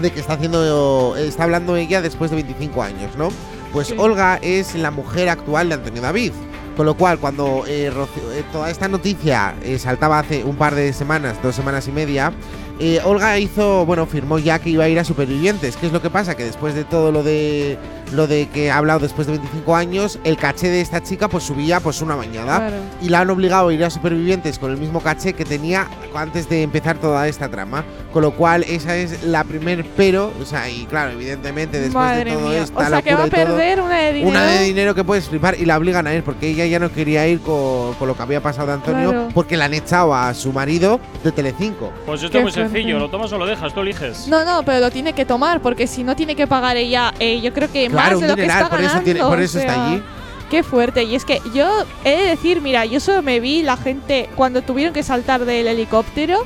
de 0.00 0.10
que 0.12 0.20
está 0.20 0.34
haciendo, 0.34 1.16
está 1.16 1.44
hablando 1.44 1.76
ella 1.76 2.02
después 2.02 2.30
de 2.30 2.36
25 2.36 2.82
años, 2.82 3.16
¿no? 3.16 3.28
Pues 3.72 3.88
Sí. 3.88 3.94
Olga 3.98 4.38
es 4.42 4.74
la 4.74 4.90
mujer 4.90 5.28
actual 5.28 5.68
de 5.68 5.74
Antonio 5.76 6.02
David. 6.02 6.32
Con 6.76 6.86
lo 6.86 6.96
cual, 6.96 7.18
cuando 7.20 7.62
eh, 7.68 7.88
Rocío- 7.94 8.32
eh, 8.32 8.42
toda 8.52 8.68
esta 8.68 8.88
noticia 8.88 9.54
eh, 9.62 9.78
saltaba 9.78 10.18
hace 10.18 10.42
un 10.42 10.56
par 10.56 10.74
de 10.74 10.92
semanas, 10.92 11.36
dos 11.40 11.54
semanas 11.54 11.86
y 11.86 11.92
media, 11.92 12.32
eh, 12.80 13.00
Olga 13.04 13.38
hizo, 13.38 13.86
bueno, 13.86 14.06
firmó 14.06 14.38
ya 14.38 14.58
que 14.58 14.70
iba 14.70 14.84
a 14.84 14.88
ir 14.88 14.98
a 14.98 15.04
Supervivientes. 15.04 15.76
¿Qué 15.76 15.86
es 15.86 15.92
lo 15.92 16.02
que 16.02 16.10
pasa? 16.10 16.34
Que 16.36 16.44
después 16.44 16.74
de 16.74 16.84
todo 16.84 17.12
lo 17.12 17.22
de 17.22 17.78
lo 18.12 18.26
de 18.28 18.48
que 18.48 18.70
ha 18.70 18.76
hablado 18.76 19.00
después 19.00 19.26
de 19.26 19.32
25 19.32 19.74
años, 19.74 20.18
el 20.24 20.36
caché 20.36 20.68
de 20.68 20.80
esta 20.82 21.02
chica 21.02 21.26
pues 21.28 21.42
subía 21.44 21.80
pues 21.80 22.00
una 22.02 22.14
bañada. 22.14 22.58
Claro. 22.58 22.76
Y 23.02 23.08
la 23.08 23.20
han 23.20 23.30
obligado 23.30 23.68
a 23.68 23.74
ir 23.74 23.82
a 23.84 23.90
Supervivientes 23.90 24.58
con 24.58 24.70
el 24.70 24.76
mismo 24.76 25.00
caché 25.00 25.32
que 25.32 25.44
tenía 25.44 25.88
antes 26.14 26.48
de 26.48 26.62
empezar 26.62 26.98
toda 26.98 27.26
esta 27.28 27.48
trama. 27.48 27.84
Con 28.12 28.22
lo 28.22 28.32
cual, 28.36 28.64
esa 28.68 28.96
es 28.96 29.24
la 29.24 29.42
primer 29.44 29.84
pero. 29.96 30.32
O 30.40 30.44
sea, 30.44 30.68
y 30.70 30.84
claro, 30.86 31.10
evidentemente 31.12 31.78
después 31.78 31.94
Madre 31.94 32.30
de 32.30 32.36
todo 32.36 32.48
mía. 32.50 32.62
esta 32.62 32.78
O 32.78 32.88
sea, 32.88 33.02
que 33.02 33.14
va 33.14 33.24
a 33.24 33.28
todo, 33.28 33.30
perder 33.36 33.80
una 33.80 33.98
de 33.98 34.12
dinero. 34.12 34.30
una 34.30 34.44
de 34.44 34.62
dinero 34.64 34.94
que 34.94 35.02
puedes 35.02 35.28
flipar 35.28 35.58
y 35.58 35.64
la 35.64 35.76
obligan 35.78 36.06
a 36.06 36.14
ir 36.14 36.22
porque 36.22 36.48
ella 36.48 36.66
ya 36.66 36.78
no 36.78 36.92
quería 36.92 37.26
ir 37.26 37.40
con, 37.40 37.94
con 37.94 38.06
lo 38.06 38.16
que 38.16 38.22
había 38.22 38.40
pasado 38.40 38.68
de 38.68 38.72
Antonio 38.74 39.10
Claro. 39.10 39.28
porque 39.34 39.56
la 39.56 39.64
han 39.64 39.74
echado 39.74 40.14
a 40.14 40.32
su 40.34 40.52
marido 40.52 41.00
de 41.24 41.32
Telecinco. 41.32 41.90
Pues 42.06 42.22
muy. 42.32 42.52
Sencillo, 42.70 42.98
lo 42.98 43.08
tomas 43.08 43.32
o 43.32 43.38
lo 43.38 43.46
dejas, 43.46 43.72
tú 43.74 43.80
eliges. 43.80 44.28
No, 44.28 44.44
no, 44.44 44.62
pero 44.64 44.80
lo 44.80 44.90
tiene 44.90 45.12
que 45.12 45.24
tomar 45.24 45.60
porque 45.60 45.86
si 45.86 46.04
no 46.04 46.16
tiene 46.16 46.36
que 46.36 46.46
pagar 46.46 46.76
ella, 46.76 47.12
eh, 47.18 47.40
yo 47.40 47.52
creo 47.52 47.70
que 47.70 47.88
Claro, 47.88 48.12
más 48.12 48.20
de 48.20 48.28
lo 48.28 48.36
que 48.36 48.46
está 48.46 48.68
por 48.68 48.80
eso, 48.80 49.00
tiene, 49.00 49.18
ganando, 49.20 49.28
por 49.36 49.42
eso 49.42 49.58
o 49.58 49.60
está 49.60 49.86
allí. 49.86 50.02
Qué 50.50 50.62
fuerte. 50.62 51.04
Y 51.04 51.14
es 51.14 51.24
que 51.24 51.40
yo 51.54 51.84
he 52.04 52.16
de 52.16 52.28
decir, 52.28 52.60
mira, 52.60 52.84
yo 52.84 53.00
solo 53.00 53.22
me 53.22 53.40
vi 53.40 53.62
la 53.62 53.76
gente 53.76 54.28
cuando 54.36 54.62
tuvieron 54.62 54.92
que 54.92 55.02
saltar 55.02 55.44
del 55.44 55.66
helicóptero. 55.66 56.44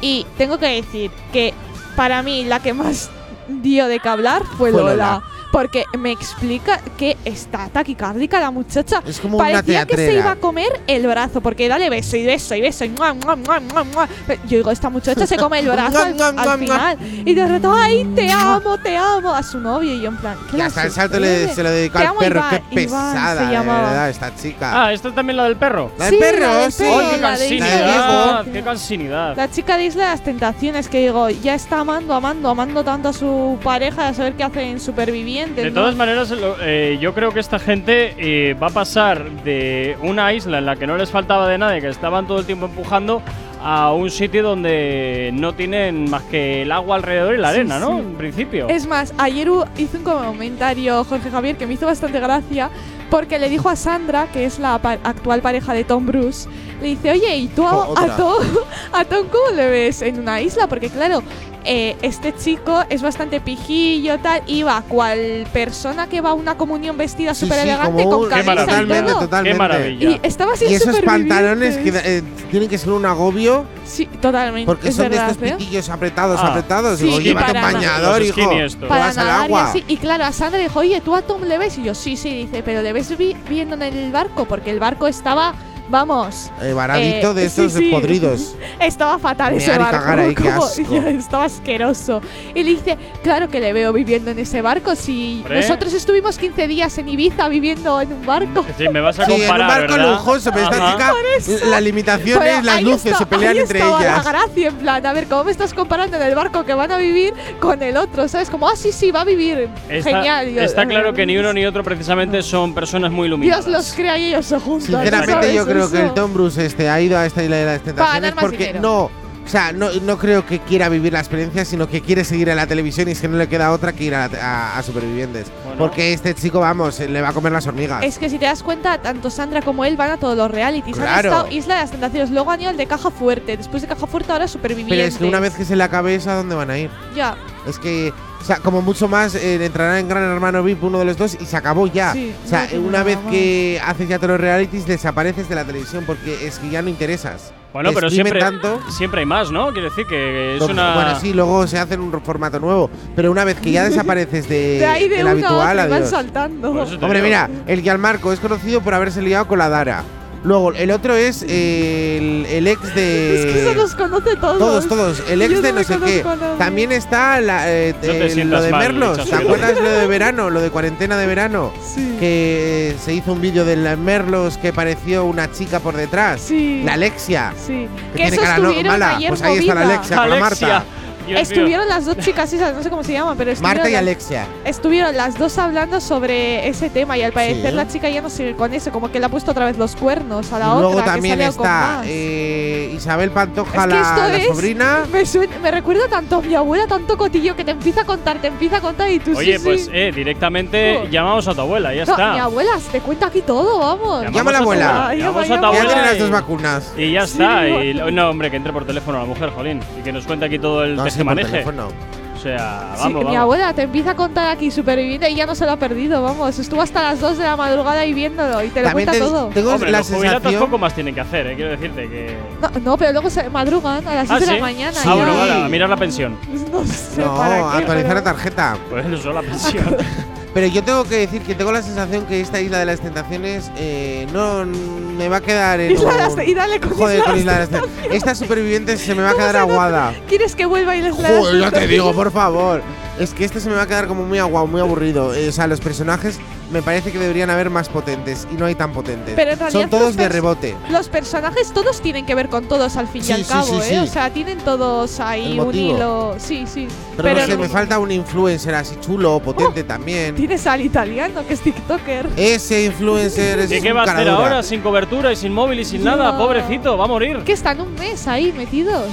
Y 0.00 0.26
tengo 0.36 0.58
que 0.58 0.66
decir 0.66 1.10
que 1.32 1.54
para 1.96 2.22
mí 2.22 2.44
la 2.44 2.60
que 2.60 2.72
más 2.72 3.10
dio 3.48 3.86
de 3.86 3.98
que 3.98 4.08
hablar 4.08 4.44
fue 4.44 4.70
Fue 4.70 4.80
Lola. 4.80 4.92
Lola. 4.92 5.22
Porque 5.52 5.84
me 5.98 6.12
explica 6.12 6.80
que 6.96 7.16
está 7.24 7.68
taquicárdica 7.68 8.38
la 8.40 8.50
muchacha. 8.50 9.02
Es 9.06 9.18
como 9.20 9.38
una 9.38 9.46
Parecía 9.46 9.86
que 9.86 9.92
se 9.92 9.96
teatrera. 9.96 10.20
iba 10.20 10.30
a 10.32 10.36
comer 10.36 10.80
el 10.86 11.06
brazo, 11.06 11.40
porque 11.40 11.68
dale 11.68 11.88
beso 11.90 12.16
y 12.16 12.26
beso 12.26 12.54
y 12.54 12.60
beso 12.60 12.84
y 12.84 12.90
mua, 12.90 13.14
mua, 13.14 13.34
mua, 13.36 13.60
mua, 13.60 13.84
mua. 13.84 14.08
Pero 14.26 14.40
Yo 14.46 14.58
digo, 14.58 14.70
esta 14.70 14.90
muchacha 14.90 15.26
se 15.26 15.36
come 15.36 15.60
el 15.60 15.68
brazo 15.70 15.98
al, 16.02 16.20
al 16.38 16.58
final. 16.58 16.98
Y 17.24 17.34
de 17.34 17.46
repente, 17.46 17.68
ay, 17.70 18.04
te 18.14 18.30
amo, 18.30 18.78
te 18.78 18.96
amo 18.96 19.34
a 19.34 19.42
su 19.42 19.58
novio. 19.58 19.94
Y 19.94 20.02
yo 20.02 20.08
en 20.08 20.16
plan, 20.18 20.36
¿qué 20.50 20.58
Y 20.58 20.60
hasta 20.60 20.84
el 20.84 20.92
salto 20.92 21.18
le, 21.18 21.48
se 21.54 21.62
lo 21.62 21.70
dedicó 21.70 21.98
al 21.98 22.14
perro. 22.18 22.40
Iván, 22.40 22.62
Qué 22.70 22.82
Iván 22.82 23.12
pesada, 23.14 23.40
se 23.40 23.46
de 23.46 23.52
llamaba. 23.52 23.82
verdad, 23.88 24.10
esta 24.10 24.34
chica. 24.36 24.84
Ah, 24.84 24.92
¿esta 24.92 25.08
es 25.08 25.14
también 25.14 25.36
la 25.38 25.44
del 25.44 25.56
perro? 25.56 25.92
La 25.98 26.04
del 26.06 26.14
Sí, 26.14 26.20
perro, 26.20 26.46
la 26.46 26.58
del 26.58 26.72
sí. 26.72 26.82
perro, 26.84 26.98
¡Ay, 26.98 27.06
qué 27.14 27.20
cansinidad! 27.20 28.44
¡Qué 28.52 28.62
cansinidad! 28.62 29.36
La 29.36 29.50
chica 29.50 29.76
de 29.76 29.84
Isla 29.86 30.04
de 30.04 30.10
las 30.10 30.22
Tentaciones, 30.24 30.88
que 30.88 30.98
digo, 31.00 31.30
ya 31.30 31.54
está 31.54 31.80
amando, 31.80 32.12
amando, 32.14 32.48
amando 32.50 32.84
tanto 32.84 33.08
a 33.08 33.12
su 33.12 33.58
pareja, 33.62 34.08
a 34.08 34.14
saber 34.14 34.34
qué 34.34 34.44
hacen 34.44 34.78
supervivientes. 34.80 35.37
De 35.46 35.70
¿no? 35.70 35.80
todas 35.80 35.96
maneras, 35.96 36.30
lo- 36.30 36.56
eh, 36.60 36.98
yo 37.00 37.14
creo 37.14 37.32
que 37.32 37.40
esta 37.40 37.58
gente 37.58 38.14
eh, 38.18 38.54
va 38.54 38.68
a 38.68 38.70
pasar 38.70 39.30
de 39.44 39.96
una 40.02 40.32
isla 40.32 40.58
en 40.58 40.66
la 40.66 40.76
que 40.76 40.86
no 40.86 40.96
les 40.96 41.10
faltaba 41.10 41.48
de 41.48 41.58
nadie, 41.58 41.80
que 41.80 41.88
estaban 41.88 42.26
todo 42.26 42.40
el 42.40 42.46
tiempo 42.46 42.66
empujando, 42.66 43.22
a 43.60 43.92
un 43.92 44.08
sitio 44.10 44.44
donde 44.44 45.30
no 45.34 45.52
tienen 45.52 46.08
más 46.08 46.22
que 46.22 46.62
el 46.62 46.70
agua 46.70 46.94
alrededor 46.96 47.34
y 47.34 47.38
la 47.38 47.48
Sí, 47.52 47.56
arena, 47.60 47.80
¿no? 47.80 47.88
sí. 47.96 47.98
En 47.98 48.14
principio. 48.14 48.68
Es 48.68 48.86
más, 48.86 49.12
ayer 49.18 49.48
hizo 49.76 49.96
un 49.98 50.04
comentario 50.04 51.02
Jorge 51.04 51.28
Javier 51.30 51.56
que 51.56 51.66
me 51.66 51.74
hizo 51.74 51.84
bastante 51.86 52.20
gracia 52.20 52.70
porque 53.10 53.38
le 53.40 53.48
dijo 53.48 53.68
a 53.68 53.74
Sandra, 53.74 54.28
que 54.32 54.44
es 54.44 54.58
la 54.60 54.78
pa- 54.78 54.98
actual 55.02 55.40
pareja 55.40 55.72
de 55.74 55.82
Tom 55.82 56.06
Bruce, 56.06 56.48
le 56.80 56.88
dice, 56.88 57.10
oye, 57.10 57.36
¿y 57.36 57.48
tú 57.48 57.66
a, 57.66 57.84
a 57.96 58.16
Tom, 58.16 58.44
a 58.92 59.04
Tom 59.04 59.26
cómo 59.26 59.56
le 59.56 59.68
ves 59.68 60.02
en 60.02 60.20
una 60.20 60.40
isla? 60.40 60.68
Porque 60.68 60.88
claro, 60.88 61.22
eh, 61.70 61.96
este 62.00 62.34
chico 62.34 62.82
es 62.88 63.02
bastante 63.02 63.40
pijillo, 63.42 64.18
tal, 64.20 64.42
iba 64.46 64.80
cual 64.88 65.46
persona 65.52 66.06
que 66.08 66.22
va 66.22 66.30
a 66.30 66.32
una 66.32 66.56
comunión 66.56 66.96
vestida 66.96 67.34
súper 67.34 67.58
sí, 67.58 67.68
elegante 67.68 68.04
con 68.04 68.26
camisa 68.28 68.46
maravilla. 68.46 68.62
y 68.62 68.66
Totalmente, 68.66 69.10
todo. 69.12 69.20
totalmente. 69.20 69.52
Qué 69.52 69.58
maravilla. 69.58 70.10
Y 70.10 70.20
estaba 70.22 70.52
así 70.54 70.64
Y 70.64 70.74
esos 70.74 70.98
pantalones 71.00 71.76
que 71.76 71.92
eh, 71.94 72.22
tienen 72.50 72.70
que 72.70 72.78
ser 72.78 72.90
un 72.90 73.04
agobio 73.04 73.66
Sí, 73.84 74.06
totalmente. 74.06 74.64
porque 74.66 74.88
es 74.88 74.96
son 74.96 75.10
verdad, 75.10 75.26
de 75.26 75.32
estos 75.32 75.48
¿eh? 75.48 75.54
pitillos 75.58 75.88
apretados, 75.90 76.40
Ah. 76.42 76.46
apretados. 76.48 76.98
Sí, 76.98 77.04
Digo, 77.04 77.20
y 77.20 77.24
llévate 77.24 77.46
un 77.48 77.52
para- 77.52 77.72
bañador, 77.72 78.22
hijo. 78.22 78.50
para 78.88 79.00
vas 79.06 79.18
al 79.18 79.26
nadar 79.26 79.50
y 79.50 79.54
así. 79.54 79.84
Y 79.88 79.96
claro, 79.98 80.24
a 80.24 80.32
Sandra 80.32 80.58
dijo, 80.58 80.78
oye, 80.80 81.00
¿tú 81.02 81.14
a 81.14 81.20
Tom 81.22 81.42
le 81.42 81.58
ves? 81.58 81.76
Y 81.76 81.82
yo, 81.84 81.94
sí, 81.94 82.16
sí, 82.16 82.30
dice, 82.30 82.62
pero 82.62 82.80
le 82.80 82.94
ves 82.94 83.14
vi- 83.18 83.36
viendo 83.48 83.74
en 83.74 83.82
el 83.82 84.10
barco, 84.10 84.46
porque 84.46 84.70
el 84.70 84.80
barco 84.80 85.06
estaba, 85.06 85.52
vamos... 85.88 86.50
Eh, 86.62 86.72
varadito 86.72 87.30
eh, 87.30 87.34
de 87.34 87.44
estos 87.46 87.72
sí, 87.72 87.78
sí. 87.78 87.90
podridos. 87.90 88.54
Estaba 88.80 89.18
fatal 89.18 89.54
ese 89.54 89.68
Mear 89.68 89.80
y 89.80 89.84
barco. 89.84 89.98
cagar 90.00 90.18
ahí, 90.20 90.34
qué 90.34 90.42
como- 90.44 90.64
asco. 90.64 90.94
estaba 91.08 91.44
asqueroso. 91.44 92.20
Y 92.54 92.62
le 92.62 92.70
dice, 92.70 92.98
claro 93.22 93.48
que 93.48 93.60
le 93.60 93.72
veo 93.72 93.92
viviendo 93.92 94.30
en 94.30 94.38
ese 94.38 94.62
barco. 94.62 94.94
Si 94.96 95.40
Hombre. 95.42 95.60
nosotros 95.60 95.92
estuvimos 95.92 96.38
15 96.38 96.68
días 96.68 96.96
en 96.98 97.08
Ibiza 97.08 97.48
viviendo 97.48 98.00
en 98.00 98.12
un 98.12 98.26
barco. 98.26 98.64
Sí, 98.76 98.88
me 98.88 99.00
vas 99.00 99.18
a 99.18 99.26
Sí, 99.26 99.32
en 99.32 99.40
un 99.40 99.46
comparar, 99.46 99.68
barco 99.80 99.92
¿verdad? 99.94 100.12
lujoso, 100.12 100.50
pero 100.52 100.64
esta 100.70 100.92
chica, 100.92 101.12
eso. 101.36 101.66
la 101.66 101.80
limitación 101.80 102.42
es 102.46 102.64
las 102.64 102.82
luces, 102.82 103.06
está- 103.06 103.18
se 103.18 103.26
pelean 103.26 103.52
ahí 103.54 103.58
entre 103.60 103.78
estaba 103.78 104.00
ellas. 104.00 104.24
la 104.24 104.30
gracia, 104.32 104.68
en 104.68 104.74
plan, 104.76 105.06
a 105.06 105.12
ver, 105.12 105.26
¿cómo 105.26 105.44
me 105.44 105.50
estás 105.50 105.74
comparando 105.74 106.16
en 106.16 106.22
el 106.22 106.34
barco 106.34 106.64
que 106.64 106.74
van 106.74 106.92
a 106.92 106.98
vivir 106.98 107.34
con 107.60 107.82
el 107.82 107.96
otro? 107.96 108.28
¿Sabes? 108.28 108.50
Como, 108.50 108.68
ah, 108.68 108.76
sí, 108.76 108.92
sí, 108.92 109.10
va 109.10 109.22
a 109.22 109.24
vivir. 109.24 109.68
Está, 109.88 110.10
Genial. 110.10 110.50
Yo, 110.50 110.62
está 110.62 110.82
"Ah, 110.82 110.86
claro 110.86 111.12
que 111.12 111.26
ni 111.26 111.36
uno 111.36 111.52
ni 111.52 111.64
otro 111.66 111.82
precisamente 111.82 112.42
son 112.42 112.74
personas 112.74 113.10
muy 113.10 113.26
iluminadas. 113.28 113.64
Dios 113.66 113.76
los 113.76 113.92
crea 113.94 114.16
y 114.18 114.26
ellos 114.28 114.46
se 114.46 114.58
juntan. 114.58 114.86
Sinceramente, 115.02 115.32
¿sabes? 115.32 115.54
yo 115.54 115.64
creo 115.66 115.77
que 115.90 115.96
Eso. 115.98 116.06
el 116.06 116.14
Tom 116.14 116.32
Bruce 116.34 116.64
este 116.64 116.88
ha 116.88 117.00
ido 117.00 117.18
a 117.18 117.26
esta 117.26 117.42
isla 117.42 117.56
de 117.56 117.64
las 117.66 117.80
tentaciones 117.82 118.32
porque 118.40 118.56
dinero. 118.58 118.80
no. 118.80 119.10
O 119.46 119.50
sea, 119.50 119.72
no, 119.72 119.88
no 120.02 120.18
creo 120.18 120.44
que 120.44 120.58
quiera 120.58 120.90
vivir 120.90 121.14
la 121.14 121.20
experiencia, 121.20 121.64
sino 121.64 121.88
que 121.88 122.02
quiere 122.02 122.22
seguir 122.22 122.50
en 122.50 122.56
la 122.56 122.66
televisión 122.66 123.08
y 123.08 123.12
es 123.12 123.20
que 123.22 123.28
no 123.28 123.38
le 123.38 123.48
queda 123.48 123.72
otra 123.72 123.94
que 123.94 124.04
ir 124.04 124.14
a, 124.14 124.24
a- 124.26 124.76
a 124.78 124.82
Supervivientes. 124.82 125.46
Bueno. 125.64 125.78
Porque 125.78 126.12
este 126.12 126.34
chico, 126.34 126.60
vamos, 126.60 127.00
le 127.00 127.22
va 127.22 127.30
a 127.30 127.32
comer 127.32 127.52
las 127.52 127.66
hormigas. 127.66 128.04
Es 128.04 128.18
que 128.18 128.28
si 128.28 128.38
te 128.38 128.44
das 128.44 128.62
cuenta, 128.62 129.00
tanto 129.00 129.30
Sandra 129.30 129.62
como 129.62 129.86
él 129.86 129.96
van 129.96 130.10
a 130.10 130.16
todos 130.18 130.36
los 130.36 130.50
realities. 130.50 130.98
Han 130.98 131.02
Claro. 131.02 131.28
estado 131.30 131.48
Isla 131.50 131.76
de 131.76 131.80
las 131.80 131.90
Tentaciones, 131.90 132.30
luego 132.30 132.50
han 132.50 132.60
ido 132.60 132.68
al 132.68 132.76
de 132.76 132.84
Caja 132.84 133.10
Fuerte, 133.10 133.56
después 133.56 133.80
de 133.80 133.88
Caja 133.88 134.06
Fuerte 134.06 134.32
ahora 134.32 134.48
Superviviente. 134.48 134.94
Pero 134.94 135.08
es 135.08 135.16
que 135.16 135.24
una 135.24 135.40
vez 135.40 135.54
que 135.54 135.64
se 135.64 135.76
le 135.76 135.82
acabe 135.82 136.14
eso, 136.14 136.30
¿a 136.30 136.34
dónde 136.34 136.54
van 136.54 136.68
a 136.70 136.76
ir? 136.76 136.90
Ya, 137.16 137.34
Es 137.66 137.78
que, 137.78 138.12
o 138.40 138.44
sea, 138.44 138.56
como 138.56 138.82
mucho 138.82 139.08
más, 139.08 139.34
eh, 139.34 139.64
entrará 139.64 139.98
en 139.98 140.08
Gran 140.08 140.22
Hermano 140.24 140.62
VIP 140.62 140.84
uno 140.84 140.98
de 140.98 141.04
los 141.04 141.16
dos 141.16 141.36
y 141.40 141.44
se 141.44 141.56
acabó 141.56 141.86
ya. 141.86 142.12
Sí, 142.12 142.34
o 142.44 142.48
sea, 142.48 142.68
no 142.72 142.80
una 142.80 143.02
vez 143.02 143.20
más. 143.22 143.32
que 143.32 143.80
haces 143.84 144.08
ya 144.08 144.18
todos 144.18 144.32
los 144.32 144.40
realities, 144.40 144.86
desapareces 144.86 145.48
de 145.48 145.54
la 145.54 145.64
televisión 145.64 146.04
porque 146.06 146.46
es 146.46 146.58
que 146.58 146.70
ya 146.70 146.82
no 146.82 146.88
interesas. 146.88 147.52
Bueno, 147.72 147.90
pero 147.94 148.08
siempre, 148.08 148.40
tanto. 148.40 148.80
siempre 148.90 149.20
hay 149.20 149.26
más, 149.26 149.50
¿no? 149.50 149.72
Quiero 149.72 149.90
decir 149.90 150.06
que 150.06 150.56
es 150.56 150.62
una. 150.62 150.94
Bueno, 150.94 151.20
sí, 151.20 151.34
luego 151.34 151.66
se 151.66 151.78
hace 151.78 151.94
en 151.94 152.00
un 152.00 152.22
formato 152.22 152.58
nuevo. 152.58 152.90
Pero 153.14 153.30
una 153.30 153.44
vez 153.44 153.60
que 153.60 153.70
ya 153.70 153.84
desapareces 153.84 154.48
de, 154.48 154.56
de 154.78 154.86
ahí 154.86 155.08
de 155.08 155.18
del 155.18 155.28
a 155.28 155.30
habitual, 155.32 155.78
otro 155.78 155.86
y 155.86 155.90
van 156.00 156.06
saltando. 156.06 156.70
Hombre, 156.70 156.96
digo. 156.96 157.24
mira, 157.24 157.50
el 157.66 157.82
Gianmarco 157.82 158.32
es 158.32 158.40
conocido 158.40 158.80
por 158.80 158.94
haberse 158.94 159.20
liado 159.20 159.46
con 159.46 159.58
la 159.58 159.68
Dara. 159.68 160.02
Luego, 160.44 160.72
el 160.72 160.90
otro 160.92 161.14
es 161.16 161.42
el, 161.42 162.46
el 162.48 162.66
ex 162.68 162.94
de. 162.94 163.40
es 163.40 163.54
que 163.54 163.62
se 163.64 163.74
los 163.74 163.94
conoce 163.94 164.36
todos. 164.36 164.58
Todos, 164.58 164.88
todos. 164.88 165.22
El 165.28 165.42
ex 165.42 165.52
Yo 165.54 165.62
de 165.62 165.72
no 165.72 165.78
no 165.80 165.84
sé 165.84 165.98
qué. 165.98 166.24
También 166.58 166.92
está 166.92 167.40
la, 167.40 167.64
eh, 167.70 167.94
No 168.00 168.28
sientas 168.28 168.44
lo 168.46 168.62
de 168.62 168.70
mal, 168.70 168.80
Merlos. 168.82 169.28
¿Te 169.28 169.34
acuerdas 169.34 169.80
lo 169.80 169.90
de 169.90 170.06
verano? 170.06 170.48
Lo 170.50 170.60
de 170.60 170.70
cuarentena 170.70 171.16
de 171.18 171.26
verano. 171.26 171.72
Sí. 171.82 172.16
Que 172.20 172.90
eh, 172.90 172.96
se 173.04 173.12
hizo 173.14 173.32
un 173.32 173.40
vídeo 173.40 173.64
de 173.64 173.76
la 173.76 173.96
Merlos 173.96 174.58
que 174.58 174.72
pareció 174.72 175.24
una 175.24 175.50
chica 175.50 175.80
por 175.80 175.96
detrás. 175.96 176.40
Sí. 176.40 176.82
La 176.84 176.94
Alexia. 176.94 177.52
Sí. 177.66 177.88
Que 178.14 178.22
Que 178.22 178.28
tiene 178.30 178.36
cara 178.38 178.58
no- 178.58 178.72
mala. 178.84 179.16
ayer 179.16 179.28
Pues 179.30 179.42
ahí 179.42 179.58
está 179.58 179.74
la 179.74 179.80
movida. 179.80 179.94
Alexia 179.96 180.16
con 180.16 180.30
la 180.30 180.36
Alexia. 180.36 180.68
Marta. 180.68 180.84
Dios 181.28 181.40
mío. 181.40 181.58
Estuvieron 181.58 181.88
las 181.88 182.04
dos 182.06 182.16
chicas 182.18 182.52
esas, 182.52 182.74
no 182.74 182.82
sé 182.82 182.90
cómo 182.90 183.04
se 183.04 183.12
llaman, 183.12 183.36
pero 183.36 183.50
estuvieron 183.52 183.76
Marta 183.78 183.88
y 183.90 183.92
las- 183.92 184.02
Alexia. 184.02 184.46
Estuvieron 184.64 185.16
las 185.16 185.38
dos 185.38 185.56
hablando 185.58 186.00
sobre 186.00 186.68
ese 186.68 186.90
tema 186.90 187.16
y 187.16 187.22
al 187.22 187.32
parecer 187.32 187.70
Sí. 187.70 187.76
la 187.76 187.88
chica 187.88 188.08
ya 188.08 188.20
no 188.22 188.30
sigue 188.30 188.54
con 188.56 188.72
eso, 188.74 188.90
como 188.90 189.10
que 189.12 189.20
le 189.20 189.26
ha 189.26 189.28
puesto 189.28 189.50
otra 189.52 189.66
vez 189.66 189.78
los 189.78 189.94
cuernos 189.96 190.52
a 190.52 190.58
la 190.58 190.70
otra. 190.74 190.80
luego 190.82 190.96
que 190.98 191.04
también 191.04 191.38
con 191.38 191.48
está 191.48 191.62
más. 191.98 192.06
eh, 192.08 192.92
Isabel 192.96 193.30
Pantoja, 193.30 193.76
Es 193.76 193.82
que 193.84 193.88
la, 193.94 194.00
esto 194.00 194.16
la 194.28 194.36
es- 194.36 194.46
sobrina. 194.48 194.98
Me, 195.12 195.26
suena- 195.26 195.58
me 195.58 195.70
recuerda 195.70 196.08
tanto 196.08 196.36
a 196.36 196.40
mi 196.42 196.54
abuela, 196.54 196.86
tanto 196.86 197.16
cotillo 197.16 197.54
que 197.56 197.64
te 197.64 197.70
empieza 197.72 198.02
a 198.02 198.04
contar, 198.04 198.38
te 198.38 198.48
empieza 198.48 198.78
a 198.78 198.80
contar 198.80 199.10
y 199.10 199.18
tú 199.18 199.36
Oye, 199.36 199.58
sí, 199.58 199.64
pues 199.64 199.84
sí. 199.86 199.90
eh, 199.92 200.12
directamente 200.14 200.98
Oh. 200.98 201.08
llamamos 201.08 201.46
a 201.48 201.54
tu 201.54 201.60
abuela, 201.60 201.94
ya 201.94 202.04
No, 202.04 202.12
está. 202.12 202.32
mi 202.32 202.38
abuela 202.38 202.70
te 202.90 203.00
cuenta 203.00 203.26
aquí 203.26 203.42
todo, 203.42 203.78
vamos. 203.78 204.22
Llamamos 204.24 204.34
Llama 204.34 204.50
a 204.50 204.52
la 204.52 204.58
abuela. 204.58 205.14
Llamamos 205.14 205.18
llama, 205.18 205.38
a 205.38 205.42
tu 205.42 205.48
llama. 205.48 205.60
Ya 205.60 205.66
abuela. 205.68 205.92
tiene 205.94 206.02
las 206.08 206.16
y- 206.16 206.18
dos 206.18 206.30
vacunas. 206.30 206.92
Y 206.96 207.12
ya 207.12 207.22
está. 207.24 207.68
y- 207.68 207.94
no, 208.12 208.30
hombre, 208.30 208.50
que 208.50 208.56
entre 208.56 208.72
por 208.72 208.84
teléfono 208.86 209.18
a 209.18 209.20
la 209.22 209.26
mujer, 209.26 209.50
Jolín. 209.50 209.80
Y 209.98 210.02
que 210.02 210.12
nos 210.12 210.26
cuente 210.26 210.46
aquí 210.46 210.58
todo 210.58 210.84
el 210.84 210.96
No, 210.96 211.04
sí, 211.18 211.24
tejemaneje. 211.24 211.50
teléfono. 211.50 211.88
O 212.34 212.40
sea, 212.40 212.92
Sí, 212.94 213.00
vamos, 213.02 213.18
mi 213.18 213.24
vamos. 213.24 213.36
abuela 213.40 213.74
te 213.74 213.82
empieza 213.82 214.12
a 214.12 214.14
contar 214.14 214.48
aquí 214.52 214.70
superviviente 214.70 215.28
y 215.28 215.34
ya 215.34 215.44
no 215.44 215.56
se 215.56 215.66
lo 215.66 215.72
ha 215.72 215.76
perdido, 215.76 216.22
vamos. 216.22 216.56
Estuvo 216.56 216.80
hasta 216.80 217.02
las 217.02 217.18
2 217.18 217.36
de 217.36 217.42
la 217.44 217.56
madrugada 217.56 217.98
ahí 218.02 218.14
viéndolo 218.14 218.62
y 218.62 218.68
te 218.68 218.80
lo 218.80 218.86
También 218.90 219.08
cuenta 219.08 219.12
te- 219.12 219.18
todo. 219.18 219.48
tengo 219.48 219.72
Hombre, 219.74 219.90
la 219.90 219.98
los 219.98 220.06
jubilados 220.06 220.34
sensación. 220.42 220.62
poco 220.64 220.78
más 220.78 220.94
tienen 220.94 221.16
que 221.16 221.20
hacer, 221.20 221.48
eh, 221.48 221.56
quiero 221.56 221.72
decirte 221.72 222.08
que. 222.08 222.36
No, 222.62 222.70
no, 222.80 222.96
pero 222.96 223.10
luego 223.10 223.28
se 223.28 223.50
madrugan 223.50 224.06
a 224.06 224.14
las 224.14 224.28
6 224.28 224.30
Ah, 224.30 224.38
de 224.38 224.46
¿sí? 224.46 224.52
la 224.54 224.60
mañana. 224.60 224.98
Ah, 225.04 225.14
bueno, 225.16 225.36
vale, 225.36 225.52
a 225.64 225.68
mirar 225.68 225.90
la 225.90 225.96
pensión. 226.06 226.38
No 226.70 226.84
sé 226.84 227.22
No, 227.24 227.36
para 227.36 227.56
qué, 227.56 227.62
actualizar 227.78 228.02
pero- 228.02 228.14
la 228.14 228.22
tarjeta. 228.22 228.76
Pues 228.88 229.06
eso, 229.06 229.32
la 229.32 229.40
pensión. 229.42 229.96
Pero 230.60 230.72
yo 230.72 230.82
tengo 230.82 231.04
que 231.04 231.16
decir 231.18 231.42
que 231.42 231.54
tengo 231.54 231.70
la 231.70 231.82
sensación 231.82 232.26
que 232.26 232.40
esta 232.40 232.60
isla 232.60 232.78
de 232.80 232.84
las 232.86 232.98
tentaciones 233.00 233.70
eh, 233.76 234.26
no 234.32 234.64
me 234.66 235.28
va 235.28 235.36
a 235.36 235.40
quedar 235.40 235.78
en. 235.80 235.92
Isla 235.92 236.14
de 236.16 236.26
un- 236.28 236.36
las- 236.36 236.48
y 236.48 236.54
dale 236.54 236.80
con 236.80 236.90
Joder, 236.90 237.18
Isla 237.18 237.24
con 237.26 237.34
de 237.34 237.40
Isla 237.40 237.52
de 237.52 237.58
las 237.60 237.68
Tentaciones. 237.68 238.12
Esta 238.16 238.34
superviviente 238.34 238.96
se 238.96 239.14
me 239.14 239.22
va 239.22 239.28
a 239.28 239.32
¿Cómo 239.34 239.42
quedar 239.44 239.56
aguada. 239.58 240.14
¿Quieres 240.28 240.56
que 240.56 240.66
vuelva 240.66 240.96
y 240.96 241.02
les 241.02 241.14
Joder, 241.14 241.60
ya 241.60 241.70
te 241.70 241.86
digo, 241.86 242.12
por 242.12 242.32
favor. 242.32 242.82
Es 243.20 243.34
que 243.34 243.44
este 243.44 243.60
se 243.60 243.68
me 243.68 243.76
va 243.76 243.82
a 243.82 243.86
quedar 243.86 244.06
como 244.08 244.24
muy 244.24 244.38
aguado, 244.38 244.66
muy 244.66 244.80
aburrido. 244.80 245.32
Eh, 245.34 245.48
o 245.48 245.52
sea, 245.52 245.66
los 245.68 245.80
personajes 245.80 246.38
me 246.70 246.82
parece 246.82 247.10
que 247.12 247.18
deberían 247.18 247.48
haber 247.50 247.70
más 247.70 247.88
potentes 247.88 248.46
y 248.52 248.54
no 248.56 248.66
hay 248.66 248.74
tan 248.74 248.92
potentes. 248.92 249.34
Pero 249.34 249.52
en 249.52 249.58
realidad 249.58 249.80
Son 249.80 249.90
todos 249.90 250.16
de 250.16 250.28
rebote. 250.28 250.76
Los 250.90 251.08
personajes 251.08 251.72
todos 251.72 252.00
tienen 252.00 252.26
que 252.26 252.34
ver 252.34 252.48
con 252.48 252.66
todos 252.66 252.96
al 252.96 253.08
fin 253.08 253.22
Sí, 253.22 253.30
y 253.30 253.34
al 253.34 253.44
sí, 253.44 253.50
cabo, 253.52 253.66
sí, 253.66 253.76
¿eh? 253.76 253.82
sí. 253.90 253.96
O 253.96 254.06
sea, 254.06 254.30
tienen 254.32 254.58
todos 254.58 255.18
ahí 255.20 255.58
un 255.58 255.74
hilo. 255.74 256.34
Sí, 256.38 256.64
sí. 256.66 256.88
Pero, 257.16 257.40
no 257.40 257.46
sé, 257.46 257.52
no- 257.52 257.58
me 257.62 257.68
falta 257.68 257.98
un 257.98 258.10
influencer 258.10 258.74
así 258.74 258.96
chulo 259.00 259.36
o 259.36 259.40
potente 259.40 259.82
también. 259.84 260.34
Tienes 260.34 260.66
al 260.66 260.80
italiano 260.82 261.46
que 261.46 261.54
es 261.54 261.60
TikToker. 261.60 262.28
Ese 262.36 262.84
influencer 262.84 263.58
es 263.60 263.72
¿Y 263.72 263.80
qué 263.80 263.92
va 263.92 264.02
a 264.02 264.04
hacer 264.04 264.28
ahora 264.28 264.62
sin 264.62 264.80
cobertura 264.80 265.32
y 265.32 265.36
sin 265.36 265.52
móvil 265.52 265.80
y 265.80 265.84
sin 265.84 266.04
nada? 266.04 266.36
Pobrecito, 266.38 266.96
va 266.98 267.04
a 267.04 267.08
morir. 267.08 267.38
Que 267.44 267.52
están 267.52 267.80
un 267.80 267.94
mes 267.94 268.26
ahí 268.28 268.52
metidos. 268.52 269.06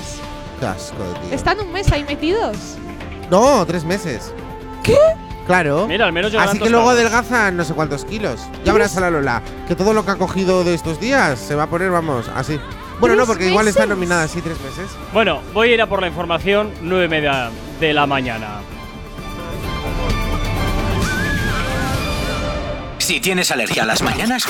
Qué 0.60 0.66
asco, 0.66 0.98
tío. 1.24 1.34
Están 1.36 1.60
un 1.60 1.72
mes 1.72 1.92
ahí 1.92 2.04
metidos. 2.04 2.58
No, 3.32 3.66
tres 3.66 3.84
meses. 3.84 4.32
¿Qué? 4.84 4.98
Claro. 5.46 5.88
Mira, 5.88 6.06
al 6.06 6.14
menos 6.14 6.32
llegarán 6.32 6.56
Así 6.56 6.60
que 6.60 6.70
luego 6.70 6.90
adelgazan 6.90 7.56
no 7.56 7.64
sé 7.64 7.74
cuántos 7.74 8.06
kilos. 8.06 8.42
Ya 8.64 8.74
verás 8.74 8.98
a 8.98 9.02
la 9.02 9.12
Lola. 9.12 9.42
Que 9.68 9.76
todo 9.76 9.94
lo 9.94 10.04
que 10.04 10.12
ha 10.12 10.16
cogido 10.16 10.64
de 10.64 10.74
estos 10.74 11.00
días 11.00 11.40
se 11.40 11.56
va 11.56 11.64
a 11.64 11.68
poner, 11.68 11.92
vamos, 11.92 12.30
así. 12.36 12.60
Bueno, 13.00 13.16
no, 13.16 13.24
¿Tres 13.24 13.28
porque 13.28 13.50
igual 13.50 13.68
está 13.68 13.86
nominada 13.86 14.24
así 14.24 14.42
tres 14.42 14.58
meses. 14.62 14.90
Bueno, 15.14 15.42
voy 15.54 15.70
a 15.70 15.74
ir 15.74 15.82
a 15.82 15.88
por 15.88 16.02
la 16.02 16.08
información, 16.08 16.72
nueve 16.82 17.06
y 17.06 17.10
media 17.10 17.52
de 17.80 17.94
la 17.94 18.06
mañana. 18.06 18.62
Si 22.98 23.20
tienes 23.20 23.52
alergia 23.52 23.84
a 23.84 23.86
las 23.86 24.02
mañanas, 24.02 24.46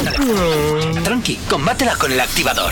tranqui, 1.04 1.36
combátela 1.50 1.96
con 1.98 2.12
el 2.12 2.20
activador. 2.22 2.72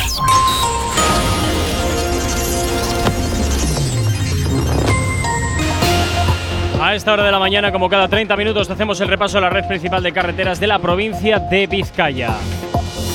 A 6.83 6.95
esta 6.95 7.13
hora 7.13 7.23
de 7.23 7.31
la 7.31 7.39
mañana, 7.39 7.71
como 7.71 7.87
cada 7.87 8.09
30 8.09 8.35
minutos, 8.35 8.69
hacemos 8.69 8.99
el 8.99 9.07
repaso 9.07 9.37
a 9.37 9.41
la 9.41 9.49
red 9.49 9.65
principal 9.65 10.03
de 10.03 10.11
carreteras 10.11 10.59
de 10.59 10.67
la 10.67 10.79
provincia 10.79 11.39
de 11.39 11.65
Vizcaya. 11.65 12.35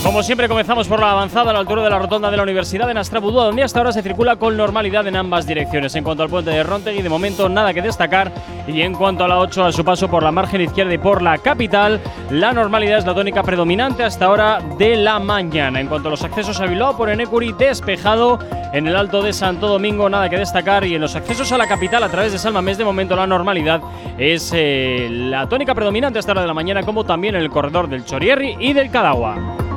Como 0.02 0.22
siempre, 0.22 0.48
comenzamos 0.48 0.86
por 0.86 1.00
la 1.00 1.10
avanzada 1.10 1.50
a 1.50 1.52
la 1.52 1.58
altura 1.58 1.82
de 1.82 1.90
la 1.90 1.98
rotonda 1.98 2.30
de 2.30 2.36
la 2.36 2.44
Universidad 2.44 2.86
de 2.86 2.94
Nastrabudúa, 2.94 3.44
donde 3.44 3.64
hasta 3.64 3.80
ahora 3.80 3.92
se 3.92 4.00
circula 4.00 4.36
con 4.36 4.56
normalidad 4.56 5.06
en 5.08 5.16
ambas 5.16 5.46
direcciones. 5.46 5.94
En 5.96 6.04
cuanto 6.04 6.22
al 6.22 6.30
puente 6.30 6.50
de 6.50 6.62
Rontegui, 6.62 7.02
de 7.02 7.08
momento 7.08 7.48
nada 7.48 7.74
que 7.74 7.82
destacar. 7.82 8.32
Y 8.68 8.82
en 8.82 8.94
cuanto 8.94 9.24
a 9.24 9.28
la 9.28 9.38
8, 9.38 9.64
a 9.64 9.72
su 9.72 9.84
paso 9.84 10.08
por 10.08 10.22
la 10.22 10.30
margen 10.30 10.60
izquierda 10.60 10.94
y 10.94 10.98
por 10.98 11.20
la 11.20 11.38
capital, 11.38 12.00
la 12.30 12.52
normalidad 12.52 12.98
es 12.98 13.06
la 13.06 13.14
tónica 13.14 13.42
predominante 13.42 14.04
hasta 14.04 14.26
ahora 14.26 14.60
de 14.78 14.96
la 14.96 15.18
mañana. 15.18 15.80
En 15.80 15.88
cuanto 15.88 16.08
a 16.08 16.10
los 16.12 16.22
accesos 16.22 16.60
a 16.60 16.66
Bilbao 16.66 16.96
por 16.96 17.10
Enecuri, 17.10 17.52
despejado. 17.52 18.38
En 18.72 18.86
el 18.86 18.96
Alto 18.96 19.22
de 19.22 19.32
Santo 19.32 19.66
Domingo, 19.66 20.08
nada 20.08 20.30
que 20.30 20.38
destacar. 20.38 20.84
Y 20.84 20.94
en 20.94 21.00
los 21.00 21.16
accesos 21.16 21.50
a 21.52 21.58
la 21.58 21.66
capital 21.66 22.02
a 22.04 22.08
través 22.08 22.32
de 22.32 22.38
Salmamés, 22.38 22.78
de 22.78 22.84
momento 22.84 23.16
la 23.16 23.26
normalidad 23.26 23.80
es 24.16 24.52
eh, 24.54 25.08
la 25.10 25.48
tónica 25.48 25.74
predominante 25.74 26.18
hasta 26.18 26.32
hora 26.32 26.42
de 26.42 26.46
la 26.46 26.54
mañana, 26.54 26.82
como 26.84 27.04
también 27.04 27.34
en 27.34 27.42
el 27.42 27.50
corredor 27.50 27.88
del 27.88 28.04
Chorierri 28.04 28.56
y 28.60 28.72
del 28.72 28.90
Cadagua. 28.90 29.67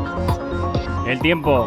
El 1.08 1.20
tiempo. 1.20 1.66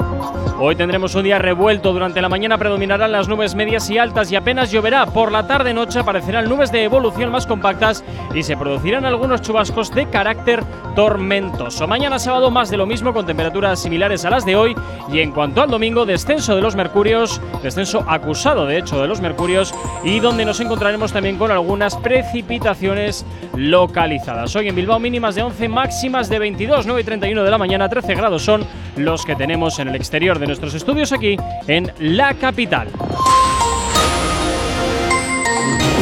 Hoy 0.60 0.76
tendremos 0.76 1.14
un 1.16 1.24
día 1.24 1.38
revuelto. 1.38 1.92
Durante 1.92 2.22
la 2.22 2.28
mañana 2.28 2.56
predominarán 2.56 3.10
las 3.10 3.28
nubes 3.28 3.56
medias 3.56 3.90
y 3.90 3.98
altas 3.98 4.30
y 4.30 4.36
apenas 4.36 4.70
lloverá. 4.70 5.06
Por 5.06 5.32
la 5.32 5.46
tarde-noche 5.46 5.98
aparecerán 5.98 6.48
nubes 6.48 6.70
de 6.70 6.84
evolución 6.84 7.32
más 7.32 7.44
compactas 7.44 8.04
y 8.32 8.44
se 8.44 8.56
producirán 8.56 9.04
algunos 9.04 9.42
chubascos 9.42 9.90
de 9.92 10.06
carácter 10.06 10.62
tormentoso. 10.94 11.88
Mañana 11.88 12.20
sábado 12.20 12.52
más 12.52 12.70
de 12.70 12.76
lo 12.76 12.86
mismo 12.86 13.12
con 13.12 13.26
temperaturas 13.26 13.82
similares 13.82 14.24
a 14.24 14.30
las 14.30 14.46
de 14.46 14.54
hoy. 14.54 14.76
Y 15.12 15.18
en 15.18 15.32
cuanto 15.32 15.60
al 15.60 15.70
domingo, 15.70 16.06
descenso 16.06 16.54
de 16.54 16.62
los 16.62 16.76
mercurios, 16.76 17.40
descenso 17.62 18.04
acusado 18.06 18.66
de 18.66 18.78
hecho 18.78 19.02
de 19.02 19.08
los 19.08 19.20
mercurios 19.20 19.74
y 20.04 20.20
donde 20.20 20.44
nos 20.44 20.60
encontraremos 20.60 21.12
también 21.12 21.36
con 21.36 21.50
algunas 21.50 21.96
precipitaciones 21.96 23.26
localizadas. 23.56 24.54
Hoy 24.54 24.68
en 24.68 24.76
Bilbao 24.76 25.00
mínimas 25.00 25.34
de 25.34 25.42
11, 25.42 25.68
máximas 25.68 26.28
de 26.28 26.38
22, 26.38 26.86
9 26.86 27.00
y 27.00 27.04
31 27.04 27.42
de 27.42 27.50
la 27.50 27.58
mañana, 27.58 27.88
13 27.88 28.14
grados 28.14 28.42
son 28.42 28.64
los 28.96 29.23
que 29.24 29.34
tenemos 29.36 29.78
en 29.78 29.88
el 29.88 29.94
exterior 29.94 30.38
de 30.38 30.46
nuestros 30.46 30.74
estudios 30.74 31.12
aquí 31.12 31.36
en 31.66 31.92
la 31.98 32.34
capital. 32.34 32.88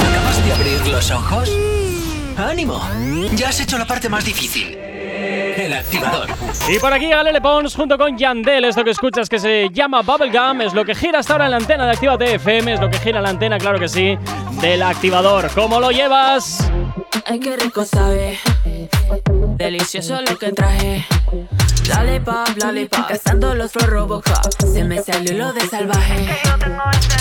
¿Acabas 0.09 0.45
de 0.45 0.53
abrir 0.53 0.89
los 0.89 1.11
ojos? 1.11 1.51
¡Ánimo! 2.37 2.81
Ya 3.35 3.49
has 3.51 3.61
hecho 3.61 3.79
la 3.79 3.87
parte 3.87 4.09
más 4.09 4.25
difícil. 4.25 4.77
El 4.77 5.73
activador. 5.73 6.29
Y 6.69 6.79
por 6.79 6.93
aquí 6.93 7.09
Galele 7.09 7.41
Pons 7.41 7.75
junto 7.75 7.99
con 7.99 8.17
Yandel, 8.17 8.65
esto 8.65 8.83
que 8.83 8.91
escuchas 8.91 9.29
que 9.29 9.39
se 9.39 9.69
llama 9.71 10.03
Bubblegum, 10.03 10.63
es 10.63 10.73
lo 10.75 10.85
que 10.85 10.95
gira 10.95 11.19
hasta 11.19 11.35
ahora 11.35 11.45
en 11.45 11.51
la 11.53 11.57
antena 11.59 11.85
de 11.85 11.93
Actívate 11.93 12.35
FM, 12.35 12.75
es 12.75 12.81
lo 12.81 12.91
que 12.91 12.99
gira 12.99 13.21
la 13.21 13.29
antena, 13.29 13.59
claro 13.59 13.79
que 13.79 13.89
sí, 13.89 14.19
del 14.61 14.83
activador. 14.83 15.51
¿Cómo 15.55 15.79
lo 15.79 15.91
llevas? 15.91 16.71
Ay, 17.27 17.39
qué 17.41 17.57
rico 17.57 17.85
sabe. 17.85 18.39
Delicioso 19.57 20.21
lo 20.23 20.39
que 20.39 20.53
traje. 20.53 21.07
Lollipop, 21.89 22.49
lollipop. 22.63 23.07
Cazando 23.09 23.55
los 23.55 23.73
flow 23.73 23.87
Robocop. 23.87 24.63
Se 24.73 24.85
me 24.85 25.03
salió 25.03 25.37
lo 25.37 25.53
de 25.53 25.61
salvaje. 25.69 26.29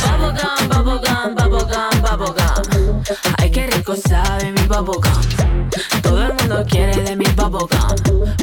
Bubblegum, 0.02 0.70
bubblegum, 0.70 1.36
bubblegum, 1.36 2.02
bubblegum. 2.02 3.04
Ay, 3.38 3.52
qué 3.52 3.68
rico 3.68 3.96
sabe 3.96 4.52
mi 4.52 4.62
bubblegum. 4.64 5.70
Todo 6.02 6.24
el 6.24 6.34
mundo 6.34 6.66
quiere 6.68 6.96
de 7.04 7.16
mi 7.16 7.26
bubblegum. 7.26 7.70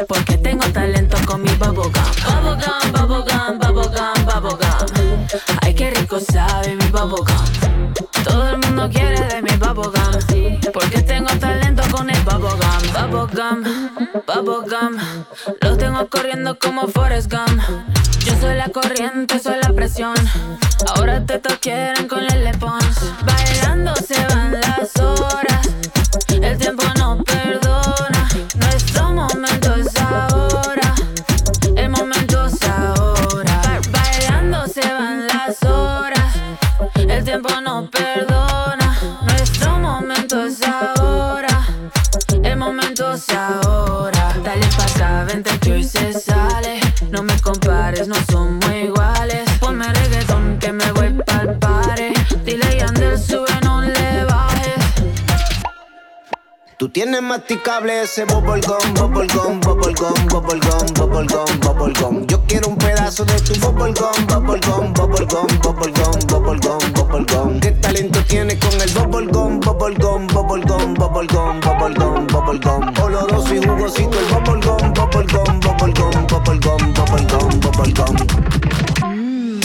Porque 0.06 0.36
tengo 0.38 0.64
talento 0.72 1.16
con 1.26 1.42
mi 1.42 1.50
bubblegum. 1.54 1.92
Bubblegum, 2.24 2.92
bubblegum, 2.92 3.58
bubblegum, 3.58 4.24
bubblegum. 4.24 5.26
Ay, 5.62 5.74
qué 5.74 5.90
rico 5.90 6.20
sabe 6.20 6.76
mi 6.76 6.86
bubblegum. 6.86 7.26
Todo 8.24 8.48
el 8.50 8.58
mundo 8.58 8.88
quiere 8.90 9.20
de 9.20 9.42
mi 9.42 9.47
bubblegum. 13.10 13.64
Bubblegum. 14.26 14.98
Los 15.60 15.78
tengo 15.78 16.08
corriendo 16.08 16.58
como 16.58 16.88
Forrest 16.88 17.32
Gump. 17.32 17.62
Yo 18.24 18.38
soy 18.40 18.56
la 18.56 18.68
corriente, 18.68 19.38
soy 19.38 19.56
la 19.62 19.72
presión. 19.72 20.14
Ahora 20.94 21.24
te 21.24 21.40
quieren 21.60 22.08
con 22.08 22.24
el 22.24 22.58
Pons. 22.58 23.12
Bailando 23.24 23.94
se 23.96 24.24
van 24.26 24.52
las 24.52 24.67
Tú 56.78 56.88
tienes 56.90 57.20
masticable 57.20 58.02
ese 58.02 58.24
bubblegum, 58.24 58.94
bubblegum, 58.94 59.58
bubblegum, 59.58 60.14
bubblegum, 60.28 60.86
bubblegum, 60.94 61.60
bubblegum. 61.60 62.26
Yo 62.28 62.40
quiero 62.46 62.68
un 62.68 62.76
pedazo 62.76 63.24
de 63.24 63.34
tu 63.40 63.52
bubblegum, 63.58 64.26
bubblegum, 64.28 64.94
bubblegum, 64.94 65.48
bubblegum, 65.60 66.20
bubblegum, 66.28 66.92
bubblegum. 66.92 67.58
¿Qué 67.58 67.72
talento 67.72 68.22
tienes 68.28 68.58
con 68.60 68.80
el 68.80 68.90
bubblegum, 68.92 69.58
bubblegum, 69.58 70.28
bubblegum, 70.28 70.94
bubblegum, 70.94 71.60
bubblegum, 71.60 72.26
bubblegum? 72.28 73.02
Oloroso 73.02 73.54
y 73.56 73.58
jugosito 73.58 74.16
el 74.16 74.26
bubblegum, 74.26 74.94
bubblegum, 74.94 75.58
bubblegum, 75.58 76.26
bubblegum, 76.28 76.94
bubblegum, 76.94 77.60
bubblegum. 77.60 78.16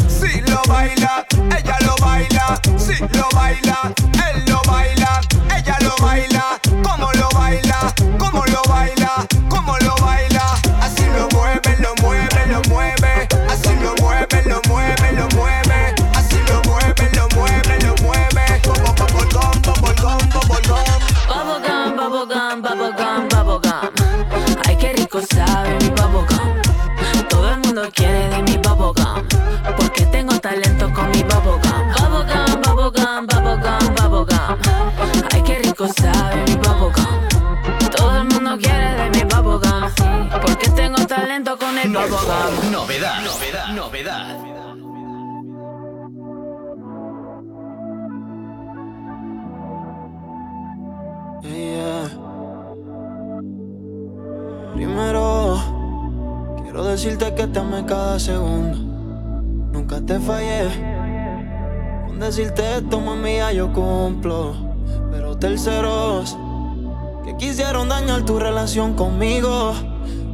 Si 0.09 0.41
lo 0.49 0.59
baila, 0.67 1.27
ella 1.59 1.77
lo 1.85 1.95
baila. 2.03 2.59
Si 2.75 2.97
lo 3.15 3.29
baila, 3.35 3.93
él 4.33 4.45
lo 4.47 4.59
baila. 4.65 5.21
Ella 5.55 5.77
lo 5.81 5.95
baila. 6.03 6.59
¿Cómo 6.83 7.11
lo 7.13 7.29
baila? 7.33 7.93
¿Cómo 8.17 8.45
lo 8.45 8.61
baila? 8.69 9.25
¿Cómo 9.49 9.77
lo 9.79 9.95
baila? 10.03 10.45
Así 10.81 11.05
lo 11.17 11.27
mueve, 11.33 11.77
lo 11.79 11.93
mueve, 12.01 12.45
lo 12.47 12.61
mueve. 12.69 13.27
Así 13.49 13.73
lo 13.81 13.93
mueve, 14.01 14.43
lo 14.45 14.61
mueve, 14.69 15.11
lo 15.13 15.27
mueve. 15.35 15.95
Así 16.15 16.37
lo 16.47 16.61
mueve, 16.69 17.09
lo 17.15 17.27
mueve, 17.35 17.79
lo 17.85 17.95
mueve. 18.03 18.61
Bubblegum, 18.63 19.61
bubblegum, 19.61 20.19
bubblegum. 20.33 20.89
Bubblegum, 21.29 21.95
bubblegum, 21.97 22.61
bubblegum, 22.61 23.27
bubblegum. 23.29 23.89
Ay, 24.67 24.75
qué 24.77 24.93
rico 24.93 25.19
sabe 25.33 25.77
mi 25.81 25.89
bubblegum. 25.89 26.61
Todo 27.29 27.49
el 27.51 27.59
mundo 27.59 27.83
quiere 27.93 28.29
de 28.29 28.43
mi 28.43 28.57
bubblegum. 28.57 29.23
Porque 29.77 30.05
tengo 30.07 30.39
talento 30.39 30.91
con 30.93 31.09
mi 31.11 31.23
bubblegum. 31.23 31.83
Bubblegum, 31.95 32.61
bubblegum, 32.61 33.27
bubblegum, 33.27 33.95
bubblegum. 33.95 34.57
Ay, 35.31 35.41
qué 35.43 35.59
rico 35.59 35.87
sabe 35.87 36.12
Novedad, 42.03 43.21
novedad, 43.23 43.73
novedad. 43.73 44.37
Primero, 54.73 55.61
quiero 56.61 56.83
decirte 56.83 57.33
que 57.35 57.47
te 57.47 57.59
amé 57.59 57.85
cada 57.85 58.19
segundo. 58.19 58.77
Nunca 59.71 60.01
te 60.01 60.19
fallé. 60.19 60.67
Con 62.05 62.19
decirte 62.19 62.79
esto, 62.79 63.01
ya 63.25 63.53
yo 63.53 63.71
cumplo. 63.71 64.55
Pero 65.09 65.37
terceros, 65.37 66.37
que 67.23 67.37
quisieron 67.37 67.87
dañar 67.87 68.25
tu 68.25 68.39
relación 68.39 68.93
conmigo. 68.93 69.71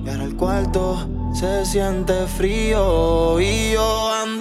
Y 0.04 0.10
ahora 0.10 0.24
el 0.24 0.36
cuarto 0.36 1.19
se 1.34 1.66
siente 1.66 2.28
frío. 2.28 3.40
Y 3.40 3.72
yo 3.72 4.12
ando 4.12 4.39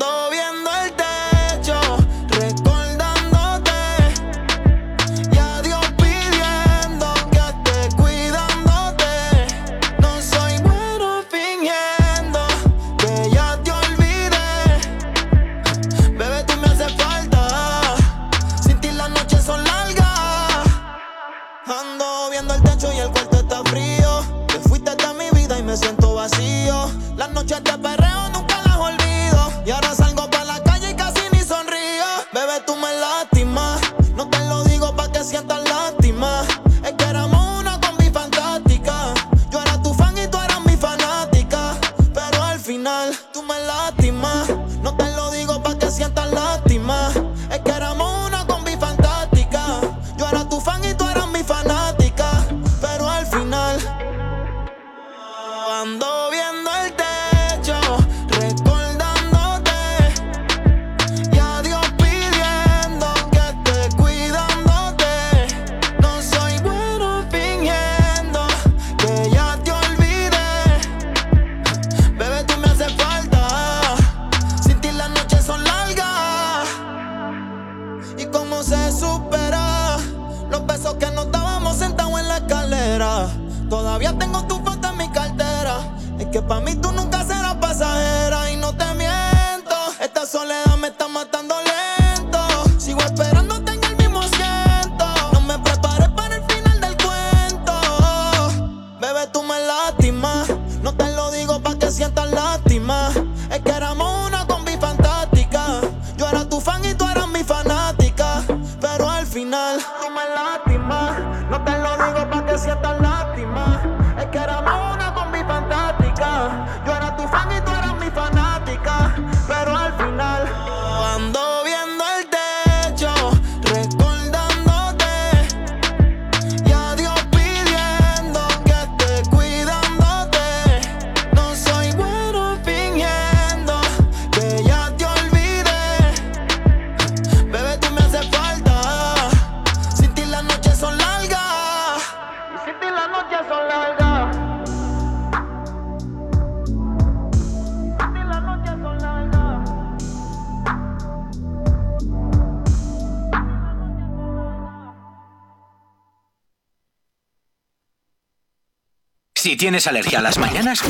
tienes 159.58 159.88
alergia 159.88 160.20
a 160.20 160.22
las 160.22 160.38
mañanas, 160.38 160.82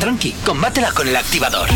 tranqui, 0.00 0.32
combátela 0.44 0.90
con 0.90 1.06
el 1.06 1.14
activador. 1.14 1.68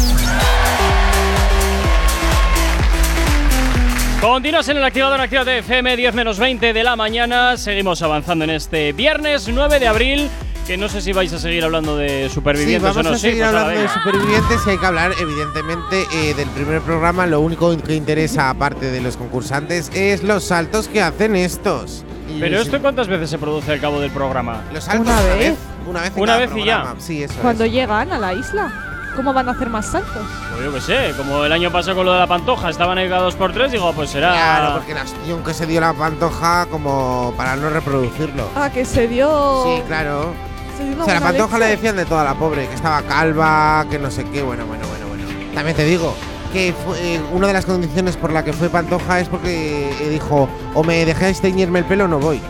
Continúas 4.20 4.68
en 4.68 4.76
el 4.78 4.84
activador 4.84 5.20
Actívate 5.20 5.58
FM 5.58 5.96
10 5.96 6.14
menos 6.14 6.38
20 6.38 6.72
de 6.72 6.84
la 6.84 6.96
mañana. 6.96 7.56
Seguimos 7.56 8.00
avanzando 8.02 8.44
en 8.44 8.50
este 8.50 8.92
viernes 8.92 9.48
9 9.48 9.78
de 9.78 9.86
abril. 9.86 10.30
Que 10.66 10.76
no 10.76 10.88
sé 10.88 11.02
si 11.02 11.12
vais 11.12 11.32
a 11.32 11.40
seguir 11.40 11.64
hablando 11.64 11.96
de 11.96 12.28
Sí, 12.28 12.34
supervivientes 12.36 12.82
vamos 12.94 12.96
o 12.98 13.02
no. 13.10 13.16
a 13.16 13.18
seguir 13.18 13.38
pues 13.38 13.48
hablando 13.48 13.70
ahora 13.70 13.82
de 13.82 13.88
supervivientes 13.88 14.60
y 14.64 14.70
hay 14.70 14.78
que 14.78 14.86
hablar, 14.86 15.12
evidentemente, 15.20 16.06
eh, 16.14 16.34
del 16.34 16.48
primer 16.50 16.80
programa. 16.82 17.26
Lo 17.26 17.40
único 17.40 17.76
que 17.82 17.96
interesa, 17.96 18.48
aparte 18.48 18.92
de 18.92 19.00
los 19.00 19.16
concursantes, 19.16 19.90
es 19.92 20.22
los 20.22 20.44
saltos 20.44 20.86
que 20.86 21.02
hacen 21.02 21.34
estos. 21.34 22.04
Pero 22.38 22.60
esto 22.60 22.80
cuántas 22.80 23.08
veces 23.08 23.28
se 23.28 23.38
produce 23.38 23.72
al 23.72 23.80
cabo 23.80 24.00
del 24.00 24.12
programa? 24.12 24.62
Los 24.72 24.84
saltos 24.84 25.04
Una 25.08 25.20
una 25.20 25.34
vez. 25.34 25.54
Una 25.86 26.00
vez, 26.02 26.12
en 26.16 26.22
Una 26.22 26.32
cada 26.32 26.46
vez 26.46 26.56
y 26.56 26.64
ya. 26.64 26.74
programa. 26.76 27.00
Sí, 27.00 27.22
eso 27.22 27.34
Cuando 27.42 27.64
es. 27.64 27.72
llegan 27.72 28.12
a 28.12 28.18
la 28.18 28.34
isla, 28.34 28.72
¿cómo 29.16 29.32
van 29.32 29.48
a 29.48 29.52
hacer 29.52 29.68
más 29.70 29.86
saltos? 29.86 30.22
Pues 30.52 30.64
yo 30.64 30.72
qué 30.74 30.80
sé, 30.80 31.14
como 31.16 31.44
el 31.44 31.52
año 31.52 31.70
pasado 31.70 31.96
con 31.96 32.06
lo 32.06 32.12
de 32.12 32.18
la 32.20 32.26
pantoja, 32.26 32.70
estaban 32.70 32.98
ahí 32.98 33.08
cada 33.08 33.22
dos 33.22 33.34
por 33.34 33.52
tres, 33.52 33.72
digo, 33.72 33.92
pues 33.92 34.10
será. 34.10 34.32
Claro, 34.32 34.74
porque 34.74 34.94
la 34.94 35.02
opción 35.02 35.42
que 35.44 35.54
se 35.54 35.66
dio 35.66 35.80
la 35.80 35.92
pantoja 35.92 36.66
como 36.70 37.34
para 37.36 37.56
no 37.56 37.70
reproducirlo. 37.70 38.48
Ah, 38.54 38.70
que 38.70 38.84
se 38.84 39.08
dio. 39.08 39.64
Sí, 39.64 39.82
claro. 39.86 40.32
se 40.76 40.84
dio 40.84 40.94
una 40.94 41.02
O 41.02 41.06
sea, 41.06 41.14
la 41.14 41.20
buena 41.20 41.38
pantoja 41.38 41.58
le 41.58 41.66
decían 41.66 41.96
de 41.96 42.04
toda 42.04 42.24
la 42.24 42.34
pobre, 42.34 42.66
que 42.68 42.74
estaba 42.74 43.02
calva, 43.02 43.84
que 43.90 43.98
no 43.98 44.10
sé 44.10 44.24
qué, 44.24 44.42
bueno, 44.42 44.64
bueno, 44.66 44.84
bueno, 44.88 45.06
bueno. 45.08 45.24
También 45.54 45.76
te 45.76 45.84
digo 45.84 46.14
que 46.52 46.74
fue- 46.84 47.14
eh, 47.16 47.20
una 47.32 47.46
de 47.46 47.52
las 47.54 47.64
condiciones 47.64 48.16
por 48.18 48.30
la 48.30 48.44
que 48.44 48.52
fue 48.52 48.68
pantoja 48.68 49.20
es 49.20 49.28
porque 49.28 49.90
eh, 50.00 50.08
dijo, 50.10 50.48
o 50.74 50.84
me 50.84 51.04
dejáis 51.06 51.40
teñirme 51.40 51.78
el 51.78 51.84
pelo 51.86 52.04
o 52.04 52.08
no 52.08 52.18
voy. 52.18 52.40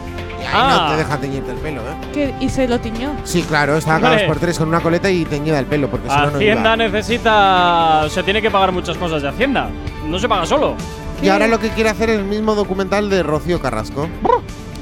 Y 0.42 0.44
ahí 0.44 0.50
Ah. 0.52 0.86
no 0.88 0.92
te 0.92 0.96
deja 0.98 1.18
teñirte 1.18 1.50
el 1.52 1.56
pelo, 1.58 1.82
¿eh? 2.14 2.34
Y 2.40 2.48
se 2.48 2.66
lo 2.66 2.80
tiñó. 2.80 3.12
Sí, 3.24 3.42
claro, 3.42 3.76
estaba 3.76 4.00
cada 4.00 4.14
dos 4.14 4.22
por 4.24 4.38
tres 4.38 4.58
con 4.58 4.68
una 4.68 4.80
coleta 4.80 5.08
y 5.10 5.24
teñida 5.24 5.58
el 5.58 5.66
pelo, 5.66 5.88
porque 5.88 6.08
si 6.10 6.16
no, 6.16 6.30
no 6.30 6.36
Hacienda 6.36 6.74
iba. 6.74 6.76
necesita. 6.76 8.02
O 8.04 8.08
sea, 8.08 8.22
tiene 8.22 8.42
que 8.42 8.50
pagar 8.50 8.72
muchas 8.72 8.96
cosas 8.96 9.22
de 9.22 9.28
Hacienda. 9.28 9.70
No 10.06 10.18
se 10.18 10.28
paga 10.28 10.44
solo. 10.46 10.74
Y 11.22 11.28
ahora 11.28 11.46
lo 11.46 11.60
que 11.60 11.70
quiere 11.70 11.88
hacer 11.90 12.10
es 12.10 12.18
el 12.18 12.24
mismo 12.24 12.54
documental 12.56 13.08
de 13.08 13.22
Rocío 13.22 13.60
Carrasco. 13.60 14.08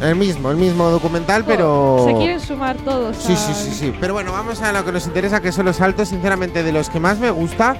El 0.00 0.16
mismo, 0.16 0.50
el 0.50 0.56
mismo 0.56 0.88
documental, 0.88 1.44
pero. 1.46 2.04
Se 2.08 2.14
quieren 2.14 2.40
sumar 2.40 2.76
todos. 2.78 3.14
Sí, 3.18 3.34
a- 3.34 3.36
sí, 3.36 3.52
sí, 3.54 3.70
sí. 3.74 3.92
Pero 4.00 4.14
bueno, 4.14 4.32
vamos 4.32 4.62
a 4.62 4.72
lo 4.72 4.82
que 4.82 4.92
nos 4.92 5.06
interesa, 5.06 5.42
que 5.42 5.52
son 5.52 5.66
los 5.66 5.76
saltos. 5.76 6.08
Sinceramente, 6.08 6.62
de 6.62 6.72
los 6.72 6.88
que 6.88 6.98
más 6.98 7.18
me 7.18 7.30
gusta, 7.30 7.76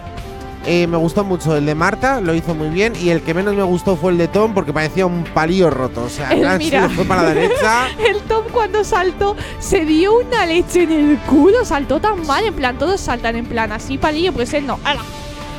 eh, 0.67 0.87
me 0.87 0.97
gustó 0.97 1.25
mucho 1.25 1.57
el 1.57 1.67
de 1.67 1.75
Marta, 1.75 2.21
lo 2.21 2.35
hizo 2.35 2.55
muy 2.55 2.69
bien. 2.69 2.93
Y 3.01 3.11
el 3.11 3.23
que 3.23 3.35
menos 3.35 3.55
me 3.55 3.63
gustó 3.63 3.97
fue 3.97 4.13
el 4.13 4.19
de 4.19 4.29
Tom, 4.29 4.55
porque 4.55 4.73
parecía 4.73 5.07
un 5.07 5.25
palillo 5.25 5.71
roto. 5.71 6.05
O 6.05 6.09
sea, 6.09 6.31
El 6.33 6.59
mira. 6.59 6.89
fue 6.91 7.05
para 7.05 7.23
la 7.23 7.35
derecha. 7.35 7.89
El 7.99 8.21
Tom 8.23 8.45
cuando 8.53 8.85
saltó 8.85 9.37
se 9.59 9.85
dio 9.85 10.19
una 10.19 10.47
leche 10.47 10.83
en 10.83 10.93
el 10.93 11.19
culo, 11.21 11.65
saltó 11.65 12.01
tan 12.01 12.27
mal, 12.27 12.45
en 12.45 12.55
plan, 12.55 12.79
todos 12.79 13.01
saltan 13.01 13.37
en 13.37 13.47
plan 13.47 13.73
así 13.73 13.99
palillo, 13.99 14.33
pues 14.33 14.53
él 14.55 14.67
no. 14.67 14.79
¡Hala! 14.85 15.03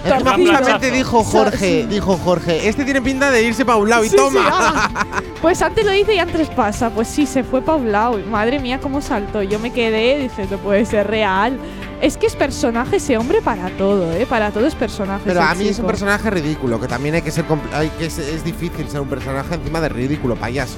Torcido. 0.10 0.34
justamente 0.54 0.92
dijo 0.92 1.24
Jorge, 1.24 1.86
dijo 1.88 2.18
Jorge, 2.18 2.68
este 2.68 2.84
tiene 2.86 3.02
pinta 3.02 3.30
de 3.32 3.44
irse 3.44 3.64
para 3.66 3.78
un 3.78 3.90
lado 3.90 4.04
y 4.04 4.10
Sí, 4.10 4.16
sí, 4.18 4.18
toma. 4.18 4.90
Pues 5.42 5.62
antes 5.64 5.84
lo 5.86 5.92
dice 5.92 6.14
y 6.16 6.20
antes 6.20 6.50
pasa. 6.50 6.90
Pues 6.92 7.08
sí, 7.08 7.26
se 7.26 7.44
fue 7.44 7.62
pa' 7.62 7.74
un 7.76 7.92
lado. 7.92 8.20
Y 8.20 8.24
Madre 8.24 8.60
mía, 8.60 8.80
cómo 8.80 9.02
saltó. 9.02 9.42
Yo 9.42 9.58
me 9.60 9.72
quedé, 9.74 10.20
dice, 10.20 10.48
no 10.52 10.58
puede 10.58 10.86
ser 10.86 11.08
real. 11.08 11.58
Es 12.00 12.18
que 12.18 12.28
es 12.28 12.36
personaje 12.36 12.98
ese 12.98 13.18
hombre 13.18 13.42
para 13.42 13.70
todo, 13.78 14.12
¿eh? 14.14 14.26
Para 14.28 14.52
todo 14.52 14.66
es 14.68 14.76
personaje. 14.76 15.22
Pero 15.26 15.40
ese 15.42 15.50
a 15.50 15.56
mí 15.56 15.64
es 15.66 15.70
un 15.72 15.76
chico. 15.78 15.88
personaje 15.88 16.30
ridículo, 16.30 16.80
que 16.80 16.88
también 16.88 17.16
hay 17.16 17.22
que 17.24 17.32
ser 17.32 17.48
compl- 17.48 17.74
hay 17.74 17.90
que 17.90 18.06
es, 18.06 18.18
es 18.20 18.44
difícil 18.44 18.88
ser 18.90 19.02
un 19.02 19.08
personaje 19.08 19.56
encima 19.56 19.82
de 19.82 19.90
ridículo, 19.90 20.36
payaso. 20.36 20.78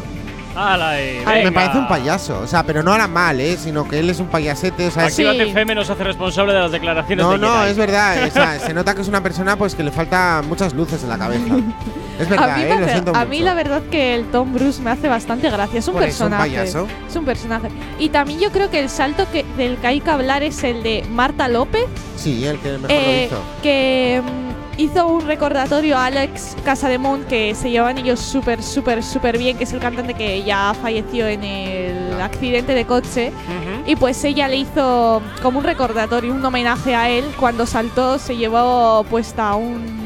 ¡Hala, 0.55 0.89
ahí! 0.91 1.21
Me 1.43 1.51
parece 1.51 1.77
un 1.79 1.87
payaso, 1.87 2.39
o 2.41 2.47
sea, 2.47 2.63
pero 2.63 2.83
no 2.83 2.93
era 2.93 3.07
mal, 3.07 3.39
¿eh? 3.39 3.57
Sino 3.57 3.87
que 3.87 3.99
él 3.99 4.09
es 4.09 4.19
un 4.19 4.27
payasete, 4.27 4.87
o 4.87 4.91
sea, 4.91 5.05
es- 5.07 5.13
Actívate 5.13 5.43
FM 5.49 5.75
nos 5.75 5.89
hace 5.89 6.03
responsable 6.03 6.53
de 6.53 6.59
las 6.59 6.71
declaraciones 6.71 7.25
No, 7.25 7.31
de 7.33 7.37
no, 7.39 7.53
Jedi. 7.59 7.71
es 7.71 7.77
verdad. 7.77 8.27
o 8.27 8.31
sea, 8.31 8.59
se 8.65 8.73
nota 8.73 8.93
que 8.93 9.01
es 9.01 9.07
una 9.07 9.21
persona 9.23 9.55
pues 9.57 9.73
que 9.75 9.83
le 9.83 9.91
falta 9.91 10.41
muchas 10.47 10.73
luces 10.73 11.01
en 11.03 11.09
la 11.09 11.17
cabeza. 11.17 11.55
Es 12.19 12.29
verdad, 12.29 12.51
a 12.51 12.57
mí, 12.57 12.63
¿eh? 12.63 12.65
me 12.65 12.75
Lo 12.75 12.83
hace- 12.85 12.91
siento 12.93 13.15
a 13.15 13.25
mí 13.25 13.37
mucho. 13.37 13.45
la 13.45 13.53
verdad 13.55 13.81
que 13.89 14.13
el 14.15 14.25
Tom 14.25 14.53
Bruce 14.53 14.81
me 14.81 14.91
hace 14.91 15.07
bastante 15.07 15.49
gracia. 15.49 15.79
Es 15.79 15.87
un 15.87 15.93
Por 15.95 16.03
eso, 16.03 16.25
un 16.25 16.29
personaje. 16.31 16.49
payaso. 16.57 16.87
Es 17.09 17.15
un 17.15 17.25
personaje. 17.25 17.67
Y 17.97 18.09
también 18.09 18.39
yo 18.39 18.51
creo 18.51 18.69
que 18.69 18.79
el 18.79 18.89
salto 18.89 19.25
que, 19.31 19.43
del 19.57 19.77
que 19.77 19.87
hay 19.87 19.99
que 20.01 20.11
hablar 20.11 20.43
es 20.43 20.63
el 20.63 20.83
de 20.83 21.03
Marta 21.09 21.47
López. 21.47 21.85
Sí, 22.15 22.45
el 22.45 22.59
que 22.59 22.73
mejor 22.73 22.91
eh, 22.91 23.27
lo 23.31 23.35
hizo. 23.37 23.43
que 23.63 24.21
mm, 24.23 24.42
hizo 24.77 25.07
un 25.07 25.25
recordatorio 25.25 25.97
a 25.97 26.05
Alex 26.05 26.55
Casademont 26.63 27.25
que 27.27 27.55
se 27.55 27.69
llevan 27.69 27.97
ellos 27.97 28.19
súper, 28.19 28.63
súper, 28.63 29.03
súper 29.03 29.37
bien, 29.37 29.57
que 29.57 29.63
es 29.63 29.73
el 29.73 29.79
cantante 29.79 30.13
que 30.13 30.43
ya 30.43 30.73
falleció 30.81 31.27
en 31.27 31.43
el 31.43 32.21
accidente 32.21 32.73
de 32.73 32.85
coche. 32.85 33.31
Y 33.85 33.95
pues 33.95 34.23
ella 34.23 34.47
le 34.47 34.57
hizo 34.57 35.21
como 35.41 35.59
un 35.59 35.65
recordatorio, 35.65 36.33
un 36.33 36.43
homenaje 36.43 36.95
a 36.95 37.09
él. 37.09 37.25
Cuando 37.39 37.65
saltó 37.65 38.17
se 38.17 38.35
llevó 38.35 39.03
puesta 39.09 39.55
un, 39.55 40.02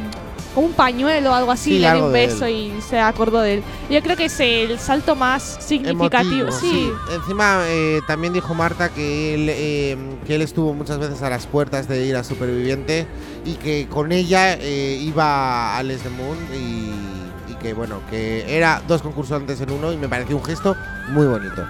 como 0.58 0.70
un 0.70 0.74
pañuelo 0.74 1.30
o 1.30 1.34
algo 1.36 1.52
así, 1.52 1.74
Sí, 1.74 1.80
le 1.80 1.94
dio 1.94 2.08
un 2.08 2.12
beso 2.12 2.48
y 2.48 2.74
se 2.82 3.00
acordó 3.00 3.42
de 3.42 3.56
él. 3.56 3.64
Yo 3.92 4.02
creo 4.02 4.18
que 4.18 4.26
es 4.26 4.40
el 4.40 4.80
salto 4.80 5.16
más 5.16 5.58
significativo. 5.60 6.48
Emotivo, 6.48 6.52
sí. 6.52 6.92
Encima 7.14 7.60
eh, 7.68 8.02
también 8.08 8.34
dijo 8.34 8.56
Marta 8.56 8.90
que 8.90 9.36
él, 9.36 9.50
eh, 9.52 9.96
que 10.26 10.34
él 10.34 10.42
estuvo 10.42 10.74
muchas 10.74 10.98
veces 10.98 11.22
a 11.22 11.30
las 11.30 11.46
puertas 11.46 11.88
de 11.88 12.04
ir 12.08 12.16
a 12.16 12.24
Superviviente 12.24 13.06
y 13.46 13.54
que 13.54 13.88
con 13.88 14.12
ella 14.12 14.56
eh, 14.56 14.98
iba 15.00 15.78
a 15.78 15.84
Les 15.84 16.04
de 16.04 16.10
Moon 16.10 16.38
y, 16.52 17.52
y 17.52 17.56
que 17.62 17.74
bueno, 17.74 18.02
que 18.10 18.58
era 18.58 18.82
dos 18.88 19.04
concursantes 19.04 19.62
en 19.62 19.70
uno 19.70 19.92
y 19.94 19.98
me 19.98 20.10
pareció 20.10 20.36
un 20.38 20.44
gesto 20.44 20.76
muy 21.10 21.28
bonito. 21.28 21.64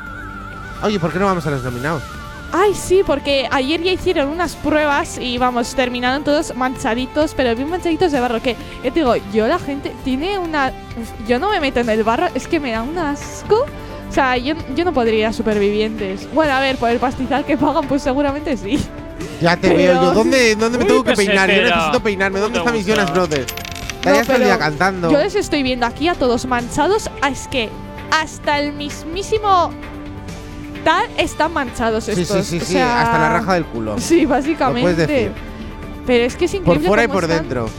Oye, 0.82 0.98
¿por 0.98 1.12
qué 1.12 1.20
no 1.20 1.26
vamos 1.26 1.46
a 1.46 1.52
los 1.52 1.62
nominados? 1.62 2.04
Ay, 2.54 2.74
sí, 2.74 3.02
porque 3.06 3.48
ayer 3.52 3.82
ya 3.84 3.92
hicieron 3.92 4.30
unas 4.30 4.56
pruebas 4.56 5.18
y 5.20 5.38
vamos, 5.38 5.76
terminaron 5.76 6.24
todos 6.24 6.56
manchaditos, 6.56 7.34
pero 7.36 7.54
bien 7.56 7.70
manchaditos 7.70 8.12
de 8.12 8.20
barro. 8.20 8.42
Que 8.42 8.56
yo 8.84 8.94
te 8.94 9.00
digo, 9.02 9.16
yo 9.34 9.48
la 9.48 9.60
gente 9.60 9.94
tiene 10.06 10.40
una. 10.40 10.72
Yo 11.28 11.40
no 11.40 11.50
me 11.52 11.60
meto 11.60 11.82
en 11.82 11.90
el 11.90 12.04
barro, 12.04 12.28
es 12.34 12.48
que 12.48 12.60
me 12.60 12.72
da 12.72 12.82
un 12.84 12.98
asco. 12.98 13.66
O 14.10 14.14
sea, 14.14 14.38
yo, 14.38 14.56
yo 14.76 14.86
no 14.86 14.94
podría 14.94 15.20
ir 15.20 15.26
a 15.26 15.34
supervivientes. 15.34 16.32
Bueno, 16.34 16.54
a 16.54 16.62
ver, 16.62 16.78
por 16.78 16.90
el 16.90 17.00
pastizal 17.00 17.44
que 17.46 17.58
pagan, 17.58 17.86
pues 17.88 18.02
seguramente 18.04 18.56
sí. 18.56 18.80
Ya 19.42 19.56
te 19.58 19.68
Pero- 19.68 19.78
veo 19.78 19.94
yo. 20.02 20.14
¿Dónde, 20.14 20.56
dónde 20.56 20.78
me 20.78 20.84
Uy, 20.86 20.88
tengo 20.90 21.04
que 21.04 21.12
qué 21.12 21.16
peinar? 21.18 21.50
Yo 21.52 21.62
necesito 21.64 22.00
peinarme. 22.02 22.40
¿Dónde 22.40 22.60
está 22.60 22.72
mis 22.72 22.86
Jonas. 22.88 23.12
Brothers? 23.14 23.54
No, 23.54 24.12
Estarías 24.14 24.26
todo 24.28 24.36
el 24.38 24.42
pero 24.44 24.46
día 24.56 24.58
cantando. 24.58 25.12
Yo 25.12 25.18
les 25.20 25.36
estoy 25.36 25.64
viendo 25.64 25.86
aquí 25.86 26.08
a 26.08 26.16
todos 26.16 26.46
manchados. 26.46 27.10
Es 27.30 27.48
que 27.50 27.70
hasta 28.12 28.60
el 28.62 28.72
mismísimo 28.72 29.72
tal 30.78 31.06
están 31.18 31.54
manchados 31.54 32.04
Sí, 32.06 32.16
sí, 32.16 32.22
estos. 32.22 32.46
sí, 32.46 32.58
o 32.58 32.60
sí, 32.62 32.74
sea, 32.74 33.02
hasta 33.02 33.18
la 33.20 33.30
raja 33.40 33.54
del 33.56 33.66
culo. 33.66 33.96
Sí, 34.00 34.24
Lo 34.24 34.30
básicamente. 34.30 34.82
puedes 34.82 34.98
decir. 35.08 35.32
Pero 36.06 36.24
es 36.24 36.36
que 36.36 36.46
es 36.46 36.52
Por 36.52 36.60
increíble. 36.62 36.88
fuera 36.88 37.04
y 37.04 37.08
por 37.08 37.24
están. 37.24 37.38
dentro. 37.40 37.70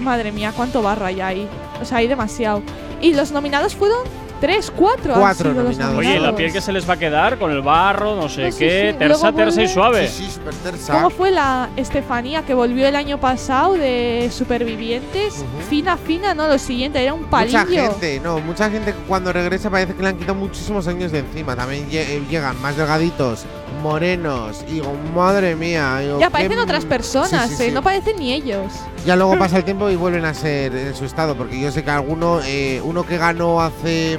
Madre 0.00 0.32
mía, 0.32 0.52
cuánto 0.56 0.82
barro 0.82 1.04
hay 1.06 1.20
ahí. 1.20 1.48
O 1.80 1.84
sea, 1.84 1.98
hay 1.98 2.06
demasiado. 2.08 2.62
Y 3.00 3.14
los 3.14 3.30
nominados 3.32 3.74
fueron 3.76 3.98
tres, 4.46 4.70
cuatro. 4.70 5.14
han 5.14 5.20
Cuatro 5.20 5.50
sido 5.52 5.62
los 5.62 5.78
nominados. 5.78 5.98
Oye, 5.98 6.20
la 6.20 6.36
piel 6.36 6.52
que 6.52 6.60
se 6.60 6.70
les 6.72 6.88
va 6.88 6.94
a 6.94 6.96
quedar 6.98 7.38
con 7.38 7.50
el 7.50 7.62
barro, 7.62 8.14
no 8.14 8.28
sé 8.28 8.52
sí, 8.52 8.58
qué, 8.58 8.90
sí. 8.92 8.98
tersa, 8.98 9.30
Luego 9.30 9.36
tersa 9.38 9.60
y 9.62 9.64
vuelve- 9.64 9.72
suave. 9.74 10.08
Sí, 10.08 10.30
súper 10.30 10.54
tersa. 10.56 10.92
¿Cómo 10.92 11.10
fue 11.10 11.30
la 11.30 11.70
Estefanía 11.76 12.42
que 12.42 12.52
volvió 12.54 12.86
el 12.86 12.96
año 12.96 13.18
pasado 13.18 13.72
de 13.74 14.28
Supervivientes? 14.30 15.44
Fina, 15.68 15.96
fina, 15.96 16.34
no, 16.34 16.46
lo 16.46 16.58
siguiente, 16.58 17.02
era 17.02 17.14
un 17.14 17.24
palillo. 17.24 17.58
Mucha 17.60 17.82
gente, 17.90 18.20
no, 18.22 18.38
mucha 18.40 18.70
gente 18.70 18.94
cuando 19.08 19.32
regresa 19.32 19.70
parece 19.70 19.94
que 19.94 20.02
le 20.02 20.08
han 20.10 20.16
quitado 20.18 20.34
muchísimos 20.34 20.86
años 20.88 21.12
de 21.12 21.20
encima. 21.20 21.56
También 21.56 21.88
lle- 21.88 22.04
eh, 22.06 22.22
llegan 22.30 22.60
más 22.60 22.76
delgaditos, 22.76 23.44
morenos. 23.82 24.64
Y 24.68 24.74
digo, 24.74 24.92
madre 25.14 25.54
mía. 25.56 25.98
digo, 26.00 26.18
Ya 26.20 26.30
parecen 26.30 26.58
otras 26.58 26.84
personas, 26.84 27.48
Sí, 27.50 27.56
sí, 27.56 27.62
eh, 27.64 27.66
sí. 27.68 27.72
no 27.74 27.82
parecen 27.82 28.16
ni 28.18 28.32
ellos. 28.32 28.72
Ya 29.06 29.16
luego 29.16 29.38
pasa 29.38 29.58
el 29.58 29.64
tiempo 29.64 29.90
y 29.90 29.96
vuelven 29.96 30.24
a 30.24 30.34
ser 30.34 30.74
en 30.74 30.94
su 30.94 31.04
estado. 31.04 31.36
Porque 31.36 31.60
yo 31.60 31.70
sé 31.70 31.82
que 31.84 31.90
alguno, 31.90 32.40
eh, 32.44 32.80
uno 32.84 33.04
que 33.04 33.18
ganó 33.18 33.60
hace 33.60 34.18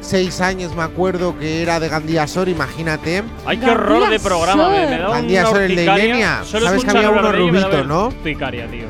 seis 0.00 0.40
años, 0.40 0.74
me 0.74 0.82
acuerdo 0.82 1.38
que 1.38 1.62
era 1.62 1.78
de 1.78 1.88
Gandía 1.88 2.26
Sor, 2.26 2.48
imagínate. 2.48 3.22
Ay, 3.46 3.58
qué 3.58 3.70
horror 3.70 4.10
de 4.10 4.18
programa, 4.18 4.68
me, 4.68 4.86
me 4.86 4.98
da 4.98 5.08
una 5.08 5.16
Gandía 5.18 5.46
Sor, 5.46 5.62
el 5.62 5.76
de. 5.76 5.84
Ilenia. 5.84 6.42
Solo 6.44 6.66
Sabes 6.66 6.84
que 6.84 6.90
había 6.90 7.10
uno 7.10 7.32
rubito, 7.32 7.84
¿no? 7.84 8.06
urticaria, 8.08 8.66
tío. 8.68 8.86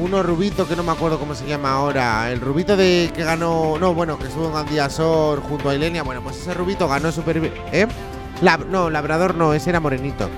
Uno 0.00 0.22
rubito 0.22 0.66
que 0.68 0.76
no 0.76 0.84
me 0.84 0.92
acuerdo 0.92 1.18
cómo 1.18 1.34
se 1.34 1.44
llama 1.46 1.72
ahora. 1.72 2.30
El 2.30 2.40
rubito 2.40 2.76
de 2.76 3.10
que 3.16 3.24
ganó. 3.24 3.76
No, 3.80 3.94
bueno, 3.94 4.16
que 4.16 4.28
estuvo 4.28 4.46
en 4.46 4.52
Gandía 4.54 4.88
Sor 4.90 5.42
junto 5.42 5.70
a 5.70 5.74
Ilenia. 5.74 6.04
Bueno, 6.04 6.20
pues 6.22 6.36
ese 6.36 6.54
rubito 6.54 6.86
ganó 6.86 7.10
super. 7.10 7.52
¿Eh? 7.72 7.86
Lab- 8.42 8.66
no, 8.66 8.90
Labrador 8.90 9.34
no, 9.34 9.54
ese 9.54 9.70
era 9.70 9.80
morenito. 9.80 10.28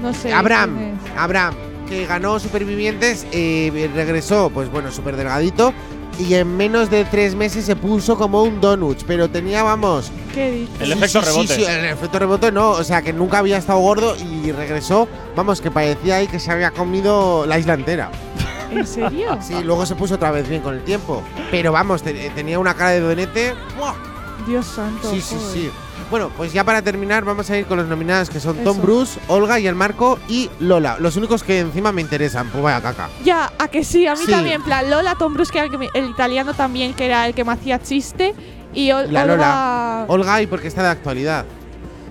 No 0.00 0.12
sé. 0.12 0.32
Abraham. 0.32 0.98
Abraham, 1.16 1.54
que 1.88 2.06
ganó 2.06 2.38
Supervivientes, 2.38 3.26
eh, 3.32 3.90
regresó, 3.94 4.50
pues 4.50 4.70
bueno, 4.70 4.90
súper 4.92 5.16
delgadito. 5.16 5.72
Y 6.18 6.32
en 6.34 6.56
menos 6.56 6.88
de 6.90 7.04
tres 7.04 7.34
meses 7.34 7.66
se 7.66 7.76
puso 7.76 8.16
como 8.16 8.42
un 8.42 8.58
donut. 8.60 9.02
Pero 9.06 9.28
tenía, 9.28 9.62
vamos. 9.62 10.10
¿Qué 10.32 10.50
dices? 10.50 10.80
El 10.80 10.92
efecto 10.92 11.20
rebote. 11.20 11.54
Sí, 11.56 11.64
el 11.64 11.84
efecto 11.84 12.18
rebote 12.18 12.50
no. 12.52 12.70
O 12.70 12.84
sea, 12.84 13.02
que 13.02 13.12
nunca 13.12 13.38
había 13.38 13.58
estado 13.58 13.80
gordo 13.80 14.16
y 14.16 14.50
regresó. 14.50 15.06
Vamos, 15.34 15.60
que 15.60 15.70
parecía 15.70 16.16
ahí 16.16 16.26
que 16.26 16.38
se 16.40 16.50
había 16.50 16.70
comido 16.70 17.44
la 17.44 17.58
isla 17.58 17.74
entera. 17.74 18.10
¿En 18.70 18.86
serio? 18.86 19.38
Sí, 19.42 19.62
luego 19.62 19.84
se 19.84 19.94
puso 19.94 20.14
otra 20.14 20.30
vez 20.30 20.48
bien 20.48 20.62
con 20.62 20.74
el 20.74 20.82
tiempo. 20.84 21.22
Pero 21.50 21.70
vamos, 21.72 22.02
te- 22.02 22.30
tenía 22.30 22.58
una 22.58 22.72
cara 22.72 22.90
de 22.92 23.00
donete. 23.00 23.54
¡buah! 23.78 23.92
Dios 24.46 24.64
santo. 24.64 25.10
Sí, 25.10 25.20
sí, 25.20 25.36
sí. 25.52 25.70
Bueno, 26.10 26.30
pues 26.36 26.52
ya 26.52 26.62
para 26.62 26.82
terminar 26.82 27.24
vamos 27.24 27.50
a 27.50 27.58
ir 27.58 27.66
con 27.66 27.78
los 27.78 27.88
nominados 27.88 28.30
que 28.30 28.38
son 28.38 28.56
Tom 28.58 28.76
Eso. 28.76 28.82
Bruce, 28.86 29.20
Olga 29.26 29.58
y 29.58 29.66
el 29.66 29.74
Marco 29.74 30.18
y 30.28 30.48
Lola. 30.60 30.96
Los 31.00 31.16
únicos 31.16 31.42
que 31.42 31.58
encima 31.60 31.90
me 31.90 32.00
interesan. 32.00 32.48
Pues 32.50 32.62
vaya 32.62 32.80
caca. 32.80 33.08
Ya, 33.24 33.50
a 33.58 33.68
que 33.68 33.82
sí, 33.84 34.06
a 34.06 34.14
mí 34.14 34.20
Sí. 34.24 34.30
también. 34.30 34.62
Plan, 34.62 34.88
Lola, 34.88 35.16
Tom 35.18 35.34
Bruce, 35.34 35.52
que 35.52 35.58
era 35.58 35.66
el, 35.68 35.90
el 35.94 36.10
italiano 36.10 36.54
también, 36.54 36.94
que 36.94 37.06
era 37.06 37.26
el 37.26 37.34
que 37.34 37.44
me 37.44 37.52
hacía 37.52 37.80
chiste. 37.82 38.34
Y 38.72 38.90
Ol- 38.92 39.10
la 39.10 39.22
Olga. 39.22 39.34
Lola. 39.36 40.04
Olga 40.08 40.42
y 40.42 40.46
porque 40.46 40.68
está 40.68 40.82
de 40.82 40.88
actualidad. 40.90 41.44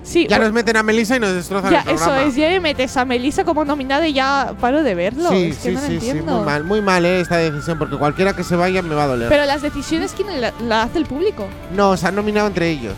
Sí, 0.02 0.26
Ya 0.28 0.38
nos 0.38 0.52
meten 0.52 0.76
a 0.76 0.84
Melissa 0.84 1.16
y 1.16 1.20
nos 1.20 1.32
destrozan 1.32 1.70
ya, 1.72 1.78
el 1.80 1.84
programa. 1.86 2.18
eso 2.20 2.28
es, 2.28 2.36
ya 2.36 2.48
me 2.50 2.60
metes 2.60 2.96
a 2.96 3.04
Melissa 3.04 3.44
como 3.44 3.64
nominada 3.64 4.06
y 4.06 4.12
ya 4.12 4.52
paro 4.60 4.84
de 4.84 4.94
verlo. 4.94 5.30
Sí, 5.30 5.46
es 5.46 5.56
que 5.58 5.62
sí, 5.70 5.74
no 5.74 5.80
lo 5.80 5.86
sí, 5.86 6.00
sí, 6.00 6.08
entiendo. 6.10 6.36
muy 6.36 6.44
mal, 6.44 6.64
muy 6.64 6.80
mal 6.82 7.04
eh, 7.04 7.20
esta 7.20 7.38
decisión 7.38 7.76
porque 7.76 7.96
cualquiera 7.96 8.32
que 8.36 8.44
se 8.44 8.54
vaya 8.54 8.82
me 8.82 8.94
va 8.94 9.02
a 9.04 9.06
doler. 9.08 9.28
Pero 9.28 9.44
las 9.46 9.62
decisiones, 9.62 10.12
¿quién 10.16 10.40
la, 10.40 10.52
la 10.60 10.82
hace 10.82 10.98
el 10.98 11.06
público? 11.06 11.48
no, 11.74 11.96
se 11.96 12.06
han 12.06 12.14
nominado 12.14 12.46
entre 12.46 12.70
ellos. 12.70 12.94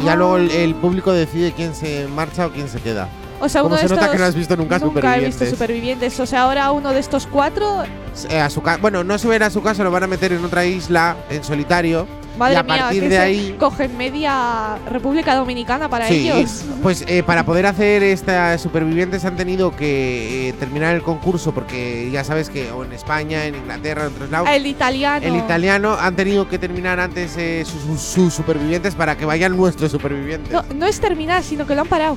Y 0.00 0.04
ya 0.04 0.12
Ah. 0.12 0.16
luego 0.16 0.36
el, 0.36 0.50
el 0.50 0.74
público 0.74 1.12
decide 1.12 1.52
quién 1.52 1.74
se 1.74 2.06
marcha 2.08 2.46
o 2.46 2.50
quién 2.50 2.68
se 2.68 2.80
queda. 2.80 3.08
O 3.40 3.48
sea, 3.48 3.62
Como 3.62 3.74
uno 3.74 3.82
se 3.82 3.88
de 3.88 3.94
nota 3.96 4.10
que 4.12 4.18
no 4.18 4.24
has 4.24 4.34
visto 4.34 4.56
nunca 4.56 4.78
Nunca 4.78 4.86
he 4.86 4.94
Supervivientes. 4.94 5.40
visto 5.40 5.54
supervivientes. 5.56 6.20
O 6.20 6.26
sea, 6.26 6.42
ahora 6.42 6.70
uno 6.72 6.92
de 6.92 7.00
estos 7.00 7.26
cuatro. 7.26 7.82
Eh, 8.30 8.40
a 8.40 8.48
su 8.48 8.62
ca- 8.62 8.78
bueno, 8.78 9.04
no 9.04 9.18
se 9.18 9.28
verá 9.28 9.46
a 9.46 9.50
su 9.50 9.62
casa, 9.62 9.84
lo 9.84 9.90
van 9.90 10.04
a 10.04 10.06
meter 10.06 10.32
en 10.32 10.44
otra 10.44 10.64
isla, 10.64 11.16
en 11.30 11.44
solitario. 11.44 12.06
Madre 12.38 12.54
y 12.54 12.56
a 12.56 12.62
mía, 12.64 12.76
partir 12.78 13.02
que 13.02 13.08
de 13.08 13.14
se 13.16 13.20
ahí. 13.22 13.56
cogen 13.60 13.96
media 13.96 14.76
República 14.90 15.36
Dominicana 15.36 15.88
para 15.88 16.08
Sí, 16.08 16.28
ellos. 16.28 16.64
pues 16.82 17.04
eh, 17.06 17.22
para 17.22 17.44
poder 17.44 17.66
hacer 17.66 18.02
esta 18.02 18.58
supervivientes 18.58 19.24
han 19.24 19.36
tenido 19.36 19.74
que 19.76 20.48
eh, 20.48 20.52
terminar 20.54 20.94
el 20.96 21.02
concurso 21.02 21.52
porque 21.52 22.10
ya 22.10 22.24
sabes 22.24 22.50
que 22.50 22.70
o 22.72 22.84
en 22.84 22.92
España, 22.92 23.44
en 23.46 23.54
Inglaterra, 23.54 24.02
en 24.06 24.08
otros 24.14 24.30
lados, 24.30 24.48
El 24.50 24.66
italiano. 24.66 25.24
el 25.24 25.36
italiano 25.36 25.96
han 26.00 26.16
tenido 26.16 26.48
que 26.48 26.58
terminar 26.58 26.98
antes 26.98 27.36
eh, 27.36 27.64
sus, 27.64 27.82
sus- 27.82 28.00
sus 28.00 28.34
supervivientes 28.34 28.94
para 28.94 29.16
que 29.16 29.24
vayan 29.24 29.56
nuestros 29.56 29.90
supervivientes. 29.92 30.52
No, 30.52 30.64
no 30.74 30.86
es 30.86 31.00
terminar, 31.00 31.42
sino 31.44 31.66
que 31.66 31.74
lo 31.74 31.82
han 31.82 31.88
parado. 31.88 32.16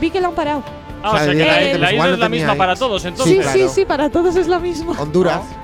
Vi 0.00 0.10
que 0.10 0.20
lo 0.20 0.28
han 0.28 0.34
parado. 0.34 0.62
Ah, 1.02 1.12
o 1.14 1.16
sea, 1.18 1.26
que 1.26 1.34
la, 1.34 1.34
directamente, 1.34 1.78
la 1.78 1.78
pues 1.78 1.80
isla 1.80 1.92
igual 1.94 2.12
es 2.12 2.18
la 2.18 2.28
misma 2.28 2.52
ahí. 2.52 2.58
para 2.58 2.76
todos, 2.76 3.02
Sí, 3.02 3.08
entonces. 3.08 3.34
sí, 3.36 3.42
claro. 3.42 3.68
sí, 3.74 3.84
para 3.86 4.10
todos 4.10 4.36
es 4.36 4.46
lo 4.46 4.60
mismo. 4.60 4.92
Honduras. 4.92 5.40
Sí, 5.48 5.56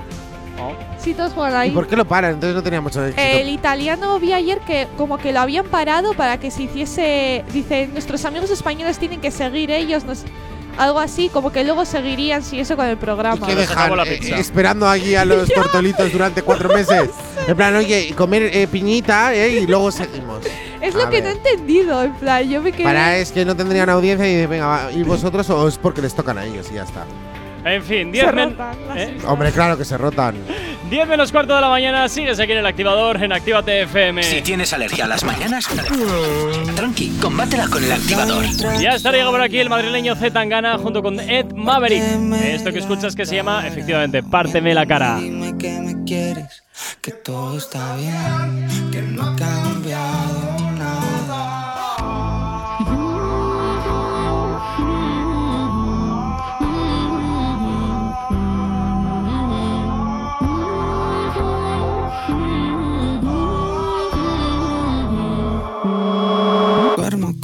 todos 1.13 1.33
juegan 1.33 1.55
ahí. 1.55 1.69
¿Y 1.69 1.71
por 1.73 1.87
qué 1.87 1.95
lo 1.95 2.05
paran? 2.05 2.33
Entonces 2.33 2.55
no 2.55 2.63
tenía 2.63 2.81
mucho 2.81 3.03
éxito. 3.05 3.21
El 3.21 3.49
italiano 3.49 4.19
vi 4.19 4.33
ayer 4.33 4.59
que 4.59 4.87
como 4.97 5.17
que 5.17 5.31
lo 5.33 5.39
habían 5.39 5.65
parado 5.65 6.13
para 6.13 6.39
que 6.39 6.51
se 6.51 6.63
hiciese, 6.63 7.43
dice, 7.53 7.87
nuestros 7.91 8.23
amigos 8.25 8.49
españoles 8.51 8.97
tienen 8.99 9.19
que 9.21 9.31
seguir 9.31 9.71
ellos, 9.71 10.03
nos- 10.03 10.23
algo 10.77 10.99
así, 10.99 11.27
como 11.27 11.51
que 11.51 11.65
luego 11.65 11.83
seguirían 11.83 12.41
si 12.41 12.57
eso 12.59 12.77
con 12.77 12.85
el 12.85 12.95
programa. 12.97 13.45
que 13.45 13.53
dejan 13.55 13.77
acabó 13.77 13.95
la 13.97 14.03
eh, 14.05 14.17
pizza. 14.17 14.37
esperando 14.37 14.87
allí 14.87 15.13
a 15.15 15.25
los 15.25 15.49
tortolitos 15.53 16.11
durante 16.13 16.41
cuatro 16.41 16.69
meses. 16.73 17.09
En 17.47 17.55
plan, 17.57 17.75
oye, 17.75 18.13
comer 18.15 18.43
eh, 18.53 18.65
piñita 18.67 19.33
eh, 19.33 19.59
y 19.61 19.67
luego 19.67 19.91
seguimos. 19.91 20.39
Es 20.79 20.93
lo 20.95 21.03
A 21.03 21.09
que 21.09 21.19
ver. 21.21 21.23
no 21.23 21.29
he 21.29 21.33
entendido, 21.33 22.03
en 22.03 22.13
plan, 22.13 22.49
yo 22.49 22.61
me 22.61 22.71
quedé... 22.71 22.85
Para 22.85 23.17
es 23.17 23.33
que 23.33 23.43
no 23.43 23.57
tendrían 23.57 23.89
audiencia 23.89 24.25
y 24.29 24.35
dicen, 24.35 24.49
venga, 24.49 24.67
va, 24.67 24.91
¿y 24.93 25.03
vosotros 25.03 25.49
o 25.49 25.67
es 25.67 25.77
porque 25.77 26.01
les 26.01 26.13
tocan 26.15 26.37
a 26.37 26.45
ellos 26.45 26.67
y 26.71 26.75
ya 26.75 26.83
está? 26.83 27.03
En 27.65 27.83
fin, 27.83 28.07
Se 28.13 28.21
10 28.21 28.33
men- 28.33 28.55
¿eh? 28.95 29.17
Hombre, 29.27 29.51
claro 29.51 29.77
que 29.77 29.85
se 29.85 29.97
rotan. 29.97 30.35
10 30.89 31.07
menos 31.07 31.31
cuarto 31.31 31.53
de 31.53 31.61
la 31.61 31.69
mañana, 31.69 32.07
sigues 32.09 32.39
aquí 32.39 32.51
en 32.53 32.59
el 32.59 32.65
activador, 32.65 33.21
en 33.21 33.31
Actívate 33.31 33.81
FM. 33.83 34.23
Si 34.23 34.41
tienes 34.41 34.73
alergia 34.73 35.05
a 35.05 35.07
las 35.07 35.23
mañanas, 35.23 35.67
tranqui, 36.75 37.09
combátela 37.21 37.67
con 37.67 37.83
el 37.83 37.91
activador. 37.91 38.43
Ya 38.79 38.95
estaría 38.95 39.25
por 39.29 39.41
aquí 39.41 39.59
el 39.59 39.69
madrileño 39.69 40.15
Z 40.15 40.31
Tangana 40.31 40.77
junto 40.77 41.03
con 41.03 41.19
Ed 41.19 41.45
Maverick. 41.53 42.01
Esto 42.43 42.71
que 42.73 42.79
escuchas 42.79 43.15
que 43.15 43.25
se 43.25 43.35
llama, 43.35 43.67
efectivamente, 43.67 44.23
Párteme 44.23 44.73
la 44.73 44.85
cara. 44.85 45.17
Dime 45.19 45.55
que 45.57 45.79
me 45.79 46.03
quieres, 46.05 46.63
que 47.01 47.11
todo 47.11 47.57
está 47.57 47.95
bien, 47.97 48.89
que 48.91 49.01
no 49.01 49.23
ha 49.23 49.35
cambiado 49.35 50.38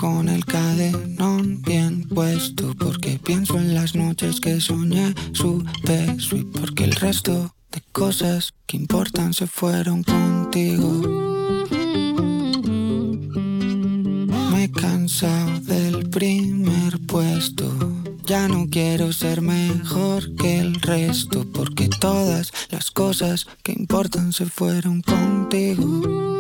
con 0.06 0.30
el 0.30 0.46
cadenón 0.46 1.64
bien 1.64 2.08
puesto 2.08 2.76
porque 2.78 3.18
pienso 3.18 3.58
en 3.58 3.74
las 3.74 3.96
noches 3.96 4.40
que 4.40 4.62
soñé 4.62 5.16
su 5.34 5.66
beso 5.84 6.38
y 6.38 6.44
porque 6.44 6.84
el 6.84 6.92
resto 6.92 7.56
de 7.72 7.82
cosas 7.92 8.54
que 8.68 8.78
importan 8.78 9.34
se 9.34 9.48
fueron 9.48 10.04
contigo. 10.04 10.92
Me 14.52 14.66
he 14.66 14.72
cansado 14.72 15.60
del 15.62 16.08
primer 16.12 17.00
puesto 17.08 17.66
Ya 18.28 18.48
no 18.48 18.68
quiero 18.70 19.12
ser 19.12 19.42
mejor 19.42 20.36
que 20.36 20.60
el 20.60 20.76
resto 20.82 21.48
porque 21.52 21.90
todas 21.90 22.54
las 22.70 22.92
cosas 22.92 23.48
que 23.64 23.72
importan 23.72 24.34
se 24.34 24.46
fueron 24.46 25.02
contigo. 25.02 26.35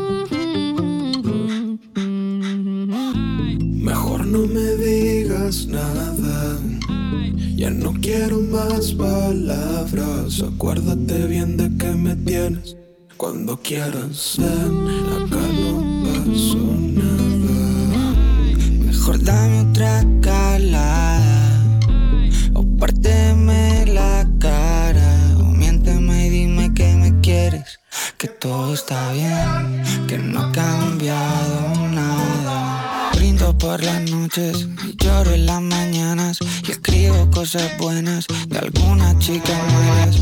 No 4.35 4.47
me 4.47 4.75
digas 4.75 5.65
nada. 5.67 6.59
Ya 7.55 7.69
no 7.69 7.93
quiero 8.01 8.41
más 8.41 8.91
palabras. 8.91 10.41
Acuérdate 10.41 11.25
bien 11.27 11.55
de 11.55 11.69
que 11.77 11.91
me 11.91 12.15
tienes. 12.17 12.75
Cuando 13.15 13.55
quieras, 13.61 14.35
ven, 14.37 14.87
acá 15.17 15.43
no 15.61 15.73
pasó 16.03 16.65
nada. 16.99 18.13
Mejor 18.85 19.23
dame 19.23 19.61
otra 19.69 20.03
calada. 20.21 21.79
O 22.55 22.63
párteme 22.77 23.85
la 23.85 24.27
cara. 24.39 25.37
O 25.39 25.43
miénteme 25.43 26.27
y 26.27 26.29
dime 26.29 26.73
que 26.73 26.93
me 26.95 27.21
quieres. 27.21 27.79
Que 28.17 28.27
todo 28.27 28.73
está 28.73 29.13
bien. 29.13 30.07
Que 30.07 30.17
no 30.17 30.41
ha 30.41 30.51
cambiado 30.51 31.87
nada. 31.89 31.94
Por 33.59 33.83
las 33.83 34.01
noches 34.09 34.67
lloro 34.97 35.31
en 35.31 35.45
las 35.45 35.61
mañanas. 35.61 36.39
Y 36.67 36.71
escribo 36.71 37.29
cosas 37.31 37.77
buenas 37.77 38.25
de 38.47 38.59
algunas 38.59 39.17
chicas 39.19 39.57
malas. 39.73 40.21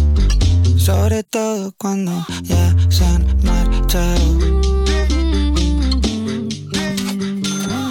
Sobre 0.77 1.23
todo 1.23 1.73
cuando 1.77 2.25
ya 2.43 2.75
se 2.89 3.05
han 3.05 3.25
marchado. 3.43 4.25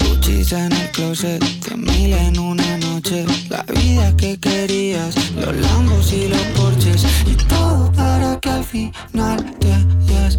Gucci's 0.09 0.52
en 0.52 0.73
el 0.73 0.90
closet, 0.93 1.43
cien 1.64 1.81
mil 1.81 2.12
en 2.12 2.39
una 2.39 2.78
noche. 2.78 3.24
La 3.48 3.62
vida 3.64 4.16
que 4.16 4.39
querías, 4.39 5.14
los 5.35 5.55
lambos 5.56 6.12
y 6.12 6.28
los 6.28 6.43
porches. 6.56 7.05
Y 7.27 7.35
todo 7.47 7.90
para 7.93 8.39
que 8.40 8.51
al 8.51 8.64
final 8.64 9.56
te 9.59 9.73
hayas 9.73 10.39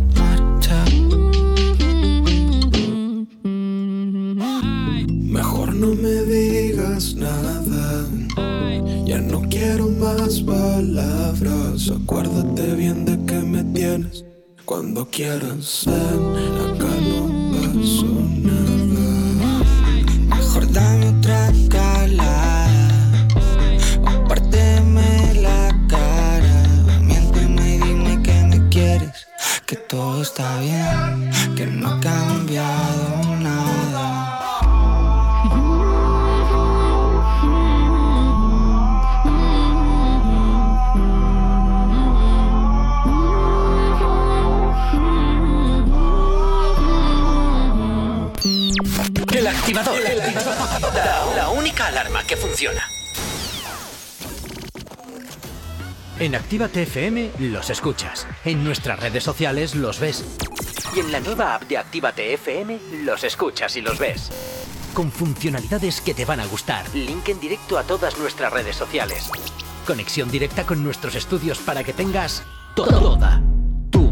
no 5.84 5.94
me 5.96 6.24
digas 6.24 7.14
nada. 7.16 8.06
Ya 9.06 9.20
no 9.20 9.42
quiero 9.50 9.90
más 9.90 10.40
palabras. 10.40 11.92
Acuérdate 11.92 12.76
bien 12.76 13.04
de 13.04 13.18
que 13.26 13.40
me 13.40 13.64
tienes. 13.66 14.24
Cuando 14.64 15.06
quieras, 15.10 15.84
ven, 15.86 16.56
acá 16.66 16.94
no 17.12 17.22
pasó 17.52 18.14
nada. 18.50 19.06
Mejor 20.38 20.72
dame 20.72 21.10
otra 21.18 21.52
calada. 21.68 23.28
O 24.08 24.28
párteme 24.30 25.34
la 25.42 25.68
cara. 25.90 26.64
Miénteme 27.02 27.76
y 27.76 27.80
dime 27.80 28.24
que 28.24 28.38
me 28.52 28.70
quieres. 28.70 29.28
Que 29.66 29.76
todo 29.76 30.22
está 30.22 30.48
bien. 30.62 31.30
Que 31.58 31.66
no 31.66 31.90
ha 31.90 32.00
cambiado 32.00 33.13
El 49.66 49.80
activador. 49.80 50.02
La, 50.94 51.36
la 51.36 51.50
única 51.50 51.88
alarma 51.88 52.24
que 52.26 52.36
funciona. 52.36 52.82
En 56.20 56.36
Actívate 56.36 56.84
FM 56.84 57.32
los 57.40 57.70
escuchas. 57.70 58.28
En 58.44 58.64
nuestras 58.64 59.00
redes 59.00 59.24
sociales 59.24 59.76
los 59.76 60.00
ves. 60.00 60.26
Y 60.94 61.00
en 61.00 61.14
la 61.14 61.22
nueva 61.22 61.56
app 61.56 61.64
de 61.64 61.78
Actívate 61.78 62.34
FM 62.34 62.78
los 63.04 63.24
escuchas 63.24 63.78
y 63.78 63.82
los 63.82 64.00
ves. 64.00 64.32
Con 64.94 65.12
funcionalidades 65.12 66.02
que 66.02 66.14
te 66.14 66.26
van 66.26 66.42
a 66.42 66.46
gustar. 66.46 66.84
Link 66.94 67.30
en 67.30 67.40
directo 67.40 67.78
a 67.78 67.84
todas 67.84 68.18
nuestras 68.20 68.52
redes 68.52 68.76
sociales. 68.76 69.30
Conexión 69.88 70.30
directa 70.30 70.66
con 70.66 70.84
nuestros 70.84 71.16
estudios 71.16 71.60
para 71.60 71.86
que 71.86 71.94
tengas 71.94 72.44
toda 72.76 73.42
tu 73.90 74.12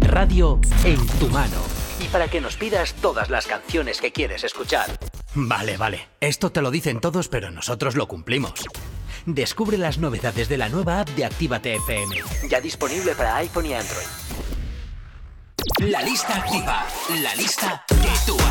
radio 0.00 0.60
en 0.84 1.06
tu 1.18 1.28
mano. 1.28 1.79
Para 2.12 2.28
que 2.28 2.40
nos 2.40 2.56
pidas 2.56 2.94
todas 2.94 3.30
las 3.30 3.46
canciones 3.46 4.00
que 4.00 4.12
quieres 4.12 4.44
escuchar. 4.44 4.98
Vale, 5.34 5.76
vale. 5.76 6.08
Esto 6.20 6.50
te 6.50 6.60
lo 6.60 6.70
dicen 6.70 7.00
todos, 7.00 7.28
pero 7.28 7.50
nosotros 7.50 7.94
lo 7.94 8.08
cumplimos. 8.08 8.66
Descubre 9.26 9.78
las 9.78 9.98
novedades 9.98 10.48
de 10.48 10.58
la 10.58 10.68
nueva 10.68 11.00
app 11.00 11.08
de 11.10 11.24
Actívate 11.24 11.74
FM. 11.76 12.16
Ya 12.48 12.60
disponible 12.60 13.14
para 13.14 13.36
iPhone 13.36 13.66
y 13.66 13.74
Android. 13.74 14.06
La 15.78 16.02
lista 16.02 16.36
activa. 16.36 16.86
La 17.22 17.34
lista 17.34 17.84
tú 17.86 17.94
haces. 17.94 18.49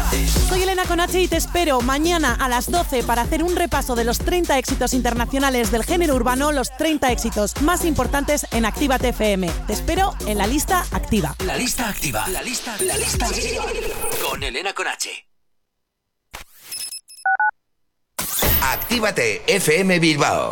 Soy 0.50 0.64
Elena 0.64 0.84
Conache 0.86 1.22
y 1.22 1.28
te 1.28 1.38
espero 1.38 1.80
mañana 1.82 2.34
a 2.34 2.50
las 2.50 2.72
12 2.72 3.04
para 3.04 3.22
hacer 3.22 3.44
un 3.44 3.56
repaso 3.56 3.94
de 3.94 4.04
los 4.04 4.18
30 4.18 4.58
éxitos 4.58 4.96
internacionales 4.96 5.72
del 5.72 5.84
género 5.84 6.16
urbano, 6.16 6.52
los 6.52 6.76
30 6.76 7.12
éxitos 7.12 7.62
más 7.62 7.86
importantes 7.86 8.48
en 8.52 8.66
Actívate 8.66 9.10
FM. 9.10 9.48
Te 9.68 9.74
espero 9.74 10.16
en 10.26 10.40
la 10.40 10.48
lista 10.48 10.88
activa. 10.92 11.36
La 11.46 11.56
lista 11.56 11.88
activa. 11.88 12.28
La 12.30 12.42
lista, 12.42 12.76
la 12.82 12.98
lista 12.98 13.28
activa. 13.28 13.64
Con 14.28 14.42
Elena 14.42 14.74
Conache. 14.74 15.28
Actívate 18.64 19.44
FM 19.46 20.00
Bilbao 20.00 20.52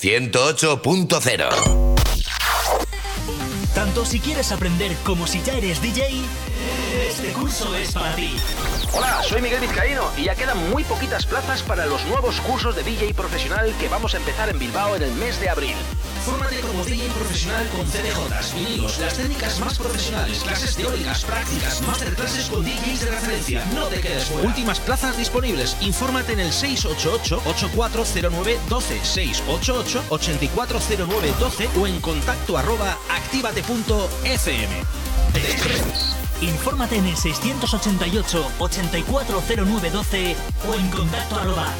108.0 0.00 1.84
Tanto 3.74 4.04
si 4.04 4.20
quieres 4.20 4.52
aprender 4.52 4.96
como 5.04 5.26
si 5.26 5.42
ya 5.42 5.54
eres 5.54 5.82
DJ, 5.82 6.22
este 7.14 7.32
curso 7.32 7.74
es 7.76 7.92
para 7.92 8.16
ti. 8.16 8.34
Hola, 8.92 9.22
soy 9.22 9.40
Miguel 9.40 9.60
Vizcaíno 9.60 10.02
y 10.16 10.24
ya 10.24 10.34
quedan 10.34 10.68
muy 10.70 10.82
poquitas 10.82 11.24
plazas 11.26 11.62
para 11.62 11.86
los 11.86 12.04
nuevos 12.06 12.40
cursos 12.40 12.74
de 12.74 12.82
DJ 12.82 13.14
profesional 13.14 13.72
que 13.78 13.88
vamos 13.88 14.14
a 14.14 14.16
empezar 14.16 14.48
en 14.48 14.58
Bilbao 14.58 14.96
en 14.96 15.04
el 15.04 15.12
mes 15.12 15.38
de 15.38 15.48
abril. 15.48 15.76
Fórmate 16.24 16.58
como 16.60 16.84
DJ 16.84 17.06
profesional 17.10 17.68
con 17.68 17.86
CDJs, 17.86 18.54
vinilos, 18.54 18.98
las 18.98 19.14
técnicas 19.14 19.60
más 19.60 19.78
profesionales, 19.78 20.42
clases 20.42 20.74
teóricas, 20.74 21.24
prácticas, 21.24 21.82
masterclasses 21.82 22.50
con 22.50 22.64
DJs 22.64 23.04
de 23.04 23.10
referencia. 23.10 23.64
No 23.74 23.86
te 23.86 24.00
quedes 24.00 24.24
fuera. 24.24 24.48
Últimas 24.48 24.80
plazas 24.80 25.16
disponibles. 25.16 25.76
Infórmate 25.82 26.32
en 26.32 26.40
el 26.40 26.50
688-8409-12, 26.50 28.58
688-8409-12 30.10 31.68
o 31.80 31.86
en 31.86 32.00
contacto 32.00 32.58
arroba 32.58 32.98
activate.fm. 33.08 34.82
Infórmate 36.44 36.96
en 36.96 37.06
el 37.06 37.16
688 37.16 38.52
840912 38.58 40.36
o 40.68 40.74
en 40.74 40.90
contacto 40.90 41.36
arroba. 41.36 41.72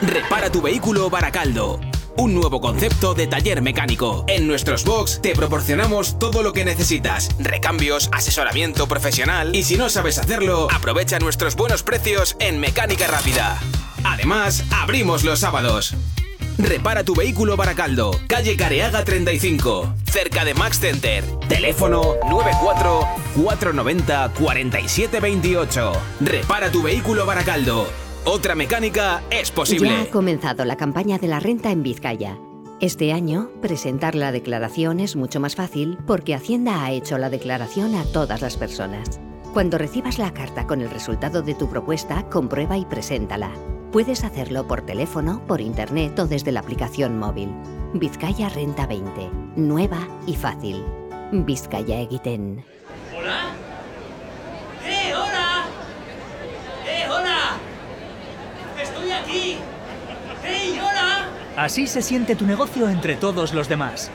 Repara 0.00 0.50
tu 0.50 0.62
vehículo 0.62 1.10
Baracaldo. 1.10 1.80
Un 2.16 2.34
nuevo 2.34 2.60
concepto 2.60 3.14
de 3.14 3.26
taller 3.26 3.62
mecánico. 3.62 4.24
En 4.28 4.46
nuestros 4.46 4.84
box 4.84 5.20
te 5.22 5.34
proporcionamos 5.34 6.18
todo 6.18 6.42
lo 6.42 6.52
que 6.52 6.64
necesitas. 6.64 7.30
Recambios, 7.38 8.08
asesoramiento 8.12 8.86
profesional. 8.86 9.56
Y 9.56 9.62
si 9.62 9.76
no 9.76 9.88
sabes 9.88 10.18
hacerlo, 10.18 10.68
aprovecha 10.70 11.18
nuestros 11.18 11.56
buenos 11.56 11.82
precios 11.82 12.36
en 12.38 12.60
Mecánica 12.60 13.06
Rápida. 13.06 13.58
Además, 14.04 14.64
abrimos 14.70 15.24
los 15.24 15.40
sábados. 15.40 15.94
Repara 16.58 17.04
tu 17.04 17.14
vehículo 17.14 17.56
Baracaldo, 17.56 18.12
calle 18.26 18.56
Careaga 18.56 19.04
35, 19.04 19.94
cerca 20.04 20.44
de 20.44 20.54
Max 20.54 20.80
Center. 20.80 21.24
Teléfono 21.48 22.14
94 22.28 23.00
490 23.42 24.32
4728. 24.38 25.92
Repara 26.20 26.70
tu 26.70 26.82
vehículo 26.82 27.26
Baracaldo. 27.26 27.86
Otra 28.24 28.54
mecánica 28.54 29.22
es 29.30 29.50
posible. 29.50 29.88
Ya 29.88 30.02
ha 30.02 30.06
comenzado 30.06 30.64
la 30.64 30.76
campaña 30.76 31.18
de 31.18 31.28
la 31.28 31.40
renta 31.40 31.72
en 31.72 31.82
Vizcaya. 31.82 32.38
Este 32.80 33.12
año, 33.12 33.50
presentar 33.60 34.14
la 34.14 34.32
declaración 34.32 35.00
es 35.00 35.16
mucho 35.16 35.40
más 35.40 35.56
fácil 35.56 35.98
porque 36.06 36.34
Hacienda 36.34 36.84
ha 36.84 36.90
hecho 36.90 37.16
la 37.18 37.30
declaración 37.30 37.94
a 37.94 38.04
todas 38.04 38.42
las 38.42 38.56
personas. 38.56 39.20
Cuando 39.52 39.78
recibas 39.78 40.18
la 40.18 40.32
carta 40.32 40.66
con 40.66 40.80
el 40.80 40.90
resultado 40.90 41.42
de 41.42 41.54
tu 41.54 41.68
propuesta, 41.68 42.28
comprueba 42.28 42.78
y 42.78 42.84
preséntala. 42.84 43.50
Puedes 43.92 44.24
hacerlo 44.24 44.66
por 44.66 44.86
teléfono, 44.86 45.46
por 45.46 45.60
internet 45.60 46.18
o 46.18 46.26
desde 46.26 46.50
la 46.50 46.60
aplicación 46.60 47.18
móvil. 47.18 47.50
Vizcaya 47.92 48.48
Renta 48.48 48.86
20. 48.86 49.28
Nueva 49.56 50.08
y 50.26 50.34
fácil. 50.34 50.82
Vizcaya 51.30 52.00
Egiten. 52.00 52.64
¿Hola? 53.14 53.52
¡Eh, 54.86 55.12
hola! 55.14 55.64
¡Eh, 56.88 57.06
hola! 57.06 57.38
¡Estoy 58.82 59.10
aquí! 59.10 59.56
¡Hey, 60.42 60.80
hola! 60.80 61.28
Así 61.62 61.86
se 61.86 62.00
siente 62.00 62.34
tu 62.34 62.46
negocio 62.46 62.88
entre 62.88 63.16
todos 63.16 63.52
los 63.52 63.68
demás. 63.68 64.10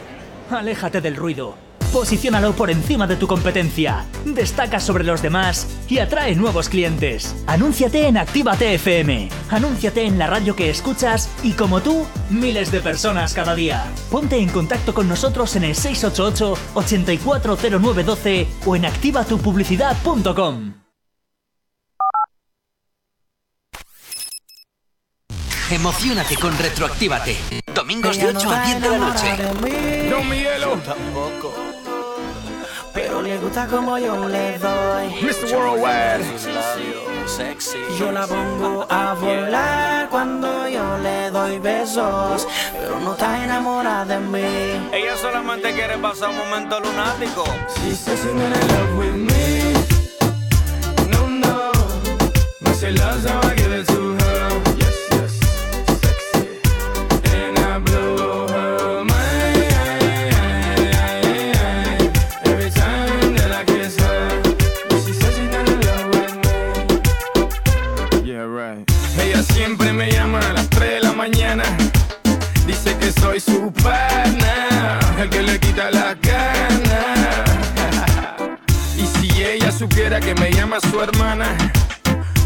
Aléjate 0.49 1.01
del 1.01 1.15
ruido. 1.15 1.66
Posiciónalo 1.93 2.53
por 2.53 2.69
encima 2.69 3.07
de 3.07 3.15
tu 3.15 3.27
competencia, 3.27 4.05
destaca 4.25 4.79
sobre 4.79 5.03
los 5.03 5.21
demás 5.21 5.67
y 5.87 5.99
atrae 5.99 6.35
nuevos 6.35 6.69
clientes. 6.69 7.35
Anúnciate 7.47 8.07
en 8.07 8.17
Actívate 8.17 8.73
FM. 8.75 9.29
Anúnciate 9.49 10.05
en 10.05 10.19
la 10.19 10.27
radio 10.27 10.55
que 10.55 10.69
escuchas 10.69 11.29
y 11.43 11.53
como 11.53 11.81
tú, 11.81 12.05
miles 12.29 12.71
de 12.71 12.81
personas 12.81 13.33
cada 13.33 13.55
día. 13.55 13.85
Ponte 14.11 14.37
en 14.37 14.49
contacto 14.49 14.93
con 14.93 15.07
nosotros 15.07 15.55
en 15.55 15.63
el 15.63 15.75
688 15.75 16.53
840912 16.75 18.47
o 18.65 18.75
en 18.75 18.85
activatupublicidad.com. 18.85 20.73
Emocionate 25.69 26.37
con 26.37 26.57
Retroactívate. 26.57 27.35
Domingos 27.73 28.17
de 28.17 28.27
8 28.27 28.49
a 28.49 28.65
10 28.65 28.81
de 28.81 28.89
la 28.89 28.97
noche. 28.97 29.37
No 30.09 30.23
mi 30.23 30.37
hielo. 30.37 30.77
Tampoco. 30.77 31.66
Pero 32.97 33.21
le 33.21 33.37
gusta 33.37 33.67
como 33.67 33.99
yo 33.99 34.27
le 34.27 34.57
doy. 34.57 35.21
Mr. 35.21 35.55
Worldwide. 35.55 36.25
Sexy. 37.27 37.77
Yo 37.99 38.11
la 38.11 38.25
pongo 38.25 38.87
a 38.89 39.13
volar 39.13 40.09
cuando 40.09 40.67
yo 40.67 40.97
le 40.97 41.29
doy 41.29 41.59
besos. 41.59 42.47
Pero 42.73 42.99
no 42.99 43.11
está 43.11 43.43
enamorada 43.43 44.03
de 44.05 44.19
mí. 44.19 44.89
Ella 44.91 45.15
solamente 45.15 45.73
quiere 45.73 45.99
pasar 45.99 46.29
un 46.29 46.37
momento 46.39 46.79
lunático. 46.79 47.43
She 47.75 47.93
says 47.93 48.19
she's 48.19 48.31
in 48.31 48.39
love 48.39 48.97
with 48.97 49.13
me. 49.13 49.73
No, 51.11 51.27
no. 51.27 51.71
But 52.61 52.75
she 52.79 52.89
loves 52.93 53.25
how 53.29 53.39
I 53.47 53.53
give 53.53 53.73
it 53.73 53.87
to 53.89 54.13
her. 54.13 54.16
Soy 73.39 73.55
su 73.55 73.71
pana, 73.71 74.99
el 75.19 75.29
que 75.29 75.43
le 75.43 75.59
quita 75.59 75.91
la 75.91 76.15
gana. 76.15 77.43
Y 78.97 79.05
si 79.05 79.43
ella 79.43 79.71
supiera 79.71 80.19
que 80.19 80.33
me 80.35 80.51
llama 80.51 80.77
su 80.79 81.01
hermana, 81.01 81.45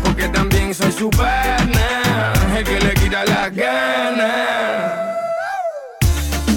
porque 0.04 0.28
también 0.30 0.74
soy 0.74 0.92
su 0.92 1.10
pana, 1.10 2.34
el 2.58 2.64
que 2.64 2.80
le 2.80 2.94
quita 2.96 3.26
la 3.26 3.50
gana. 3.50 4.32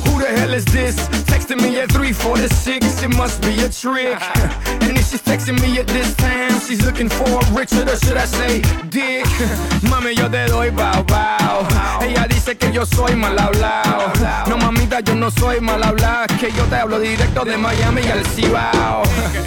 Who 0.04 0.20
the 0.20 0.28
hell 0.28 0.54
is 0.54 0.64
this? 0.66 1.13
Texting 1.44 1.60
me 1.60 1.78
at 1.78 1.92
346, 1.92 3.02
it 3.02 3.16
must 3.18 3.42
be 3.42 3.60
a 3.60 3.68
trick. 3.68 4.18
And 4.80 4.96
if 4.96 5.10
she's 5.10 5.20
texting 5.20 5.60
me 5.60 5.78
at 5.78 5.86
this 5.86 6.14
time, 6.16 6.58
she's 6.60 6.80
looking 6.86 7.10
for 7.10 7.38
Richard, 7.52 7.86
or 7.86 7.96
should 7.96 8.16
I 8.16 8.24
say, 8.24 8.62
Dick? 8.88 9.26
Mami, 9.84 10.16
yo 10.16 10.30
te 10.30 10.46
doy 10.46 10.70
bow 10.70 11.02
bow. 11.02 11.68
Ella 12.00 12.26
dice 12.26 12.56
que 12.56 12.72
yo 12.72 12.86
soy 12.86 13.14
mal 13.14 13.38
hablado. 13.38 14.10
No, 14.48 14.56
mamita, 14.56 15.00
yo 15.00 15.14
no 15.16 15.30
soy 15.30 15.60
mal 15.60 15.82
hablado. 15.82 16.28
Que 16.40 16.50
yo 16.50 16.64
te 16.64 16.76
hablo 16.76 16.98
directo 16.98 17.44
de 17.44 17.58
Miami 17.58 18.06
al 18.06 18.24
Cibao. 18.24 19.02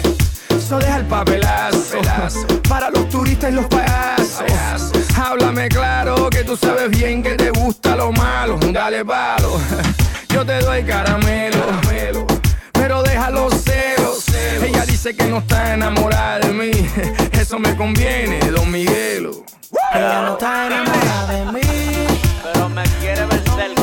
Eso 0.50 0.78
deja 0.78 0.98
el 0.98 1.06
papelazo 1.06 1.98
para 2.68 2.90
los 2.90 3.08
turistas 3.08 3.50
y 3.50 3.54
los 3.54 3.66
payasos. 3.66 4.44
Háblame 5.16 5.68
claro 5.68 6.30
que 6.30 6.44
tú 6.44 6.56
sabes 6.56 6.90
bien 6.90 7.24
que 7.24 7.34
te 7.34 7.50
gusta 7.50 7.96
lo 7.96 8.12
malo. 8.12 8.56
Dale 8.72 9.04
palo, 9.04 9.58
yo 10.38 10.46
te 10.46 10.60
doy 10.60 10.84
caramelo, 10.84 11.66
pero 12.72 13.02
deja 13.02 13.28
los 13.30 13.52
celos. 13.54 14.24
Ella 14.62 14.86
dice 14.86 15.16
que 15.16 15.24
no 15.24 15.38
está 15.38 15.74
enamorada 15.74 16.38
de 16.38 16.52
mí. 16.52 16.70
Eso 17.32 17.58
me 17.58 17.74
conviene, 17.76 18.38
Don 18.52 18.70
Miguelo. 18.70 19.44
Ella 19.92 20.22
no 20.22 20.32
está 20.34 20.66
enamorada 20.68 21.26
de 21.32 21.52
mí. 21.52 21.60
Pero 22.52 22.68
me 22.68 22.84
quiere 23.00 23.26
ver 23.26 23.42
cerca. 23.56 23.77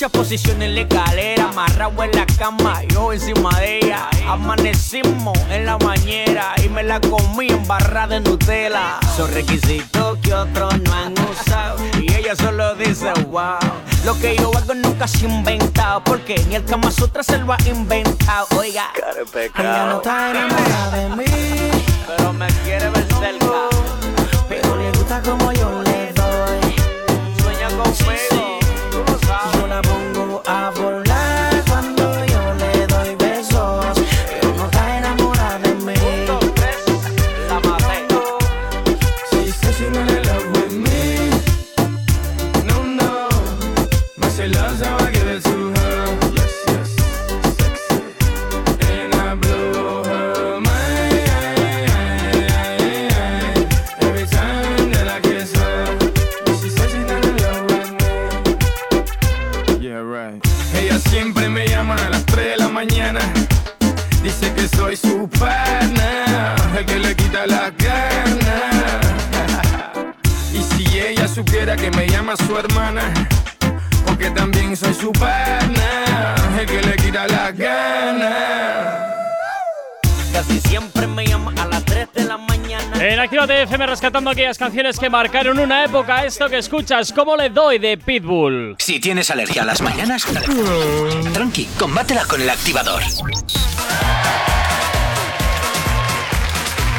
Muchas 0.00 0.12
posiciones 0.12 0.66
en 0.66 0.74
la 0.76 0.80
escalera, 0.80 1.50
amarrado 1.50 2.02
en 2.02 2.12
la 2.12 2.24
cama, 2.24 2.82
yo 2.88 3.12
encima 3.12 3.50
de 3.60 3.80
ella. 3.80 4.08
Amanecimos 4.26 5.36
en 5.50 5.66
la 5.66 5.76
bañera 5.76 6.54
y 6.64 6.70
me 6.70 6.82
la 6.82 6.98
comí 7.02 7.48
en 7.50 7.68
barra 7.68 8.06
de 8.06 8.18
Nutella. 8.20 8.98
Son 9.14 9.30
requisitos 9.30 10.16
que 10.22 10.32
otros 10.32 10.80
no 10.80 10.94
han 10.94 11.12
usado 11.28 11.76
y 12.00 12.10
ella 12.14 12.34
solo 12.34 12.74
dice 12.76 13.12
wow. 13.28 13.58
Lo 14.06 14.18
que 14.18 14.36
yo 14.38 14.50
hago 14.56 14.72
nunca 14.72 15.06
se 15.06 15.26
ha 15.26 15.28
inventado 15.28 16.02
porque 16.02 16.42
ni 16.48 16.54
el 16.54 16.64
Kama 16.64 16.90
Sutra 16.90 17.22
se 17.22 17.36
lo 17.36 17.52
ha 17.52 17.58
inventado. 17.66 18.46
Oiga, 18.56 18.90
Ella 19.58 19.84
no 19.84 19.96
está 19.98 20.30
enamorada 20.30 20.96
de 20.96 21.08
mí. 21.14 21.24
pero 22.06 22.32
me 22.32 22.46
quiere 22.64 22.88
ver 22.88 23.06
cerca. 23.20 23.68
Pero 24.48 24.76
le 24.76 24.92
gusta 24.92 25.20
como 25.20 25.52
yo 25.52 25.82
le 25.82 26.10
doy. 26.14 26.74
Sueña 27.42 27.68
conmigo, 27.68 28.12
tú 28.29 28.29
supiera 71.70 71.76
que 71.76 71.90
me 71.96 72.06
llama 72.08 72.36
su 72.36 72.56
hermana, 72.56 73.02
porque 74.06 74.30
también 74.30 74.76
soy 74.76 74.94
su 74.94 75.12
pana, 75.12 76.34
el 76.58 76.66
que 76.66 76.82
le 76.82 76.96
quita 76.96 77.26
la 77.26 77.52
gana. 77.52 79.14
Casi 80.32 80.60
siempre 80.60 81.06
me 81.06 81.26
llama 81.26 81.52
a 81.60 81.66
las 81.66 81.84
3 81.84 82.08
de 82.14 82.24
la 82.24 82.38
mañana. 82.38 83.04
En 83.04 83.18
Actívate 83.18 83.62
FM 83.62 83.86
rescatando 83.86 84.30
aquellas 84.30 84.58
canciones 84.58 84.98
que 84.98 85.10
marcaron 85.10 85.58
una 85.58 85.84
época. 85.84 86.24
Esto 86.24 86.48
que 86.48 86.58
escuchas, 86.58 87.12
¿cómo 87.12 87.36
le 87.36 87.50
doy 87.50 87.78
de 87.78 87.98
Pitbull? 87.98 88.76
Si 88.78 89.00
tienes 89.00 89.30
alergia 89.30 89.62
a 89.62 89.66
las 89.66 89.80
mañanas, 89.80 90.26
tranqui, 91.32 91.66
combátela 91.78 92.24
con 92.24 92.40
el 92.40 92.50
activador. 92.50 93.02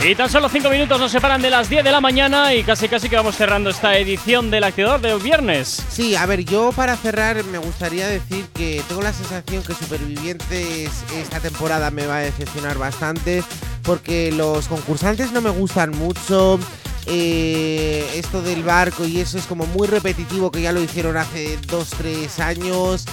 Y 0.04 0.16
tan 0.16 0.30
solo 0.32 0.50
5 0.50 0.68
minutos 0.72 1.00
nos 1.00 1.12
separan 1.12 1.44
de 1.44 1.52
las 1.52 1.70
10 1.70 1.84
de 1.84 1.92
la 1.92 2.02
mañana 2.02 2.56
y 2.56 2.64
casi 2.64 2.88
casi 2.88 3.08
que 3.08 3.16
vamos 3.16 3.36
cerrando 3.36 3.70
esta 3.70 3.96
edición 3.98 4.50
del 4.50 4.64
activador 4.64 5.00
de 5.00 5.16
viernes. 5.18 5.84
Sí, 5.90 6.16
a 6.16 6.26
ver, 6.26 6.44
yo 6.44 6.72
para 6.72 6.98
cerrar 6.98 7.44
me 7.46 7.60
gustaría 7.60 8.08
decir 8.08 8.46
que 8.56 8.82
tengo 8.88 9.04
la 9.04 9.14
sensación 9.14 9.62
que 9.62 9.76
Supervivientes 9.76 10.90
esta 11.16 11.40
temporada 11.40 11.92
me 11.92 12.08
va 12.08 12.18
a 12.18 12.22
decepcionar 12.22 12.80
bastante 12.80 13.44
porque 13.84 14.32
los 14.32 14.68
concursantes 14.68 15.32
no 15.34 15.42
me 15.42 15.52
gustan 15.52 15.92
mucho. 15.92 16.60
eh, 17.06 18.08
esto 18.16 18.42
del 18.42 18.64
barco 18.64 19.06
y 19.06 19.20
eso 19.20 19.38
es 19.38 19.46
como 19.46 19.66
muy 19.68 19.88
repetitivo 19.88 20.52
que 20.52 20.62
ya 20.62 20.72
lo 20.72 20.82
hicieron 20.82 21.18
hace 21.18 21.60
2-3 21.62 22.40
años. 22.40 23.06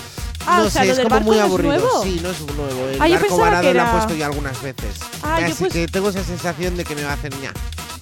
Ah, 0.47 0.59
no 0.61 0.65
o 0.67 0.71
sea, 0.71 0.83
sé, 0.83 0.87
¿lo 0.89 0.93
es 0.93 0.97
del 0.99 1.09
como 1.09 1.17
barco 1.17 1.25
muy 1.27 1.37
no 1.37 1.43
es 1.45 1.49
aburrido. 1.49 1.73
nuevo? 1.79 2.03
Sí, 2.05 2.21
no 2.23 2.31
es 2.31 2.41
nuevo. 2.41 2.89
El 2.89 3.03
Ah, 3.03 3.07
yo 3.07 3.15
barco 3.15 3.27
pensaba 3.29 3.43
varado 3.43 3.63
que 3.63 3.75
lo 3.75 3.81
era- 3.81 3.93
puesto 3.93 4.15
ya 4.15 4.27
algunas 4.27 4.63
veces. 4.63 4.95
Ah, 5.23 5.41
yo 5.41 5.47
Así 5.47 5.55
pues- 5.59 5.73
que 5.73 5.87
tengo 5.89 6.09
esa 6.11 6.25
sensación 6.25 6.77
de 6.77 6.85
que 6.85 6.95
me 6.95 7.05
va 7.05 7.11
a 7.11 7.15
hacer 7.15 7.35
ña. 7.41 7.53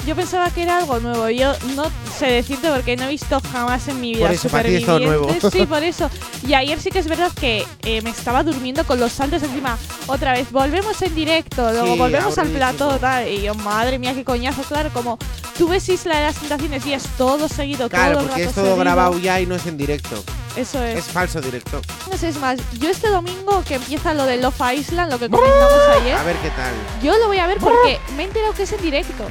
Yo 0.07 0.15
pensaba 0.15 0.49
que 0.51 0.63
era 0.63 0.79
algo 0.79 1.01
nuevo. 1.01 1.29
Yo 1.31 1.53
no 1.75 1.83
sé 2.17 2.27
decirte 2.27 2.71
porque 2.71 2.97
no 2.97 3.07
he 3.07 3.09
visto 3.09 3.41
jamás 3.51 3.89
en 3.89 4.01
mi 4.01 4.13
vida 4.15 4.27
Por 4.27 4.35
eso, 4.37 4.49
para 4.49 4.69
ti 4.69 4.77
es 4.77 4.87
todo 4.87 4.99
supervivientes. 5.01 5.53
Sí, 5.53 5.67
por 5.69 5.83
eso. 5.83 6.11
Y 6.47 6.55
ayer 6.55 6.81
sí 6.81 6.91
que 6.91 7.01
es 7.01 7.09
verdad 7.09 7.33
que 7.33 7.67
eh, 7.83 8.01
me 8.03 8.11
estaba 8.11 8.45
durmiendo 8.45 8.85
con 8.85 9.01
los 9.01 9.11
saltos 9.11 9.43
encima. 9.43 9.77
Otra 10.07 10.33
vez, 10.35 10.53
volvemos 10.53 11.03
en 11.03 11.13
directo, 11.13 11.73
luego 11.73 11.95
Sí, 11.95 11.99
volvemos 11.99 12.39
al 12.39 12.47
aburridísimo. 12.47 12.77
plató, 12.77 12.99
tal. 13.01 13.27
Y 13.29 13.43
yo, 13.43 13.55
madre 13.57 13.99
mía, 13.99 14.15
qué 14.15 14.23
coñazo. 14.23 14.63
Claro, 14.63 14.91
como 14.93 15.19
tú 15.59 15.67
ves 15.67 15.89
Isla 15.89 16.19
de 16.19 16.23
las 16.27 16.37
Tentaciones 16.37 16.87
y 16.87 16.93
es 16.93 17.03
todo 17.19 17.49
seguido, 17.49 17.89
Claro, 17.89 18.13
todo 18.13 18.21
el 18.21 18.27
porque 18.29 18.43
rato 18.43 18.51
es 18.51 18.55
todo 18.55 18.65
seguido. 18.67 18.79
grabado 18.85 19.19
ya 19.19 19.41
y 19.41 19.47
no 19.47 19.57
es 19.57 19.67
en 19.67 19.77
directo. 19.77 20.23
Eso 20.57 20.83
es. 20.83 20.99
Es 20.99 21.05
falso 21.07 21.41
directo. 21.41 21.81
No 22.11 22.17
sé, 22.17 22.29
es 22.29 22.39
más, 22.39 22.59
yo 22.79 22.89
este 22.89 23.09
domingo 23.09 23.63
que 23.67 23.75
empieza 23.75 24.15
lo 24.15 24.25
de 24.25 24.39
Love 24.39 24.61
Island, 24.75 25.13
lo 25.13 25.19
que 25.19 25.29
comentamos 25.29 25.73
ayer, 26.01 26.17
A 26.17 26.23
ver 26.23 26.37
qué 26.37 26.51
tal. 26.51 26.73
yo 27.03 27.17
lo 27.19 27.27
voy 27.27 27.39
a 27.39 27.47
ver 27.47 27.59
porque 27.59 28.01
me 28.17 28.23
he 28.23 28.27
enterado 28.27 28.55
que 28.55 28.63
es 28.63 28.73
en 28.73 28.81
directo. 28.83 29.27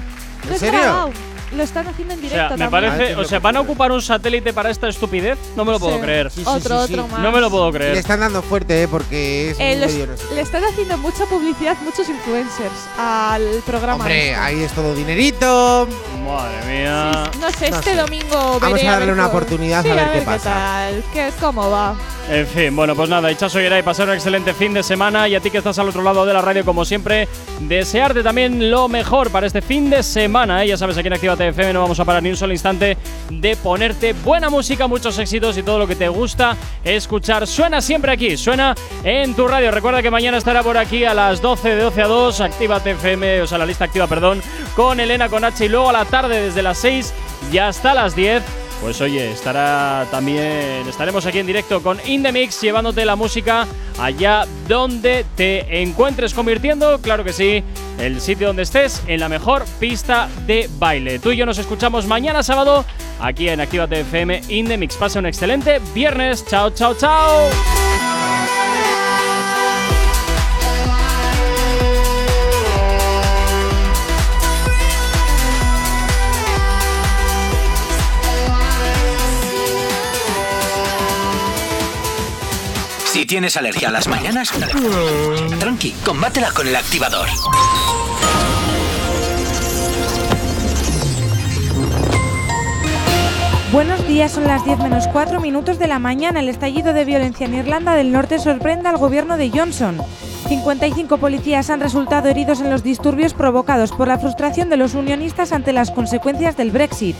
¿En 0.49 0.59
serio? 0.59 0.79
grabado. 0.79 1.11
Lo 1.55 1.63
están 1.63 1.87
haciendo 1.87 2.13
en 2.15 2.19
O 2.19 2.21
directo 2.23 2.47
sea, 2.57 2.57
me 2.57 2.71
también. 2.71 2.91
parece, 2.93 3.15
o 3.15 3.23
sea, 3.23 3.39
van 3.39 3.55
a 3.57 3.61
ocupar 3.61 3.91
un 3.91 4.01
satélite 4.01 4.51
para 4.51 4.69
esta 4.71 4.87
estupidez. 4.87 5.37
No 5.55 5.63
me 5.63 5.71
lo 5.71 5.79
puedo 5.79 5.95
Sí. 5.95 6.01
creer. 6.01 6.31
Sí, 6.31 6.41
sí, 6.41 6.45
Otro, 6.47 6.81
sí, 6.81 6.87
sí. 6.87 6.93
otro 6.99 7.07
más. 7.07 7.19
No 7.21 7.31
me 7.31 7.39
lo 7.39 7.49
puedo 7.51 7.71
Le 7.71 7.77
creer. 7.77 7.97
están 7.97 8.19
dando 8.19 8.41
fuerte, 8.41 8.83
¿eh? 8.83 8.87
Porque 8.87 9.51
es 9.51 9.59
Eh, 9.59 9.73
un 9.75 9.79
medio, 9.81 10.07
le 10.33 10.41
están 10.41 10.63
haciendo 10.63 10.97
mucha 10.97 11.25
publicidad 11.25 11.77
muchos 11.83 12.09
influencers 12.09 12.73
al 12.97 13.43
programa. 13.65 13.95
Hombre, 14.03 14.29
este. 14.31 14.35
ahí 14.41 14.61
es 14.63 14.71
todo 14.73 14.93
dinerito. 14.95 15.87
Madre 16.25 16.65
mía. 16.81 17.11
No 17.39 17.49
sé, 17.51 17.69
no 17.69 17.77
este 17.77 17.91
sé. 17.91 17.95
domingo 17.95 18.59
Vamos 18.59 18.73
veré 18.73 18.87
a 18.87 18.91
darle 18.91 19.05
ver 19.05 19.13
una 19.13 19.23
cómo- 19.25 19.37
oportunidad 19.37 19.83
Sí, 19.83 19.89
a 19.89 19.95
ver 19.95 20.11
qué 20.13 20.21
pasa. 20.21 20.49
tal, 20.53 21.03
qué- 21.13 21.31
cómo 21.39 21.69
va. 21.69 21.95
En 22.27 22.47
fin, 22.47 22.75
bueno, 22.75 22.95
pues 22.95 23.07
nada, 23.07 23.31
Ichazo 23.31 23.61
y 23.61 23.83
pasar 23.83 24.07
un 24.07 24.15
excelente 24.15 24.51
fin 24.55 24.73
de 24.73 24.81
semana 24.81 25.27
y 25.27 25.35
a 25.35 25.39
ti 25.39 25.51
que 25.51 25.59
estás 25.59 25.77
al 25.77 25.89
otro 25.89 26.01
lado 26.01 26.25
de 26.25 26.33
la 26.33 26.41
radio, 26.41 26.65
como 26.65 26.83
siempre, 26.83 27.27
desearte 27.59 28.23
también 28.23 28.71
lo 28.71 28.87
mejor 28.87 29.29
para 29.29 29.45
este 29.45 29.61
fin 29.61 29.91
de 29.91 30.01
semana. 30.01 30.63
¿eh? 30.63 30.69
Ya 30.69 30.77
sabes, 30.77 30.97
aquí 30.97 31.05
en 31.07 31.13
Actívate 31.13 31.44
FM 31.49 31.73
no 31.73 31.81
vamos 31.81 31.99
a 31.99 32.05
parar 32.05 32.21
ni 32.21 32.29
un 32.29 32.37
solo 32.37 32.53
instante 32.53 32.97
de 33.29 33.55
ponerte 33.55 34.13
buena 34.13 34.49
música, 34.49 34.87
muchos 34.87 35.17
éxitos 35.19 35.57
y 35.57 35.63
todo 35.63 35.79
lo 35.79 35.87
que 35.87 35.95
te 35.95 36.07
gusta 36.07 36.55
escuchar. 36.83 37.47
Suena 37.47 37.81
siempre 37.81 38.11
aquí, 38.11 38.37
suena 38.37 38.75
en 39.03 39.33
tu 39.35 39.47
radio. 39.47 39.71
Recuerda 39.71 40.01
que 40.01 40.11
mañana 40.11 40.37
estará 40.37 40.63
por 40.63 40.77
aquí 40.77 41.05
a 41.05 41.13
las 41.13 41.41
12, 41.41 41.75
de 41.75 41.81
12 41.83 42.01
a 42.01 42.07
2, 42.07 42.41
Actívate 42.41 42.91
FM, 42.91 43.41
o 43.41 43.47
sea, 43.47 43.57
la 43.57 43.65
lista 43.65 43.85
activa, 43.85 44.07
perdón, 44.07 44.41
con 44.75 44.99
Elena 44.99 45.29
con 45.29 45.43
H 45.43 45.65
y 45.65 45.69
luego 45.69 45.89
a 45.89 45.93
la 45.93 46.05
tarde 46.05 46.41
desde 46.41 46.61
las 46.61 46.77
6 46.79 47.13
y 47.51 47.57
hasta 47.57 47.93
las 47.93 48.15
10. 48.15 48.64
Pues 48.81 49.01
oye, 49.01 49.31
estará 49.31 50.05
también 50.11 50.87
estaremos 50.87 51.25
aquí 51.25 51.39
en 51.39 51.47
directo 51.47 51.81
con 51.81 51.97
In 52.05 52.21
The 52.23 52.31
Mix 52.31 52.61
llevándote 52.61 53.05
la 53.05 53.15
música 53.15 53.65
allá 53.99 54.45
donde 54.67 55.25
te 55.35 55.81
encuentres 55.81 56.33
convirtiendo, 56.33 56.99
claro 56.99 57.23
que 57.23 57.33
sí, 57.33 57.63
el 57.99 58.21
sitio 58.21 58.47
donde 58.47 58.63
estés 58.63 59.01
en 59.07 59.19
la 59.19 59.29
mejor 59.29 59.65
pista 59.79 60.29
de 60.45 60.69
baile. 60.77 61.19
Tú 61.19 61.31
y 61.31 61.37
yo 61.37 61.45
nos 61.45 61.57
escuchamos 61.57 62.05
mañana 62.05 62.43
sábado 62.43 62.85
aquí 63.19 63.49
en 63.49 63.61
Actívate 63.61 64.01
FM 64.01 64.41
In 64.49 64.67
The 64.67 64.77
Mix. 64.77 64.95
Pasa 64.97 65.19
un 65.19 65.25
excelente 65.25 65.79
viernes. 65.93 66.45
Chao, 66.45 66.69
chao, 66.71 66.95
chao. 66.95 67.84
Tienes 83.27 83.57
alergia 83.57 83.87
a 83.87 83.91
las 83.91 84.07
mañanas, 84.07 84.51
tranqui, 85.59 85.91
combátela 86.03 86.51
con 86.51 86.67
el 86.67 86.75
activador. 86.75 87.27
Buenos 93.71 94.07
días, 94.07 94.31
son 94.31 94.43
las 94.43 94.63
10 94.63 94.77
menos 94.79 95.07
4 95.07 95.39
minutos 95.39 95.79
de 95.79 95.87
la 95.87 95.97
mañana. 95.97 96.39
El 96.39 96.49
estallido 96.49 96.93
de 96.93 97.03
violencia 97.03 97.47
en 97.47 97.55
Irlanda 97.55 97.95
del 97.95 98.11
Norte 98.11 98.37
sorprende 98.37 98.89
al 98.89 98.97
gobierno 98.97 99.37
de 99.37 99.49
Johnson. 99.49 99.97
55 100.47 101.17
policías 101.17 101.69
han 101.71 101.79
resultado 101.79 102.29
heridos 102.29 102.61
en 102.61 102.69
los 102.69 102.83
disturbios 102.83 103.33
provocados 103.33 103.91
por 103.91 104.07
la 104.07 104.19
frustración 104.19 104.69
de 104.69 104.77
los 104.77 104.93
unionistas 104.93 105.51
ante 105.51 105.73
las 105.73 105.89
consecuencias 105.89 106.57
del 106.57 106.69
Brexit. 106.69 107.15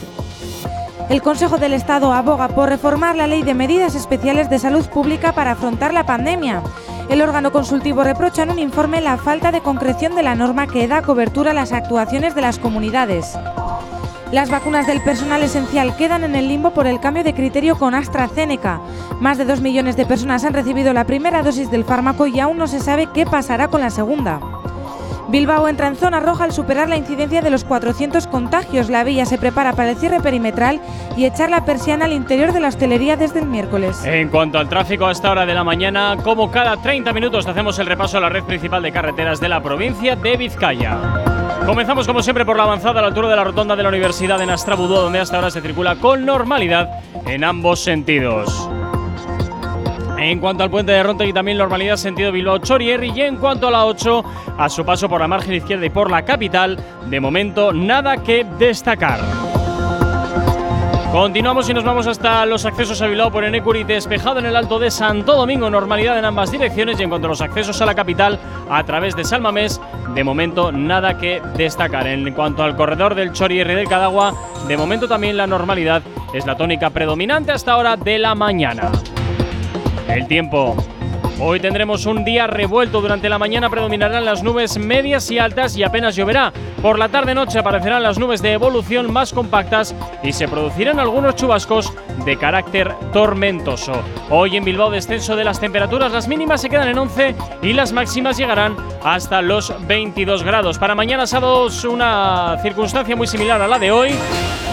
El 1.08 1.22
Consejo 1.22 1.56
del 1.58 1.72
Estado 1.72 2.12
aboga 2.12 2.48
por 2.48 2.68
reformar 2.68 3.14
la 3.14 3.28
ley 3.28 3.44
de 3.44 3.54
medidas 3.54 3.94
especiales 3.94 4.50
de 4.50 4.58
salud 4.58 4.84
pública 4.86 5.32
para 5.32 5.52
afrontar 5.52 5.94
la 5.94 6.04
pandemia. 6.04 6.62
El 7.08 7.22
órgano 7.22 7.52
consultivo 7.52 8.02
reprocha 8.02 8.42
en 8.42 8.50
un 8.50 8.58
informe 8.58 9.00
la 9.00 9.16
falta 9.16 9.52
de 9.52 9.60
concreción 9.60 10.16
de 10.16 10.24
la 10.24 10.34
norma 10.34 10.66
que 10.66 10.88
da 10.88 11.02
cobertura 11.02 11.52
a 11.52 11.54
las 11.54 11.72
actuaciones 11.72 12.34
de 12.34 12.40
las 12.40 12.58
comunidades. 12.58 13.38
Las 14.32 14.50
vacunas 14.50 14.88
del 14.88 15.00
personal 15.00 15.44
esencial 15.44 15.96
quedan 15.96 16.24
en 16.24 16.34
el 16.34 16.48
limbo 16.48 16.72
por 16.72 16.88
el 16.88 16.98
cambio 16.98 17.22
de 17.22 17.34
criterio 17.34 17.78
con 17.78 17.94
AstraZeneca. 17.94 18.80
Más 19.20 19.38
de 19.38 19.44
2 19.44 19.60
millones 19.60 19.96
de 19.96 20.06
personas 20.06 20.42
han 20.42 20.54
recibido 20.54 20.92
la 20.92 21.04
primera 21.04 21.44
dosis 21.44 21.70
del 21.70 21.84
fármaco 21.84 22.26
y 22.26 22.40
aún 22.40 22.58
no 22.58 22.66
se 22.66 22.80
sabe 22.80 23.06
qué 23.14 23.24
pasará 23.24 23.68
con 23.68 23.80
la 23.80 23.90
segunda. 23.90 24.40
Bilbao 25.28 25.66
entra 25.68 25.88
en 25.88 25.96
zona 25.96 26.20
roja 26.20 26.44
al 26.44 26.52
superar 26.52 26.88
la 26.88 26.96
incidencia 26.96 27.42
de 27.42 27.50
los 27.50 27.64
400 27.64 28.26
contagios. 28.28 28.88
La 28.88 29.02
villa 29.02 29.26
se 29.26 29.38
prepara 29.38 29.72
para 29.72 29.90
el 29.90 29.96
cierre 29.96 30.20
perimetral 30.20 30.80
y 31.16 31.24
echar 31.24 31.50
la 31.50 31.64
persiana 31.64 32.04
al 32.04 32.12
interior 32.12 32.52
de 32.52 32.60
la 32.60 32.68
hostelería 32.68 33.16
desde 33.16 33.40
el 33.40 33.46
miércoles. 33.46 34.04
En 34.04 34.28
cuanto 34.28 34.58
al 34.58 34.68
tráfico 34.68 35.06
a 35.06 35.12
esta 35.12 35.32
hora 35.32 35.44
de 35.44 35.54
la 35.54 35.64
mañana, 35.64 36.16
como 36.22 36.50
cada 36.50 36.76
30 36.76 37.12
minutos 37.12 37.46
hacemos 37.46 37.78
el 37.78 37.86
repaso 37.86 38.18
a 38.18 38.20
la 38.20 38.28
red 38.28 38.44
principal 38.44 38.82
de 38.82 38.92
carreteras 38.92 39.40
de 39.40 39.48
la 39.48 39.62
provincia 39.62 40.14
de 40.14 40.36
Vizcaya. 40.36 40.96
Comenzamos 41.66 42.06
como 42.06 42.22
siempre 42.22 42.44
por 42.44 42.56
la 42.56 42.62
avanzada 42.62 43.00
a 43.00 43.02
la 43.02 43.08
altura 43.08 43.28
de 43.28 43.34
la 43.34 43.42
rotonda 43.42 43.74
de 43.74 43.82
la 43.82 43.88
Universidad 43.88 44.38
de 44.38 44.46
Nastrabudú, 44.46 44.94
donde 44.94 45.18
hasta 45.18 45.36
ahora 45.36 45.50
se 45.50 45.60
circula 45.60 45.96
con 45.96 46.24
normalidad 46.24 47.00
en 47.26 47.42
ambos 47.42 47.80
sentidos. 47.82 48.70
En 50.18 50.40
cuanto 50.40 50.64
al 50.64 50.70
puente 50.70 50.92
de 50.92 51.02
Rontegui 51.02 51.32
también 51.32 51.58
normalidad 51.58 51.96
sentido 51.96 52.32
Bilbao 52.32 52.58
Chorierri 52.58 53.12
y 53.14 53.20
en 53.20 53.36
cuanto 53.36 53.68
a 53.68 53.70
la 53.70 53.84
8 53.84 54.24
a 54.58 54.68
su 54.68 54.84
paso 54.84 55.08
por 55.08 55.20
la 55.20 55.28
margen 55.28 55.54
izquierda 55.54 55.86
y 55.86 55.90
por 55.90 56.10
la 56.10 56.24
capital, 56.24 56.78
de 57.08 57.20
momento 57.20 57.72
nada 57.72 58.16
que 58.22 58.44
destacar. 58.58 59.20
Continuamos 61.12 61.68
y 61.70 61.74
nos 61.74 61.84
vamos 61.84 62.06
hasta 62.06 62.44
los 62.44 62.66
accesos 62.66 63.00
a 63.00 63.06
Bilbao 63.06 63.30
por 63.30 63.44
Enecuri, 63.44 63.84
despejado 63.84 64.38
en 64.38 64.46
el 64.46 64.56
Alto 64.56 64.78
de 64.78 64.90
Santo 64.90 65.34
Domingo, 65.34 65.70
normalidad 65.70 66.18
en 66.18 66.24
ambas 66.24 66.50
direcciones 66.50 66.98
y 66.98 67.04
en 67.04 67.08
cuanto 67.08 67.26
a 67.26 67.30
los 67.30 67.40
accesos 67.40 67.80
a 67.80 67.86
la 67.86 67.94
capital 67.94 68.38
a 68.68 68.84
través 68.84 69.16
de 69.16 69.24
Salmamés, 69.24 69.80
de 70.14 70.24
momento 70.24 70.72
nada 70.72 71.16
que 71.16 71.40
destacar. 71.56 72.06
En 72.06 72.32
cuanto 72.32 72.62
al 72.62 72.76
corredor 72.76 73.14
del 73.14 73.32
Chorierri 73.32 73.74
del 73.74 73.88
Cadagua, 73.88 74.34
de 74.66 74.76
momento 74.76 75.08
también 75.08 75.36
la 75.36 75.46
normalidad 75.46 76.02
es 76.34 76.44
la 76.44 76.56
tónica 76.56 76.90
predominante 76.90 77.52
hasta 77.52 77.76
hora 77.76 77.96
de 77.96 78.18
la 78.18 78.34
mañana. 78.34 78.90
El 80.08 80.26
tiempo. 80.26 80.76
Hoy 81.38 81.60
tendremos 81.60 82.06
un 82.06 82.24
día 82.24 82.46
revuelto. 82.46 83.02
Durante 83.02 83.28
la 83.28 83.38
mañana 83.38 83.68
predominarán 83.68 84.24
las 84.24 84.42
nubes 84.42 84.78
medias 84.78 85.30
y 85.30 85.38
altas 85.38 85.76
y 85.76 85.82
apenas 85.82 86.16
lloverá. 86.16 86.50
Por 86.80 86.98
la 86.98 87.10
tarde-noche 87.10 87.58
aparecerán 87.58 88.02
las 88.02 88.18
nubes 88.18 88.40
de 88.40 88.52
evolución 88.52 89.12
más 89.12 89.34
compactas 89.34 89.94
y 90.22 90.32
se 90.32 90.48
producirán 90.48 90.98
algunos 90.98 91.36
chubascos 91.36 91.92
de 92.24 92.38
carácter 92.38 92.94
tormentoso. 93.12 93.92
Hoy 94.30 94.56
en 94.56 94.64
Bilbao 94.64 94.90
descenso 94.90 95.36
de 95.36 95.44
las 95.44 95.60
temperaturas. 95.60 96.10
Las 96.10 96.26
mínimas 96.26 96.62
se 96.62 96.70
quedan 96.70 96.88
en 96.88 96.98
11 96.98 97.34
y 97.62 97.74
las 97.74 97.92
máximas 97.92 98.38
llegarán 98.38 98.76
hasta 99.04 99.42
los 99.42 99.74
22 99.86 100.42
grados. 100.42 100.78
Para 100.78 100.94
mañana 100.94 101.26
sábado 101.26 101.68
una 101.90 102.56
circunstancia 102.62 103.14
muy 103.14 103.26
similar 103.26 103.60
a 103.60 103.68
la 103.68 103.78
de 103.78 103.90
hoy. 103.90 104.14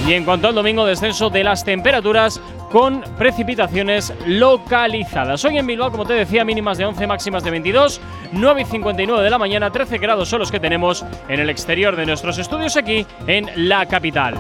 Y 0.08 0.14
en 0.14 0.24
cuanto 0.24 0.48
al 0.48 0.56
domingo 0.56 0.86
descenso 0.86 1.30
de 1.30 1.44
las 1.44 1.64
temperaturas 1.64 2.42
con 2.74 3.04
precipitaciones 3.20 4.12
localizadas. 4.26 5.46
Hoy 5.46 5.60
en 5.60 5.68
Bilbao, 5.68 5.92
como 5.92 6.08
te 6.08 6.14
decía, 6.14 6.44
mínimas 6.44 6.80
de 6.80 6.86
11, 6.86 7.06
máximas 7.06 7.44
de 7.44 7.52
22, 7.52 8.02
9 8.32 8.62
y 8.64 8.66
59 8.66 9.24
de 9.24 9.30
la 9.30 9.38
mañana, 9.38 9.72
13 9.72 10.00
grados 10.00 10.28
son 10.28 10.40
los 10.40 10.52
que 10.52 10.60
tenemos 10.60 11.06
en 11.30 11.40
el 11.40 11.52
exterior 11.52 11.96
de 11.96 12.08
nuestros 12.08 12.40
estudios 12.40 12.76
aquí 12.76 13.06
en 13.28 13.48
la 13.70 13.86
capital. 13.86 14.40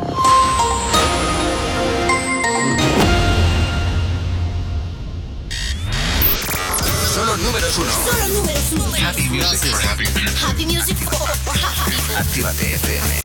Solo 7.13 7.37
números 7.37 7.77
uno. 7.77 7.91
Solo 7.91 8.33
números 8.33 8.71
uno. 8.71 9.07
Happy 9.07 9.29
Music 9.29 9.75
for 9.75 9.89
Happy 9.91 10.05
Happy 10.43 10.65
Music 10.65 10.97
for 10.97 11.29
happy. 11.29 12.15
Actívate 12.17 12.73
FM. 12.73 13.13